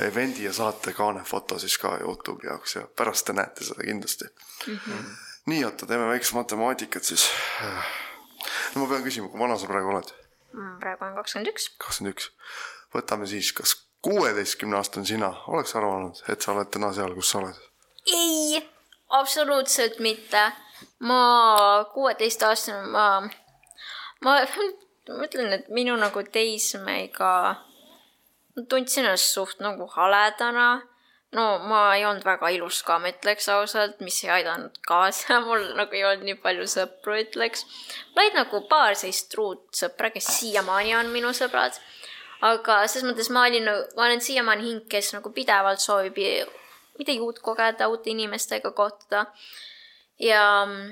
event'i 0.00 0.44
ja 0.44 0.52
saate 0.54 0.92
kaanefoto 0.94 1.58
siis 1.58 1.76
ka 1.78 1.96
Youtube'i 1.98 2.46
jaoks 2.46 2.76
ja 2.76 2.84
pärast 2.96 3.26
te 3.26 3.34
näete 3.34 3.64
seda 3.66 3.82
kindlasti 3.82 4.24
mm. 4.24 4.76
-hmm. 4.76 5.16
nii, 5.46 5.64
oota, 5.64 5.86
teeme 5.86 6.06
väikest 6.08 6.32
matemaatikat 6.32 7.04
siis 7.04 7.26
no 8.74 8.82
ma 8.82 8.88
pean 8.92 9.04
küsima, 9.06 9.30
kui 9.30 9.40
vana 9.40 9.58
sa 9.58 9.68
praegu 9.70 9.92
oled? 9.92 10.10
Praegu 10.80 11.06
olen 11.06 11.16
kakskümmend 11.20 11.52
üks. 11.52 11.70
kakskümmend 11.78 12.16
üks. 12.16 12.30
võtame 12.94 13.28
siis, 13.30 13.52
kas 13.56 13.76
kuueteistkümne 14.02 14.78
aastane 14.80 15.06
sina 15.06 15.30
oleks 15.52 15.76
arvanud, 15.76 16.22
et 16.32 16.42
sa 16.42 16.54
oled 16.54 16.70
täna 16.72 16.92
seal, 16.96 17.14
kus 17.14 17.32
sa 17.32 17.42
oled? 17.42 17.62
ei, 18.06 18.60
absoluutselt 19.20 20.00
mitte. 20.00 20.50
ma 21.04 21.20
kuueteistaastane, 21.94 22.86
ma, 22.90 23.06
ma 24.24 24.36
mõtlen, 25.20 25.52
et 25.58 25.68
minu 25.68 25.96
nagu 26.00 26.22
teismega 26.32 27.32
tundsin 28.68 29.06
ennast 29.06 29.34
suht 29.34 29.60
nagu 29.64 29.86
haledana 29.94 30.80
no 31.36 31.46
ma 31.70 31.80
ei 31.94 32.04
olnud 32.06 32.24
väga 32.26 32.50
ilus 32.56 32.80
ka, 32.86 32.98
ma 32.98 33.12
ütleks 33.12 33.48
ausalt, 33.54 34.00
mis 34.04 34.18
ei 34.24 34.32
aidanud 34.40 34.80
kaasa, 34.86 35.40
mul 35.46 35.64
nagu 35.78 35.96
ei 35.96 36.04
olnud 36.08 36.26
nii 36.26 36.38
palju 36.42 36.66
sõpru, 36.74 37.18
ütleks. 37.24 37.66
mul 38.14 38.24
olid 38.24 38.38
nagu 38.40 38.62
paar 38.70 38.98
sellist 38.98 39.30
truud 39.34 39.62
sõpra, 39.82 40.12
kes 40.14 40.30
siiamaani 40.40 40.96
on 41.00 41.12
minu 41.14 41.34
sõbrad. 41.36 41.78
aga 42.40 42.80
selles 42.88 43.06
mõttes 43.10 43.30
ma 43.30 43.44
olin, 43.46 43.68
ma 43.96 44.06
olen 44.08 44.24
siiamaani 44.24 44.66
hing, 44.68 44.88
kes 44.88 45.12
nagu 45.16 45.32
pidevalt 45.36 45.82
soovib 45.82 46.18
midagi 46.98 47.20
uut 47.20 47.38
kogeda, 47.44 47.88
uute 47.88 48.10
inimestega 48.10 48.72
kohtuda. 48.76 49.26
ja 50.18 50.42
mm, 50.66 50.90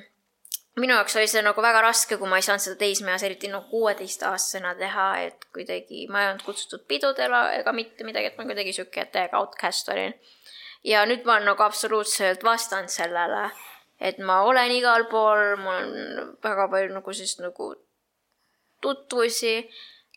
minu 0.82 0.94
jaoks 0.96 1.16
oli 1.16 1.28
see 1.30 1.42
nagu 1.44 1.62
väga 1.62 1.80
raske, 1.84 2.18
kui 2.20 2.28
ma 2.30 2.38
ei 2.38 2.46
saanud 2.46 2.64
seda 2.64 2.78
teismeeas, 2.80 3.24
eriti 3.26 3.50
nagu 3.52 3.68
kuueteistaastasena 3.70 4.74
teha, 4.78 5.08
et 5.28 5.48
kuidagi 5.54 6.06
ma 6.12 6.22
ei 6.22 6.30
olnud 6.32 6.44
kutsutud 6.46 6.84
pidudele 6.90 7.42
ega 7.60 7.74
mitte 7.76 8.06
midagi, 8.06 8.32
et 8.32 8.38
ma 8.38 8.46
kuidagi 8.48 8.74
sihuke 8.76 9.06
täiega 9.12 9.40
outcast 9.40 9.90
olin. 9.94 10.14
ja 10.84 11.04
nüüd 11.06 11.26
ma 11.26 11.36
olen 11.36 11.50
nagu 11.52 11.62
absoluutselt 11.62 12.44
vastand 12.44 12.92
sellele, 12.94 13.50
et 14.00 14.18
ma 14.18 14.42
olen 14.46 14.72
igal 14.72 15.08
pool, 15.10 15.56
mul 15.62 15.78
on 15.82 16.34
väga 16.44 16.68
palju 16.70 16.94
nagu 16.94 17.12
siis 17.12 17.38
nagu 17.42 17.72
tutvusi, 18.82 19.56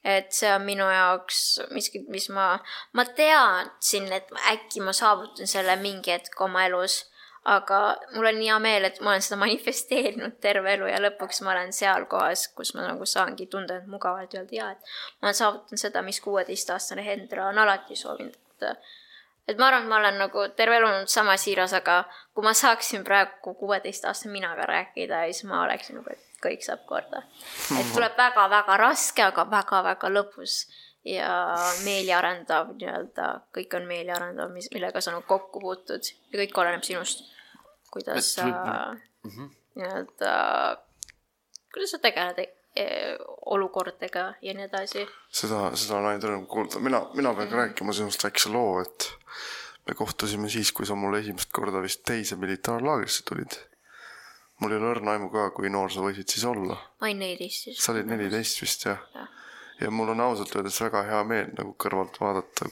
et 0.04 0.34
see 0.34 0.50
on 0.54 0.66
minu 0.66 0.86
jaoks 0.90 1.62
miski, 1.74 2.04
mis 2.10 2.30
ma, 2.34 2.56
ma 2.94 3.06
teadsin, 3.06 4.10
et 4.14 4.30
äkki 4.54 4.82
ma 4.86 4.94
saavutan 4.94 5.50
selle 5.50 5.76
mingi 5.82 6.14
hetk 6.14 6.42
oma 6.42 6.66
elus 6.70 7.04
aga 7.46 7.80
mul 8.14 8.28
on 8.30 8.42
hea 8.42 8.58
meel, 8.62 8.86
et 8.86 9.00
ma 9.02 9.14
olen 9.16 9.26
seda 9.26 9.40
manifesteerinud 9.46 10.38
terve 10.44 10.76
elu 10.78 10.90
ja 10.92 11.02
lõpuks 11.02 11.42
ma 11.46 11.56
olen 11.56 11.74
seal 11.74 12.06
kohas, 12.12 12.48
kus 12.58 12.76
ma 12.78 12.86
nagu 12.86 13.06
saangi 13.10 13.48
tunda 13.52 13.80
end 13.80 13.90
mugavalt 13.92 14.34
ja 14.34 14.44
öelda 14.44 14.58
jaa, 14.58 14.72
et 14.72 14.96
ma 15.22 15.30
olen 15.30 15.40
saavutanud 15.42 15.82
seda, 15.82 16.04
mis 16.06 16.22
kuueteistaastane 16.22 17.06
Hendra 17.06 17.48
on 17.50 17.62
alati 17.62 17.98
soovinud, 17.98 18.38
et 18.62 18.90
et 19.50 19.58
ma 19.58 19.68
arvan, 19.68 19.84
et 19.84 19.90
ma 19.90 19.98
olen 19.98 20.20
nagu 20.22 20.44
terve 20.56 20.78
elu 20.78 20.88
olnud 20.88 21.10
sama 21.12 21.34
siiras, 21.38 21.74
aga 21.74 22.04
kui 22.36 22.46
ma 22.46 22.54
saaksin 22.56 23.04
praegu 23.04 23.56
kuueteistaastase 23.58 24.30
minaga 24.30 24.68
rääkida, 24.70 25.26
siis 25.32 25.44
ma 25.50 25.64
oleksin 25.66 25.98
nagu, 25.98 26.14
et 26.14 26.46
kõik 26.46 26.64
saab 26.66 26.86
korda. 26.90 27.24
et 27.80 27.90
tuleb 27.94 28.18
väga-väga 28.18 28.78
raske, 28.78 29.24
aga 29.26 29.46
väga-väga 29.50 30.14
lõbus 30.14 30.62
ja 31.06 31.58
meeliarendav 31.86 32.76
nii-öelda, 32.78 33.28
kõik 33.56 33.76
on 33.78 33.88
meeliarendav, 33.90 34.52
mis, 34.54 34.70
millega 34.74 35.02
sa 35.02 35.16
nagu 35.16 35.26
kokku 35.28 35.62
puutud 35.64 36.12
ja 36.32 36.42
kõik 36.44 36.58
oleneb 36.62 36.86
sinust. 36.86 37.26
kuidas 37.92 38.34
sa 38.36 38.46
mm 38.46 39.30
-hmm. 39.30 39.50
nii-öelda, 39.76 40.34
kuidas 41.74 41.92
sa 41.92 42.00
tegeled 42.00 42.38
e 42.76 42.86
olukordadega 43.46 44.34
ja 44.42 44.54
nii 44.54 44.64
edasi. 44.64 45.08
seda, 45.30 45.76
seda 45.76 45.98
on 45.98 46.06
ainult 46.06 46.24
rõõm 46.24 46.46
kuulda, 46.48 46.80
mina, 46.80 47.02
mina 47.14 47.34
pean 47.34 47.50
ka 47.50 47.56
mm 47.56 47.62
-hmm. 47.62 47.68
rääkima 47.68 47.94
sinust 47.94 48.24
väikse 48.24 48.50
loo, 48.50 48.82
et 48.82 49.10
me 49.88 49.94
kohtusime 49.94 50.50
siis, 50.50 50.72
kui 50.72 50.86
sa 50.86 50.96
mulle 50.96 51.20
esimest 51.20 51.52
korda 51.52 51.82
vist 51.82 52.04
teise 52.04 52.36
militaarlaagrisse 52.36 53.24
tulid. 53.24 53.52
mul 54.60 54.72
ei 54.72 54.78
ole 54.78 54.94
õrna 54.94 55.12
aimu 55.12 55.30
ka, 55.30 55.50
kui 55.50 55.70
noor 55.70 55.92
sa 55.92 56.00
võisid 56.00 56.30
siis 56.30 56.46
olla. 56.46 56.76
ma 57.02 57.08
olin 57.08 57.20
neliteist 57.20 57.64
siis. 57.64 57.84
sa 57.84 57.92
olid 57.92 58.06
neliteist 58.06 58.62
vist 58.62 58.86
jah 58.86 59.00
ja.? 59.14 59.22
ja 59.22 59.41
mul 59.90 60.10
on 60.14 60.22
ausalt 60.22 60.56
öeldes 60.56 60.82
väga 60.82 61.04
hea 61.08 61.24
meel 61.24 61.52
nagu 61.58 61.76
kõrvalt 61.80 62.20
vaadata, 62.22 62.70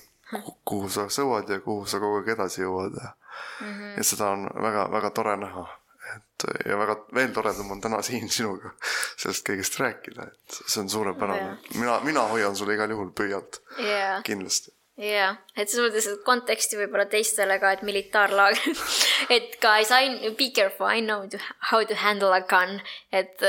kuhu 0.65 0.89
sa 0.93 1.07
sõuad 1.09 1.49
ja 1.49 1.59
kuhu 1.65 1.85
sa 1.89 1.99
kogu 2.01 2.21
aeg 2.21 2.33
edasi 2.35 2.61
jõuad 2.61 2.97
ja 3.01 3.11
mm, 3.11 3.67
-hmm. 3.67 3.93
ja 3.97 4.03
seda 4.03 4.31
on 4.35 4.49
väga-väga 4.63 5.09
tore 5.09 5.37
näha. 5.37 5.67
et 6.09 6.45
ja 6.65 6.77
väga 6.77 6.95
veel 7.13 7.33
toredam 7.33 7.71
on 7.71 7.81
täna 7.81 8.01
siin 8.01 8.29
sinuga 8.37 8.71
sellest 9.17 9.45
kõigest 9.49 9.79
rääkida, 9.79 10.23
et 10.23 10.59
see 10.65 10.81
on 10.81 10.89
suurepärane. 10.89 11.57
mina, 11.75 11.99
mina 12.03 12.27
hoian 12.33 12.55
sulle 12.55 12.73
igal 12.73 12.89
juhul 12.89 13.11
pöialt 13.11 13.61
yeah.. 13.79 14.23
kindlasti. 14.23 14.73
Jah, 14.99 15.37
et 15.55 15.69
selles 15.71 15.87
mõttes, 15.87 16.07
et 16.11 16.23
konteksti 16.27 16.77
võib-olla 16.79 17.05
teistele 17.09 17.55
ka, 17.61 17.71
et 17.75 17.83
militaarlaager 17.87 18.81
et 19.35 19.55
guys, 19.63 19.91
I 19.95 20.31
be 20.37 20.49
careful, 20.55 20.89
I 20.91 20.99
know 20.99 21.27
to, 21.31 21.39
how 21.71 21.81
to 21.87 21.95
handle 21.95 22.35
a 22.35 22.41
gun, 22.43 22.81
et 23.15 23.39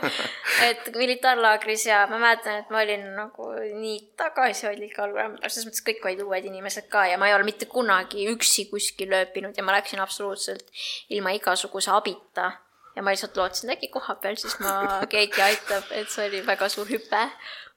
et 0.68 0.90
militaarlaagris 0.94 1.88
ja 1.90 2.04
ma 2.10 2.20
mäletan, 2.22 2.62
et 2.62 2.70
ma 2.70 2.84
olin 2.84 3.08
nagu 3.18 3.50
nii 3.74 3.98
tagasihoidlik 4.20 4.98
algul, 5.02 5.38
selles 5.48 5.66
mõttes 5.68 5.86
kõik 5.86 6.06
olid 6.06 6.22
uued 6.26 6.50
inimesed 6.52 6.86
ka 6.92 7.08
ja 7.10 7.18
ma 7.18 7.30
ei 7.30 7.36
ole 7.36 7.48
mitte 7.48 7.66
kunagi 7.70 8.28
üksi 8.30 8.68
kuskil 8.70 9.14
ööbinud 9.18 9.58
ja 9.58 9.66
ma 9.66 9.74
läksin 9.74 10.02
absoluutselt 10.04 10.70
ilma 11.10 11.34
igasuguse 11.34 11.90
abita 11.94 12.52
ja 12.96 13.02
ma 13.02 13.12
lihtsalt 13.14 13.36
lootsin, 13.36 13.70
et 13.70 13.78
äkki 13.78 13.90
koha 13.94 14.16
peal 14.22 14.38
siis 14.40 14.56
ma, 14.62 14.74
keegi 15.12 15.42
aitab, 15.42 15.90
et 15.90 16.10
see 16.10 16.28
oli 16.28 16.42
väga 16.46 16.68
suur 16.72 16.90
hüpe 16.90 17.22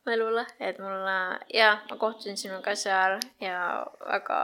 mälule, 0.07 0.45
et 0.59 0.79
mulle 0.79 1.17
ja 1.53 1.77
ma 1.89 1.99
kohtusin 1.99 2.37
sinuga 2.37 2.75
seal 2.75 3.19
ja 3.43 3.85
väga 4.07 4.41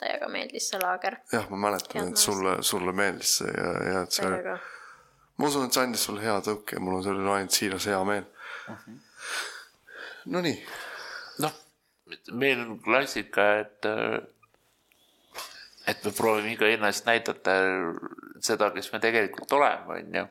täiega 0.00 0.28
meeldis 0.28 0.68
see 0.70 0.80
laager. 0.82 1.18
jah, 1.32 1.48
ma 1.50 1.60
mäletan, 1.68 2.12
et 2.12 2.20
sulle, 2.20 2.56
sulle 2.62 2.92
meeldis 2.92 3.38
see 3.40 3.52
ja, 3.52 3.72
ja 3.90 4.04
et 4.06 4.16
see 4.16 4.26
täiega. 4.26 4.58
ma 5.38 5.50
usun, 5.50 5.68
et 5.68 5.76
see 5.76 5.86
andis 5.86 6.06
sulle 6.08 6.24
hea 6.24 6.38
tõuke 6.48 6.78
ja 6.78 6.84
mul 6.84 6.98
on 6.98 7.06
selle 7.06 7.22
üle 7.24 7.36
ainult 7.38 7.58
siiras 7.58 7.88
hea 7.90 8.00
meel 8.08 8.24
uh. 8.24 8.74
-huh. 8.74 9.00
Nonii. 10.34 10.56
noh, 11.44 11.52
meil 12.32 12.60
on 12.64 12.78
klassika, 12.80 13.50
et 13.60 13.92
et 15.86 16.04
me 16.04 16.12
proovime 16.16 16.54
iga 16.54 16.68
ennast 16.72 17.06
näidata 17.08 17.56
seda, 18.44 18.70
kes 18.74 18.90
me 18.92 19.00
tegelikult 19.02 19.52
oleme, 19.56 19.98
on 19.98 20.20
ju. 20.20 20.26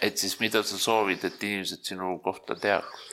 et 0.00 0.18
siis 0.18 0.38
mida 0.40 0.62
sa 0.62 0.78
soovid, 0.78 1.24
et 1.24 1.42
inimesed 1.48 1.84
sinu 1.92 2.14
kohta 2.24 2.56
teaks? 2.56 3.08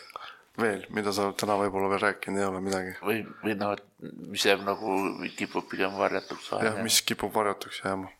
veel, 0.60 0.86
mida 0.96 1.12
sa 1.16 1.30
täna 1.40 1.56
võib-olla 1.60 1.90
veel 1.94 2.04
rääkinud 2.04 2.41
ei 2.41 2.48
ole 2.48 2.62
midagi. 2.64 2.94
või, 3.04 3.24
või 3.44 3.58
noh, 3.60 3.76
et 3.76 4.08
mis 4.32 4.46
jääb 4.46 4.64
nagu, 4.68 4.96
kipub 5.38 5.68
pigem 5.72 5.96
varjatuks 6.00 6.52
jääma. 6.52 6.66
jah, 6.68 6.80
mis 6.84 7.02
kipub 7.08 7.36
varjatuks 7.36 7.84
jääma. 7.86 8.14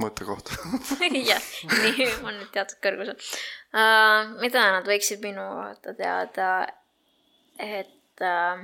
mõttekoht 0.00 0.54
jah, 1.30 1.48
nii 1.68 2.06
on 2.24 2.36
nüüd 2.38 2.52
teatud 2.54 2.78
kõrgusel 2.80 3.16
uh,. 3.20 4.36
mida 4.40 4.62
nad 4.78 4.86
võiksid 4.88 5.20
minu 5.24 5.44
kohta 5.58 5.92
teada, 5.98 6.52
et 7.60 8.24
uh, 8.24 8.62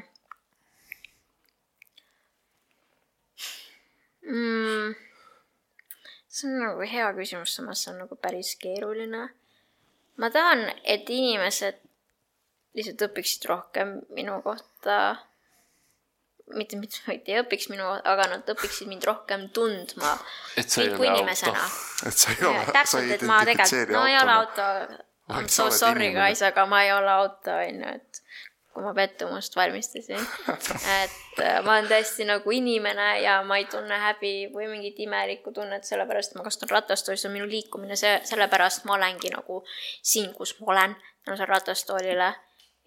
mm, 4.27 4.95
see 6.29 6.51
on 6.51 6.63
nagu 6.63 6.87
hea 6.93 7.09
küsimus, 7.17 7.57
samas 7.57 7.85
see 7.85 7.95
on 7.95 8.05
nagu 8.05 8.19
päris 8.21 8.55
keeruline 8.61 9.29
ma 10.17 10.31
tahan, 10.33 10.67
et 10.85 11.09
inimesed 11.13 11.81
lihtsalt 12.77 13.07
õpiksid 13.09 13.49
rohkem 13.51 13.99
minu 14.17 14.41
kohta. 14.45 15.17
mitte, 16.55 16.77
mitte, 16.79 17.01
mitte 17.09 17.33
ei 17.33 17.41
õpiks 17.43 17.67
minu, 17.73 17.87
aga 18.07 18.29
nad 18.31 18.51
õpiksid 18.53 18.89
mind 18.91 19.05
rohkem 19.09 19.49
tundma. 19.55 20.17
et 20.57 20.71
sa 20.71 20.83
ei 20.83 20.93
ole 20.95 21.09
auto. 21.11 21.55
et 22.07 22.19
sa 22.23 22.31
ei 22.31 22.45
ole, 22.45 22.85
sa 22.85 23.01
ei 23.01 23.11
identifitseeri 23.15 23.95
autona. 23.95 23.99
no 23.99 24.07
ei 24.07 24.19
ole 24.23 24.33
auto. 24.33 25.03
I 25.27 25.43
m 25.43 25.49
so 25.51 25.71
sorry 25.75 26.13
guys, 26.15 26.43
aga 26.47 26.67
ma 26.71 26.85
ei 26.85 26.93
ole 26.95 27.11
auto, 27.11 27.51
on 27.51 27.81
ju, 27.83 27.95
et 27.99 28.06
kui 28.77 28.85
ma 28.85 28.93
pettumust 28.93 29.55
valmistasin. 29.57 30.21
et 30.21 31.41
äh, 31.41 31.63
ma 31.65 31.79
olen 31.79 31.89
täiesti 31.89 32.27
nagu 32.29 32.53
inimene 32.53 33.09
ja 33.25 33.39
ma 33.49 33.57
ei 33.57 33.65
tunne 33.73 33.97
häbi 34.03 34.33
või 34.53 34.69
mingit 34.69 34.99
imelikku 35.01 35.53
tunnet, 35.57 35.87
sellepärast 35.89 36.37
ma 36.37 36.45
kasutan 36.45 36.75
ratastoolis, 36.75 37.25
see 37.25 37.31
on 37.31 37.37
minu 37.39 37.49
liikumine, 37.49 37.97
see, 37.97 38.19
sellepärast 38.29 38.85
ma 38.85 38.99
olengi 38.99 39.33
nagu 39.33 39.63
siin, 40.03 40.35
kus 40.37 40.59
ma 40.61 40.75
olen, 40.75 40.97
tänu 41.25 41.39
sellele 41.39 41.55
ratastoolile 41.55 42.33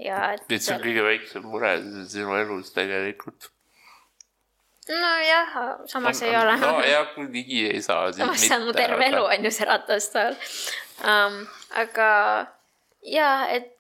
ja 0.06 0.20
et. 0.36 0.46
et 0.46 0.62
see 0.62 0.76
on 0.76 0.84
kõige 0.84 1.08
väiksem 1.08 1.48
mure 1.50 1.74
sinu 2.12 2.38
elus 2.38 2.70
tegelikult 2.76 3.50
nojah, 4.90 5.58
samas 5.90 6.22
no, 6.22 6.28
ei 6.28 6.38
ole. 6.38 6.54
nojah, 6.62 7.10
kui 7.16 7.28
ligi 7.34 7.66
ei 7.72 7.82
saa. 7.82 8.12
samas 8.14 8.46
see 8.46 8.54
on 8.56 8.70
mu 8.70 8.78
terve 8.78 9.02
aga... 9.02 9.10
elu 9.10 9.26
on 9.26 9.50
ju 9.50 9.56
see 9.58 9.68
ratastool 9.74 10.38
um,. 11.02 11.42
aga 11.82 12.14
ja, 13.18 13.34
et 13.58 13.74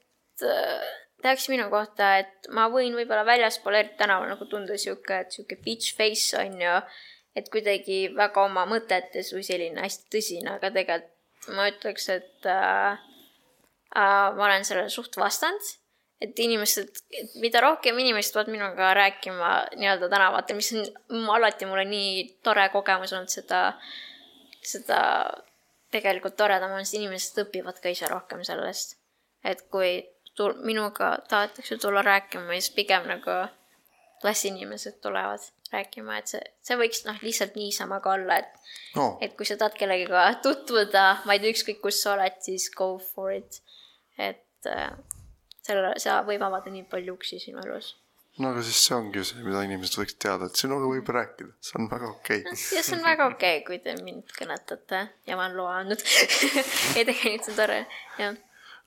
tehakse 1.22 1.52
minu 1.52 1.68
kohta, 1.72 2.16
et 2.24 2.50
ma 2.56 2.68
võin 2.72 2.96
võib-olla 2.96 3.26
väljaspool 3.28 3.78
eriti 3.80 4.00
tänaval 4.00 4.32
nagu 4.32 4.48
tunda 4.50 4.78
sihuke, 4.80 5.24
et 5.24 5.36
sihuke 5.36 5.60
bitch 5.64 5.96
face 5.98 6.38
on 6.40 6.56
ju, 6.62 6.76
et 7.38 7.50
kuidagi 7.54 8.08
väga 8.16 8.46
oma 8.46 8.66
mõtetes 8.70 9.34
või 9.36 9.46
selline 9.46 9.84
hästi 9.84 10.10
tõsine, 10.16 10.56
aga 10.58 10.72
tegelikult 10.76 11.16
ma 11.56 11.70
ütleks, 11.72 12.10
et 12.12 12.48
äh, 12.50 12.98
äh, 13.96 14.26
ma 14.36 14.48
olen 14.48 14.66
sellele 14.68 14.92
suht 14.94 15.18
vastand. 15.20 15.76
et 16.20 16.36
inimesed, 16.44 16.98
mida 17.40 17.62
rohkem 17.64 17.96
inimesed 17.96 18.34
tulevad 18.34 18.50
minuga 18.52 18.90
rääkima 18.92 19.52
nii-öelda 19.80 20.10
tänavatel, 20.12 20.58
mis 20.60 20.74
on 20.76 21.30
alati 21.32 21.64
mulle 21.64 21.86
nii 21.88 22.26
tore 22.44 22.66
kogemus 22.74 23.14
olnud, 23.16 23.32
seda, 23.32 23.62
seda 24.60 24.98
tegelikult 25.96 26.36
toredam 26.36 26.76
on, 26.76 26.84
sest 26.84 26.98
inimesed 27.00 27.40
õpivad 27.46 27.80
ka 27.80 27.94
ise 27.96 28.12
rohkem 28.12 28.44
sellest. 28.44 28.98
et 29.48 29.62
kui 29.72 29.94
tul-, 30.40 30.58
minuga 30.64 31.18
tahetakse 31.30 31.78
tulla 31.78 32.04
rääkima 32.06 32.56
siis 32.56 32.72
pigem 32.76 33.08
nagu 33.12 33.40
klassiinimesed 34.22 35.00
tulevad 35.04 35.44
rääkima, 35.72 36.18
et 36.20 36.32
see, 36.32 36.42
see 36.66 36.78
võiks 36.80 37.06
noh, 37.06 37.20
lihtsalt 37.24 37.56
niisama 37.60 38.00
ka 38.04 38.16
olla, 38.18 38.40
et 38.42 38.98
no. 38.98 39.14
et 39.24 39.36
kui 39.38 39.48
sa 39.48 39.58
tahad 39.60 39.78
kellegagi 39.80 40.42
tutvuda, 40.44 41.06
ma 41.26 41.36
ei 41.36 41.44
tea, 41.44 41.54
ükskõik 41.54 41.80
kus 41.84 42.02
sa 42.04 42.16
oled, 42.16 42.36
siis 42.44 42.68
go 42.76 42.96
for 43.14 43.32
it. 43.36 43.62
et 44.18 44.68
äh, 44.68 44.90
selle, 45.64 45.94
see 46.02 46.20
võib 46.28 46.44
avada 46.50 46.74
nii 46.74 46.88
palju 46.92 47.16
uksi 47.16 47.40
sinu 47.46 47.62
elus. 47.64 47.94
no 48.42 48.52
aga 48.52 48.66
siis 48.66 48.82
see 48.88 48.98
ongi 48.98 49.22
ju 49.22 49.30
see, 49.30 49.46
mida 49.46 49.64
inimesed 49.68 50.02
võiksid 50.02 50.20
teada, 50.26 50.50
et 50.50 50.60
sinuga 50.60 50.90
võib 50.90 51.14
rääkida, 51.16 51.54
see 51.70 51.80
on 51.80 51.90
väga 51.94 52.12
okei 52.12 52.44
okay. 52.44 52.60
ja 52.78 52.84
see 52.84 52.98
on 52.98 53.06
väga 53.06 53.30
okei 53.30 53.56
okay,, 53.62 53.66
kui 53.70 53.80
te 53.86 53.96
mind 54.04 54.36
kõnetate 54.36 55.06
ja 55.30 55.40
ma 55.40 55.48
olen 55.48 55.58
loa 55.62 55.80
andnud 55.84 56.04
ja 56.98 57.06
tegelikult 57.06 57.48
see 57.48 57.56
on 57.56 57.62
tore, 57.62 57.82
jah 58.20 58.46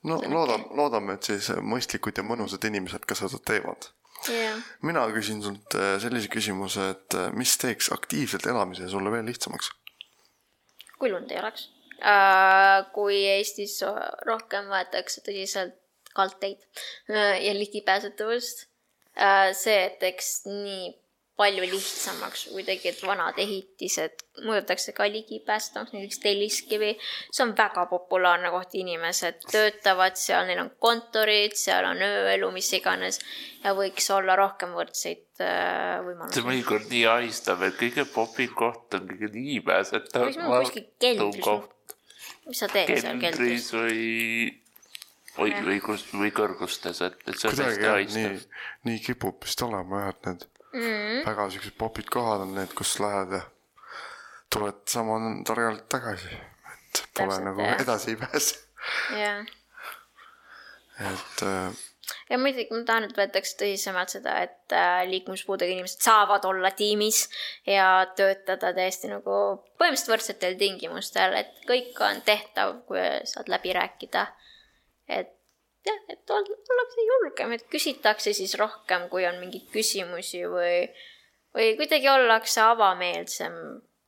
no 0.08 0.18
loodame, 0.28 0.64
loodame, 0.78 1.18
et 1.18 1.30
siis 1.30 1.50
mõistlikud 1.62 2.18
ja 2.18 2.24
mõnusad 2.26 2.64
inimesed 2.68 3.04
ka 3.08 3.16
seda 3.18 3.40
teevad 3.50 3.90
yeah.. 4.28 4.58
mina 4.86 5.04
küsin 5.14 5.42
sult 5.44 5.76
äh, 5.78 5.96
sellise 6.02 6.30
küsimuse, 6.32 6.88
et 6.96 7.18
äh, 7.18 7.30
mis 7.36 7.54
teeks 7.60 7.92
aktiivselt 7.94 8.46
elamise 8.50 8.88
sulle 8.90 9.12
veel 9.14 9.26
lihtsamaks? 9.28 9.70
kui 10.98 11.12
lund 11.12 11.30
ei 11.30 11.40
oleks 11.42 11.68
äh,. 12.00 12.82
kui 12.94 13.22
Eestis 13.36 13.78
rohkem 14.26 14.70
võetakse 14.72 15.24
tõsiselt 15.26 15.78
kaldteid 16.16 16.60
äh, 17.10 17.38
ja 17.46 17.54
ligipääsetavust 17.56 18.66
äh,. 19.16 19.52
see 19.58 19.86
teeks 20.02 20.42
nii 20.50 20.90
palju 21.36 21.64
lihtsamaks 21.64 22.44
kuidagi, 22.52 22.90
et 22.90 23.00
vanad 23.06 23.38
ehitised 23.40 24.20
muudetakse 24.44 24.92
ka 24.96 25.06
ligipääsetavaks, 25.08 25.92
näiteks 25.94 26.20
Telliskivi. 26.20 26.92
see 27.30 27.44
on 27.46 27.54
väga 27.56 27.86
populaarne 27.90 28.50
koht, 28.52 28.74
inimesed 28.76 29.40
töötavad 29.50 30.16
seal, 30.20 30.46
neil 30.46 30.60
on 30.64 30.70
kontorid, 30.78 31.56
seal 31.56 31.88
on 31.88 32.04
ööelu, 32.04 32.50
mis 32.52 32.68
iganes. 32.76 33.20
ja 33.64 33.74
võiks 33.78 34.10
olla 34.12 34.36
rohkem 34.36 34.76
võrdseid 34.76 35.40
äh, 35.40 36.00
võimalusi. 36.04 36.38
see 36.38 36.48
mõnikord 36.48 36.88
nii 36.92 37.04
ahistab, 37.16 37.64
et 37.68 37.78
kõige 37.80 38.06
popim 38.14 38.56
koht 38.56 38.98
on 38.98 39.08
kõige 39.08 39.32
ligipääsetav. 39.36 40.28
võiks 40.28 40.42
olla 40.44 40.64
kuskil 40.66 40.88
keldris. 41.00 41.86
mis 42.46 42.64
sa 42.64 42.68
teed 42.68 42.98
seal 42.98 43.22
keldris? 43.24 43.72
või 43.72 44.58
või, 45.38 45.52
või 45.64 45.80
kus, 45.80 46.04
või 46.12 46.32
kõrgustes, 46.34 47.00
et, 47.04 47.20
et 47.26 47.38
see 47.38 47.48
on 47.48 47.60
hästi 47.64 47.88
ahistav. 47.88 48.48
nii 48.88 49.04
kipub 49.04 49.40
vist 49.44 49.62
olema 49.64 50.04
jah, 50.04 50.16
et 50.16 50.28
need 50.28 50.48
mm. 50.72 51.22
väga 51.26 51.48
siuksed 51.54 51.76
popid 51.78 52.10
kohad 52.12 52.46
on 52.46 52.54
need, 52.56 52.74
kus 52.76 52.98
lähed 53.02 53.36
ja 53.38 53.42
tuled 54.52 54.82
sama 54.88 55.18
targalt 55.48 55.88
tagasi, 55.92 56.28
et 56.32 57.06
pole 57.16 57.32
Täpselt, 57.32 57.46
nagu 57.48 57.64
jah. 57.64 57.80
edasi 57.80 58.12
ei 58.12 58.20
pääse. 58.20 58.60
jah. 59.16 59.46
et 61.12 61.42
äh, 61.46 61.82
ja 62.30 62.38
muidugi 62.38 62.74
ma 62.74 62.82
tahan, 62.88 63.08
et 63.08 63.16
võetakse 63.16 63.56
tõsisemalt 63.60 64.12
seda, 64.12 64.36
et 64.46 64.76
äh, 64.76 65.02
liikumispuudega 65.08 65.76
inimesed 65.76 66.04
saavad 66.04 66.44
olla 66.48 66.72
tiimis 66.76 67.24
ja 67.68 68.06
töötada 68.16 68.72
täiesti 68.76 69.10
nagu 69.12 69.36
põhimõtteliselt 69.80 70.14
võrdsetel 70.14 70.58
tingimustel, 70.60 71.36
et 71.42 71.62
kõik 71.68 72.00
on 72.04 72.20
tehtav, 72.26 72.82
kui 72.88 73.04
saad 73.28 73.52
läbi 73.52 73.76
rääkida. 73.76 74.26
et 75.08 75.32
jah, 75.86 76.02
et 76.12 76.34
ollakse 76.34 77.06
julgem, 77.06 77.54
et 77.56 77.64
küsitakse 77.72 78.34
siis 78.36 78.54
rohkem, 78.60 79.08
kui 79.12 79.26
on 79.28 79.40
mingeid 79.42 79.70
küsimusi 79.74 80.44
või, 80.50 80.84
või 81.56 81.72
kuidagi 81.80 82.10
ollakse 82.12 82.62
avameelsem 82.64 83.56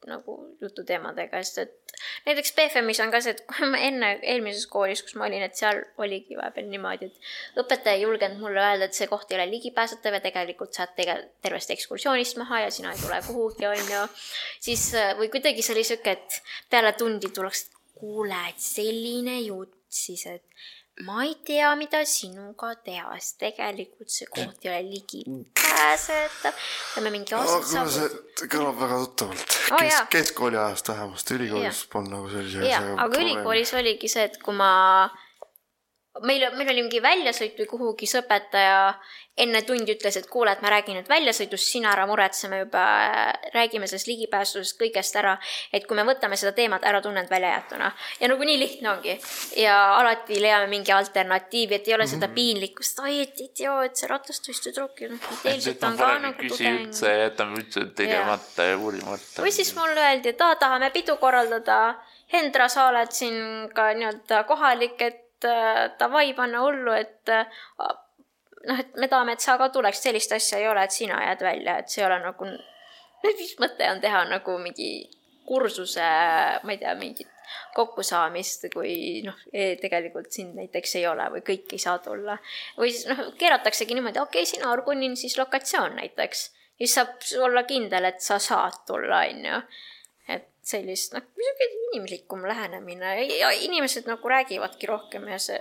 nagu 0.05 0.34
jututeemadega, 0.60 1.40
sest 1.40 1.62
et 1.62 1.94
näiteks 2.26 2.52
BFM-is 2.56 3.01
on 3.01 3.12
ka 3.12 3.20
see, 3.24 3.32
et 3.32 3.42
kui 3.48 3.68
ma 3.72 3.80
enne 3.86 4.10
eelmises 4.20 4.66
koolis, 4.68 5.01
kus 5.05 5.16
ma 5.16 5.24
olin, 5.28 5.44
et 5.46 5.56
seal 5.56 5.80
oligi 6.02 6.36
vahepeal 6.36 6.68
niimoodi, 6.68 7.09
et 7.09 7.62
õpetaja 7.62 7.96
ei 7.96 8.05
julgenud 8.05 8.42
mulle 8.42 8.60
öelda, 8.60 8.88
et 8.88 8.98
see 8.98 9.09
koht 9.10 9.32
ei 9.32 9.38
ole 9.38 9.48
ligipääsetav 9.55 10.18
ja 10.18 10.22
tegelikult 10.24 10.76
saad 10.76 10.92
tege-, 10.98 11.16
tervest 11.44 11.72
ekskursioonist 11.72 12.40
maha 12.42 12.66
ja 12.66 12.74
sina 12.74 12.92
ei 12.92 13.01
tule 13.01 13.20
kuhugi, 13.26 13.68
on 13.70 13.92
ju. 13.94 14.05
siis, 14.68 14.90
või 15.20 15.30
kuidagi 15.32 15.64
see 15.64 15.76
oli 15.76 15.88
sihuke, 15.88 16.18
et 16.18 16.40
peale 16.72 16.92
tundi 17.01 17.32
tuleks, 17.32 17.70
kuule, 17.96 18.40
et 18.51 18.60
selline 18.60 19.38
jutt 19.46 19.72
siis, 19.88 20.26
et 20.28 20.44
ma 21.02 21.24
ei 21.24 21.34
tea, 21.42 21.74
mida 21.74 22.04
sinuga 22.06 22.70
teha, 22.86 23.16
sest 23.18 23.40
tegelikult 23.42 24.12
see 24.14 24.28
koht 24.30 24.62
ei 24.62 24.70
ole 24.70 24.82
ligipääsetav. 24.92 26.54
peame 26.94 27.10
mingi 27.10 27.34
aastat 27.34 27.66
saama. 27.66 27.90
see 27.90 28.48
kõlab 28.52 28.78
väga 28.78 29.00
tuttavalt 29.02 29.58
oh,. 29.74 29.80
Kes, 29.82 29.98
keskkooli 30.14 30.60
ajast 30.60 30.92
vähemasti, 30.92 31.34
ülikoolis 31.40 31.82
polnud 31.90 32.14
nagu 32.14 32.30
sellise. 32.30 32.62
jaa, 32.70 32.94
aga 33.06 33.22
ülikoolis 33.24 33.74
oligi 33.74 34.12
see, 34.12 34.28
et 34.30 34.38
kui 34.44 34.54
ma 34.54 34.70
meil, 36.23 36.47
meil 36.55 36.70
oli 36.70 36.82
mingi 36.85 37.03
väljasõit 37.03 37.59
või 37.59 37.66
kuhugi, 37.66 38.07
siis 38.07 38.23
õpetaja 38.23 38.95
enne 39.43 39.62
tundi 39.66 39.97
ütles, 39.97 40.15
et 40.19 40.27
kuule, 40.31 40.53
et 40.55 40.61
ma 40.62 40.70
räägin 40.70 40.95
nüüd 40.95 41.09
väljasõidust, 41.11 41.66
sina 41.66 41.91
ära 41.91 42.05
muretse, 42.07 42.47
me 42.51 42.61
juba 42.61 42.85
räägime 43.55 43.89
sellest 43.91 44.07
ligipääsusest 44.07 44.78
kõigest 44.78 45.16
ära. 45.19 45.35
et 45.73 45.86
kui 45.86 45.97
me 45.99 46.05
võtame 46.07 46.36
seda 46.39 46.53
teemat, 46.55 46.85
ära 46.86 47.01
tunne 47.03 47.24
end 47.24 47.31
väljajäetuna. 47.31 47.91
ja 48.20 48.28
nagu 48.31 48.45
nii 48.45 48.59
lihtne 48.59 48.91
ongi. 48.91 49.19
ja 49.57 49.78
alati 49.97 50.39
leiame 50.41 50.69
mingi 50.70 50.93
alternatiivi, 50.93 51.74
et 51.74 51.89
ei 51.89 51.95
ole 51.95 52.07
seda 52.07 52.28
mhm. 52.28 52.35
piinlikkust, 52.35 53.01
ai, 53.03 53.20
et 53.27 53.41
idioot, 53.49 53.97
see 53.97 54.09
ratastustüdruk 54.09 55.01
ju 55.03 55.11
noh, 55.16 55.28
ilmselt 55.51 55.82
on 55.82 55.99
ka 55.99 56.12
nagu 56.28 56.49
tudeng. 56.49 56.86
üldse, 56.86 57.16
jätame 57.24 57.59
üldse 57.59 57.89
tegemata 57.91 58.70
ja, 58.70 58.77
ja 58.77 58.78
uurimata. 58.78 59.43
või 59.43 59.53
siis 59.53 59.74
mulle 59.74 59.99
öeldi, 59.99 60.31
et 60.31 60.47
aa, 60.47 60.55
tahame 60.62 60.91
pidu 60.95 61.19
korraldada. 61.19 61.99
Hendra, 62.32 62.70
sa 62.73 62.89
oled 62.89 63.12
siin 63.12 63.69
ka 63.74 63.91
nii-öelda 63.95 64.41
kohalik, 64.49 65.03
et 65.03 65.23
et 65.48 65.98
davai, 66.00 66.32
panna 66.36 66.62
hullu, 66.64 66.92
et 66.96 67.34
noh, 68.68 68.78
et 68.80 68.96
me 68.96 69.08
tahame, 69.08 69.34
et 69.36 69.44
sa 69.44 69.58
ka 69.60 69.68
tuleks, 69.74 70.02
sellist 70.04 70.32
asja 70.36 70.60
ei 70.60 70.68
ole, 70.68 70.84
et 70.84 70.94
sina 70.94 71.20
jääd 71.26 71.44
välja, 71.44 71.78
et 71.78 71.92
see 71.92 72.02
ei 72.02 72.08
ole 72.08 72.18
nagu, 72.24 72.48
mis 73.24 73.54
mõte 73.60 73.90
on 73.90 74.02
teha 74.02 74.24
nagu 74.30 74.58
mingi 74.62 74.90
kursuse, 75.44 76.08
ma 76.64 76.72
ei 76.72 76.80
tea, 76.80 76.94
mingit 76.98 77.30
kokkusaamist, 77.74 78.68
kui 78.72 79.22
noh, 79.26 79.36
e, 79.52 79.74
tegelikult 79.80 80.32
sind 80.32 80.56
näiteks 80.58 80.96
ei 81.00 81.06
ole 81.10 81.26
või 81.36 81.42
kõik 81.46 81.74
ei 81.76 81.82
saa 81.82 81.98
tulla. 82.02 82.36
või 82.78 82.92
siis 82.92 83.08
noh, 83.10 83.20
keerataksegi 83.38 83.96
niimoodi, 83.96 84.22
okei 84.22 84.42
okay,, 84.42 84.50
sinu 84.50 84.70
Argunil 84.70 85.16
siis 85.20 85.36
lokatsioon 85.38 85.98
näiteks. 86.00 86.44
siis 86.78 86.94
saab 86.96 87.20
olla 87.44 87.62
kindel, 87.68 88.08
et 88.08 88.20
sa 88.24 88.38
saad 88.38 88.80
tulla, 88.86 89.26
on 89.28 89.44
ju 89.50 89.60
sellist 90.65 91.15
noh, 91.15 91.24
niisugune 91.39 91.81
inimlikum 91.93 92.45
lähenemine 92.49 93.15
ja 93.28 93.51
inimesed 93.51 94.09
nagu 94.09 94.28
räägivadki 94.28 94.89
rohkem 94.89 95.28
ja 95.28 95.39
see 95.39 95.61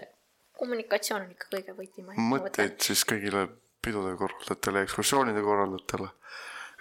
kommunikatsioon 0.58 1.26
on 1.26 1.34
ikka 1.34 1.50
kõige 1.52 1.76
võtim. 1.78 2.12
mõtteid 2.30 2.80
siis 2.82 3.04
kõigile 3.10 3.48
pidude 3.84 4.16
korraldajatele 4.18 4.82
ja 4.84 4.88
ekskursioonide 4.88 5.44
korraldajatele. 5.44 6.08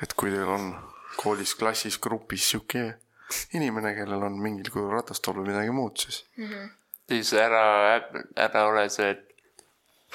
et 0.03 0.15
kui 0.15 0.31
teil 0.31 0.49
on 0.49 0.71
koolis, 1.17 1.55
klassis, 1.55 1.99
grupis 1.99 2.51
sihuke 2.51 2.85
inimene, 3.57 3.95
kellel 3.97 4.23
on 4.29 4.39
mingil 4.39 4.71
kujul 4.73 4.93
ratastool 4.93 5.41
või 5.41 5.53
midagi 5.53 5.75
muud, 5.75 5.97
siis 5.99 6.25
mm. 6.37 6.49
-hmm. 6.49 6.71
siis 7.09 7.33
ära, 7.33 7.67
ära 8.37 8.67
ole 8.69 8.89
see, 8.93 9.11
et, 9.11 9.29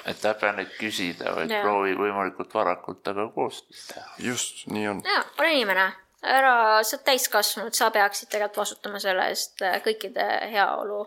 et 0.06 0.26
häbened 0.32 0.74
küsida, 0.80 1.36
vaid 1.36 1.52
ja. 1.52 1.62
proovi 1.66 1.96
võimalikult 1.98 2.54
varakult 2.54 3.04
temaga 3.04 3.34
koostööd 3.36 3.86
teha. 3.94 4.12
just, 4.32 4.68
nii 4.68 4.88
on. 4.94 5.02
jaa, 5.06 5.24
ole 5.40 5.56
inimene 5.60 5.88
ära, 6.24 6.84
sa 6.84 6.98
oled 6.98 7.06
täiskasvanud, 7.06 7.76
sa 7.78 7.92
peaksid 7.94 8.30
tegelikult 8.32 8.64
vastutama 8.64 9.00
selle 9.02 9.28
eest 9.32 9.62
äh, 9.62 9.80
kõikide 9.86 10.26
heaolu 10.54 11.06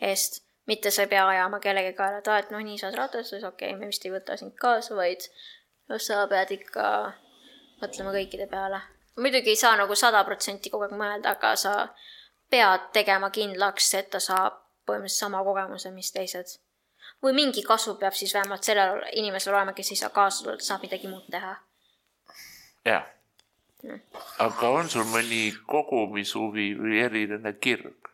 eest. 0.00 0.42
mitte 0.66 0.90
sa 0.90 1.02
ei 1.02 1.08
pea 1.10 1.26
ajama 1.28 1.58
kellegi 1.60 1.92
kaela, 1.98 2.20
et 2.22 2.28
aa, 2.28 2.38
et 2.38 2.50
noh, 2.54 2.62
nii 2.62 2.78
sa 2.78 2.86
oled 2.86 2.98
ratastes, 3.00 3.42
okei 3.44 3.72
okay,, 3.72 3.78
me 3.78 3.90
vist 3.90 4.04
ei 4.06 4.12
võta 4.14 4.36
sind 4.38 4.54
kaasa, 4.54 4.94
vaid 4.94 5.26
noh, 5.90 5.98
sa 5.98 6.22
pead 6.30 6.52
ikka 6.54 6.84
mõtlema 7.82 8.12
kõikide 8.14 8.46
peale. 8.50 8.80
muidugi 9.18 9.50
ei 9.50 9.58
saa 9.58 9.76
nagu 9.76 9.94
sada 9.98 10.24
protsenti 10.24 10.70
kogu 10.70 10.86
aeg 10.86 10.94
mõelda, 10.98 11.34
aga 11.34 11.56
sa 11.56 11.72
pead 12.50 12.92
tegema 12.92 13.30
kindlaks, 13.30 13.94
et 13.98 14.10
ta 14.10 14.20
saab 14.20 14.60
põhimõtteliselt 14.86 15.26
sama 15.26 15.42
kogemuse, 15.44 15.90
mis 15.90 16.12
teised. 16.12 16.58
või 17.22 17.34
mingi 17.34 17.62
kasu 17.62 17.96
peab 17.98 18.14
siis 18.14 18.34
vähemalt 18.34 18.62
sellel 18.62 19.02
inimesel 19.12 19.54
olema, 19.54 19.72
kes 19.72 19.90
ei 19.90 19.96
saa 19.96 20.10
kaasa 20.10 20.44
tulla, 20.44 20.60
saab 20.60 20.86
midagi 20.86 21.10
muud 21.10 21.26
teha. 21.30 21.56
jah 22.84 23.10
aga 24.46 24.70
on 24.70 24.90
sul 24.90 25.06
mõni 25.10 25.48
kogumishuvi 25.66 26.72
või 26.78 27.00
eriline 27.02 27.56
kirg? 27.60 28.12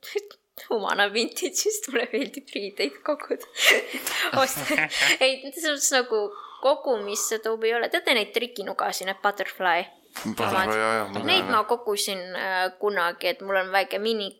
Humana 0.68 1.06
Vintage'ist 1.12 1.88
mulle 1.88 2.06
meeldib 2.12 2.50
riideid 2.54 2.98
koguda. 3.06 3.46
Osta, 4.42 4.66
ei, 5.24 5.38
selles 5.54 5.70
mõttes 5.70 5.94
nagu 5.94 6.20
kogumisse 6.60 7.40
toob 7.44 7.64
ei 7.64 7.74
ole, 7.78 7.88
teate 7.92 8.14
neid 8.16 8.34
trikinugasid, 8.36 9.08
need 9.08 9.22
butterfly? 9.24 9.86
Neid 11.24 11.48
ma 11.48 11.62
kogusin 11.70 12.20
äh, 12.34 12.64
kunagi, 12.82 13.30
et 13.30 13.42
mul 13.46 13.60
on 13.62 13.70
väike 13.72 14.00
mini 14.02 14.32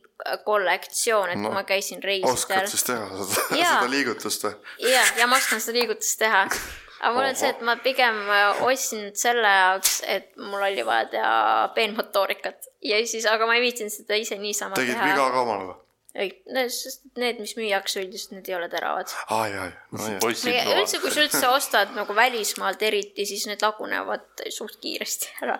kollektsioon, 0.45 1.31
et 1.33 1.39
no, 1.41 1.49
kui 1.49 1.57
ma 1.57 1.65
käisin 1.65 2.03
reisidel. 2.05 2.35
oskad 2.35 2.67
siis 2.69 2.85
teha 2.85 3.07
seda, 3.23 3.45
seda 3.57 3.87
liigutust 3.89 4.45
või? 4.45 4.53
ja, 4.91 5.05
ja 5.17 5.29
ma 5.31 5.39
oskan 5.41 5.63
seda 5.65 5.79
liigutust 5.79 6.19
teha 6.21 6.43
aga 7.01 7.13
mul 7.17 7.29
on 7.29 7.39
see, 7.39 7.51
et 7.55 7.61
ma 7.67 7.77
pigem 7.81 8.23
äh, 8.29 8.65
ostsin 8.69 9.11
selle 9.19 9.53
jaoks, 9.57 10.01
et 10.07 10.33
mul 10.37 10.63
oli 10.71 10.87
vaja 10.87 11.11
teha 11.15 11.37
peenmotoorikat 11.77 12.73
ja 12.85 13.01
siis, 13.07 13.29
aga 13.31 13.49
ma 13.49 13.57
ei 13.59 13.65
viitsinud 13.69 13.95
seda 13.95 14.19
ise 14.21 14.39
niisama 14.41 14.77
tegid 14.79 14.95
teha. 14.95 15.07
tegid 15.07 15.17
viga 15.17 15.31
ka 15.33 15.47
omale 15.47 15.71
või? 15.71 15.79
ei, 16.15 16.31
sest 16.75 17.05
need, 17.21 17.39
mis 17.39 17.53
müüakse 17.55 18.03
üldiselt, 18.03 18.33
need 18.35 18.49
ei 18.51 18.57
ole 18.57 18.67
teravad. 18.71 19.13
aa, 19.31 19.45
jaa, 19.47 19.67
jaa. 19.71 20.17
üldse, 20.75 20.99
kui 21.03 21.13
sa 21.15 21.23
üldse 21.23 21.43
ostad 21.51 21.93
nagu 21.95 22.15
välismaalt 22.17 22.83
eriti, 22.83 23.27
siis 23.29 23.47
need 23.47 23.63
lagunevad 23.63 24.45
suht 24.51 24.81
kiiresti 24.83 25.31
ära. 25.47 25.59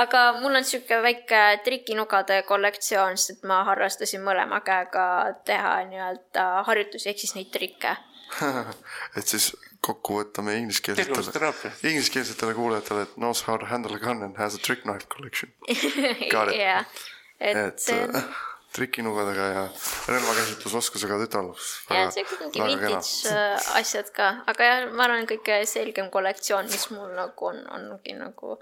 aga 0.00 0.24
mul 0.40 0.56
on 0.60 0.66
sihuke 0.66 1.02
väike 1.04 1.42
trikinugade 1.66 2.42
kollektsioon, 2.48 3.20
sest 3.20 3.38
et 3.38 3.48
ma 3.50 3.62
harrastasin 3.68 4.24
mõlema 4.24 4.62
käega 4.64 5.06
teha 5.48 5.76
nii-öelda 5.92 6.46
harjutusi 6.68 7.12
ehk 7.12 7.20
siis 7.20 7.36
neid 7.36 7.52
trikke 7.52 7.96
et 9.18 9.26
siis 9.26 9.52
kokku 9.80 10.18
võtame 10.20 10.58
ingliskeelsetele, 10.60 11.52
ingliskeelsetele 11.88 12.54
kuulajatele, 12.58 13.06
et 13.08 13.16
knows 13.16 13.42
how 13.46 13.56
to 13.58 13.68
handle 13.70 13.96
a 13.96 14.02
gun 14.02 14.22
and 14.26 14.36
has 14.36 14.54
a 14.54 14.60
trick 14.60 14.84
knife 14.84 15.08
collection. 15.08 15.52
jah, 16.60 16.84
et, 17.40 17.56
et 17.56 17.80
see 17.80 17.96
on 18.04 18.18
äh, 18.20 18.42
trikinugadega 18.76 19.46
ja 19.54 19.64
relvakäsitlusoskusega 20.08 21.18
tütarlaps. 21.24 21.70
ja 21.90 22.10
siuksed 22.10 22.44
mingi 22.44 22.76
vintage 22.76 23.32
äh, 23.32 23.72
asjad 23.80 24.12
ka, 24.14 24.28
aga 24.52 24.68
jah, 24.68 24.86
ma 24.92 25.08
arvan, 25.08 25.26
kõige 25.30 25.62
selgem 25.70 26.12
kollektsioon, 26.12 26.70
mis 26.70 26.86
mul 26.94 27.10
nagu 27.16 27.50
on, 27.52 27.64
ongi 27.78 28.16
nagu 28.18 28.60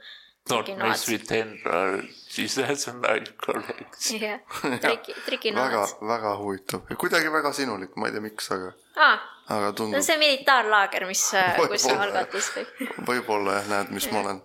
Not 0.48 0.68
with 1.08 1.28
Henra, 1.28 2.00
siis 2.08 2.54
that's 2.56 2.88
a 2.88 2.94
nice 2.94 3.32
collection. 3.44 4.20
jah, 4.20 4.40
triki, 4.80 5.12
trikinoad. 5.26 5.66
väga, 5.66 5.82
väga 6.00 6.36
huvitav 6.40 6.88
ja 6.88 6.96
kuidagi 6.96 7.32
väga 7.32 7.52
sinulik, 7.52 7.96
ma 7.96 8.08
ei 8.08 8.16
tea, 8.16 8.24
miks, 8.24 8.48
aga 8.56 8.72
ah, 8.96 9.26
aga 9.48 9.72
tundub. 9.72 9.96
no 9.96 10.04
see 10.04 10.18
militaarlaager, 10.20 11.06
mis, 11.08 11.24
äh, 11.38 11.56
kus 11.72 11.86
see 11.86 11.96
algatus 11.96 12.52
kõik. 12.54 12.86
võib-olla 13.08 13.58
jah, 13.58 13.68
näed, 13.72 13.92
mis 13.96 14.08
ma 14.12 14.22
olen 14.22 14.40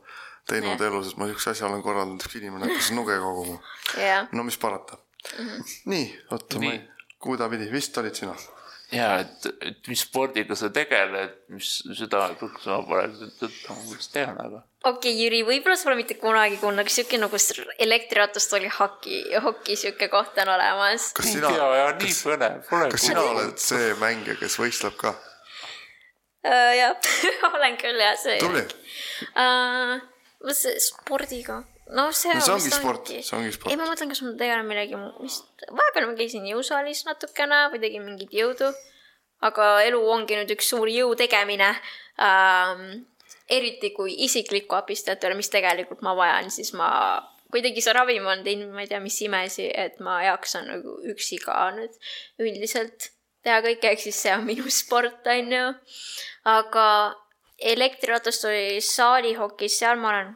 teinud 0.49 0.73
yeah. 0.73 0.87
elus, 0.89 1.13
et 1.13 1.19
ma 1.21 1.29
siukse 1.29 1.53
asja 1.53 1.67
olen 1.69 1.83
korraldanud, 1.85 2.23
üks 2.23 2.39
inimene 2.39 2.67
hakkas 2.67 2.91
nuge 2.95 3.19
koguma 3.23 3.59
no 4.31 4.47
mis 4.47 4.59
parata 4.59 4.97
mm. 4.97 5.47
-hmm. 5.47 5.77
nii, 5.93 6.09
oota, 6.31 6.63
kuidapidi, 7.23 7.71
vist 7.71 7.97
olid 7.97 8.15
sina? 8.19 8.35
Ja 8.91 9.07
et, 9.23 9.47
et 9.61 9.89
mis 9.89 10.03
spordiga 10.05 10.55
sa 10.57 10.69
tegeled, 10.73 11.33
mis 11.53 11.69
südametuks 11.97 12.67
ma 12.69 12.79
pole 12.87 13.29
tõtt 13.39 14.11
tean, 14.13 14.37
aga. 14.37 14.61
okei 14.83 14.97
okay,, 14.99 15.17
Jüri, 15.17 15.41
võib-olla 15.47 15.77
sa 15.79 15.89
pole 15.89 15.99
mitte 16.01 16.17
kunagi 16.21 16.59
kuulnud, 16.61 16.83
aga 16.83 16.93
siuke 16.93 17.19
nagu 17.21 17.39
elektriratast 17.87 18.55
oli 18.59 18.71
hoki, 18.77 19.23
hoki 19.43 19.77
siuke 19.79 20.09
koht 20.13 20.37
on 20.43 20.53
olemas. 20.55 21.11
kas 21.17 21.31
sina, 21.33 21.51
pole. 22.69 22.89
kas 22.93 23.07
sina 23.09 23.25
oled 23.33 23.59
see 23.61 23.93
mängija, 24.01 24.37
kes 24.41 24.59
võistleb 24.61 24.97
ka 24.99 25.15
uh,? 25.15 26.71
jah 26.77 27.13
olen 27.53 27.77
küll 27.81 28.01
jah, 28.03 28.17
see. 28.19 28.39
tubli 28.43 28.65
uh,. 29.33 30.01
spordiga 30.83 31.63
no 31.91 32.11
see, 32.15 32.33
no, 32.33 32.41
see 32.41 32.53
ongi 32.53 32.71
sport, 32.71 33.11
see 33.11 33.37
ongi 33.37 33.53
sport. 33.55 33.71
ei, 33.71 33.79
ma 33.79 33.87
mõtlen, 33.89 34.11
kas 34.13 34.23
ma 34.23 34.33
tegelen 34.39 34.67
millegi, 34.69 34.99
mis, 35.19 35.41
vahepeal 35.67 36.07
ma 36.09 36.17
käisin 36.19 36.47
jõusaalis 36.47 37.03
natukene 37.07 37.65
või 37.73 37.81
tegin 37.83 38.05
mingit 38.07 38.33
jõudu. 38.35 38.71
aga 39.43 39.65
elu 39.83 39.99
ongi 40.07 40.37
nüüd 40.39 40.53
üks 40.55 40.69
suur 40.71 40.87
jõu 40.87 41.15
tegemine 41.19 41.73
ähm,. 42.21 43.03
eriti 43.51 43.89
kui 43.91 44.13
isiklikku 44.25 44.75
abistajat 44.75 45.23
ei 45.23 45.29
ole, 45.29 45.41
mis 45.41 45.51
tegelikult 45.51 46.01
ma 46.01 46.13
vajan, 46.15 46.47
siis 46.51 46.71
ma 46.79 46.89
kuidagi 47.53 47.83
see 47.85 47.93
ravim 47.93 48.25
on 48.31 48.41
teinud, 48.45 48.71
ma 48.73 48.81
ei 48.81 48.89
tea, 48.89 49.01
mis 49.03 49.19
imesi, 49.21 49.67
et 49.67 49.99
ma 50.01 50.21
jaksan 50.23 50.71
nagu 50.71 50.95
üksi 51.11 51.37
ka 51.43 51.57
nüüd 51.75 51.99
üldiselt 52.41 53.11
teha 53.43 53.59
kõike, 53.65 53.91
ehk 53.91 54.01
siis 54.01 54.21
see 54.23 54.33
on 54.33 54.47
minu 54.47 54.71
sport, 54.81 55.27
on 55.27 55.53
ju. 55.57 55.67
aga 56.49 56.87
elektriratast 57.73 58.47
või 58.47 58.81
saalihokis, 58.83 59.77
seal 59.83 60.01
ma 60.01 60.13
olen 60.13 60.33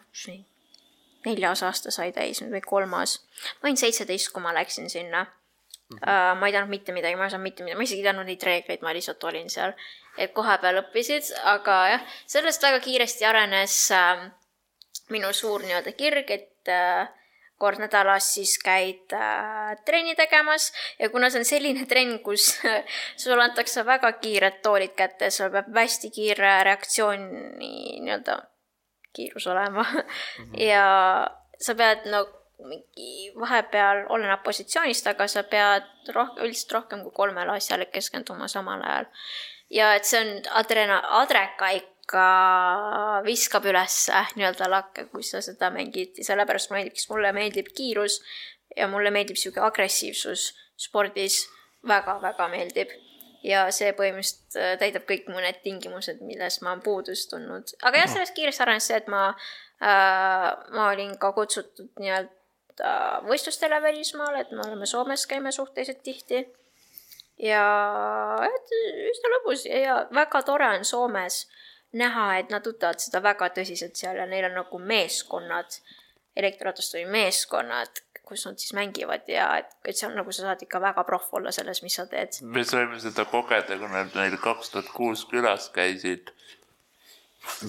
neljas 1.28 1.64
aasta 1.68 1.94
sai 1.94 2.14
täis 2.16 2.42
nüüd 2.42 2.56
või 2.58 2.64
kolmas. 2.66 3.20
ma 3.60 3.70
olin 3.70 3.80
seitseteist, 3.84 4.32
kui 4.34 4.44
ma 4.44 4.56
läksin 4.56 4.90
sinna 4.90 5.26
mm. 5.26 5.98
-hmm. 5.98 6.40
Ma 6.40 6.48
ei 6.48 6.52
teadnud 6.52 6.70
mitte 6.70 6.92
midagi, 6.92 7.16
ma 7.16 7.24
ei 7.24 7.28
osanud 7.28 7.44
mitte 7.44 7.64
midagi, 7.64 7.78
ma 7.78 7.84
isegi 7.84 8.02
ei 8.02 8.08
teadnud 8.10 8.26
neid 8.26 8.44
reegleid, 8.44 8.82
ma 8.82 8.94
lihtsalt 8.94 9.24
olin 9.24 9.50
seal. 9.50 9.74
et 10.18 10.34
kohapeal 10.34 10.82
õppisid, 10.82 11.30
aga 11.46 11.76
jah, 11.92 12.02
sellest 12.26 12.64
väga 12.64 12.80
kiiresti 12.82 13.26
arenes 13.26 13.92
äh, 13.92 14.32
minu 15.14 15.30
suur 15.34 15.62
nii-öelda 15.62 15.94
kirg, 15.94 16.32
et 16.32 16.72
äh, 16.74 17.08
kord 17.58 17.80
nädalas 17.82 18.34
siis 18.34 18.58
käid 18.62 19.14
äh, 19.14 19.78
trenni 19.86 20.16
tegemas 20.16 20.72
ja 21.00 21.10
kuna 21.10 21.30
see 21.30 21.42
on 21.44 21.46
selline 21.46 21.86
trenn, 21.86 22.20
kus 22.26 22.50
sulle 23.22 23.44
antakse 23.44 23.86
väga 23.86 24.12
kiired 24.22 24.62
toolid 24.66 24.98
kätte, 24.98 25.30
sul 25.30 25.54
peab 25.54 25.70
hästi 25.76 26.12
kiire 26.14 26.64
reaktsiooni 26.64 27.46
nii-öelda 27.62 28.42
kiirus 29.18 29.48
olema 29.48 29.84
mm 29.94 30.04
-hmm. 30.04 30.62
ja 30.62 30.86
sa 31.60 31.76
pead 31.76 32.06
no 32.06 32.26
mingi 32.58 33.32
vahepeal, 33.38 34.06
oleneb 34.14 34.42
positsioonist, 34.46 35.08
aga 35.08 35.28
sa 35.30 35.44
pead 35.44 35.86
rohkem, 36.14 36.46
üldiselt 36.46 36.74
rohkem 36.74 37.04
kui 37.06 37.14
kolmele 37.20 37.54
asjale 37.54 37.86
keskenduma 37.94 38.48
samal 38.48 38.82
ajal. 38.82 39.06
ja 39.70 39.94
et 39.96 40.06
see 40.10 40.22
on 40.22 40.32
adrena-, 40.62 41.04
adreka 41.22 41.70
ikka 41.78 42.28
viskab 43.26 43.68
üles 43.68 43.98
nii-öelda 44.40 44.70
lakke, 44.72 45.06
kui 45.12 45.24
sa 45.28 45.42
seda 45.44 45.70
mängid 45.74 46.18
ja 46.18 46.24
sellepärast 46.32 46.72
meeldibki, 46.72 47.06
mulle 47.12 47.34
meeldib 47.36 47.74
kiirus 47.76 48.22
ja 48.78 48.88
mulle 48.88 49.12
meeldib 49.12 49.38
sihuke 49.38 49.62
agressiivsus 49.62 50.54
spordis 50.78 51.44
väga,, 51.84 52.18
väga-väga 52.22 52.48
meeldib. 52.54 52.94
Ja 53.44 53.68
see 53.74 53.92
põhimõtteliselt 53.98 54.58
äh, 54.60 54.76
täidab 54.82 55.08
kõik 55.10 55.30
mu 55.32 55.42
need 55.44 55.62
tingimused, 55.64 56.22
milles 56.26 56.62
ma 56.62 56.74
olen 56.74 56.84
puudust 56.86 57.30
tundnud, 57.34 57.74
aga 57.82 58.04
jah, 58.04 58.12
sellest 58.14 58.36
kiiresti 58.38 58.66
arenes 58.66 58.90
see, 58.90 59.00
et 59.02 59.10
ma 59.12 59.30
äh,, 59.32 60.48
ma 60.74 60.90
olin 60.92 61.18
ka 61.22 61.34
kutsutud 61.38 61.92
nii-öelda 62.02 62.94
võistlustele 63.28 63.82
välismaale, 63.82 64.46
et 64.46 64.52
me 64.52 64.64
oleme 64.66 64.86
Soomes, 64.86 65.26
käime 65.30 65.52
suhteliselt 65.52 66.04
tihti. 66.06 66.46
Ja 67.38 67.64
et 68.46 68.72
üsna 69.12 69.30
lõbus 69.36 69.68
ja 69.70 70.00
väga 70.14 70.42
tore 70.46 70.70
on 70.74 70.86
Soomes 70.86 71.44
näha, 71.98 72.40
et 72.40 72.50
nad 72.50 72.66
võtavad 72.66 73.02
seda 73.02 73.22
väga 73.24 73.52
tõsiselt 73.54 73.98
seal 74.00 74.18
ja 74.18 74.26
neil 74.30 74.50
on 74.50 74.58
nagu 74.58 74.80
meeskonnad, 74.82 75.78
elektriratasturi 76.38 77.06
meeskonnad, 77.10 78.02
kus 78.28 78.46
nad 78.48 78.60
siis 78.62 78.74
mängivad 78.78 79.28
ja 79.32 79.48
et, 79.62 79.74
et 79.88 79.98
see 79.98 80.08
on 80.10 80.16
nagu 80.20 80.34
sa 80.36 80.48
saad 80.48 80.64
ikka 80.66 80.82
väga 80.84 81.04
proff 81.08 81.34
olla 81.38 81.54
selles, 81.56 81.82
mis 81.86 81.98
sa 82.00 82.08
teed. 82.12 82.40
me 82.42 82.64
saime 82.68 83.00
seda 83.04 83.26
kogeda, 83.32 83.78
kui 83.80 83.92
nad 83.94 84.16
meil 84.16 84.38
kaks 84.44 84.74
tuhat 84.74 84.92
kuus 84.96 85.26
külas 85.32 85.70
käisid. 85.76 86.34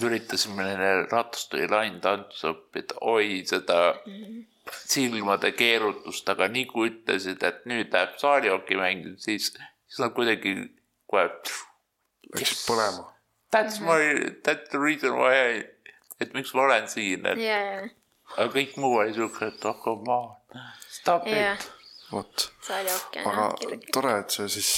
üritasime 0.03 0.65
neile 0.67 1.05
ratasturi 1.07 1.69
laintantsu 1.71 2.49
õppida, 2.51 2.97
oi 3.01 3.45
seda 3.47 3.77
mm 3.95 4.15
-hmm. 4.15 4.47
silmade 4.95 5.53
keerutust, 5.53 6.29
aga 6.29 6.49
nii 6.49 6.65
kui 6.73 6.91
ütlesid, 6.91 7.45
et 7.47 7.63
nüüd 7.71 7.95
läheb 7.95 8.17
saalihokki 8.19 8.77
mängima, 8.77 9.15
siis, 9.17 9.53
siis 9.87 10.01
nad 10.03 10.13
kuidagi 10.17 10.57
kohe. 11.07 11.31
Läksid 12.35 12.67
põlema 12.67 13.07
That's 13.51 13.79
-hmm. 13.79 13.87
my, 13.87 14.31
that's 14.43 14.69
the 14.71 14.79
reason 14.79 15.17
why 15.17 15.35
I, 15.35 15.65
et 16.21 16.35
miks 16.35 16.55
ma 16.55 16.63
olen 16.63 16.89
siin, 16.89 17.27
et 17.27 17.39
yeah. 17.39 17.89
aga 18.37 18.53
kõik 18.53 18.77
muu 18.77 18.99
oli 19.01 19.15
siuke, 19.15 19.47
et 19.47 19.65
oh 19.65 19.79
come 19.85 20.13
on, 20.13 20.35
stop 20.91 21.27
yeah. 21.27 21.55
it. 21.55 21.71
vot, 22.13 22.45
aga 23.25 23.49
tore, 23.93 24.15
et 24.23 24.33
see 24.33 24.49
siis 24.49 24.71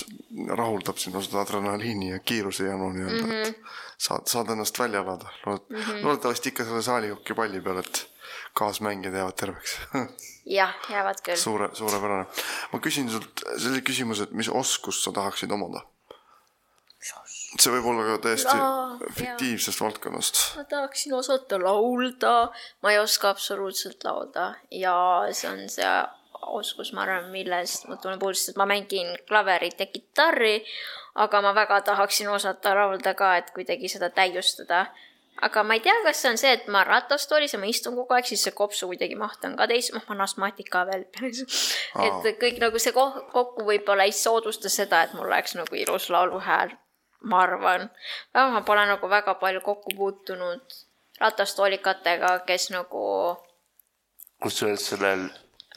rahuldab 0.49 0.99
sinu 0.99 1.23
seda 1.23 1.45
adrenaliini 1.45 2.11
ja 2.11 2.19
kiiruse 2.19 2.67
janu 2.67 2.91
nii-öelda 2.97 3.27
mm, 3.27 3.31
-hmm. 3.31 3.49
et 3.49 3.59
mhm. 3.59 3.77
saad, 3.99 4.27
saad 4.27 4.51
ennast 4.51 4.79
välja 4.79 5.05
elada 5.05 5.31
Lood, 5.47 5.69
mm 5.69 5.77
-hmm. 5.77 6.03
loodetavasti 6.05 6.49
ikka 6.49 6.65
selle 6.65 6.83
saalihoki 6.83 7.35
palli 7.35 7.61
peal, 7.61 7.79
et 7.79 8.07
kaasmängijad 8.55 9.15
jäävad 9.15 9.37
terveks 9.37 9.79
jah, 10.59 10.75
jäävad 10.91 11.23
küll. 11.25 11.37
suure, 11.37 11.71
suurepärane. 11.73 12.27
ma 12.73 12.79
küsin 12.79 13.11
sult 13.11 13.45
sellise 13.57 13.83
küsimuse, 13.87 14.23
et 14.23 14.33
mis 14.33 14.49
oskust 14.49 15.05
sa 15.05 15.13
tahaksid 15.13 15.51
omada? 15.51 15.87
See 17.59 17.73
võib 17.75 17.91
olla 17.91 18.07
ka 18.07 18.17
täiesti 18.29 18.55
La, 18.55 19.11
fiktiivsest 19.17 19.75
jah. 19.75 19.87
valdkonnast. 19.87 20.41
ma 20.57 20.65
tahaksin 20.71 21.15
osata 21.19 21.59
laulda, 21.59 22.35
ma 22.83 22.95
ei 22.95 23.01
oska 23.03 23.33
absoluutselt 23.35 24.05
laulda 24.07 24.55
ja 24.71 24.95
see 25.35 25.51
on 25.51 25.67
see 25.73 25.91
oskus, 26.51 26.93
ma 26.97 27.05
arvan, 27.05 27.29
millest 27.35 27.87
ma 27.91 27.99
tunnen 28.01 28.19
puudust, 28.21 28.49
et 28.51 28.59
ma 28.59 28.67
mängin 28.71 29.13
klaverit 29.29 29.81
ja 29.81 29.87
kitarri, 29.87 30.61
aga 31.21 31.43
ma 31.45 31.53
väga 31.55 31.81
tahaksin 31.91 32.31
osata 32.33 32.75
laulda 32.77 33.15
ka, 33.19 33.37
et 33.37 33.51
kuidagi 33.55 33.91
seda 33.93 34.11
täiustada. 34.15 34.87
aga 35.41 35.63
ma 35.65 35.75
ei 35.75 35.81
tea, 35.81 35.95
kas 36.05 36.19
see 36.21 36.31
on 36.31 36.39
see, 36.39 36.51
et 36.53 36.67
ma 36.69 36.83
ratastoolis 36.85 37.55
ja 37.55 37.59
ma 37.59 37.69
istun 37.71 37.95
kogu 37.97 38.15
aeg, 38.15 38.27
siis 38.29 38.43
see 38.45 38.53
kopsu 38.53 38.91
kuidagi 38.91 39.17
maht 39.17 39.45
on 39.49 39.57
ka 39.57 39.67
teis, 39.71 39.89
noh, 39.95 40.03
ma 40.07 40.15
olen 40.15 40.27
astmaatik 40.27 40.69
ka 40.69 40.85
veel 40.89 41.07
et 41.17 42.41
kõik 42.43 42.61
nagu 42.61 42.79
see 42.79 42.93
kokku 42.93 43.65
võib-olla 43.65 44.05
ei 44.05 44.13
soodusta 44.13 44.69
seda, 44.69 45.03
et 45.03 45.17
mul 45.17 45.31
oleks 45.31 45.57
nagu 45.57 45.81
ilus 45.81 46.11
lauluhääl 46.13 46.77
ma 47.23 47.43
arvan. 47.43 47.91
ma 48.35 48.63
pole 48.67 48.87
nagu 48.87 49.09
väga 49.09 49.35
palju 49.35 49.61
kokku 49.61 49.97
puutunud 49.97 50.81
ratastoolikatega, 51.21 52.39
kes 52.47 52.71
nagu. 52.71 53.37
kusjuures 54.43 54.87
sellel 54.93 55.29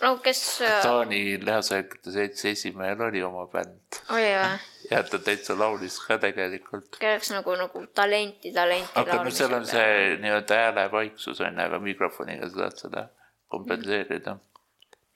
no 0.01 0.17
kes. 0.17 0.59
Taani 0.83 1.45
lihasajäkute 1.45 2.11
seltsi 2.11 2.49
esimehel 2.49 3.01
oli 3.01 3.23
oma 3.23 3.45
bänd. 3.47 3.99
oli 4.09 4.29
või? 4.35 4.59
ja 4.91 5.01
ta 5.03 5.19
täitsa 5.19 5.57
laulis 5.59 5.99
ka 6.07 6.17
tegelikult. 6.21 6.97
kelleks 6.99 7.31
nagu, 7.35 7.55
nagu 7.59 7.85
talenti, 7.95 8.53
talenti. 8.53 8.95
aga 8.99 9.19
no 9.23 9.31
seal 9.31 9.53
on 9.59 9.67
see 9.67 10.15
nii-öelda 10.23 10.61
häälepaiksus 10.63 11.41
on 11.41 11.59
ju, 11.59 11.67
aga 11.67 11.79
mikrofoniga 11.83 12.49
sa 12.49 12.63
saad 12.63 12.81
seda 12.85 13.05
kompenseerida 13.53 14.37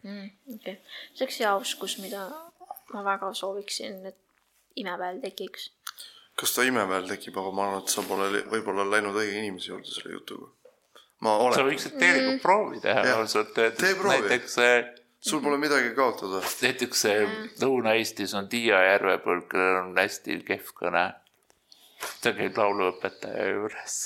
mm,. 0.03 0.29
okei 0.55 0.77
see 1.13 1.25
oleks 1.25 1.41
hea 1.43 1.55
oskus, 1.55 1.97
mida 2.03 2.27
ma 2.93 3.03
väga 3.03 3.33
sooviksin, 3.35 4.05
et 4.05 4.19
imepäev 4.75 5.19
tekiks 5.23 5.71
kas 6.37 6.53
ta 6.53 6.65
imeväel 6.67 7.07
tekib, 7.09 7.37
aga 7.41 7.51
ma 7.55 7.65
arvan, 7.65 7.83
et 7.83 7.93
sa 7.93 8.03
pole 8.05 8.43
võib-olla 8.51 8.85
läinud 8.91 9.17
õige 9.17 9.41
inimese 9.41 9.71
juurde 9.71 9.89
selle 9.89 10.13
jutuga. 10.13 10.51
ma 11.25 11.37
olen. 11.41 11.57
sa 11.57 11.65
võiksid 11.65 11.97
tegelikult 11.97 12.35
mm. 12.35 12.43
proovi 12.43 12.81
teha 12.83 13.05
ausalt 13.15 13.57
öeldes. 13.57 13.81
näiteks 14.13 14.57
sul 15.19 15.41
pole 15.41 15.57
midagi 15.57 15.93
kaotada. 15.97 16.41
näiteks 16.61 17.05
mm. 17.05 17.47
Lõuna-Eestis 17.63 18.35
on 18.37 18.49
Tiia 18.51 18.83
Järvepõld, 18.91 19.47
kellel 19.51 19.81
on 19.81 19.95
hästi 19.97 20.41
kehv 20.47 20.73
kõne. 20.77 21.07
ta 22.21 22.33
käib 22.37 22.57
lauluõpetaja 22.57 23.47
juures. 23.55 23.97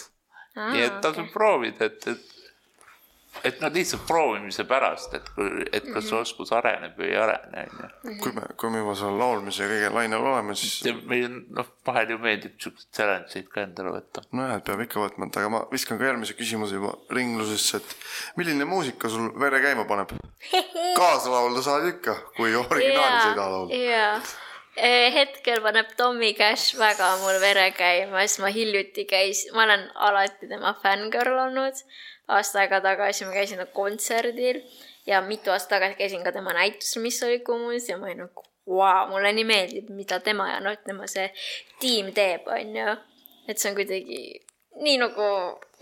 nii 0.55 0.85
et 0.87 1.01
tasub 1.03 1.27
okay. 1.27 1.33
proovida, 1.33 1.91
et, 1.91 2.07
et 2.07 2.40
et 3.43 3.61
no 3.61 3.69
lihtsalt 3.73 4.03
proovimise 4.07 4.65
pärast, 4.69 5.13
et 5.17 5.29
kui, 5.35 5.63
et 5.71 5.85
kas 5.85 6.05
see 6.05 6.13
mhm. 6.13 6.25
oskus 6.25 6.51
areneb 6.55 6.97
või 6.99 7.07
ei 7.09 7.17
arene, 7.17 7.63
on 7.71 7.79
ju. 7.79 8.17
kui 8.21 8.35
me, 8.35 8.43
kui 8.59 8.73
me 8.73 8.83
juba 8.83 8.95
seal 8.99 9.17
laulmise 9.17 9.63
ja 9.63 9.69
kõige 9.71 9.93
lainel 9.95 10.27
oleme, 10.33 10.55
siis. 10.59 10.75
meil 11.09 11.39
noh, 11.55 11.71
vahel 11.87 12.13
ju 12.13 12.19
meeldib 12.21 12.59
siukseid 12.61 12.91
challenge'id 12.97 13.49
ka 13.53 13.63
endale 13.65 13.95
võtta. 13.95 14.25
nojah, 14.35 14.59
et 14.59 14.67
peab 14.67 14.85
ikka 14.85 15.01
võtma, 15.05 15.31
et 15.31 15.41
aga 15.41 15.53
ma 15.55 15.63
viskan 15.71 16.01
ka 16.01 16.11
järgmise 16.11 16.37
küsimuse 16.37 16.77
juba 16.77 16.93
ringlusesse, 17.15 17.81
et 17.81 18.37
milline 18.39 18.67
muusika 18.69 19.09
sul 19.09 19.31
vere 19.41 19.63
käima 19.63 19.87
paneb? 19.89 20.13
kaasa 20.99 21.33
laulda 21.33 21.65
saad 21.65 21.89
ikka, 21.95 22.17
kui 22.37 22.53
originaalis 22.59 23.31
ei 23.31 23.35
taha 23.39 23.49
laulda. 23.57 23.83
jaa 23.87 24.13
e, 24.75 25.11
hetkel 25.15 25.63
paneb 25.63 25.95
Tommy 25.97 26.33
Cash 26.37 26.77
väga 26.79 27.15
mul 27.23 27.39
vere 27.43 27.71
käima, 27.75 28.23
sest 28.27 28.43
ma 28.43 28.51
hiljuti 28.53 29.07
käis, 29.09 29.47
ma 29.55 29.65
olen 29.65 29.87
alati 30.09 30.51
tema 30.51 30.75
fänngirl 30.83 31.39
olnud 31.47 31.79
aasta 32.37 32.63
aega 32.63 32.81
tagasi 32.83 33.25
ma 33.25 33.35
käisin 33.35 33.61
kontserdil 33.73 34.61
ja 35.07 35.21
mitu 35.21 35.51
aastat 35.51 35.77
tagasi 35.77 35.99
käisin 35.99 36.23
ka 36.23 36.31
tema 36.31 36.53
näitusel, 36.53 37.01
mis 37.01 37.23
oli 37.23 37.39
Kumus 37.39 37.89
ja 37.89 37.97
ma 37.97 38.09
olin 38.09 38.25
nagu 38.25 38.43
vau, 38.67 39.07
mulle 39.09 39.33
nii 39.33 39.47
meeldib, 39.47 39.89
mida 39.95 40.19
tema 40.19 40.49
ja 40.51 40.59
noh, 40.63 40.77
tema 40.85 41.07
see 41.09 41.27
tiim 41.81 42.11
teeb, 42.15 42.47
on 42.47 42.77
ju. 42.77 42.95
et 43.49 43.59
see 43.59 43.71
on 43.71 43.75
kuidagi 43.75 44.21
nii 44.85 44.97
nagu 45.01 45.27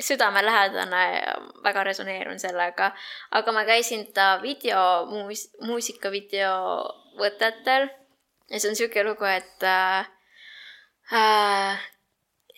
südamelähedane 0.01 1.03
ja 1.13 1.35
väga 1.63 1.83
resoneerun 1.83 2.39
sellega. 2.39 2.91
aga 3.31 3.51
ma 3.51 3.65
käisin 3.65 4.07
ta 4.13 4.39
video, 4.41 5.05
muus-, 5.11 5.49
muusikavideo 5.61 6.55
võtetel 7.19 7.89
ja 8.49 8.59
see 8.59 8.71
on 8.71 8.79
siuke 8.79 9.03
lugu, 9.03 9.25
et 9.25 9.63
äh, 9.63 10.09
äh, 11.13 11.87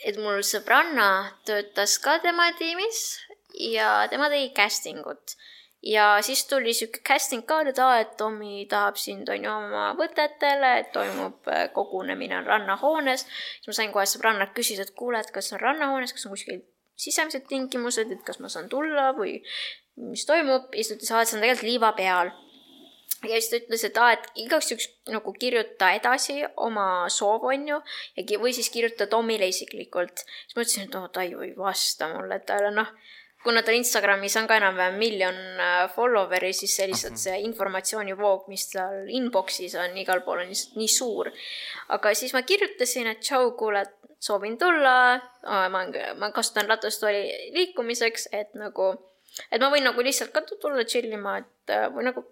et 0.06 0.18
mul 0.18 0.42
sõbranna 0.46 1.10
töötas 1.46 1.98
ka 2.02 2.18
tema 2.24 2.52
tiimis 2.58 3.20
ja 3.60 4.08
tema 4.10 4.30
tegi 4.30 4.52
casting 4.56 5.06
ut. 5.08 5.36
ja 5.84 6.18
siis 6.22 6.46
tuli 6.46 6.74
sihuke 6.78 7.02
casting 7.08 7.46
ka, 7.46 7.62
et 7.66 7.80
aa, 7.80 8.00
et 8.04 8.18
Tommy 8.18 8.66
tahab 8.70 9.00
sind, 9.02 9.30
on 9.30 9.46
ju, 9.46 9.50
oma 9.52 9.88
võtetele, 9.98 10.76
et 10.84 10.92
toimub 10.94 11.48
äh, 11.50 11.68
kogunemine 11.74 12.38
on 12.38 12.46
rannahoones. 12.46 13.26
siis 13.26 13.72
ma 13.72 13.78
sain 13.80 13.96
kohe 13.96 14.06
sõbrannalt 14.06 14.54
küsida, 14.58 14.86
et 14.86 14.94
kuule, 14.96 15.20
et 15.20 15.34
kas 15.34 15.54
on 15.54 15.64
rannahoones, 15.64 16.14
kas 16.14 16.28
on 16.30 16.36
kuskil 16.38 16.62
sisemised 17.02 17.48
tingimused, 17.50 18.14
et 18.14 18.24
kas 18.24 18.40
ma 18.40 18.50
saan 18.50 18.70
tulla 18.70 19.10
või 19.18 19.40
mis 19.98 20.26
toimub 20.30 20.70
ja 20.76 20.84
siis 20.84 20.94
ta 20.94 21.00
ütles, 21.00 21.12
aa, 21.12 21.22
et 21.22 21.32
see 21.32 21.38
on 21.40 21.46
tegelikult 21.46 21.70
liiva 21.70 21.94
peal 21.98 22.34
ja 23.30 23.38
siis 23.38 23.50
ta 23.52 23.60
ütles, 23.60 23.84
et 23.86 23.98
aa, 24.02 24.12
et 24.16 24.28
igaks 24.44 24.72
juhuks 24.72 24.88
nagu 25.14 25.34
kirjuta 25.38 25.92
edasi 25.98 26.42
oma 26.66 26.86
soov, 27.14 27.46
on 27.52 27.68
ju, 27.70 27.80
ja 28.18 28.42
või 28.42 28.54
siis 28.58 28.72
kirjuta 28.74 29.08
Tomile 29.12 29.50
isiklikult. 29.52 30.24
siis 30.26 30.58
ma 30.58 30.66
ütlesin, 30.66 30.88
et 30.88 30.98
oo, 30.98 31.10
ta 31.14 31.26
ju 31.28 31.44
ei 31.46 31.54
vasta 31.58 32.10
mulle, 32.14 32.40
et 32.40 32.48
ta 32.48 32.58
ei 32.58 32.66
ole 32.66 32.76
noh 32.80 32.94
kuna 33.44 33.64
tal 33.66 33.78
Instagramis 33.78 34.36
on 34.40 34.48
ka 34.50 34.58
enam-vähem 34.60 35.00
miljon 35.02 35.38
äh, 35.62 35.86
follower'i, 35.96 36.54
siis 36.54 36.76
see 36.78 36.90
lihtsalt 36.92 37.22
see 37.22 37.40
informatsioonivoog, 37.48 38.48
mis 38.52 38.68
tal 38.74 39.08
inbox'is 39.10 39.78
on, 39.82 39.98
igal 40.02 40.24
pool 40.26 40.44
on 40.44 40.52
lihtsalt 40.52 40.78
nii 40.80 40.92
suur. 40.92 41.32
aga 41.96 42.14
siis 42.18 42.36
ma 42.38 42.44
kirjutasin, 42.48 43.10
et 43.14 43.24
tšau, 43.24 43.54
kuule, 43.60 43.86
soovin 44.22 44.58
tulla, 44.62 44.98
ma, 45.74 45.86
ma 46.22 46.30
kasutan 46.36 46.70
ratastooli 46.70 47.24
liikumiseks, 47.56 48.30
et 48.38 48.54
nagu 48.60 48.92
et 49.50 49.62
ma 49.64 49.72
võin 49.74 49.88
nagu 49.88 50.04
lihtsalt 50.06 50.34
ka 50.36 50.44
tulla 50.52 50.86
chill 50.86 51.10
ima, 51.10 51.40
et 51.42 51.74
äh, 51.74 51.88
või 51.94 52.06
nagu 52.10 52.26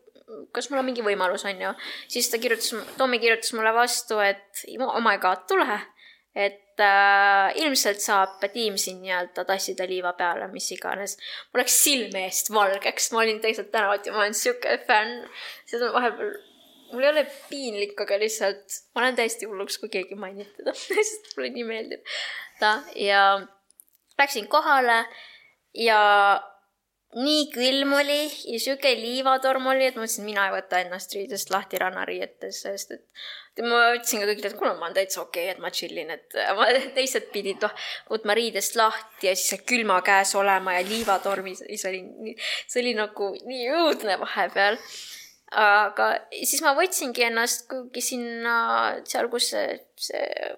kas 0.54 0.70
mul 0.70 0.82
on 0.82 0.88
mingi 0.90 1.06
võimalus, 1.06 1.46
on 1.50 1.62
ju. 1.62 1.72
siis 2.12 2.30
ta 2.30 2.38
kirjutas, 2.42 2.76
Tommy 2.98 3.20
kirjutas 3.22 3.54
mulle 3.58 3.74
vastu, 3.74 4.20
et 4.22 4.66
oh 4.86 5.02
my 5.04 5.18
god, 5.22 5.48
tule. 5.50 5.80
Et 6.36 6.84
äh, 6.84 7.56
ilmselt 7.64 8.02
saab 8.04 8.44
Teamsi 8.54 8.94
nii-öelda 9.00 9.46
tassida 9.48 9.88
liiva 9.90 10.14
peale, 10.18 10.48
mis 10.54 10.70
iganes. 10.76 11.18
mul 11.52 11.64
läks 11.64 11.80
silme 11.84 12.26
eest 12.28 12.52
valgeks, 12.54 13.12
ma 13.14 13.24
olin 13.24 13.42
teisel 13.42 13.70
tänavat 13.72 14.06
ja 14.06 14.14
ma 14.14 14.24
olen 14.26 14.38
sihuke 14.38 14.78
fänn. 14.88 15.26
seda 15.70 15.92
vahepeal, 15.94 16.36
mul 16.94 17.06
ei 17.06 17.12
ole 17.14 17.26
piinlik, 17.50 17.98
aga 18.02 18.20
lihtsalt 18.22 18.80
ma 18.96 19.04
olen 19.04 19.18
täiesti 19.20 19.50
hulluks, 19.50 19.80
kui 19.82 19.90
keegi 19.94 20.20
mainib 20.20 20.52
teda 20.58 20.76
sest 20.84 21.34
mulle 21.36 21.52
nii 21.56 21.68
meeldib 21.68 22.16
ta 22.60 22.80
ja 22.96 23.26
läksin 24.20 24.48
kohale 24.48 25.04
ja 25.74 26.00
nii 27.18 27.46
külm 27.50 27.94
oli 27.98 28.20
ja 28.28 28.60
sihuke 28.62 28.92
liivatorm 28.94 29.66
oli, 29.72 29.88
et 29.90 29.96
ma 29.98 30.04
mõtlesin, 30.04 30.22
et 30.22 30.30
mina 30.30 30.46
ei 30.46 30.54
võta 30.54 30.82
ennast 30.84 31.16
riidest 31.18 31.50
lahti 31.50 31.80
rannariietes, 31.82 32.60
sest 32.68 32.94
et 32.94 33.64
ma 33.66 33.80
ütlesin 33.96 34.22
ka 34.22 34.28
kõigile, 34.30 34.52
et 34.52 34.58
kuule, 34.60 34.76
ma 34.78 34.86
olen 34.88 34.98
täitsa 35.00 35.24
okei 35.24 35.48
okay,, 35.48 35.56
et 35.56 35.64
ma 35.64 35.72
chill 35.74 35.98
in, 35.98 36.14
et 36.14 36.38
ma, 36.58 36.68
teised 36.98 37.32
pidid 37.34 37.66
noh, 37.66 37.74
võtma 38.14 38.38
riidest 38.38 38.78
lahti 38.78 39.32
ja 39.32 39.34
siis 39.38 39.66
külma 39.66 39.98
käes 40.06 40.36
olema 40.38 40.78
ja 40.78 40.86
liivatormis, 40.86 41.64
see 41.66 41.90
oli, 41.90 42.36
see 42.70 42.84
oli 42.84 42.94
nagu 43.00 43.34
nii 43.42 43.72
õudne 43.80 44.20
vahepeal. 44.22 44.78
aga 45.58 46.12
siis 46.44 46.62
ma 46.62 46.76
võtsingi 46.78 47.26
ennast 47.26 47.66
kuhugi 47.72 48.04
sinna, 48.06 48.58
seal, 49.10 49.32
kus 49.34 49.50
see, 49.56 49.80
see 49.98 50.52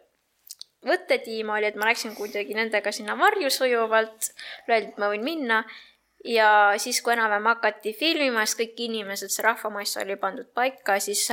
võttetiim 0.83 1.47
oli, 1.53 1.69
et 1.69 1.79
ma 1.79 1.87
läksin 1.87 2.11
kuidagi 2.17 2.57
nendega 2.57 2.91
sinna 2.91 3.15
varju 3.15 3.53
sujuvalt, 3.53 4.33
öeldi, 4.67 4.91
et 4.91 4.99
ma 4.99 5.07
võin 5.13 5.23
minna 5.23 5.61
ja 6.25 6.73
siis, 6.77 7.01
kui 7.01 7.13
enam-vähem 7.13 7.49
hakati 7.51 7.93
filmima, 7.97 8.45
siis 8.45 8.59
kõik 8.59 8.85
inimesed, 8.87 9.33
see 9.33 9.45
rahvamass 9.45 9.97
oli 10.01 10.17
pandud 10.21 10.49
paika, 10.53 10.99
siis 10.99 11.25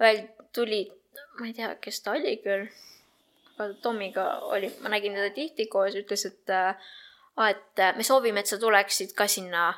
veel 0.00 0.24
tuli, 0.54 0.84
ma 1.40 1.48
ei 1.50 1.54
tea, 1.56 1.74
kes 1.82 2.02
ta 2.04 2.16
oli 2.16 2.38
küll, 2.44 2.66
aga 3.58 3.70
Tomiga 3.84 4.26
oli, 4.48 4.72
ma 4.82 4.92
nägin 4.92 5.16
teda 5.18 5.32
tihti 5.34 5.68
koos, 5.72 5.96
ütles, 5.98 6.26
et 6.28 6.52
äh, 6.52 6.92
et 7.48 7.80
me 7.96 8.04
soovime, 8.04 8.42
et 8.42 8.50
sa 8.50 8.58
tuleksid 8.60 9.14
ka 9.16 9.26
sinna 9.30 9.70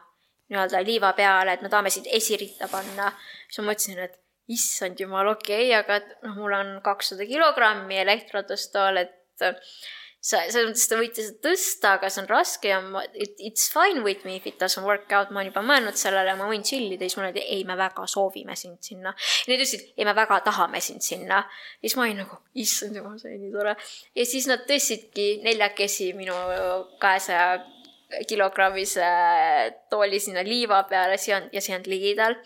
nii-öelda 0.51 0.83
liiva 0.85 1.13
peale, 1.17 1.55
et 1.55 1.63
me 1.63 1.71
tahame 1.71 1.91
sind 1.91 2.09
esiritta 2.11 2.69
panna. 2.69 3.13
siis 3.49 3.61
ma 3.63 3.71
mõtlesin, 3.71 4.01
et 4.03 4.19
issand 4.53 5.01
jumal, 5.01 5.31
okei 5.33 5.71
okay,, 5.71 5.79
aga 5.79 6.01
noh, 6.27 6.37
mul 6.43 6.57
on 6.57 6.73
kakssada 6.85 7.27
kilogrammi 7.27 7.97
elektratust 8.03 8.73
tool, 8.75 9.01
et 9.01 9.41
sa, 10.25 10.41
selles 10.49 10.71
mõttes 10.71 10.89
te 10.89 10.97
võite 10.99 11.25
seda 11.25 11.41
tõsta, 11.45 11.91
aga 11.99 12.09
see 12.09 12.23
on 12.23 12.29
raske 12.31 12.71
ja 12.71 12.79
ma, 12.81 13.03
it, 13.13 13.35
it's 13.45 13.67
fine 13.73 14.01
with 14.07 14.25
me 14.25 14.39
if 14.39 14.47
it 14.49 14.57
doesn't 14.61 14.87
work 14.89 15.13
out, 15.13 15.29
ma 15.31 15.43
olen 15.43 15.51
juba 15.51 15.65
mõelnud 15.67 15.99
sellele, 16.01 16.33
ma 16.39 16.49
võin 16.49 16.65
chill 16.65 16.95
ida, 16.95 17.05
siis 17.05 17.19
mulle 17.19 17.31
öeldi, 17.33 17.45
ei, 17.45 17.67
me 17.69 17.77
väga 17.79 18.07
soovime 18.11 18.57
sind 18.57 18.81
sinna. 18.85 19.13
ja 19.13 19.53
nad 19.53 19.59
ütlesid, 19.59 19.85
ei, 19.99 20.09
me 20.09 20.17
väga 20.17 20.41
tahame 20.49 20.81
sind 20.85 21.05
sinna. 21.05 21.43
ja 21.45 21.85
siis 21.85 21.99
ma 22.01 22.07
olin 22.07 22.23
nagu, 22.25 22.41
issand 22.65 22.97
jumal, 22.97 23.21
see 23.21 23.35
oli 23.35 23.43
nii 23.45 23.55
tore. 23.59 23.77
ja 24.17 24.27
siis 24.33 24.49
nad 24.49 24.65
tõstsidki 24.69 25.29
neljakesi 25.45 26.11
minu 26.17 26.39
kahesaja 27.03 27.61
kilogrammise 28.29 29.07
tooli 29.91 30.21
sinna 30.23 30.45
liiva 30.47 30.83
peale, 30.89 31.19
Siand 31.21 31.53
ja 31.53 31.61
Siand 31.61 31.89
ligidal. 31.91 32.39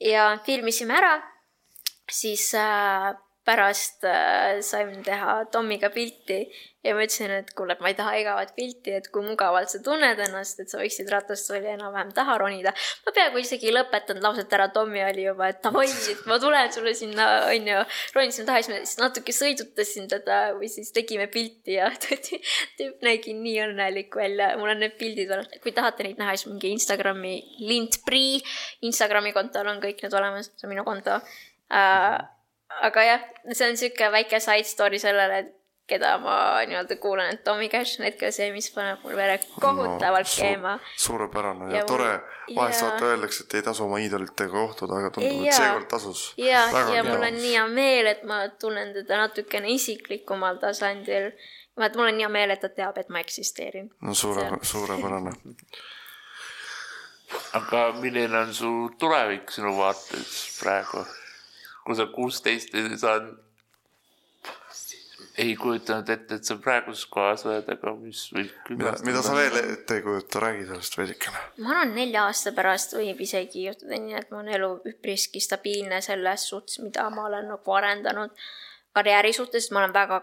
ja 0.00 0.32
filmisime 0.42 0.98
ära, 0.98 1.16
siis 2.10 2.50
äh, 2.58 3.12
pärast 3.44 4.04
äh, 4.04 4.60
saime 4.64 5.00
teha 5.04 5.44
Tommiga 5.52 5.88
pilti 5.90 6.44
ja 6.84 6.94
ma 6.96 7.04
ütlesin, 7.04 7.32
et 7.34 7.50
kuule, 7.56 7.74
ma 7.80 7.90
ei 7.90 7.96
taha 7.96 8.12
igavat 8.20 8.54
pilti, 8.56 8.92
et 8.96 9.08
kui 9.12 9.24
mugavalt 9.24 9.72
sa 9.72 9.80
tunned 9.84 10.20
ennast, 10.24 10.62
et 10.62 10.72
sa 10.72 10.78
võiksid 10.80 11.10
ratastooli 11.12 11.68
enam-vähem 11.74 12.12
taha 12.16 12.38
ronida. 12.40 12.72
ma 13.04 13.14
peaaegu 13.16 13.42
isegi 13.42 13.72
lõpetanud 13.74 14.24
lauset 14.24 14.56
ära, 14.56 14.70
Tommi 14.72 15.02
oli 15.04 15.26
juba, 15.26 15.50
et 15.52 15.60
davai, 15.64 15.86
et 15.88 16.24
ma 16.30 16.38
tulen 16.40 16.72
sulle 16.72 16.94
sinna, 16.96 17.28
onju, 17.52 17.84
ronisin 18.16 18.48
taha, 18.48 18.62
siis 18.64 18.72
ma 18.72 18.80
siis 18.80 19.02
natuke 19.02 19.36
sõidutasin 19.36 20.08
teda 20.12 20.40
või 20.56 20.72
siis 20.72 20.92
tegime 20.96 21.28
pilti 21.32 21.76
ja 21.76 21.90
tüüp 22.78 23.04
nägi 23.04 23.36
nii 23.36 23.60
õnnelik 23.66 24.16
välja, 24.16 24.54
mul 24.60 24.72
on 24.72 24.84
need 24.84 24.96
pildid 25.00 25.32
olemas, 25.32 25.60
kui 25.64 25.76
tahate 25.76 26.08
neid 26.08 26.20
näha, 26.20 26.36
siis 26.36 26.48
mingi 26.48 26.72
Instagrami 26.76 27.38
lintpri, 27.60 28.40
Instagrami 28.88 29.36
kontol 29.36 29.68
on 29.68 29.84
kõik 29.84 30.04
need 30.04 30.16
olemas, 30.16 30.52
see 30.56 30.68
on 30.68 30.76
minu 30.76 30.86
konto. 30.88 31.20
Uh, 31.70 32.16
aga 32.86 33.06
jah, 33.06 33.24
see 33.52 33.70
on 33.70 33.80
sihuke 33.80 34.12
väike 34.12 34.40
side 34.40 34.68
story 34.68 35.00
sellele, 35.02 35.38
et 35.44 35.56
keda 35.90 36.12
ma 36.22 36.34
nii-öelda 36.70 36.96
kuulan, 37.02 37.34
et 37.34 37.44
Tommy 37.44 37.68
Cash 37.68 37.98
on 38.00 38.06
hetkel 38.06 38.32
see, 38.34 38.50
mis 38.54 38.68
paneb 38.74 39.02
mul 39.04 39.16
vere 39.18 39.38
kohutavalt 39.56 40.28
no, 40.28 40.34
keema 40.36 40.74
su. 40.78 41.06
suurepärane 41.06 41.70
ja, 41.72 41.80
ja 41.80 41.86
tore, 41.88 42.10
vahest 42.54 42.84
vaata 42.86 43.08
öeldakse, 43.10 43.46
et 43.46 43.56
ei 43.58 43.64
tasu 43.66 43.84
oma 43.86 43.98
iidolitega 44.02 44.52
kohtuda, 44.54 45.00
aga 45.00 45.12
tundub, 45.16 45.40
et 45.42 45.56
seekord 45.56 45.88
tasus. 45.90 46.26
ja, 46.38 46.66
ja 46.94 47.04
mul 47.06 47.18
on 47.18 47.40
nii 47.40 47.54
hea 47.56 47.64
meel, 47.74 48.10
et 48.14 48.26
ma 48.28 48.42
tunnen 48.62 48.94
teda 49.00 49.24
natukene 49.24 49.72
isiklikumal 49.74 50.62
tasandil. 50.62 51.32
vaat 51.80 51.96
mul 51.98 52.12
on 52.12 52.20
hea 52.22 52.28
meel, 52.38 52.54
et 52.54 52.62
ta 52.62 52.70
teab, 52.70 52.98
et 53.02 53.10
ma 53.10 53.24
eksisteerin. 53.24 53.90
no 54.06 54.14
suure, 54.14 54.46
suurepärane 54.62 55.34
aga 57.58 57.92
milline 57.98 58.38
on 58.38 58.54
su 58.54 58.70
tulevik 58.98 59.50
sinu 59.54 59.74
vaates 59.78 60.38
praegu? 60.62 61.04
Kui 61.86 61.96
sa 61.96 62.06
kuusteist 62.12 62.74
saad, 63.00 63.30
ei 65.40 65.54
kujutanud 65.56 66.08
ette, 66.12 66.36
et 66.36 66.48
sa 66.48 66.56
praeguses 66.60 67.06
kohas 67.10 67.44
oled, 67.46 67.68
aga 67.72 67.92
mis 67.96 68.22
võib. 68.34 68.50
mida, 68.72 68.92
mida 69.06 69.22
sa 69.24 69.34
veel 69.36 69.56
ette 69.60 69.96
ei 69.98 70.04
kujuta, 70.04 70.42
räägi 70.42 70.66
sellest 70.68 70.98
veidikene. 70.98 71.44
ma 71.64 71.74
arvan, 71.74 71.94
nelja 71.96 72.26
aasta 72.28 72.52
pärast 72.56 72.96
võib 72.98 73.22
isegi 73.24 73.64
juhtuda 73.68 74.00
nii, 74.02 74.18
et 74.20 74.34
mu 74.34 74.42
elu 74.58 74.70
üpriski 74.92 75.42
stabiilne 75.42 76.02
selles 76.04 76.48
suhtes, 76.50 76.80
mida 76.84 77.08
ma 77.14 77.28
olen 77.30 77.48
nagu 77.54 77.76
arendanud 77.78 78.34
karjääri 78.96 79.32
suhtes, 79.36 79.70
ma 79.70 79.84
olen 79.84 79.94
väga 79.94 80.20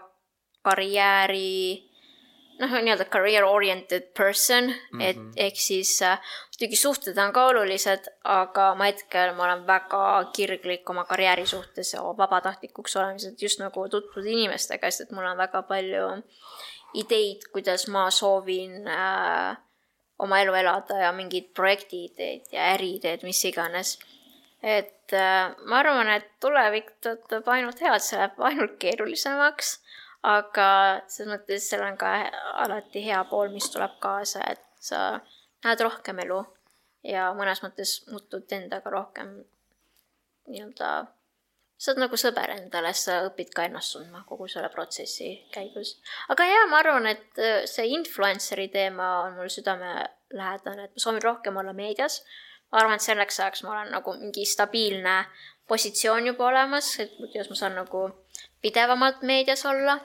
karjääri 0.68 1.87
noh, 2.58 2.74
nii-öelda 2.82 3.06
career 3.12 3.44
oriented 3.44 4.08
person 4.16 4.64
mm, 4.64 4.98
-hmm. 4.98 5.02
et 5.02 5.40
ehk 5.46 5.60
siis 5.60 6.02
äh, 6.02 6.18
muidugi 6.52 6.76
suhted 6.76 7.18
on 7.18 7.32
ka 7.32 7.46
olulised, 7.46 8.08
aga 8.24 8.74
ma 8.74 8.90
hetkel, 8.90 9.34
ma 9.34 9.44
olen 9.44 9.66
väga 9.66 10.02
kirglik 10.36 10.90
oma 10.90 11.04
karjääri 11.04 11.46
suhtes 11.46 11.92
ja 11.92 12.02
vabatahtlikuks 12.02 12.96
olemiselt 12.96 13.42
just 13.42 13.60
nagu 13.60 13.88
tutvuda 13.88 14.28
inimestega, 14.28 14.90
sest 14.90 15.06
et 15.06 15.16
mul 15.16 15.24
on 15.24 15.38
väga 15.38 15.62
palju 15.62 16.04
ideid, 16.94 17.48
kuidas 17.52 17.88
ma 17.88 18.10
soovin 18.10 18.88
äh, 18.88 19.56
oma 20.18 20.40
elu 20.42 20.54
elada 20.54 20.98
ja 20.98 21.12
mingid 21.12 21.52
projektiideed 21.54 22.52
ja 22.52 22.72
äriideed, 22.74 23.22
mis 23.22 23.44
iganes. 23.44 23.98
et 24.62 25.12
äh, 25.12 25.54
ma 25.64 25.78
arvan, 25.78 26.08
et 26.10 26.26
tulevik 26.40 26.90
tõotab 27.04 27.46
ainult 27.54 27.80
head, 27.80 28.02
see 28.02 28.18
läheb 28.18 28.40
ainult 28.50 28.78
keerulisemaks 28.82 29.76
aga 30.26 30.68
selles 31.06 31.30
mõttes 31.32 31.68
seal 31.70 31.84
on 31.86 31.96
ka 31.98 32.14
alati 32.64 33.04
hea 33.04 33.20
pool, 33.30 33.52
mis 33.54 33.70
tuleb 33.70 33.98
kaasa, 34.02 34.42
et 34.50 34.64
sa 34.80 35.20
näed 35.64 35.80
rohkem 35.82 36.18
elu 36.24 36.40
ja 37.06 37.30
mõnes 37.36 37.62
mõttes 37.62 38.00
muutud 38.10 38.50
endaga 38.52 38.90
rohkem 38.90 39.38
nii-öelda, 40.48 40.90
sa 41.78 41.92
oled 41.92 42.02
nagu 42.02 42.18
sõber 42.18 42.50
endale, 42.56 42.92
sa 42.96 43.20
õpid 43.28 43.52
ka 43.54 43.68
ennast 43.68 43.94
tundma 43.94 44.24
kogu 44.26 44.48
selle 44.50 44.70
protsessi 44.72 45.30
käigus. 45.54 45.98
aga 46.32 46.46
jaa, 46.48 46.66
ma 46.70 46.80
arvan, 46.82 47.06
et 47.06 47.38
äh, 47.42 47.62
see 47.70 47.86
influencer'i 47.94 48.68
teema 48.74 49.10
on 49.26 49.38
mul 49.38 49.52
südamelähedane, 49.52 50.88
et 50.88 50.96
ma 50.96 51.04
soovin 51.04 51.22
rohkem 51.22 51.56
olla 51.56 51.72
meedias. 51.72 52.22
ma 52.72 52.82
arvan, 52.82 52.98
et 52.98 53.06
selleks 53.06 53.40
ajaks 53.40 53.62
ma 53.64 53.76
olen 53.76 53.94
nagu 53.94 54.16
mingi 54.18 54.44
stabiilne 54.44 55.20
positsioon 55.68 56.26
juba 56.26 56.48
olemas, 56.48 56.98
et 57.00 57.14
kuidas 57.16 57.50
ma 57.50 57.56
saan 57.56 57.76
nagu 57.78 58.08
pidevamalt 58.62 59.22
meedias 59.22 59.66
olla. 59.66 59.98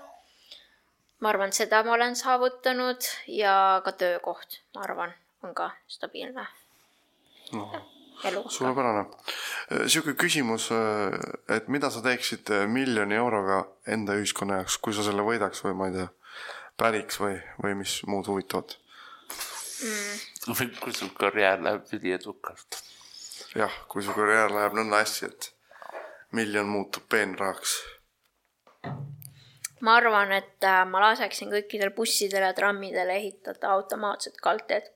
ma 1.19 1.30
arvan, 1.30 1.47
et 1.47 1.55
seda 1.55 1.84
ma 1.88 1.93
olen 1.95 2.15
saavutanud 2.19 3.05
ja 3.31 3.81
ka 3.85 3.91
töökoht, 3.95 4.59
ma 4.75 4.81
arvan, 4.84 5.13
on 5.43 5.53
ka 5.55 5.69
stabiilne 5.88 6.45
no,. 7.53 7.69
suurepärane. 8.49 9.05
sihuke 9.88 10.13
küsimus, 10.19 10.67
et 11.49 11.67
mida 11.67 11.89
sa 11.89 12.03
teeksid 12.03 12.51
miljoni 12.67 13.15
euroga 13.15 13.63
enda 13.88 14.17
ühiskonna 14.19 14.61
jaoks, 14.61 14.77
kui 14.77 14.93
sa 14.93 15.05
selle 15.07 15.23
võidaks 15.23 15.63
või 15.63 15.80
ma 15.80 15.89
ei 15.89 15.97
tea, 15.97 16.09
päriks 16.77 17.19
või, 17.23 17.39
või 17.63 17.80
mis 17.80 18.01
muud 18.09 18.27
huvitavat 18.27 18.77
mm.? 19.84 20.53
või 20.59 20.69
kui 20.81 20.95
su 20.97 21.09
karjäär 21.17 21.63
läheb 21.63 21.95
üliedukalt. 21.95 22.84
jah, 23.55 23.81
kui 23.88 24.03
su 24.03 24.15
karjäär 24.15 24.51
läheb 24.51 24.75
nõnda 24.81 25.03
hästi, 25.05 25.31
et 25.31 25.51
miljon 26.34 26.67
muutub 26.67 27.07
peenrahaks 27.09 27.80
ma 29.84 29.97
arvan, 29.99 30.31
et 30.31 30.64
äh, 30.68 30.81
ma 30.88 31.01
laseksin 31.03 31.51
kõikidel 31.51 31.91
bussidel 31.95 32.45
ja 32.47 32.53
trammidel 32.55 33.11
ehitada 33.18 33.73
automaatsed 33.76 34.39
kaldteed. 34.43 34.89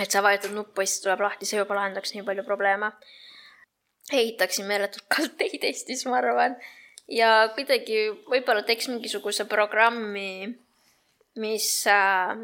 et 0.00 0.10
sa 0.10 0.22
vajutad 0.22 0.54
nuppu 0.54 0.82
ja 0.82 0.90
siis 0.90 1.02
tuleb 1.02 1.20
lahti, 1.22 1.46
see 1.46 1.58
juba 1.58 1.76
lahendaks 1.78 2.14
nii 2.14 2.24
palju 2.26 2.44
probleeme. 2.46 2.92
ehitaksin 4.12 4.66
meeletult 4.70 5.06
kaldteid 5.16 5.64
Eestis, 5.70 6.06
ma 6.06 6.20
arvan. 6.22 6.56
ja 7.08 7.48
kuidagi 7.54 8.10
võib-olla 8.30 8.62
teeks 8.62 8.88
mingisuguse 8.88 9.48
programmi, 9.50 10.54
mis 11.34 11.70
äh, 11.90 12.38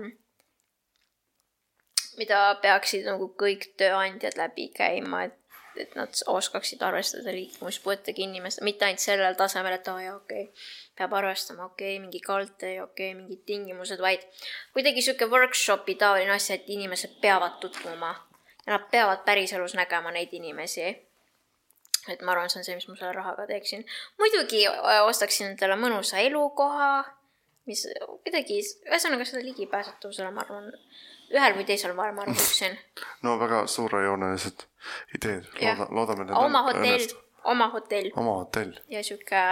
mida 2.19 2.40
peaksid 2.62 3.07
nagu 3.09 3.31
kõik 3.39 3.70
tööandjad 3.81 4.36
läbi 4.40 4.69
käima, 4.77 5.24
et, 5.31 5.40
et 5.76 5.94
nad 5.98 6.22
oskaksid 6.26 6.82
arvestada 6.82 7.32
liikumispuudega 7.34 8.22
inimest, 8.24 8.62
mitte 8.66 8.84
ainult 8.86 9.02
sellel 9.02 9.36
tasemel, 9.38 9.76
et 9.76 9.88
aa 9.88 9.94
oh, 9.94 10.01
jaa, 10.05 10.16
okei 10.16 10.47
okay,, 10.48 10.64
peab 10.98 11.14
arvestama, 11.20 11.68
okei 11.70 11.94
okay,, 11.97 12.02
mingi 12.02 12.20
kaldtee, 12.24 12.74
okei 12.82 13.12
okay,, 13.12 13.18
mingid 13.20 13.44
tingimused, 13.47 14.01
vaid 14.02 14.26
kuidagi 14.72 15.05
sihuke 15.05 15.30
workshopi 15.30 15.94
taoline 16.01 16.34
asi, 16.34 16.56
et 16.56 16.68
inimesed 16.78 17.20
peavad 17.20 17.60
tutvuma 17.60 18.14
ja 18.66 18.74
nad 18.76 18.90
peavad 18.90 19.24
päriselus 19.24 19.76
nägema 19.78 20.12
neid 20.14 20.34
inimesi 20.36 20.88
et 22.09 22.22
ma 22.24 22.32
arvan, 22.32 22.51
see 22.51 22.60
on 22.60 22.66
see, 22.66 22.76
mis 22.78 22.88
ma 22.88 22.97
selle 22.97 23.12
rahaga 23.16 23.47
teeksin. 23.51 23.84
muidugi 24.18 24.64
ostaksin 25.06 25.51
endale 25.51 25.76
mõnusa 25.80 26.20
elukoha, 26.24 26.90
mis 27.68 27.84
kuidagi, 28.24 28.60
ühesõnaga 28.88 29.26
selle 29.28 29.44
ligipääsetavusele, 29.51 30.30
ma 30.34 30.44
arvan, 30.47 30.70
ühel 31.31 31.57
või 31.57 31.66
teisel 31.69 31.94
moel 31.94 32.15
ma 32.16 32.27
rõhuksin. 32.28 32.77
no 33.23 33.36
väga 33.40 33.65
suurejoonelised 33.70 34.66
ideed, 35.16 35.48
looda, 35.61 35.89
loodame. 35.90 36.28
oma 36.35 36.62
hotell, 36.69 37.07
oma 37.44 37.70
hotell. 37.74 38.11
oma 38.16 38.36
hotell. 38.43 38.74
ja 38.89 39.05
sihuke, 39.05 39.43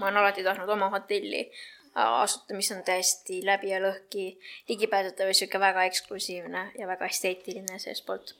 ma 0.00 0.06
olen 0.06 0.22
alati 0.22 0.44
tahtnud 0.46 0.68
oma 0.76 0.90
hotelli 0.94 1.46
asuta, 1.94 2.54
mis 2.54 2.70
on 2.72 2.82
täiesti 2.86 3.40
läbi 3.46 3.72
ja 3.72 3.80
lõhki 3.82 4.28
ligipääsetav 4.68 5.32
ja 5.32 5.34
sihuke 5.34 5.60
väga 5.60 5.88
eksklusiivne 5.88 6.70
ja 6.78 6.86
väga 6.86 7.08
esteetiline 7.10 7.78
seestpoolt 7.78 8.36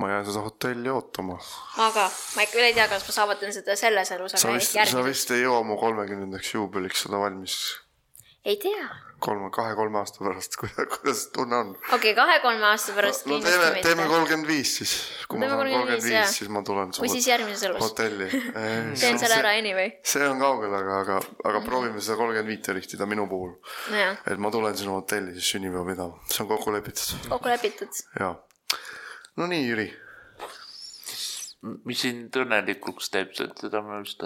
ma 0.00 0.08
jään 0.10 0.26
seda 0.26 0.40
hotelli 0.40 0.88
ootama. 0.88 1.38
aga 1.78 2.10
ma 2.36 2.42
ikka 2.42 2.56
veel 2.56 2.70
ei 2.70 2.74
tea, 2.74 2.88
kas 2.88 3.04
ma 3.08 3.12
saavutan 3.12 3.52
seda 3.52 3.76
selles 3.76 4.12
elus, 4.16 4.34
aga 4.38 4.54
järgmises. 4.54 4.92
sa 4.96 5.04
vist 5.04 5.32
ei 5.36 5.42
jõua 5.42 5.60
mu 5.66 5.76
kolmekümnendaks 5.80 6.54
juubeliks 6.54 7.04
seda 7.04 7.20
valmis. 7.20 7.56
Ei 8.44 8.56
tea. 8.56 8.88
kolme, 9.20 9.50
kahe-kolme 9.52 9.98
aasta 10.00 10.24
pärast, 10.24 10.56
kuidas 10.94 11.26
tunne 11.34 11.56
on? 11.56 11.70
okei 11.76 11.96
okay,, 11.96 12.14
kahe-kolme 12.16 12.66
aasta 12.70 12.94
pärast 12.96 13.26
no, 13.28 13.38
no 13.38 13.44
teeme, 13.44 13.70
teeme 13.84 14.06
kolmkümmend 14.08 14.48
viis 14.48 14.74
siis. 14.80 14.94
kui 15.28 15.42
ma 15.42 15.50
saan 15.50 15.60
kolmkümmend 15.60 16.06
viis, 16.08 16.36
siis 16.40 16.52
ma 16.52 16.62
tulen 16.66 16.94
või 16.96 17.12
siis 17.12 17.28
järgmises 17.28 17.66
elus. 17.68 17.82
hotelli 17.84 18.30
teen 19.00 19.20
selle 19.20 19.40
ära 19.40 19.54
anyway. 19.60 19.96
see 20.04 20.28
on 20.28 20.40
kaugel, 20.40 20.76
aga, 20.82 21.00
aga, 21.04 21.18
aga 21.20 21.56
-hmm. 21.58 21.66
proovime 21.68 22.00
seda 22.00 22.16
kolmkümmend 22.22 22.54
viite 22.54 22.76
rihtida 22.76 23.08
minu 23.10 23.28
puhul 23.28 23.56
no,. 23.92 24.06
et 24.24 24.38
ma 24.38 24.52
tulen 24.54 24.76
sinu 24.76 24.96
hotelli 25.00 25.36
siis 25.36 25.56
sünnipäeva 25.56 25.84
pidama, 25.92 26.22
see 26.30 26.44
on 26.46 26.54
kokku 26.54 26.72
lepitud. 26.72 27.28
kokku 27.28 27.52
lepitud. 27.52 28.04
jaa 28.20 28.38
no 29.36 29.46
nii, 29.50 29.66
Jüri. 29.68 29.86
mis 31.88 32.02
sind 32.06 32.36
õnnelikuks 32.40 33.12
teeb, 33.12 33.32
seda 33.36 33.82
me 33.84 34.00
vist. 34.04 34.24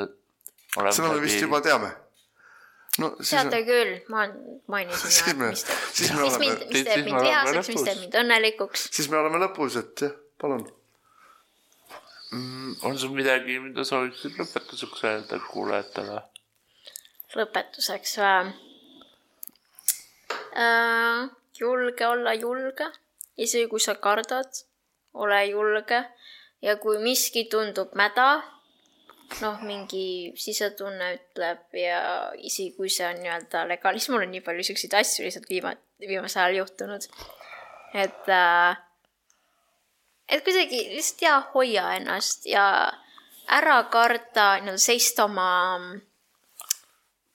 seda 0.78 1.10
me 1.10 1.20
vist 1.22 1.42
juba 1.42 1.60
teame. 1.64 1.90
No 3.02 3.10
teate 3.20 3.60
on... 3.60 3.66
küll, 3.68 3.92
ma 4.12 4.24
mainisin 4.70 5.12
siis 5.16 5.36
me, 5.38 5.50
siis 5.56 6.12
me 6.12 6.22
oleme. 6.22 6.38
mis, 6.44 6.64
mis 6.70 6.86
teeb 6.88 7.04
mind 7.08 7.20
vihaseks, 7.26 7.70
mis 7.72 7.86
teeb 7.88 8.00
mind 8.02 8.18
õnnelikuks. 8.22 8.88
siis 8.98 9.10
me 9.12 9.20
oleme 9.20 9.40
lõpus, 9.42 9.78
et 9.80 10.04
jah, 10.06 10.14
palun 10.40 10.66
mm,. 12.32 12.76
on 12.90 12.98
sul 12.98 13.14
midagi, 13.16 13.58
mida 13.62 13.86
sooviksid 13.88 14.38
lõpetuseks 14.40 15.06
öelda 15.10 15.40
kuulajatele? 15.48 16.20
lõpetuseks 17.38 18.18
või 18.22 18.52
äh,? 20.66 21.24
julge 21.58 22.06
olla 22.06 22.34
julge, 22.34 22.86
isegi 23.38 23.68
kui 23.70 23.82
sa 23.82 23.94
kardad 23.94 24.64
ole 25.14 25.44
julge 25.46 26.00
ja 26.62 26.76
kui 26.80 26.98
miski 27.02 27.44
tundub 27.50 27.94
mäda, 27.98 28.42
noh, 29.42 29.60
mingi 29.66 30.32
sisetunne 30.38 31.10
ütleb 31.18 31.78
ja 31.78 32.00
isegi 32.38 32.74
kui 32.76 32.90
see 32.92 33.06
on 33.08 33.20
nii-öelda 33.22 33.64
legaalis, 33.70 34.08
mul 34.12 34.26
on 34.26 34.32
nii 34.34 34.44
palju 34.46 34.66
siukseid 34.70 34.96
asju 35.00 35.26
lihtsalt 35.26 35.48
viima-, 35.50 35.76
viimasel 36.02 36.44
ajal 36.44 36.60
juhtunud. 36.62 37.08
et 37.94 38.32
äh,, 38.32 38.76
et 40.28 40.44
kuidagi 40.44 40.82
lihtsalt 40.94 41.26
jaa, 41.26 41.40
hoia 41.54 41.86
ennast 41.98 42.46
ja 42.50 42.66
ära 43.48 43.82
karda 43.92 44.48
nii-öelda 44.62 44.80
seista 44.80 45.28
oma 45.28 45.48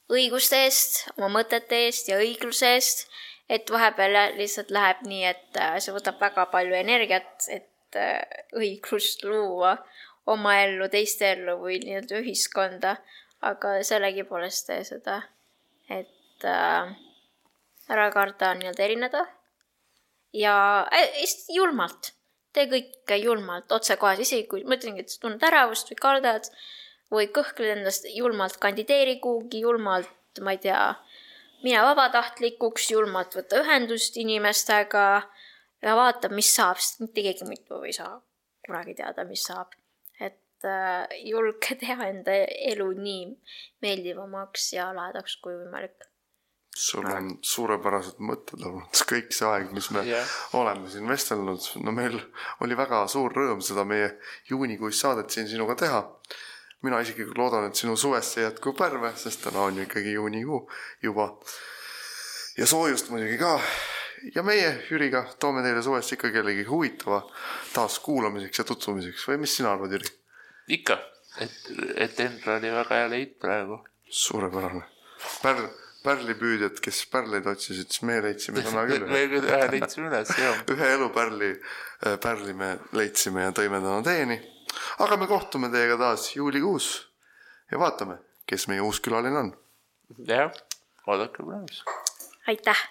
õiguste 0.09 0.63
eest, 0.65 1.03
oma 1.17 1.29
mõtete 1.39 1.85
eest 1.85 2.09
ja 2.09 2.17
õigluse 2.17 2.75
eest 2.75 3.09
et 3.49 3.71
vahepeal 3.73 4.37
lihtsalt 4.37 4.71
läheb 4.73 5.01
nii, 5.09 5.23
et 5.31 5.57
äh, 5.57 5.77
see 5.81 5.93
võtab 5.95 6.19
väga 6.21 6.45
palju 6.53 6.77
energiat, 6.77 7.47
et 7.49 7.97
äh, 7.97 8.21
õiglust 8.57 9.25
luua 9.25 9.75
oma 10.33 10.55
ellu, 10.63 10.89
teiste 10.91 11.33
ellu 11.33 11.57
või 11.61 11.79
nii-öelda 11.83 12.21
ühiskonda, 12.21 12.95
aga 13.45 13.77
sellegipoolest 13.87 14.67
tee 14.67 14.83
seda, 14.87 15.21
et 15.89 16.47
äh, 16.47 16.93
ära 17.89 18.07
karda 18.13 18.53
nii-öelda 18.59 18.85
erineda. 18.85 19.25
Ja 20.35 20.55
äh, 20.93 21.23
julmalt, 21.53 22.13
tee 22.53 22.67
kõike 22.71 23.17
julmalt, 23.21 23.71
otsekohes, 23.73 24.21
isegi 24.27 24.47
kui 24.51 24.65
ma 24.67 24.77
ütlengi, 24.77 25.05
et 25.05 25.13
sa 25.13 25.23
tunned 25.23 25.43
ärevust 25.49 25.89
või 25.91 26.01
kardad 26.03 26.51
või 27.13 27.29
kõhkled 27.33 27.79
endast, 27.79 28.05
julmalt 28.13 28.59
kandideeri 28.61 29.17
kuhugi, 29.23 29.63
julmalt, 29.65 30.11
ma 30.45 30.53
ei 30.53 30.61
tea 30.61 30.83
mine 31.63 31.81
vabatahtlikuks, 31.83 32.91
julmalt 32.93 33.35
võtta 33.35 33.63
ühendust 33.63 34.17
inimestega 34.21 35.05
ja 35.81 35.95
vaata, 35.97 36.29
mis 36.29 36.51
saab, 36.55 36.79
sest 36.79 37.01
mitte 37.03 37.25
keegi 37.25 37.47
muidu 37.47 37.81
ei 37.87 37.95
saa 37.95 38.19
kunagi 38.65 38.95
teada, 38.99 39.25
mis 39.25 39.43
saab. 39.49 39.73
Et 40.59 40.67
äh, 40.67 41.07
julge 41.23 41.75
teha 41.79 42.09
enda 42.11 42.35
elu 42.71 42.91
nii 42.99 43.25
meeldivamaks 43.81 44.73
ja 44.75 44.91
lahedaks 44.95 45.39
kui 45.43 45.55
võimalik. 45.55 46.07
sul 46.79 47.07
on 47.11 47.31
suurepärased 47.43 48.19
mõtted 48.23 48.61
olnud 48.63 49.01
kõik 49.11 49.33
see 49.35 49.47
aeg, 49.47 49.71
mis 49.75 49.89
me 49.91 50.03
yeah. 50.07 50.35
oleme 50.53 50.89
siin 50.91 51.07
vestelnud, 51.07 51.71
no 51.83 51.91
meil 51.91 52.19
oli 52.63 52.77
väga 52.77 53.05
suur 53.07 53.33
rõõm 53.35 53.63
seda 53.65 53.83
meie 53.87 54.13
juunikuist 54.49 55.01
saadet 55.05 55.31
siin 55.31 55.47
sinuga 55.47 55.75
teha 55.79 56.03
mina 56.81 57.01
isiklikult 57.03 57.37
loodan, 57.37 57.67
et 57.67 57.75
sinu 57.75 57.97
suvest 57.99 58.35
see 58.35 58.45
jätkub 58.45 58.77
pärve, 58.79 59.11
sest 59.19 59.43
täna 59.43 59.65
on 59.67 59.79
ju 59.79 59.83
ikkagi 59.83 60.13
juunikuu 60.15 60.61
juba. 61.03 61.33
ja 62.57 62.65
soojust 62.67 63.09
muidugi 63.09 63.37
ka. 63.37 63.59
ja 64.35 64.43
meie 64.43 64.71
Jüriga 64.91 65.25
toome 65.39 65.63
teile 65.63 65.83
suvest 65.83 66.15
ikka 66.15 66.31
kellegi 66.31 66.63
huvitava 66.63 67.21
taas 67.73 67.99
kuulamiseks 67.99 68.59
ja 68.59 68.65
tutvumiseks 68.71 69.27
või 69.27 69.43
mis 69.43 69.55
sina 69.57 69.73
arvad, 69.73 69.91
Jüri? 69.91 70.18
Ikka, 70.69 70.99
et, 71.41 71.59
et 71.95 72.19
Endra 72.25 72.57
oli 72.59 72.73
väga 72.73 73.01
hea 73.01 73.11
leid 73.11 73.37
praegu. 73.41 73.81
suurepärane. 74.09 74.83
Pärl, 75.43 75.65
pärlipüüdjad, 76.03 76.79
kes 76.83 77.01
pärleid 77.11 77.47
otsisid, 77.47 77.89
siis 77.91 78.05
me 78.07 78.21
leidsime 78.23 78.63
täna 78.63 78.85
küll. 78.89 79.09
me 79.15 79.25
küll 79.31 79.49
ühe 79.49 79.65
leidsime 79.75 80.07
üles, 80.11 80.31
jah. 80.45 80.63
ühe 80.75 80.93
elupärli, 80.95 81.51
äh, 82.05 82.15
pärli 82.23 82.55
me 82.55 82.77
leidsime 82.95 83.49
ja 83.49 83.55
tõime 83.55 83.83
täna 83.83 83.99
teeni 84.05 84.39
aga 84.99 85.17
me 85.17 85.27
kohtume 85.27 85.69
teiega 85.73 85.97
taas 85.97 86.29
juulikuus 86.35 86.89
ja 87.71 87.79
vaatame, 87.79 88.19
kes 88.49 88.67
meie 88.71 88.81
uus 88.81 89.01
külaline 89.03 89.43
on. 89.43 89.51
jah, 90.27 90.53
oodake 91.07 91.43
põnevus. 91.43 91.83
aitäh. 92.47 92.87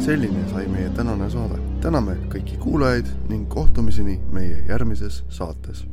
selline 0.00 0.48
sai 0.50 0.66
meie 0.66 0.90
tänane 0.96 1.30
saade. 1.30 1.69
Täname 1.80 2.12
kõiki 2.28 2.58
kuulajaid 2.60 3.06
ning 3.30 3.46
kohtumiseni 3.48 4.18
meie 4.34 4.58
järgmises 4.68 5.22
saates 5.32 5.86